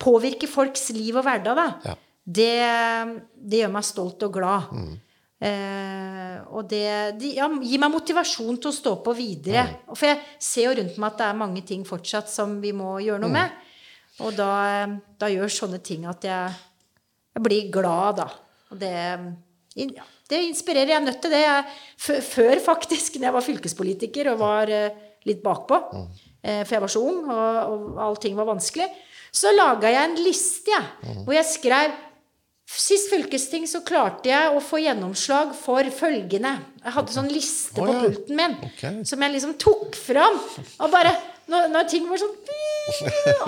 påvirker 0.00 0.50
folks 0.50 0.90
liv 0.96 1.18
og 1.18 1.26
hverdag, 1.26 1.58
da. 1.58 1.68
Ja. 1.90 1.96
Det, 2.30 2.50
det 3.34 3.62
gjør 3.62 3.72
meg 3.74 3.86
stolt 3.86 4.22
og 4.26 4.34
glad. 4.36 4.74
Eh, 5.40 6.36
og 6.52 6.66
det, 6.68 7.16
det 7.16 7.32
ja, 7.38 7.46
gir 7.48 7.80
meg 7.80 7.92
motivasjon 7.94 8.60
til 8.60 8.70
å 8.70 8.76
stå 8.76 8.94
på 9.04 9.14
videre. 9.16 9.64
For 9.92 10.10
jeg 10.10 10.20
ser 10.42 10.68
jo 10.68 10.76
rundt 10.78 11.00
meg 11.00 11.10
at 11.10 11.20
det 11.20 11.28
er 11.30 11.42
mange 11.42 11.64
ting 11.66 11.84
fortsatt 11.88 12.30
som 12.30 12.58
vi 12.62 12.74
må 12.76 12.98
gjøre 13.02 13.24
noe 13.24 13.34
med. 13.34 13.58
Og 14.20 14.34
da, 14.36 14.52
da 15.20 15.30
gjør 15.32 15.52
sånne 15.52 15.80
ting 15.84 16.04
at 16.08 16.26
jeg, 16.28 16.56
jeg 17.36 17.44
blir 17.44 17.70
glad, 17.72 18.20
da. 18.20 18.28
Og 18.70 18.80
det, 18.80 18.94
det 20.30 20.42
inspirerer. 20.44 20.92
Jeg 20.92 21.00
er 21.00 21.06
nødt 21.06 21.22
til 21.24 21.32
det. 21.34 21.44
Jeg, 21.46 22.20
før, 22.28 22.56
faktisk, 22.64 23.16
når 23.16 23.30
jeg 23.30 23.38
var 23.38 23.46
fylkespolitiker 23.46 24.34
og 24.34 24.42
var 24.42 24.74
eh, 24.74 25.06
litt 25.28 25.40
bakpå, 25.44 25.80
eh, 26.42 26.62
for 26.66 26.76
jeg 26.76 26.84
var 26.84 26.92
så 26.92 27.04
ung, 27.06 27.22
og, 27.32 27.58
og 27.72 28.02
allting 28.10 28.36
var 28.38 28.50
vanskelig, 28.52 28.90
så 29.32 29.52
laga 29.54 29.90
jeg 29.92 30.10
en 30.10 30.22
liste, 30.24 30.70
jeg, 30.74 31.18
hvor 31.24 31.36
jeg 31.36 31.48
skrev 31.48 31.98
Sist 32.70 33.08
fylkesting 33.10 33.64
så 33.66 33.80
klarte 33.82 34.30
jeg 34.30 34.52
å 34.54 34.60
få 34.62 34.78
gjennomslag 34.78 35.56
for 35.58 35.88
følgende. 35.90 36.52
Jeg 36.84 36.94
hadde 36.94 37.14
sånn 37.16 37.30
liste 37.32 37.82
Å, 37.82 37.82
på 37.82 37.96
pulten 38.04 38.38
min 38.38 38.54
okay. 38.62 39.00
som 39.08 39.24
jeg 39.24 39.34
liksom 39.34 39.56
tok 39.58 39.98
fram. 39.98 40.38
Og 40.78 40.92
bare 40.92 41.10
Når, 41.50 41.70
når 41.72 41.86
ting 41.90 42.04
var 42.06 42.20
sånn 42.22 42.36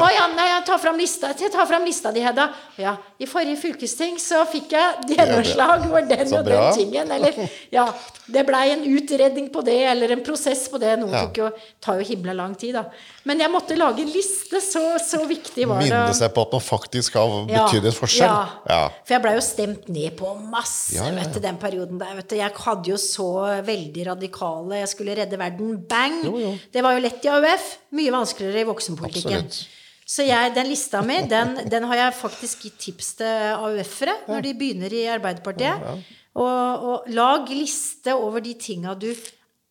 Å 0.02 0.06
ja, 0.12 0.24
nei, 0.36 0.44
jeg 0.50 0.64
tar 0.68 0.78
fram 0.82 0.98
lista, 1.00 1.30
jeg 1.38 1.50
tar 1.54 1.66
fram 1.66 1.84
lista 1.86 2.10
di, 2.14 2.20
Hedda. 2.22 2.44
Ja, 2.78 2.92
I 3.18 3.26
forrige 3.26 3.58
fylkesting 3.58 4.18
så 4.20 4.42
fikk 4.50 4.74
jeg 4.76 5.16
gjennomslag 5.16 5.86
for 5.88 6.06
den 6.10 6.34
og 6.36 6.46
den 6.46 6.66
tingen. 6.76 7.10
Eller 7.16 7.38
ja, 7.72 7.86
det 8.32 8.44
blei 8.46 8.64
en 8.74 8.84
utredning 8.86 9.48
på 9.54 9.64
det, 9.66 9.78
eller 9.92 10.14
en 10.14 10.22
prosess 10.26 10.66
på 10.70 10.78
det. 10.82 10.94
Noen 11.00 11.12
Ja. 11.12 11.24
tok 11.26 11.40
jo, 11.42 11.48
tar 11.82 11.98
jo 12.00 12.06
himla 12.06 12.34
lang 12.38 12.54
tid, 12.58 12.76
da. 12.78 12.84
Men 13.28 13.42
jeg 13.42 13.50
måtte 13.52 13.76
lage 13.78 14.02
en 14.04 14.12
liste, 14.12 14.60
så, 14.62 14.82
så 15.02 15.22
viktig 15.28 15.66
var 15.70 15.82
det. 15.82 15.90
Minne 15.90 16.14
seg 16.16 16.32
på 16.34 16.46
at 16.46 16.54
man 16.56 16.64
faktisk 16.64 17.18
har 17.18 17.34
betydd 17.50 17.88
en 17.90 17.98
forskjell. 17.98 18.30
Ja. 18.30 18.62
Ja. 18.68 18.80
For 19.02 19.16
jeg 19.16 19.24
blei 19.26 19.34
jo 19.36 19.44
stemt 19.46 19.88
ned 19.92 20.16
på 20.18 20.32
masse 20.52 20.96
ja. 20.96 21.08
vet 21.14 21.34
du, 21.34 21.40
den 21.44 21.58
perioden 21.62 22.00
der. 22.02 22.14
Vet 22.20 22.30
du. 22.32 22.36
Jeg 22.40 22.56
hadde 22.66 22.92
jo 22.94 22.98
så 23.00 23.28
veldig 23.66 24.06
radikale 24.12 24.80
Jeg 24.82 24.90
skulle 24.94 25.16
redde 25.18 25.38
verden. 25.40 25.76
Bang! 25.88 26.20
Jo, 26.26 26.36
jo. 26.40 26.52
Det 26.72 26.82
var 26.84 26.96
jo 26.96 27.04
lett 27.04 27.26
i 27.26 27.32
AUF. 27.32 27.70
Mye 27.92 28.12
vanskeligere 28.14 28.62
i 28.64 28.68
voksenpolitikken. 28.68 29.44
Absolutt. 29.44 29.78
Så 30.12 30.24
jeg, 30.26 30.54
den 30.56 30.66
lista 30.68 31.00
mi, 31.06 31.20
den, 31.30 31.54
den 31.70 31.84
har 31.88 31.96
jeg 31.96 32.14
faktisk 32.18 32.64
gitt 32.66 32.78
tips 32.82 33.12
til 33.20 33.52
AUF-ere 33.54 34.16
når 34.28 34.42
de 34.48 34.54
begynner 34.58 34.92
i 34.92 35.04
Arbeiderpartiet. 35.12 35.86
Og, 36.34 36.84
og 36.88 37.06
lag 37.12 37.48
liste 37.52 38.14
over 38.16 38.40
de 38.44 38.54
tinga 38.60 38.94
du 38.98 39.10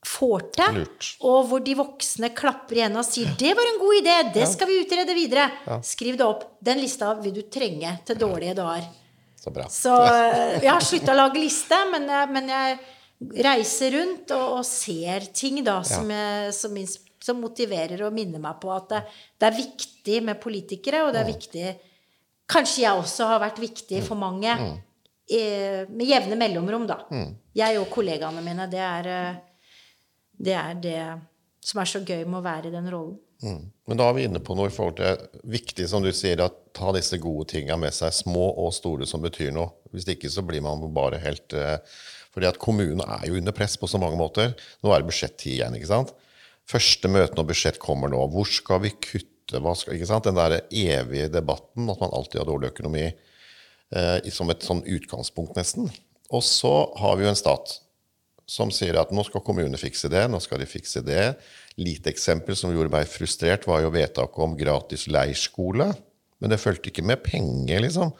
får 0.05 0.45
til, 0.55 0.77
Lurt. 0.79 1.09
og 1.29 1.43
hvor 1.49 1.61
de 1.65 1.75
voksne 1.77 2.31
klapper 2.33 2.79
igjen 2.79 2.95
og 2.97 3.05
sier 3.05 3.35
'Det 3.37 3.51
var 3.57 3.67
en 3.69 3.79
god 3.81 3.97
idé! 4.01 4.15
Det 4.33 4.47
skal 4.49 4.67
vi 4.67 4.79
utrede 4.81 5.13
videre'. 5.13 5.81
Skriv 5.85 6.17
det 6.17 6.25
opp. 6.25 6.43
Den 6.63 6.79
lista 6.81 7.13
vil 7.21 7.33
du 7.35 7.41
trenge 7.43 7.99
til 8.05 8.15
dårlige 8.17 8.55
dager. 8.57 8.87
Så 9.43 9.53
bra. 9.53 9.67
Så 9.69 9.93
eh, 10.05 10.59
jeg 10.63 10.71
har 10.71 10.81
slutta 10.81 11.13
å 11.13 11.17
lage 11.21 11.41
liste, 11.41 11.77
men 11.91 12.07
jeg, 12.09 12.29
men 12.29 12.49
jeg 12.49 12.79
reiser 13.45 13.91
rundt 13.99 14.31
og, 14.31 14.57
og 14.59 14.65
ser 14.65 15.27
ting 15.33 15.63
da 15.65 15.81
som, 15.85 16.09
jeg, 16.09 16.53
som, 16.53 16.77
ins- 16.77 16.97
som 17.21 17.39
motiverer 17.41 18.01
og 18.05 18.15
minner 18.15 18.41
meg 18.41 18.59
på 18.61 18.71
at 18.73 18.89
det, 18.91 19.01
det 19.39 19.49
er 19.49 19.57
viktig 19.57 20.19
med 20.25 20.39
politikere, 20.41 21.05
og 21.05 21.13
det 21.15 21.23
er 21.23 21.31
viktig 21.31 21.71
Kanskje 22.51 22.81
jeg 22.83 22.99
også 22.99 23.29
har 23.29 23.39
vært 23.39 23.61
viktig 23.63 24.01
for 24.03 24.19
mange 24.19 24.51
eh, 24.51 25.87
med 25.87 26.03
jevne 26.03 26.35
mellomrom, 26.35 26.83
da. 26.89 26.97
Jeg 27.55 27.77
og 27.79 27.87
kollegaene 27.93 28.41
mine. 28.43 28.65
Det 28.67 28.81
er, 28.83 29.07
eh, 29.07 29.37
det 30.35 30.55
er 30.59 30.81
det 30.83 31.03
som 31.63 31.79
er 31.79 31.87
så 31.87 32.01
gøy 32.03 32.25
med 32.25 32.41
å 32.41 32.43
være 32.43 32.67
i 32.67 32.73
den 32.73 32.89
rollen. 32.91 33.15
Mm. 33.41 33.61
Men 33.89 33.97
da 33.97 34.07
er 34.09 34.17
vi 34.17 34.25
inne 34.27 34.41
på 34.43 34.55
noe 34.57 34.69
i 34.69 34.73
forhold 34.73 34.99
til 34.99 35.41
viktig, 35.53 35.87
som 35.89 36.03
du 36.03 36.11
sier, 36.13 36.43
at 36.43 36.57
ta 36.77 36.91
disse 36.93 37.17
gode 37.21 37.47
tinga 37.53 37.77
med 37.79 37.93
seg, 37.95 38.13
små 38.13 38.51
og 38.65 38.73
store 38.75 39.07
som 39.09 39.23
betyr 39.23 39.53
noe. 39.55 39.71
Hvis 39.95 40.09
ikke 40.11 40.29
så 40.31 40.43
blir 40.45 40.63
man 40.65 40.83
bare 40.95 41.21
helt 41.23 41.55
eh, 41.57 41.77
fordi 42.31 42.47
at 42.47 42.59
kommunen 42.61 43.01
er 43.03 43.25
jo 43.27 43.39
under 43.39 43.55
press 43.55 43.75
på 43.79 43.89
så 43.91 43.99
mange 43.99 44.19
måter. 44.19 44.53
Nå 44.83 44.91
er 44.91 45.01
det 45.01 45.09
budsjettid 45.09 45.57
igjen, 45.57 45.75
ikke 45.75 45.89
sant. 45.89 46.13
Første 46.71 47.11
møtene 47.11 47.43
og 47.43 47.49
budsjett 47.49 47.81
kommer 47.81 48.11
nå. 48.11 48.21
Hvor 48.31 48.47
skal 48.47 48.83
vi 48.85 48.93
kutte? 48.95 49.59
Hva 49.59 49.73
skal, 49.75 49.97
ikke 49.97 50.07
sant? 50.07 50.27
Den 50.29 50.39
der 50.39 50.61
evige 50.69 51.27
debatten 51.33 51.89
at 51.91 51.99
man 51.99 52.13
alltid 52.15 52.39
har 52.39 52.47
dårlig 52.47 52.71
økonomi 52.71 53.09
eh, 53.09 54.31
som 54.31 54.51
et 54.53 54.63
sånn 54.63 54.83
utgangspunkt, 54.87 55.57
nesten. 55.59 55.89
Og 56.31 56.43
så 56.47 56.71
har 57.01 57.17
vi 57.19 57.25
jo 57.25 57.33
en 57.33 57.39
stat 57.39 57.75
som 58.51 58.71
sier 58.73 58.97
at 58.99 59.11
nå 59.15 59.23
skal 59.27 59.43
kommunene 59.45 59.79
fikse 59.79 60.09
det, 60.11 60.25
nå 60.27 60.39
skal 60.43 60.61
de 60.61 60.67
fikse 60.67 61.03
det. 61.07 61.33
Lite 61.79 62.11
eksempel 62.11 62.57
som 62.59 62.73
gjorde 62.73 62.91
meg 62.93 63.09
frustrert, 63.11 63.67
var 63.67 63.83
jo 63.83 63.93
vedtaket 63.93 64.43
om 64.43 64.55
gratis 64.59 65.07
leirskole. 65.11 65.91
Men 66.41 66.51
det 66.51 66.59
fulgte 66.59 66.91
ikke 66.91 67.05
med 67.05 67.21
penger, 67.23 67.83
liksom. 67.85 68.11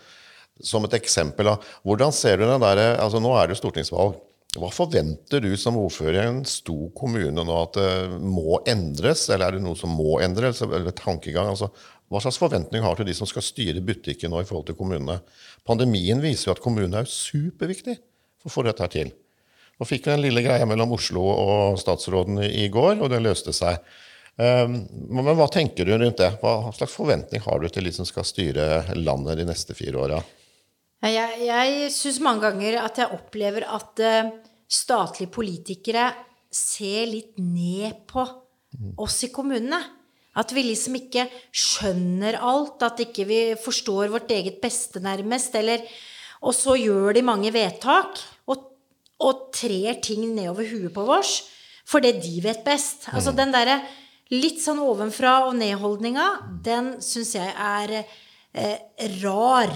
Som 0.62 0.86
et 0.86 0.94
eksempel 0.94 1.48
av 1.50 1.64
Hvordan 1.88 2.14
ser 2.14 2.38
du 2.38 2.44
den 2.46 2.62
derre 2.62 2.94
altså 3.02 3.18
Nå 3.24 3.32
er 3.34 3.48
det 3.48 3.56
jo 3.56 3.64
stortingsvalg. 3.64 4.20
Hva 4.52 4.68
forventer 4.76 5.40
du 5.40 5.54
som 5.56 5.78
ordfører 5.80 6.18
i 6.20 6.28
en 6.28 6.42
stor 6.48 6.90
kommune 6.98 7.44
nå 7.48 7.56
at 7.56 7.78
det 7.78 8.18
må 8.20 8.58
endres, 8.68 9.30
eller 9.30 9.48
er 9.48 9.56
det 9.56 9.64
noe 9.64 9.80
som 9.80 9.94
må 9.96 10.18
endres, 10.20 10.60
eller 10.66 10.92
tankegang? 10.92 11.54
Altså, 11.54 11.70
hva 12.12 12.20
slags 12.20 12.40
forventning 12.42 12.84
har 12.84 12.98
du 12.98 13.00
til 13.06 13.08
de 13.14 13.16
som 13.16 13.30
skal 13.30 13.46
styre 13.48 13.84
butikken 13.88 14.34
nå 14.34 14.42
i 14.42 14.48
forhold 14.50 14.68
til 14.68 14.76
kommunene? 14.76 15.22
Pandemien 15.64 16.20
viser 16.20 16.50
jo 16.50 16.56
at 16.58 16.64
kommunene 16.64 17.00
er 17.00 17.08
superviktig 17.08 17.96
for 18.42 18.52
å 18.52 18.56
få 18.58 18.66
dette 18.68 18.90
til. 18.92 19.14
Nå 19.80 19.88
fikk 19.88 20.10
vi 20.10 20.12
den 20.18 20.26
lille 20.26 20.44
greia 20.44 20.68
mellom 20.68 20.98
Oslo 20.98 21.24
og 21.32 21.80
statsråden 21.80 22.44
i 22.44 22.68
går, 22.74 23.00
og 23.00 23.08
det 23.14 23.24
løste 23.24 23.56
seg. 23.56 23.80
Um, 24.36 24.82
men 25.16 25.32
hva 25.40 25.48
tenker 25.52 25.88
du 25.88 25.96
rundt 25.96 26.20
det? 26.20 26.34
Hva 26.44 26.74
slags 26.76 27.00
forventning 27.00 27.44
har 27.48 27.64
du 27.64 27.72
til 27.72 27.88
de 27.88 27.96
som 27.96 28.08
skal 28.10 28.28
styre 28.28 28.68
landet 29.00 29.40
de 29.40 29.48
neste 29.48 29.80
fire 29.80 30.04
åra? 30.04 30.20
Jeg, 31.02 31.46
jeg 31.48 31.88
syns 31.94 32.20
mange 32.22 32.46
ganger 32.46 32.78
at 32.84 33.00
jeg 33.02 33.16
opplever 33.16 33.66
at 33.66 34.02
eh, 34.06 34.30
statlige 34.70 35.32
politikere 35.34 36.12
ser 36.54 37.08
litt 37.10 37.40
ned 37.42 38.04
på 38.10 38.24
oss 39.02 39.24
i 39.26 39.32
kommunene. 39.34 39.80
At 40.38 40.54
vi 40.56 40.64
liksom 40.64 40.96
ikke 40.96 41.26
skjønner 41.52 42.38
alt, 42.40 42.84
at 42.86 43.02
ikke 43.04 43.26
vi 43.28 43.40
forstår 43.60 44.12
vårt 44.14 44.32
eget 44.32 44.62
beste, 44.64 45.02
nærmest. 45.04 45.58
Eller, 45.60 45.84
og 46.46 46.56
så 46.56 46.78
gjør 46.80 47.18
de 47.18 47.26
mange 47.26 47.52
vedtak 47.52 48.22
og, 48.48 48.70
og 49.20 49.50
trer 49.58 50.00
ting 50.04 50.30
nedover 50.30 50.70
huet 50.70 50.94
på 50.96 51.08
oss 51.18 51.40
fordi 51.92 52.14
de 52.24 52.38
vet 52.46 52.62
best. 52.64 53.10
Altså 53.12 53.34
den 53.36 53.52
derre 53.52 53.82
litt 54.32 54.62
sånn 54.64 54.80
ovenfra 54.80 55.42
og 55.50 55.58
ned-holdninga, 55.60 56.28
den 56.64 56.94
syns 57.04 57.34
jeg 57.36 57.52
er 57.52 58.06
rar. 59.22 59.72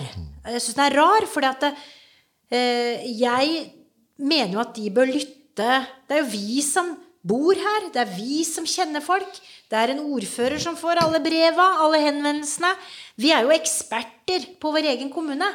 Jeg 0.46 0.62
syns 0.62 0.78
den 0.78 0.86
er 0.86 0.98
rar, 1.00 1.26
fordi 1.32 1.50
at 1.50 1.66
eh, 1.70 3.06
jeg 3.16 3.72
mener 4.20 4.58
jo 4.58 4.64
at 4.64 4.76
de 4.76 4.92
bør 4.94 5.10
lytte. 5.10 5.72
Det 6.06 6.16
er 6.18 6.24
jo 6.24 6.32
vi 6.34 6.62
som 6.66 6.94
bor 7.26 7.58
her. 7.58 7.90
Det 7.94 8.02
er 8.04 8.12
vi 8.14 8.44
som 8.48 8.68
kjenner 8.68 9.04
folk. 9.04 9.40
Det 9.70 9.80
er 9.80 9.94
en 9.94 10.04
ordfører 10.06 10.62
som 10.62 10.78
får 10.78 11.02
alle 11.02 11.22
breva, 11.24 11.72
alle 11.84 12.04
henvendelsene. 12.04 12.74
Vi 13.22 13.32
er 13.34 13.46
jo 13.46 13.56
eksperter 13.56 14.52
på 14.62 14.74
vår 14.76 14.92
egen 14.94 15.12
kommune. 15.14 15.48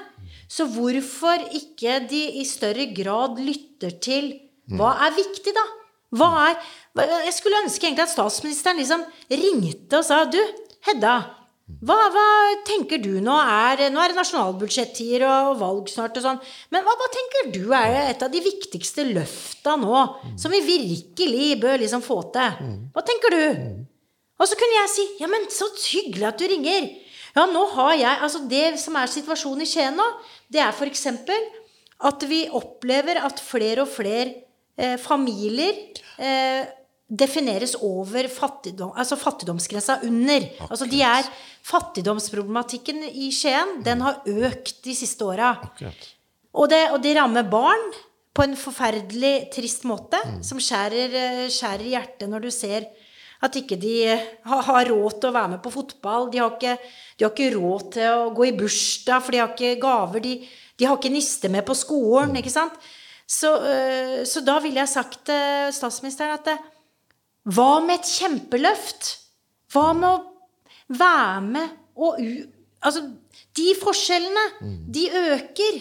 Så 0.50 0.66
hvorfor 0.66 1.44
ikke 1.54 2.00
de 2.10 2.24
i 2.40 2.46
større 2.48 2.88
grad 2.94 3.38
lytter 3.38 3.94
til 4.02 4.32
hva 4.70 4.94
er 5.06 5.14
viktig, 5.16 5.54
da? 5.54 5.66
Hva 6.14 6.28
er 6.48 6.56
Jeg 7.26 7.34
skulle 7.36 7.60
ønske 7.62 7.86
egentlig 7.86 8.08
at 8.08 8.12
statsministeren 8.12 8.78
liksom 8.78 9.04
ringte 9.30 10.00
og 10.00 10.06
sa 10.06 10.24
Du, 10.26 10.40
Hedda. 10.86 11.39
Hva, 11.80 11.96
hva 12.12 12.24
tenker 12.68 13.00
du 13.02 13.12
nå 13.24 13.34
er 13.40 13.86
Nå 13.92 14.00
er 14.02 14.12
det 14.12 14.18
nasjonalbudsjettider 14.18 15.24
og 15.26 15.60
valg 15.60 15.90
snart 15.92 16.18
og 16.18 16.24
sånn. 16.24 16.40
Men 16.74 16.84
hva, 16.86 16.96
hva, 16.98 17.08
tenker 17.14 17.52
du 17.54 17.62
er 17.76 18.10
et 18.10 18.24
av 18.24 18.32
de 18.32 18.42
viktigste 18.44 19.06
løfta 19.10 19.76
nå? 19.80 19.94
Som 20.40 20.52
vi 20.54 20.60
virkelig 20.66 21.54
bør 21.62 21.80
liksom 21.84 22.04
få 22.04 22.20
til? 22.34 22.58
Hva 22.94 23.04
tenker 23.06 23.36
du? 23.36 23.44
Og 24.40 24.48
så 24.48 24.58
kunne 24.58 24.78
jeg 24.78 24.92
si 24.94 25.06
Ja, 25.22 25.30
men 25.30 25.48
så 25.52 25.70
hyggelig 25.76 26.28
at 26.30 26.40
du 26.40 26.46
ringer. 26.50 26.90
Ja, 27.36 27.46
nå 27.46 27.64
har 27.76 27.94
jeg 27.94 28.22
Altså, 28.26 28.42
det 28.50 28.78
som 28.82 28.98
er 28.98 29.10
situasjonen 29.10 29.64
i 29.64 29.70
Skien 29.70 29.96
nå, 29.96 30.06
det 30.50 30.62
er 30.64 30.74
f.eks. 30.74 31.06
at 32.10 32.28
vi 32.28 32.44
opplever 32.48 33.20
at 33.22 33.40
flere 33.44 33.84
og 33.84 33.92
flere 33.92 34.32
eh, 34.76 34.96
familier 34.98 35.76
eh, 36.18 36.64
defineres 37.10 37.74
over 37.82 38.28
fattigdom, 38.30 38.92
altså 38.94 39.18
fattigdomsgrensa 39.18 39.98
under. 40.06 40.46
Akkurat. 40.46 40.70
Altså 40.70 40.86
de 40.90 41.02
er 41.02 41.30
Fattigdomsproblematikken 41.60 43.02
i 43.10 43.28
Skien, 43.34 43.80
den 43.84 44.00
har 44.00 44.22
økt 44.24 44.78
de 44.86 44.94
siste 44.96 45.26
åra. 45.26 45.50
Og, 46.54 46.72
og, 46.72 46.96
det 47.02 47.12
rammer 47.18 47.44
barn 47.50 47.82
på 48.34 48.46
en 48.46 48.56
forferdelig 48.56 49.50
trist 49.52 49.84
måte, 49.88 50.18
mm. 50.24 50.40
som 50.46 50.62
skjærer, 50.62 51.16
eh, 51.20 51.44
skjærer 51.52 51.84
hjertet 51.90 52.30
når 52.30 52.46
du 52.46 52.50
ser 52.54 52.88
at 53.40 53.56
ikke 53.56 53.76
de 53.80 53.94
har, 54.08 54.62
har 54.66 54.88
råd 54.92 55.16
til 55.16 55.30
å 55.30 55.34
være 55.36 55.52
med 55.54 55.62
på 55.64 55.72
fotball. 55.72 56.28
De 56.32 56.40
har, 56.42 56.56
ikke, 56.56 56.76
de 57.16 57.24
har 57.24 57.32
ikke 57.32 57.52
råd 57.54 57.86
til 57.96 58.16
å 58.16 58.32
gå 58.36 58.48
i 58.50 58.56
bursdag, 58.56 59.22
for 59.24 59.34
de 59.34 59.40
har 59.40 59.54
ikke 59.54 59.78
gaver. 59.80 60.24
De, 60.24 60.34
de 60.76 60.88
har 60.88 60.98
ikke 60.98 61.12
niste 61.12 61.48
med 61.52 61.64
på 61.68 61.76
skolen. 61.78 62.36
ikke 62.36 62.52
sant? 62.52 62.76
Så, 63.30 63.54
øh, 63.62 64.20
så 64.28 64.42
da 64.44 64.58
ville 64.60 64.82
jeg 64.82 64.92
sagt 64.92 65.22
til 65.30 65.72
statsministeren 65.72 66.36
at 66.36 66.52
hva 67.48 67.80
med 67.84 68.00
et 68.00 68.10
kjempeløft? 68.10 69.14
Hva 69.72 69.90
med 69.96 70.08
å 70.10 70.98
være 71.00 71.44
med 71.46 71.76
og 72.00 72.20
u... 72.20 72.30
Altså, 72.80 73.02
de 73.56 73.72
forskjellene, 73.76 74.44
de 74.88 75.02
øker. 75.12 75.80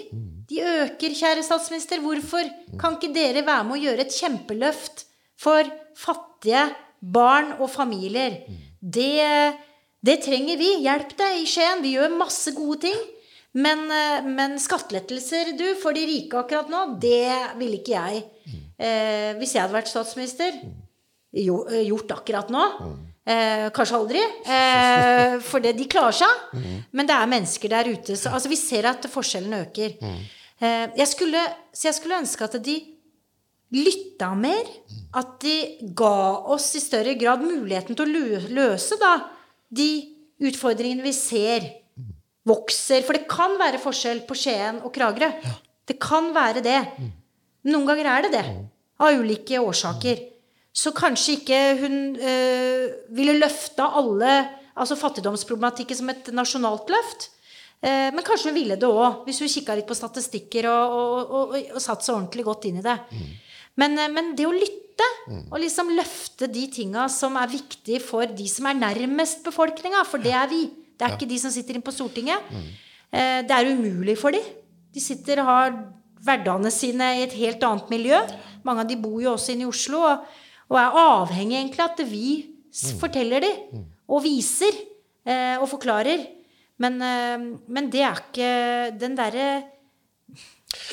De 0.50 0.58
øker, 0.60 1.14
kjære 1.16 1.46
statsminister. 1.48 2.02
Hvorfor 2.04 2.48
kan 2.80 2.98
ikke 2.98 3.14
dere 3.16 3.46
være 3.48 3.68
med 3.68 3.78
å 3.78 3.84
gjøre 3.86 4.04
et 4.04 4.16
kjempeløft 4.16 5.06
for 5.40 5.70
fattige 5.96 6.66
barn 7.00 7.54
og 7.60 7.70
familier? 7.72 8.42
Det, 8.80 9.56
det 10.04 10.18
trenger 10.26 10.60
vi. 10.60 10.74
Hjelp 10.84 11.16
deg 11.22 11.40
i 11.40 11.48
Skien. 11.48 11.86
Vi 11.86 11.96
gjør 11.96 12.20
masse 12.20 12.52
gode 12.58 12.82
ting. 12.90 13.00
Men, 13.56 13.88
eh, 13.88 14.28
men 14.28 14.60
skattelettelser 14.62 15.56
du, 15.58 15.70
for 15.80 15.96
de 15.96 16.04
rike 16.06 16.38
akkurat 16.38 16.68
nå, 16.70 16.84
det 17.02 17.56
ville 17.58 17.80
ikke 17.80 17.96
jeg. 17.96 18.22
Eh, 18.76 19.32
hvis 19.40 19.56
jeg 19.56 19.64
hadde 19.64 19.78
vært 19.80 19.90
statsminister, 19.90 20.60
Eh, 20.60 20.89
gjort 21.34 22.12
akkurat 22.18 22.50
nå. 22.54 22.66
Eh, 23.30 23.70
kanskje 23.76 23.98
aldri. 23.98 24.22
Eh, 24.60 25.38
for 25.46 25.62
det, 25.62 25.76
de 25.78 25.86
klarer 25.90 26.16
seg. 26.18 26.54
Men 26.96 27.08
det 27.08 27.16
er 27.16 27.30
mennesker 27.30 27.72
der 27.72 27.90
ute. 27.92 28.16
Så, 28.18 28.32
altså, 28.34 28.50
vi 28.50 28.58
ser 28.60 28.88
at 28.90 29.06
forskjellene 29.12 29.64
øker. 29.68 29.98
Eh, 30.60 30.86
jeg 30.98 31.08
skulle, 31.08 31.44
så 31.74 31.90
jeg 31.90 31.98
skulle 32.00 32.18
ønske 32.24 32.48
at 32.48 32.58
de 32.66 32.78
lytta 33.76 34.32
mer. 34.36 34.66
At 35.18 35.38
de 35.44 35.56
ga 35.98 36.16
oss 36.56 36.72
i 36.78 36.82
større 36.84 37.14
grad 37.20 37.44
muligheten 37.46 37.98
til 37.98 38.08
å 38.10 38.26
løse 38.50 38.98
da, 39.02 39.14
de 39.70 39.90
utfordringene 40.50 41.06
vi 41.06 41.14
ser 41.14 41.70
vokser. 42.50 43.06
For 43.06 43.18
det 43.18 43.30
kan 43.30 43.56
være 43.60 43.82
forskjell 43.82 44.24
på 44.28 44.38
Skien 44.38 44.82
og 44.82 44.94
Kragerø. 44.96 45.30
Det 45.86 45.98
kan 46.02 46.32
være 46.34 46.64
det. 46.66 46.82
Noen 47.70 47.88
ganger 47.90 48.10
er 48.16 48.26
det 48.26 48.34
det. 48.38 48.46
Av 49.00 49.16
ulike 49.16 49.62
årsaker 49.62 50.26
så 50.74 50.94
kanskje 50.96 51.40
ikke 51.40 51.60
hun 51.82 52.00
øh, 52.16 52.86
ville 53.18 53.40
løfta 53.40 53.90
alle 54.00 54.34
altså 54.80 54.96
fattigdomsproblematikken 55.00 55.98
som 55.98 56.12
et 56.14 56.30
nasjonalt 56.36 56.92
løft. 56.94 57.30
Eh, 57.80 58.10
men 58.16 58.26
kanskje 58.28 58.52
hun 58.52 58.58
ville 58.60 58.78
det 58.80 58.88
òg, 58.88 59.24
hvis 59.26 59.40
hun 59.44 59.52
kikka 59.52 59.78
litt 59.80 59.88
på 59.90 59.98
statistikker 59.98 60.68
og, 60.72 60.96
og, 61.00 61.34
og, 61.40 61.56
og 61.76 61.84
satt 61.84 62.04
seg 62.06 62.16
ordentlig 62.16 62.46
godt 62.48 62.68
inn 62.70 62.82
i 62.82 62.86
det. 62.86 62.96
Mm. 63.12 63.30
Men, 63.80 63.98
eh, 63.98 64.12
men, 64.16 64.34
det 64.38 64.48
å 64.48 64.56
lytte 64.56 65.08
mm. 65.30 65.46
og 65.48 65.60
liksom 65.64 65.94
løfte 65.96 66.50
de 66.52 66.66
tinga 66.76 67.08
som 67.12 67.38
er 67.40 67.52
viktige 67.52 68.02
for 68.04 68.28
de 68.28 68.48
som 68.52 68.68
er 68.70 68.80
nærmest 68.80 69.46
befolkninga, 69.48 70.04
for 70.08 70.24
det 70.24 70.36
er 70.36 70.52
vi. 70.52 70.66
Det 71.00 71.08
er 71.08 71.14
ja. 71.14 71.20
ikke 71.20 71.32
de 71.32 71.40
som 71.40 71.54
sitter 71.54 71.78
inne 71.78 71.88
på 71.88 71.96
Stortinget. 71.96 72.52
Mm. 72.52 72.68
Eh, 73.10 73.40
det 73.48 73.56
er 73.56 73.72
umulig 73.72 74.20
for 74.20 74.36
de. 74.36 74.44
De 74.94 75.04
sitter 75.04 75.40
og 75.44 75.52
har 75.52 75.74
hverdagene 76.26 76.72
sine 76.74 77.14
i 77.16 77.24
et 77.24 77.36
helt 77.40 77.64
annet 77.64 77.92
miljø. 77.92 78.20
Mange 78.68 78.84
av 78.84 78.90
de 78.90 79.00
bor 79.00 79.22
jo 79.24 79.38
også 79.38 79.54
inne 79.54 79.68
i 79.68 79.72
Oslo. 79.72 80.04
og 80.04 80.48
og 80.70 80.78
er 80.78 80.98
avhengig 81.02 81.58
egentlig 81.58 81.86
at 81.86 82.02
vi 82.06 82.28
mm. 82.46 83.00
forteller 83.02 83.46
dem 83.46 83.86
og 84.10 84.24
viser 84.26 84.76
eh, 85.26 85.58
og 85.58 85.68
forklarer. 85.72 86.26
Men, 86.80 87.02
eh, 87.04 87.38
men, 87.68 87.90
det 87.92 88.06
er 88.06 88.22
ikke 88.22 88.52
den 89.02 89.18
derre 89.18 89.50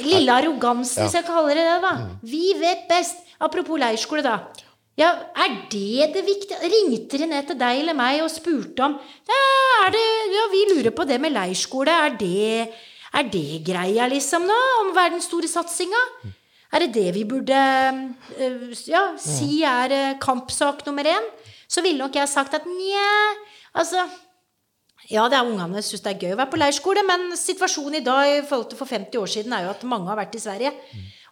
lille 0.01 0.33
arrogansen, 0.33 1.05
hvis 1.05 1.19
jeg 1.19 1.27
kaller 1.29 1.57
det 1.57 1.67
det, 1.69 1.81
da. 1.85 1.93
Mm. 2.01 2.15
Vi 2.27 2.47
vet 2.61 2.87
best. 2.91 3.23
Apropos 3.37 3.77
leirskole, 3.77 4.25
da. 4.25 4.39
Ja, 4.97 5.11
er 5.37 5.53
det 5.69 6.09
det 6.15 6.23
viktige? 6.25 6.57
Ringte 6.73 7.21
de 7.21 7.29
ned 7.29 7.51
til 7.51 7.59
deg 7.61 7.83
eller 7.83 7.97
meg 7.97 8.23
og 8.25 8.33
spurte 8.33 8.81
om 8.81 8.95
ja, 9.29 9.91
det, 9.93 10.05
ja, 10.33 10.47
vi 10.49 10.63
lurer 10.71 10.95
på 10.97 11.05
det 11.05 11.19
med 11.21 11.35
leirskole. 11.35 11.93
Er 11.93 12.17
det, 12.17 12.71
er 13.13 13.29
det 13.29 13.61
greia, 13.67 14.09
liksom, 14.09 14.49
nå? 14.49 14.57
Om 14.81 14.95
verdens 14.97 15.29
store 15.29 15.51
satsinga? 15.53 16.01
Er 16.75 16.83
det 16.83 16.93
det 16.97 17.09
vi 17.15 17.25
burde 17.29 17.57
eh, 17.57 18.63
ja, 18.91 19.03
si 19.21 19.63
er 19.67 19.93
eh, 19.95 20.17
kampsak 20.23 20.85
nummer 20.87 21.07
én? 21.07 21.29
Så 21.69 21.83
ville 21.83 21.99
nok 22.03 22.15
jeg 22.19 22.31
sagt 22.31 22.55
at 22.55 22.67
nja, 22.67 23.11
altså 23.75 24.05
ja, 25.11 25.29
det 25.31 25.39
er 25.39 25.47
ungene 25.47 25.83
syns 25.87 26.03
det 26.03 26.15
er 26.15 26.23
gøy 26.25 26.33
å 26.35 26.39
være 26.41 26.51
på 26.51 26.59
leirskole, 26.59 27.03
men 27.07 27.29
situasjonen 27.39 28.01
i 28.01 28.07
dag 28.07 28.31
i 28.33 28.41
forhold 28.47 28.71
til 28.73 28.81
for 28.81 28.91
50 28.91 29.21
år 29.21 29.31
siden 29.31 29.55
er 29.55 29.67
jo 29.67 29.75
at 29.77 29.85
mange 29.87 30.11
har 30.11 30.19
vært 30.19 30.35
i 30.35 30.43
Sverige 30.43 30.73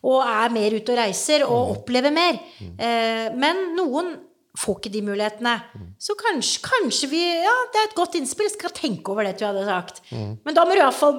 og 0.04 0.20
er 0.28 0.52
mer 0.52 0.74
ute 0.76 0.92
og 0.92 0.98
reiser 1.00 1.42
og 1.48 1.70
opplever 1.78 2.12
mer. 2.14 2.38
Eh, 2.60 3.32
men 3.40 3.62
noen 3.78 4.12
får 4.60 4.76
ikke 4.78 4.92
de 4.94 5.00
mulighetene. 5.02 5.54
Så 5.98 6.14
kanskje, 6.20 6.60
kanskje 6.62 7.08
vi 7.10 7.22
Ja, 7.24 7.54
det 7.72 7.80
er 7.80 7.88
et 7.88 7.96
godt 7.98 8.14
innspill. 8.14 8.46
Jeg 8.46 8.58
skal 8.58 8.70
tenke 8.76 9.10
over 9.10 9.24
det 9.26 9.38
du 9.40 9.46
hadde 9.48 9.64
sagt. 9.66 10.02
Men 10.12 10.54
da 10.54 10.62
må 10.68 10.76
du 10.76 10.82
iallfall 10.84 11.16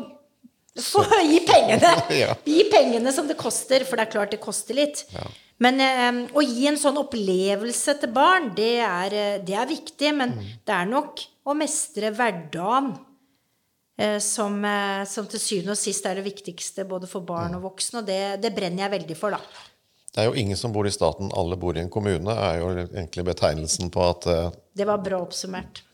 få 0.82 1.04
gi 1.32 1.40
pengene! 1.48 1.96
ja. 2.22 2.36
Gi 2.46 2.68
pengene 2.72 3.14
som 3.16 3.28
det 3.30 3.38
koster, 3.40 3.86
for 3.88 4.00
det 4.00 4.08
er 4.08 4.14
klart 4.18 4.36
det 4.36 4.42
koster 4.44 4.78
litt. 4.78 5.06
Ja. 5.16 5.28
Men 5.64 5.80
um, 5.80 6.22
å 6.36 6.44
gi 6.44 6.68
en 6.68 6.80
sånn 6.80 7.00
opplevelse 7.00 7.96
til 8.02 8.12
barn, 8.16 8.50
det 8.58 8.74
er, 8.84 9.14
eh, 9.16 9.36
det 9.46 9.56
er 9.56 9.70
viktig. 9.70 10.12
Men 10.18 10.36
mm. 10.36 10.50
det 10.68 10.76
er 10.76 10.90
nok 10.90 11.24
å 11.48 11.56
mestre 11.56 12.12
hverdagen 12.16 12.92
uh, 12.92 14.18
som, 14.24 14.58
uh, 14.66 15.06
som, 15.08 15.30
til 15.32 15.40
syvende 15.42 15.78
og 15.78 15.80
sist 15.80 16.10
er 16.10 16.20
det 16.20 16.26
viktigste 16.28 16.88
både 16.90 17.08
for 17.08 17.24
barn 17.28 17.56
mm. 17.56 17.62
og 17.62 17.70
voksne. 17.70 18.02
Og 18.02 18.10
det, 18.10 18.20
det, 18.44 18.52
brenner 18.58 18.88
jeg 18.88 18.96
veldig 18.98 19.18
for, 19.20 19.38
da. 19.38 19.72
Det 20.12 20.24
er 20.24 20.30
jo 20.30 20.36
ingen 20.40 20.60
som 20.60 20.76
bor 20.76 20.88
i 20.88 20.94
staten, 20.96 21.32
alle 21.36 21.58
bor 21.60 21.76
i 21.76 21.84
en 21.84 21.92
kommune, 21.92 22.32
er 22.32 22.60
jo 22.62 22.70
egentlig 22.86 23.26
betegnelsen 23.32 23.92
på 23.92 24.04
at 24.04 24.28
uh, 24.32 24.60
Det 24.76 24.88
var 24.88 25.00
bra 25.04 25.24
oppsummert. 25.24 25.86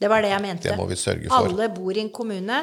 Det 0.00 0.08
var 0.08 0.24
det 0.24 0.30
jeg 0.32 0.44
mente. 0.44 0.68
Det 0.68 0.76
må 0.80 0.86
vi 0.88 0.96
sørge 0.96 1.28
for. 1.28 1.48
Alle 1.48 1.68
bor 1.72 1.96
i 1.96 2.04
en 2.04 2.12
kommune. 2.12 2.60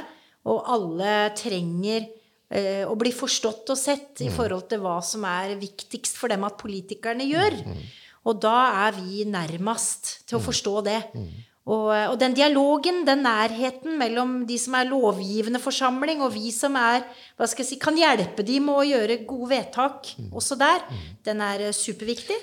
Og 0.47 0.69
alle 0.73 1.15
trenger 1.37 2.07
eh, 2.49 2.83
å 2.87 2.95
bli 2.99 3.11
forstått 3.15 3.73
og 3.73 3.79
sett 3.79 4.23
i 4.23 4.29
mm. 4.31 4.35
forhold 4.37 4.67
til 4.71 4.83
hva 4.83 4.97
som 5.03 5.25
er 5.27 5.57
viktigst 5.59 6.19
for 6.19 6.31
dem 6.31 6.45
at 6.47 6.59
politikerne 6.61 7.27
gjør. 7.27 7.59
Mm. 7.67 7.83
Og 8.27 8.39
da 8.43 8.55
er 8.87 8.97
vi 8.97 9.27
nærmest 9.27 10.17
til 10.27 10.39
å 10.39 10.41
mm. 10.41 10.47
forstå 10.47 10.75
det. 10.87 11.01
Og, 11.67 11.89
og, 11.91 12.15
den 12.19 12.35
dialogen, 12.35 13.01
den 13.07 13.25
nærheten 13.25 13.97
mellom 13.99 14.37
de 14.47 14.55
som 14.59 14.77
er 14.79 14.87
lovgivende 14.87 15.59
forsamling, 15.59 16.21
og 16.23 16.31
vi 16.35 16.51
som 16.55 16.77
er, 16.79 17.03
hva 17.35 17.47
skal 17.47 17.65
jeg 17.65 17.73
si, 17.73 17.79
kan 17.81 17.97
hjelpe 17.99 18.45
dem 18.47 18.69
med 18.69 18.79
å 18.79 18.85
gjøre 18.87 19.19
gode 19.27 19.49
vedtak 19.51 20.13
også 20.31 20.55
der, 20.59 20.85
den 21.27 21.43
er 21.43 21.67
eh, 21.67 21.75
superviktig. 21.75 22.39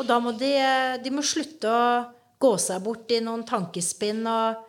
Og 0.00 0.08
da 0.08 0.16
må 0.24 0.32
de, 0.40 0.54
eh, 0.56 0.96
de 1.04 1.12
må 1.12 1.24
slutte 1.24 1.68
å 1.68 1.84
gå 2.42 2.52
seg 2.58 2.80
bort 2.84 3.12
i 3.12 3.20
noen 3.20 3.44
tankespinn 3.46 4.24
og 4.24 4.68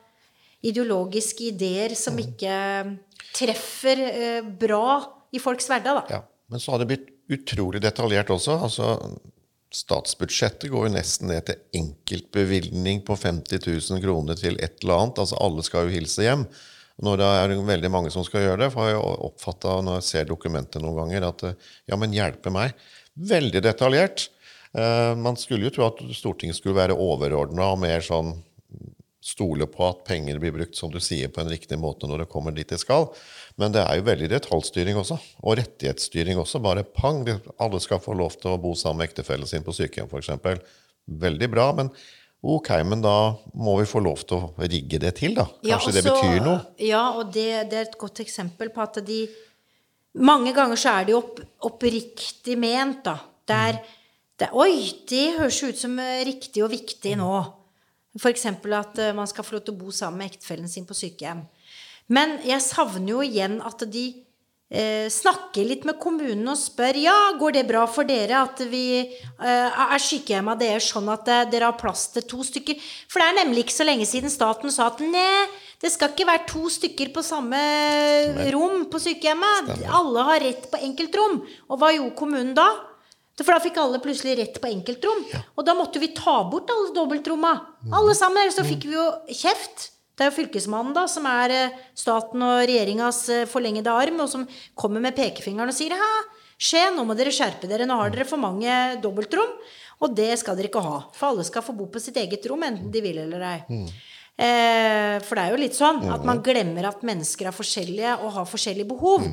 ideologiske 0.63 1.49
ideer 1.51 1.95
som 1.99 2.15
mm. 2.17 2.23
ikke 2.23 2.57
treffer 3.33 4.03
eh, 4.07 4.41
bra 4.43 5.01
i 5.33 5.41
folks 5.41 5.67
hverdag. 5.69 6.03
Da. 6.03 6.19
Ja, 6.19 6.23
men 6.51 6.61
så 6.63 6.73
har 6.73 6.83
det 6.83 6.91
blitt 6.91 7.09
utrolig 7.33 7.81
detaljert 7.83 8.31
også. 8.33 8.59
altså 8.67 8.97
statsbudsjettet 9.73 10.69
går 10.69 10.87
jo 10.87 10.93
nesten 10.93 11.31
ned 11.31 11.47
til 11.47 11.79
enkeltbevilgning 11.79 13.01
på 13.07 13.17
50 13.17 13.63
000 13.65 14.03
kroner 14.03 14.37
til 14.37 14.59
et 14.61 14.83
eller 14.83 14.99
annet. 15.01 15.23
Altså 15.23 15.39
alle 15.41 15.65
skal 15.65 15.87
jo 15.87 15.95
hilse 15.95 16.27
hjem. 16.27 16.45
Når 17.03 17.17
det 17.17 17.29
er 17.39 17.55
veldig 17.65 17.89
mange 17.89 18.11
som 18.13 18.25
skal 18.25 18.45
gjøre 18.45 18.59
det, 18.65 18.69
for 18.75 18.85
jeg 18.85 18.99
har 18.99 19.23
oppfatta 19.25 19.79
når 19.81 19.97
jeg 19.97 20.07
ser 20.11 20.27
dokumentet 20.29 20.83
noen 20.83 20.99
ganger, 21.01 21.25
at 21.31 21.45
ja, 21.89 21.97
men 21.97 22.13
hjelpe 22.13 22.53
meg. 22.53 22.77
Veldig 23.17 23.63
detaljert. 23.65 24.27
Eh, 24.77 25.13
man 25.17 25.37
skulle 25.41 25.67
jo 25.67 25.73
tro 25.73 25.87
at 25.89 26.03
Stortinget 26.13 26.59
skulle 26.59 26.77
være 26.77 26.97
overordna 26.97 27.71
og 27.73 27.81
mer 27.81 28.05
sånn 28.05 28.35
stole 29.23 29.67
på 29.71 29.85
at 29.87 30.01
penger 30.07 30.39
blir 30.41 30.51
brukt 30.55 30.75
som 30.75 30.91
du 30.91 30.99
sier, 31.03 31.31
på 31.31 31.41
en 31.41 31.51
riktig 31.51 31.77
måte 31.79 32.09
når 32.09 32.23
det 32.25 32.31
kommer 32.31 32.55
dit 32.55 32.69
det 32.69 32.81
skal. 32.81 33.07
Men 33.59 33.71
det 33.75 33.85
er 33.85 33.99
jo 33.99 34.07
veldig 34.09 34.27
detaljstyring 34.33 34.99
også, 34.99 35.17
og 35.41 35.55
rettighetsstyring 35.61 36.41
også. 36.41 36.59
Bare 36.63 36.83
pang! 36.83 37.23
Alle 37.61 37.79
skal 37.83 38.03
få 38.03 38.17
lov 38.19 38.35
til 38.41 38.51
å 38.51 38.59
bo 38.61 38.73
sammen 38.75 39.03
med 39.03 39.11
ektefellen 39.11 39.49
sin 39.49 39.63
på 39.63 39.75
sykehjem, 39.75 40.11
f.eks. 40.11 40.59
Veldig 41.23 41.49
bra, 41.51 41.69
men 41.77 41.93
ok, 42.43 42.69
men 42.89 43.03
da 43.03 43.15
må 43.55 43.77
vi 43.79 43.87
få 43.87 44.03
lov 44.03 44.25
til 44.27 44.41
å 44.41 44.67
rigge 44.67 44.99
det 44.99 45.15
til, 45.21 45.37
da. 45.39 45.47
Kanskje 45.63 45.71
Ja, 45.71 45.79
og 45.79 45.97
det 45.97 46.05
betyr 46.09 46.37
noe? 46.43 46.59
Ja, 46.83 47.03
og 47.15 47.33
det, 47.35 47.49
det 47.71 47.79
er 47.79 47.87
et 47.87 47.99
godt 47.99 48.23
eksempel 48.25 48.73
på 48.75 48.83
at 48.85 49.01
de 49.07 49.25
Mange 50.13 50.51
ganger 50.53 50.77
så 50.77 50.91
er 50.91 51.07
det 51.07 51.09
jo 51.15 51.23
opp, 51.23 51.39
oppriktig 51.65 52.53
ment, 52.61 52.99
da. 53.07 53.15
Det 53.49 53.55
er, 53.71 53.79
det, 54.37 54.51
Oi, 54.53 54.75
det 55.09 55.23
høres 55.39 55.57
ut 55.65 55.79
som 55.79 55.95
riktig 55.97 56.61
og 56.61 56.69
viktig 56.69 57.15
nå. 57.17 57.31
F.eks. 58.19 58.45
at 58.45 58.99
eh, 59.01 59.15
man 59.15 59.29
skal 59.29 59.45
få 59.45 59.57
lov 59.57 59.65
til 59.65 59.75
å 59.75 59.81
bo 59.85 59.93
sammen 59.93 60.21
med 60.21 60.33
ektefellen 60.33 60.69
sin 60.69 60.85
på 60.89 60.97
sykehjem. 60.97 61.41
Men 62.13 62.37
jeg 62.45 62.61
savner 62.65 63.15
jo 63.15 63.23
igjen 63.25 63.57
at 63.65 63.85
de 63.89 64.05
eh, 64.69 65.07
snakker 65.11 65.65
litt 65.67 65.87
med 65.87 65.99
kommunen 66.01 66.45
og 66.51 66.59
spør 66.59 66.99
ja, 66.99 67.15
går 67.39 67.57
det 67.57 67.65
bra 67.69 67.85
for 67.89 68.07
dere 68.07 68.43
at 68.43 68.61
vi 68.69 68.85
eh, 68.99 69.83
er 69.87 70.03
sykehjemma 70.03 70.57
deres 70.59 70.89
sånn 70.91 71.09
at 71.13 71.29
eh, 71.31 71.45
dere 71.51 71.71
har 71.71 71.79
plass 71.79 72.09
til 72.15 72.27
to 72.29 72.43
stykker. 72.45 72.79
For 73.09 73.21
det 73.21 73.29
er 73.29 73.39
nemlig 73.43 73.65
ikke 73.65 73.79
så 73.79 73.87
lenge 73.87 74.07
siden 74.09 74.33
staten 74.33 74.73
sa 74.73 74.91
at 74.91 75.03
nei, 75.03 75.45
det 75.83 75.91
skal 75.91 76.13
ikke 76.13 76.29
være 76.29 76.47
to 76.47 76.69
stykker 76.71 77.11
på 77.15 77.25
samme 77.25 77.59
rom 78.55 78.85
på 78.91 79.01
sykehjemmet. 79.03 79.73
Alle 79.91 80.29
har 80.29 80.43
rett 80.43 80.69
på 80.71 80.79
enkeltrom. 80.85 81.41
Og 81.67 81.79
hva 81.79 81.91
gjorde 81.91 82.19
kommunen 82.19 82.53
da? 82.55 82.69
For 83.41 83.49
da 83.49 83.61
fikk 83.63 83.79
alle 83.81 83.97
plutselig 84.03 84.35
rett 84.37 84.59
på 84.61 84.69
enkeltrom. 84.69 85.23
Og 85.57 85.65
da 85.65 85.73
måtte 85.77 86.01
vi 86.01 86.11
ta 86.13 86.35
bort 86.49 86.69
alle 86.69 86.91
dobbeltromma. 86.93 87.53
Alle 87.97 88.13
sammen. 88.17 88.51
Så 88.53 88.65
fikk 88.67 88.85
vi 88.85 88.93
jo 88.93 89.07
kjeft. 89.33 89.89
Det 90.13 90.27
er 90.27 90.29
jo 90.29 90.35
Fylkesmannen 90.35 90.93
da, 90.93 91.07
som 91.09 91.25
er 91.25 91.49
eh, 91.49 91.77
staten 91.97 92.43
og 92.45 92.59
regjeringas 92.69 93.23
eh, 93.33 93.47
forlengede 93.49 93.89
arm, 93.89 94.19
og 94.21 94.29
som 94.29 94.43
kommer 94.77 95.01
med 95.01 95.15
pekefingeren 95.17 95.71
og 95.71 95.73
sier 95.73 95.95
Hæ, 95.97 96.09
skje, 96.61 96.83
nå 96.93 97.01
må 97.09 97.15
dere 97.17 97.33
skjerpe 97.33 97.65
dere. 97.71 97.87
Nå 97.89 97.97
har 97.97 98.13
dere 98.13 98.27
for 98.29 98.37
mange 98.37 98.69
dobbeltrom. 99.01 99.55
Og 100.05 100.13
det 100.13 100.35
skal 100.37 100.59
dere 100.59 100.69
ikke 100.69 100.85
ha. 100.85 100.99
For 101.17 101.31
alle 101.31 101.45
skal 101.47 101.65
få 101.65 101.73
bo 101.73 101.87
på 101.89 102.01
sitt 102.03 102.19
eget 102.21 102.45
rom, 102.51 102.61
enten 102.67 102.93
de 102.93 103.01
vil 103.01 103.23
eller 103.25 103.47
ei. 103.49 103.59
Eh, 104.33 105.17
for 105.25 105.37
det 105.37 105.43
er 105.43 105.53
jo 105.53 105.61
litt 105.61 105.75
sånn 105.77 105.99
at 106.13 106.23
man 106.25 106.39
glemmer 106.45 106.87
at 106.89 107.03
mennesker 107.05 107.49
er 107.49 107.53
forskjellige 107.53 108.15
og 108.21 108.33
har 108.37 108.47
forskjellige 108.49 108.89
behov. 108.89 109.25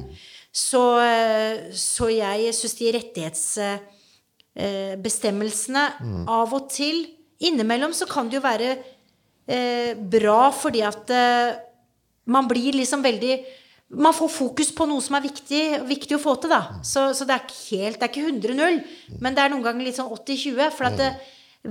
Så, 0.50 0.98
eh, 0.98 1.70
så 1.70 2.10
jeg 2.10 2.50
syns 2.56 2.74
de 2.78 2.92
rettighetsbestemmelsene 2.96 5.84
av 6.26 6.54
og 6.56 6.70
til 6.74 7.06
Innimellom 7.40 7.94
så 7.96 8.04
kan 8.04 8.28
det 8.28 8.36
jo 8.36 8.42
være 8.44 8.74
eh, 9.48 9.96
bra 9.96 10.52
fordi 10.52 10.82
at 10.84 11.08
eh, 11.14 11.56
man 12.28 12.44
blir 12.50 12.76
liksom 12.76 13.00
veldig 13.06 13.38
man 13.90 14.14
får 14.14 14.28
fokus 14.30 14.70
på 14.76 14.86
noe 14.86 15.02
som 15.02 15.16
er 15.18 15.24
viktig, 15.24 15.80
viktig 15.88 16.14
å 16.14 16.20
få 16.22 16.36
til, 16.38 16.52
da. 16.52 16.78
Så, 16.86 17.08
så 17.16 17.24
det 17.26 17.34
er 17.34 17.40
ikke 17.42 17.78
helt 17.80 17.98
Det 17.98 18.06
er 18.06 18.12
ikke 18.12 18.28
100-0, 18.30 18.76
men 19.18 19.34
det 19.34 19.42
er 19.42 19.50
noen 19.50 19.64
ganger 19.64 19.82
litt 19.88 19.98
sånn 19.98 20.12
80-20. 20.14 20.70
For 20.76 20.86
at 20.86 20.94
det, 21.00 21.08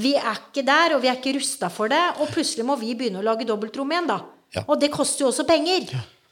vi 0.04 0.12
er 0.20 0.36
ikke 0.36 0.66
der, 0.68 0.98
og 0.98 1.02
vi 1.06 1.08
er 1.08 1.16
ikke 1.16 1.38
rusta 1.38 1.70
for 1.72 1.88
det. 1.88 2.02
Og 2.20 2.28
plutselig 2.34 2.66
må 2.68 2.76
vi 2.82 2.92
begynne 3.00 3.22
å 3.22 3.28
lage 3.30 3.48
dobbeltrom 3.48 3.88
igjen, 3.96 4.12
da. 4.12 4.20
Ja. 4.52 4.66
Og 4.66 4.76
det 4.82 4.92
koster 4.92 5.24
jo 5.24 5.30
også 5.32 5.48
penger. 5.48 5.88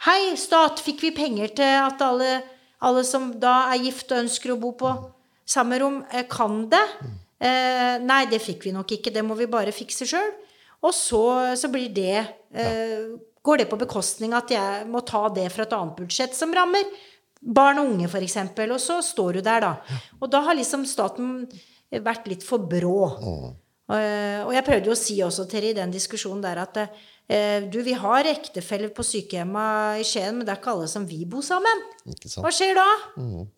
Hei, 0.05 0.35
stat, 0.37 0.81
fikk 0.85 1.01
vi 1.07 1.13
penger 1.15 1.53
til 1.57 1.77
at 1.81 2.01
alle, 2.05 2.41
alle 2.85 3.01
som 3.07 3.31
da 3.41 3.71
er 3.71 3.81
gift 3.87 4.11
og 4.13 4.21
ønsker 4.25 4.53
å 4.53 4.59
bo 4.61 4.75
på 4.77 4.91
samme 5.47 5.79
rom, 5.81 6.03
eh, 6.11 6.27
kan 6.29 6.67
det? 6.69 6.83
Eh, 7.39 7.97
nei, 8.03 8.25
det 8.29 8.41
fikk 8.43 8.67
vi 8.67 8.75
nok 8.75 8.91
ikke. 8.97 9.13
Det 9.13 9.23
må 9.25 9.37
vi 9.39 9.49
bare 9.49 9.73
fikse 9.73 10.05
sjøl. 10.09 10.29
Og 10.85 10.93
så, 10.93 11.23
så 11.57 11.69
blir 11.73 11.89
det 11.89 12.19
eh, 12.53 13.15
Går 13.47 13.61
det 13.61 13.69
på 13.71 13.77
bekostning 13.79 14.33
at 14.35 14.51
jeg 14.51 14.85
må 14.91 14.99
ta 15.07 15.29
det 15.31 15.45
fra 15.53 15.63
et 15.63 15.73
annet 15.73 15.95
budsjett 15.95 16.33
som 16.35 16.51
rammer 16.51 16.83
barn 17.39 17.79
og 17.79 17.93
unge, 17.93 18.09
f.eks., 18.09 18.35
og 18.65 18.81
så 18.81 18.97
står 19.05 19.37
du 19.37 19.41
der, 19.45 19.63
da. 19.63 19.99
Og 20.19 20.27
da 20.33 20.41
har 20.43 20.57
liksom 20.57 20.83
staten 20.89 21.45
vært 21.89 22.27
litt 22.27 22.43
for 22.43 22.59
brå. 22.67 23.05
Eh, 23.87 24.41
og 24.43 24.51
jeg 24.51 24.65
prøvde 24.67 24.89
jo 24.91 24.95
å 24.97 24.99
si 24.99 25.15
også 25.23 25.45
til 25.47 25.69
i 25.69 25.75
den 25.77 25.93
diskusjonen 25.93 26.43
der 26.43 26.59
at 26.65 26.81
eh, 26.81 27.05
du, 27.27 27.81
vi 27.83 27.91
har 27.99 28.23
ektefeller 28.29 28.91
på 28.95 29.03
sykehjemmet 29.03 29.99
i 29.99 30.03
Skien, 30.07 30.37
men 30.37 30.45
det 30.47 30.53
er 30.53 30.59
ikke 30.61 30.71
alle 30.71 30.85
som 30.87 31.03
vil 31.09 31.25
bo 31.27 31.41
sammen. 31.43 31.81
Hva 32.39 32.51
skjer 32.55 32.77
da? 32.77 32.85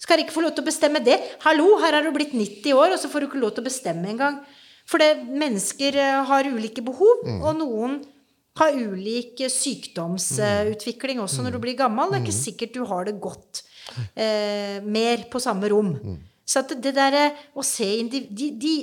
Skal 0.01 0.17
dere 0.17 0.25
ikke 0.25 0.33
få 0.39 0.41
lov 0.41 0.55
til 0.57 0.63
å 0.65 0.69
bestemme 0.71 1.01
det? 1.05 1.19
Hallo, 1.43 1.75
her 1.83 1.99
er 1.99 2.07
du 2.07 2.09
blitt 2.15 2.33
90 2.33 2.73
år, 2.73 2.95
og 2.95 2.97
så 3.01 3.11
får 3.11 3.21
du 3.21 3.27
ikke 3.29 3.43
lov 3.43 3.53
til 3.53 3.61
å 3.61 3.67
bestemme 3.69 4.09
engang. 4.09 4.39
For 4.89 4.97
det, 4.97 5.19
mennesker 5.29 5.99
eh, 6.01 6.23
har 6.31 6.49
ulike 6.49 6.81
behov, 6.81 7.21
og 7.45 7.51
noen 7.59 7.99
har 8.57 8.73
ulik 8.73 9.43
eh, 9.45 9.51
sykdomsutvikling 9.53 11.21
også 11.21 11.45
når 11.45 11.53
du 11.57 11.61
blir 11.61 11.77
gammel. 11.77 12.09
Det 12.09 12.17
er 12.17 12.25
ikke 12.25 12.39
sikkert 12.41 12.73
du 12.73 12.81
har 12.89 13.05
det 13.05 13.19
godt 13.21 13.61
eh, 14.17 14.79
mer 14.81 15.27
på 15.29 15.41
samme 15.45 15.69
rom. 15.69 15.93
Så 16.49 16.63
at 16.63 16.73
det 16.81 16.95
derre 16.97 17.27
å 17.53 17.61
se 17.61 17.85
indiv... 18.01 18.25
De, 18.33 18.49
de 18.57 18.75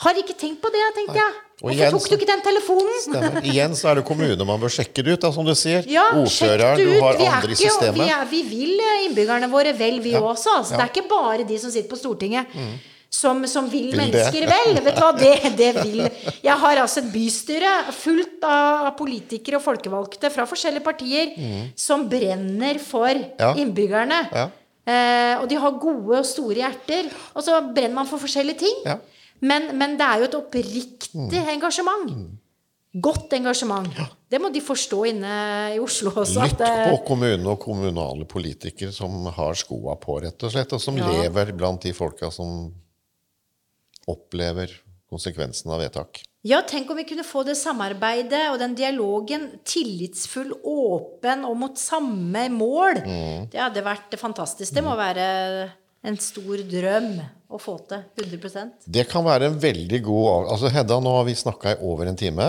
har 0.00 0.16
ikke 0.18 0.34
tenkt 0.40 0.64
på 0.64 0.72
det, 0.74 0.80
tenkte 0.96 1.20
jeg. 1.20 1.34
Hvorfor 1.64 1.96
tok 1.96 2.08
du 2.10 2.16
ikke 2.18 2.28
den 2.30 2.42
telefonen? 2.44 2.96
Stemmer. 3.04 3.40
Igjen 3.50 3.74
så 3.78 3.90
er 3.90 4.00
det 4.00 4.04
kommune 4.08 4.44
man 4.46 4.60
bør 4.60 4.72
sjekke 4.76 5.02
det 5.04 5.16
ut, 5.16 5.20
da, 5.24 5.30
som 5.32 5.44
du 5.48 5.54
sier. 5.56 5.84
Ja, 5.88 6.06
Ordføreren, 6.20 6.76
du 6.78 7.00
har 7.00 7.16
Vi 7.18 7.26
andre 7.26 7.52
i 7.52 7.60
systemet. 7.60 8.00
Vi, 8.00 8.08
er, 8.12 8.24
vi 8.30 8.42
vil 8.50 8.74
eh, 8.80 9.04
innbyggerne 9.08 9.48
våre 9.52 9.72
vel, 9.78 10.00
vi 10.04 10.12
Ja. 10.12 10.20
også. 10.20 10.58
Altså. 10.60 10.76
Det 10.76 10.82
er 10.84 10.92
ikke 10.92 11.08
bare 11.10 11.44
de 11.48 11.58
som 11.58 11.70
sitter 11.72 11.88
på 11.90 11.96
Stortinget. 12.00 12.46
Som, 13.14 13.44
som 13.46 13.68
vil, 13.70 13.92
Vil 13.92 14.10
det. 14.10 14.10
mennesker 14.10 14.46
vel. 14.50 14.74
Vet 14.82 14.96
du 14.96 15.00
hva, 15.04 15.12
det, 15.14 15.56
det 15.56 15.68
vil 15.84 16.00
Jeg 16.42 16.56
har 16.58 16.80
altså 16.82 16.98
et 17.04 17.12
bystyre 17.14 17.70
fullt 17.94 18.42
av 18.42 18.88
politikere 18.98 19.60
og 19.60 19.62
folkevalgte 19.62 20.32
fra 20.34 20.42
forskjellige 20.50 20.82
partier 20.82 21.30
som 21.78 22.08
brenner 22.10 22.80
for 22.82 23.06
Mm. 23.14 23.24
Ja. 23.38 23.52
innbyggerne. 23.54 24.18
Ja. 24.34 24.48
Eh, 24.84 25.40
og 25.40 25.46
de 25.48 25.56
har 25.62 25.78
gode 25.80 26.18
og 26.18 26.26
store 26.26 26.58
hjerter. 26.58 27.06
Og 27.36 27.42
så 27.46 27.60
brenner 27.72 27.94
man 28.02 28.06
for 28.10 28.18
forskjellige 28.18 28.58
ting. 28.66 28.82
Ja. 28.84 28.98
Men, 29.42 29.70
men 29.78 29.96
det 29.98 30.06
er 30.06 30.22
jo 30.22 30.28
et 30.30 30.36
oppriktig 30.38 31.40
engasjement. 31.56 32.14
Godt 32.94 33.32
engasjement. 33.34 33.88
Det 34.30 34.38
må 34.40 34.52
de 34.54 34.60
forstå 34.62 35.00
inne 35.10 35.34
i 35.74 35.80
Oslo 35.82 36.12
også. 36.14 36.44
Lytt 36.46 36.60
at, 36.62 36.84
på 36.92 37.00
kommunen 37.08 37.46
og 37.50 37.58
kommunale 37.64 38.24
politikere 38.30 38.92
som 38.94 39.26
har 39.34 39.58
skoa 39.58 39.96
på, 39.98 40.20
rett 40.22 40.46
og 40.46 40.52
slett, 40.54 40.72
og 40.76 40.80
som 40.80 40.96
Ja. 40.96 41.10
lever 41.10 41.50
blant 41.58 41.82
de 41.82 41.92
folka 41.92 42.30
som 42.30 42.70
opplever 44.06 44.70
konsekvensen 45.10 45.70
av 45.74 45.80
vedtak. 45.82 46.22
Ja, 46.44 46.58
tenk 46.68 46.90
om 46.92 46.98
vi 46.98 47.06
kunne 47.08 47.24
få 47.24 47.42
det 47.46 47.54
samarbeidet 47.56 48.50
og 48.52 48.58
den 48.60 48.74
dialogen 48.76 49.46
tillitsfull, 49.64 50.52
åpen 50.62 51.44
og 51.48 51.56
mot 51.56 51.78
samme 51.80 52.48
mål. 52.52 53.00
Det 53.50 53.60
hadde 53.60 53.84
vært 53.86 54.12
fantastisk. 54.20 54.74
Det 54.76 54.84
må 54.84 54.92
være 54.98 55.70
en 56.04 56.20
stor 56.20 56.60
drøm 56.68 57.10
å 57.48 57.60
få 57.60 57.78
til. 57.88 58.04
100% 58.20 58.88
Det 58.92 59.06
kan 59.10 59.24
være 59.26 59.50
en 59.50 59.58
veldig 59.60 60.00
god 60.04 60.52
Altså, 60.52 60.70
Hedda, 60.72 61.00
nå 61.00 61.16
har 61.18 61.26
vi 61.28 61.36
snakka 61.38 61.74
i 61.74 61.82
over 61.84 62.10
en 62.10 62.18
time. 62.18 62.48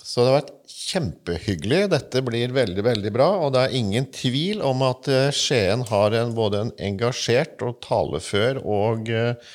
Så 0.00 0.22
det 0.22 0.30
har 0.30 0.40
vært 0.40 0.54
kjempehyggelig. 0.70 1.82
Dette 1.92 2.22
blir 2.26 2.54
veldig 2.54 2.84
veldig 2.86 3.12
bra. 3.14 3.28
Og 3.44 3.54
det 3.54 3.64
er 3.64 3.76
ingen 3.78 4.08
tvil 4.14 4.62
om 4.66 4.82
at 4.86 5.08
eh, 5.10 5.28
Skien 5.34 5.84
har 5.90 6.16
en, 6.18 6.34
både 6.36 6.64
en 6.64 6.72
engasjert 6.90 7.62
og 7.66 7.78
talefør 7.84 8.62
og 8.64 9.10
eh, 9.14 9.54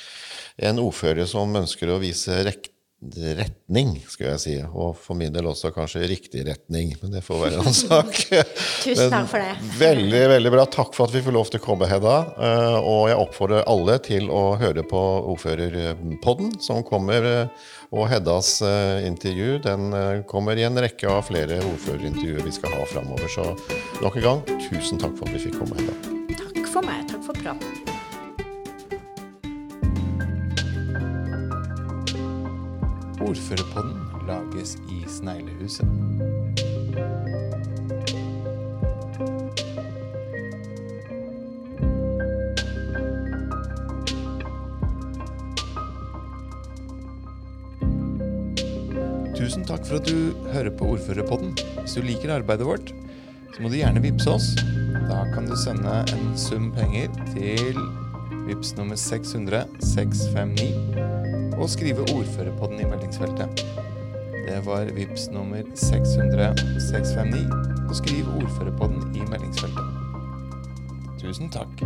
en 0.66 0.80
ordfører 0.80 1.28
som 1.28 1.52
ønsker 1.60 1.92
å 1.92 2.00
vise 2.02 2.40
rek 2.46 2.70
retning, 3.36 3.90
skal 4.08 4.30
jeg 4.32 4.40
si. 4.40 4.54
Og 4.72 4.94
for 4.98 5.14
min 5.18 5.32
del 5.34 5.46
også 5.50 5.68
kanskje 5.74 6.06
riktig 6.08 6.46
retning, 6.48 6.94
men 7.02 7.12
det 7.12 7.20
får 7.26 7.42
være 7.42 7.60
en 7.60 7.76
sak. 7.76 8.12
Tusen 8.86 9.12
takk 9.12 9.28
for 9.30 9.42
det. 9.44 9.52
Veldig, 9.78 10.22
veldig 10.32 10.52
bra. 10.54 10.64
Takk 10.72 10.94
for 10.96 11.06
at 11.06 11.14
vi 11.14 11.22
får 11.26 11.36
lov 11.36 11.50
til 11.52 11.60
å 11.60 11.64
komme, 11.66 11.88
Hedda. 11.90 12.14
Eh, 12.40 12.76
Og 12.80 13.02
jeg 13.12 13.20
oppfordrer 13.20 13.66
alle 13.68 13.98
til 14.06 14.30
å 14.32 14.42
høre 14.60 14.82
på 14.88 15.02
ordførerpodden 15.34 16.56
som 16.64 16.82
kommer. 16.88 17.28
eh, 17.30 17.72
Og 17.94 18.08
Heddas 18.10 18.56
eh, 18.66 19.04
intervju 19.06 19.60
den 19.62 19.90
kommer 20.26 20.58
i 20.58 20.64
en 20.66 20.80
rekke 20.82 21.06
av 21.12 21.28
flere 21.28 21.60
ordførerintervjuer 21.62 22.42
vi 22.48 22.54
skal 22.56 22.74
ha 22.74 22.86
framover. 22.90 23.28
Så 23.30 23.44
nok 24.02 24.16
en 24.18 24.26
gang, 24.30 24.42
tusen 24.70 24.98
takk 24.98 25.14
for 25.20 25.28
at 25.28 25.36
vi 25.36 25.44
fikk 25.46 25.60
komme, 25.60 25.78
Hedda. 25.78 26.16
Takk 26.42 26.64
for 26.72 26.82
meg. 26.88 27.04
Takk 27.12 27.22
for 27.28 27.44
praten. 27.44 27.85
Ordførerpodden 33.20 33.96
lages 34.28 34.76
i 34.92 35.04
Sneglehuset. 35.08 35.86
Tusen 49.36 49.64
takk 49.64 49.86
for 49.86 49.96
at 49.96 50.08
du 50.08 50.32
hører 50.52 50.72
på 50.76 50.92
Ordførerpodden. 50.92 51.54
Hvis 51.80 51.96
du 51.96 52.04
liker 52.04 52.34
arbeidet 52.36 52.66
vårt, 52.68 52.92
så 53.54 53.62
må 53.62 53.72
du 53.72 53.78
gjerne 53.78 54.02
vippse 54.04 54.30
oss. 54.32 54.52
Da 55.06 55.22
kan 55.32 55.48
du 55.48 55.56
sende 55.60 56.02
en 56.12 56.34
sum 56.36 56.68
penger 56.76 57.08
til 57.32 57.80
vips 58.46 58.76
nummer 58.76 58.96
600 59.00 59.64
659 59.80 61.25
og 61.56 61.70
skrive 61.70 62.00
Ordførerpodden 62.00 62.80
i 62.80 62.88
meldingsfeltet. 62.88 63.66
Det 64.46 64.58
var 64.66 64.84
vips 64.94 65.30
nummer 65.30 65.62
600 65.74 66.54
659 66.90 67.88
og 67.88 67.96
skriv 67.96 68.28
Ordførerpodden 68.36 69.16
i 69.16 69.24
meldingsfeltet. 69.30 69.84
Tusen 71.20 71.50
takk. 71.50 71.82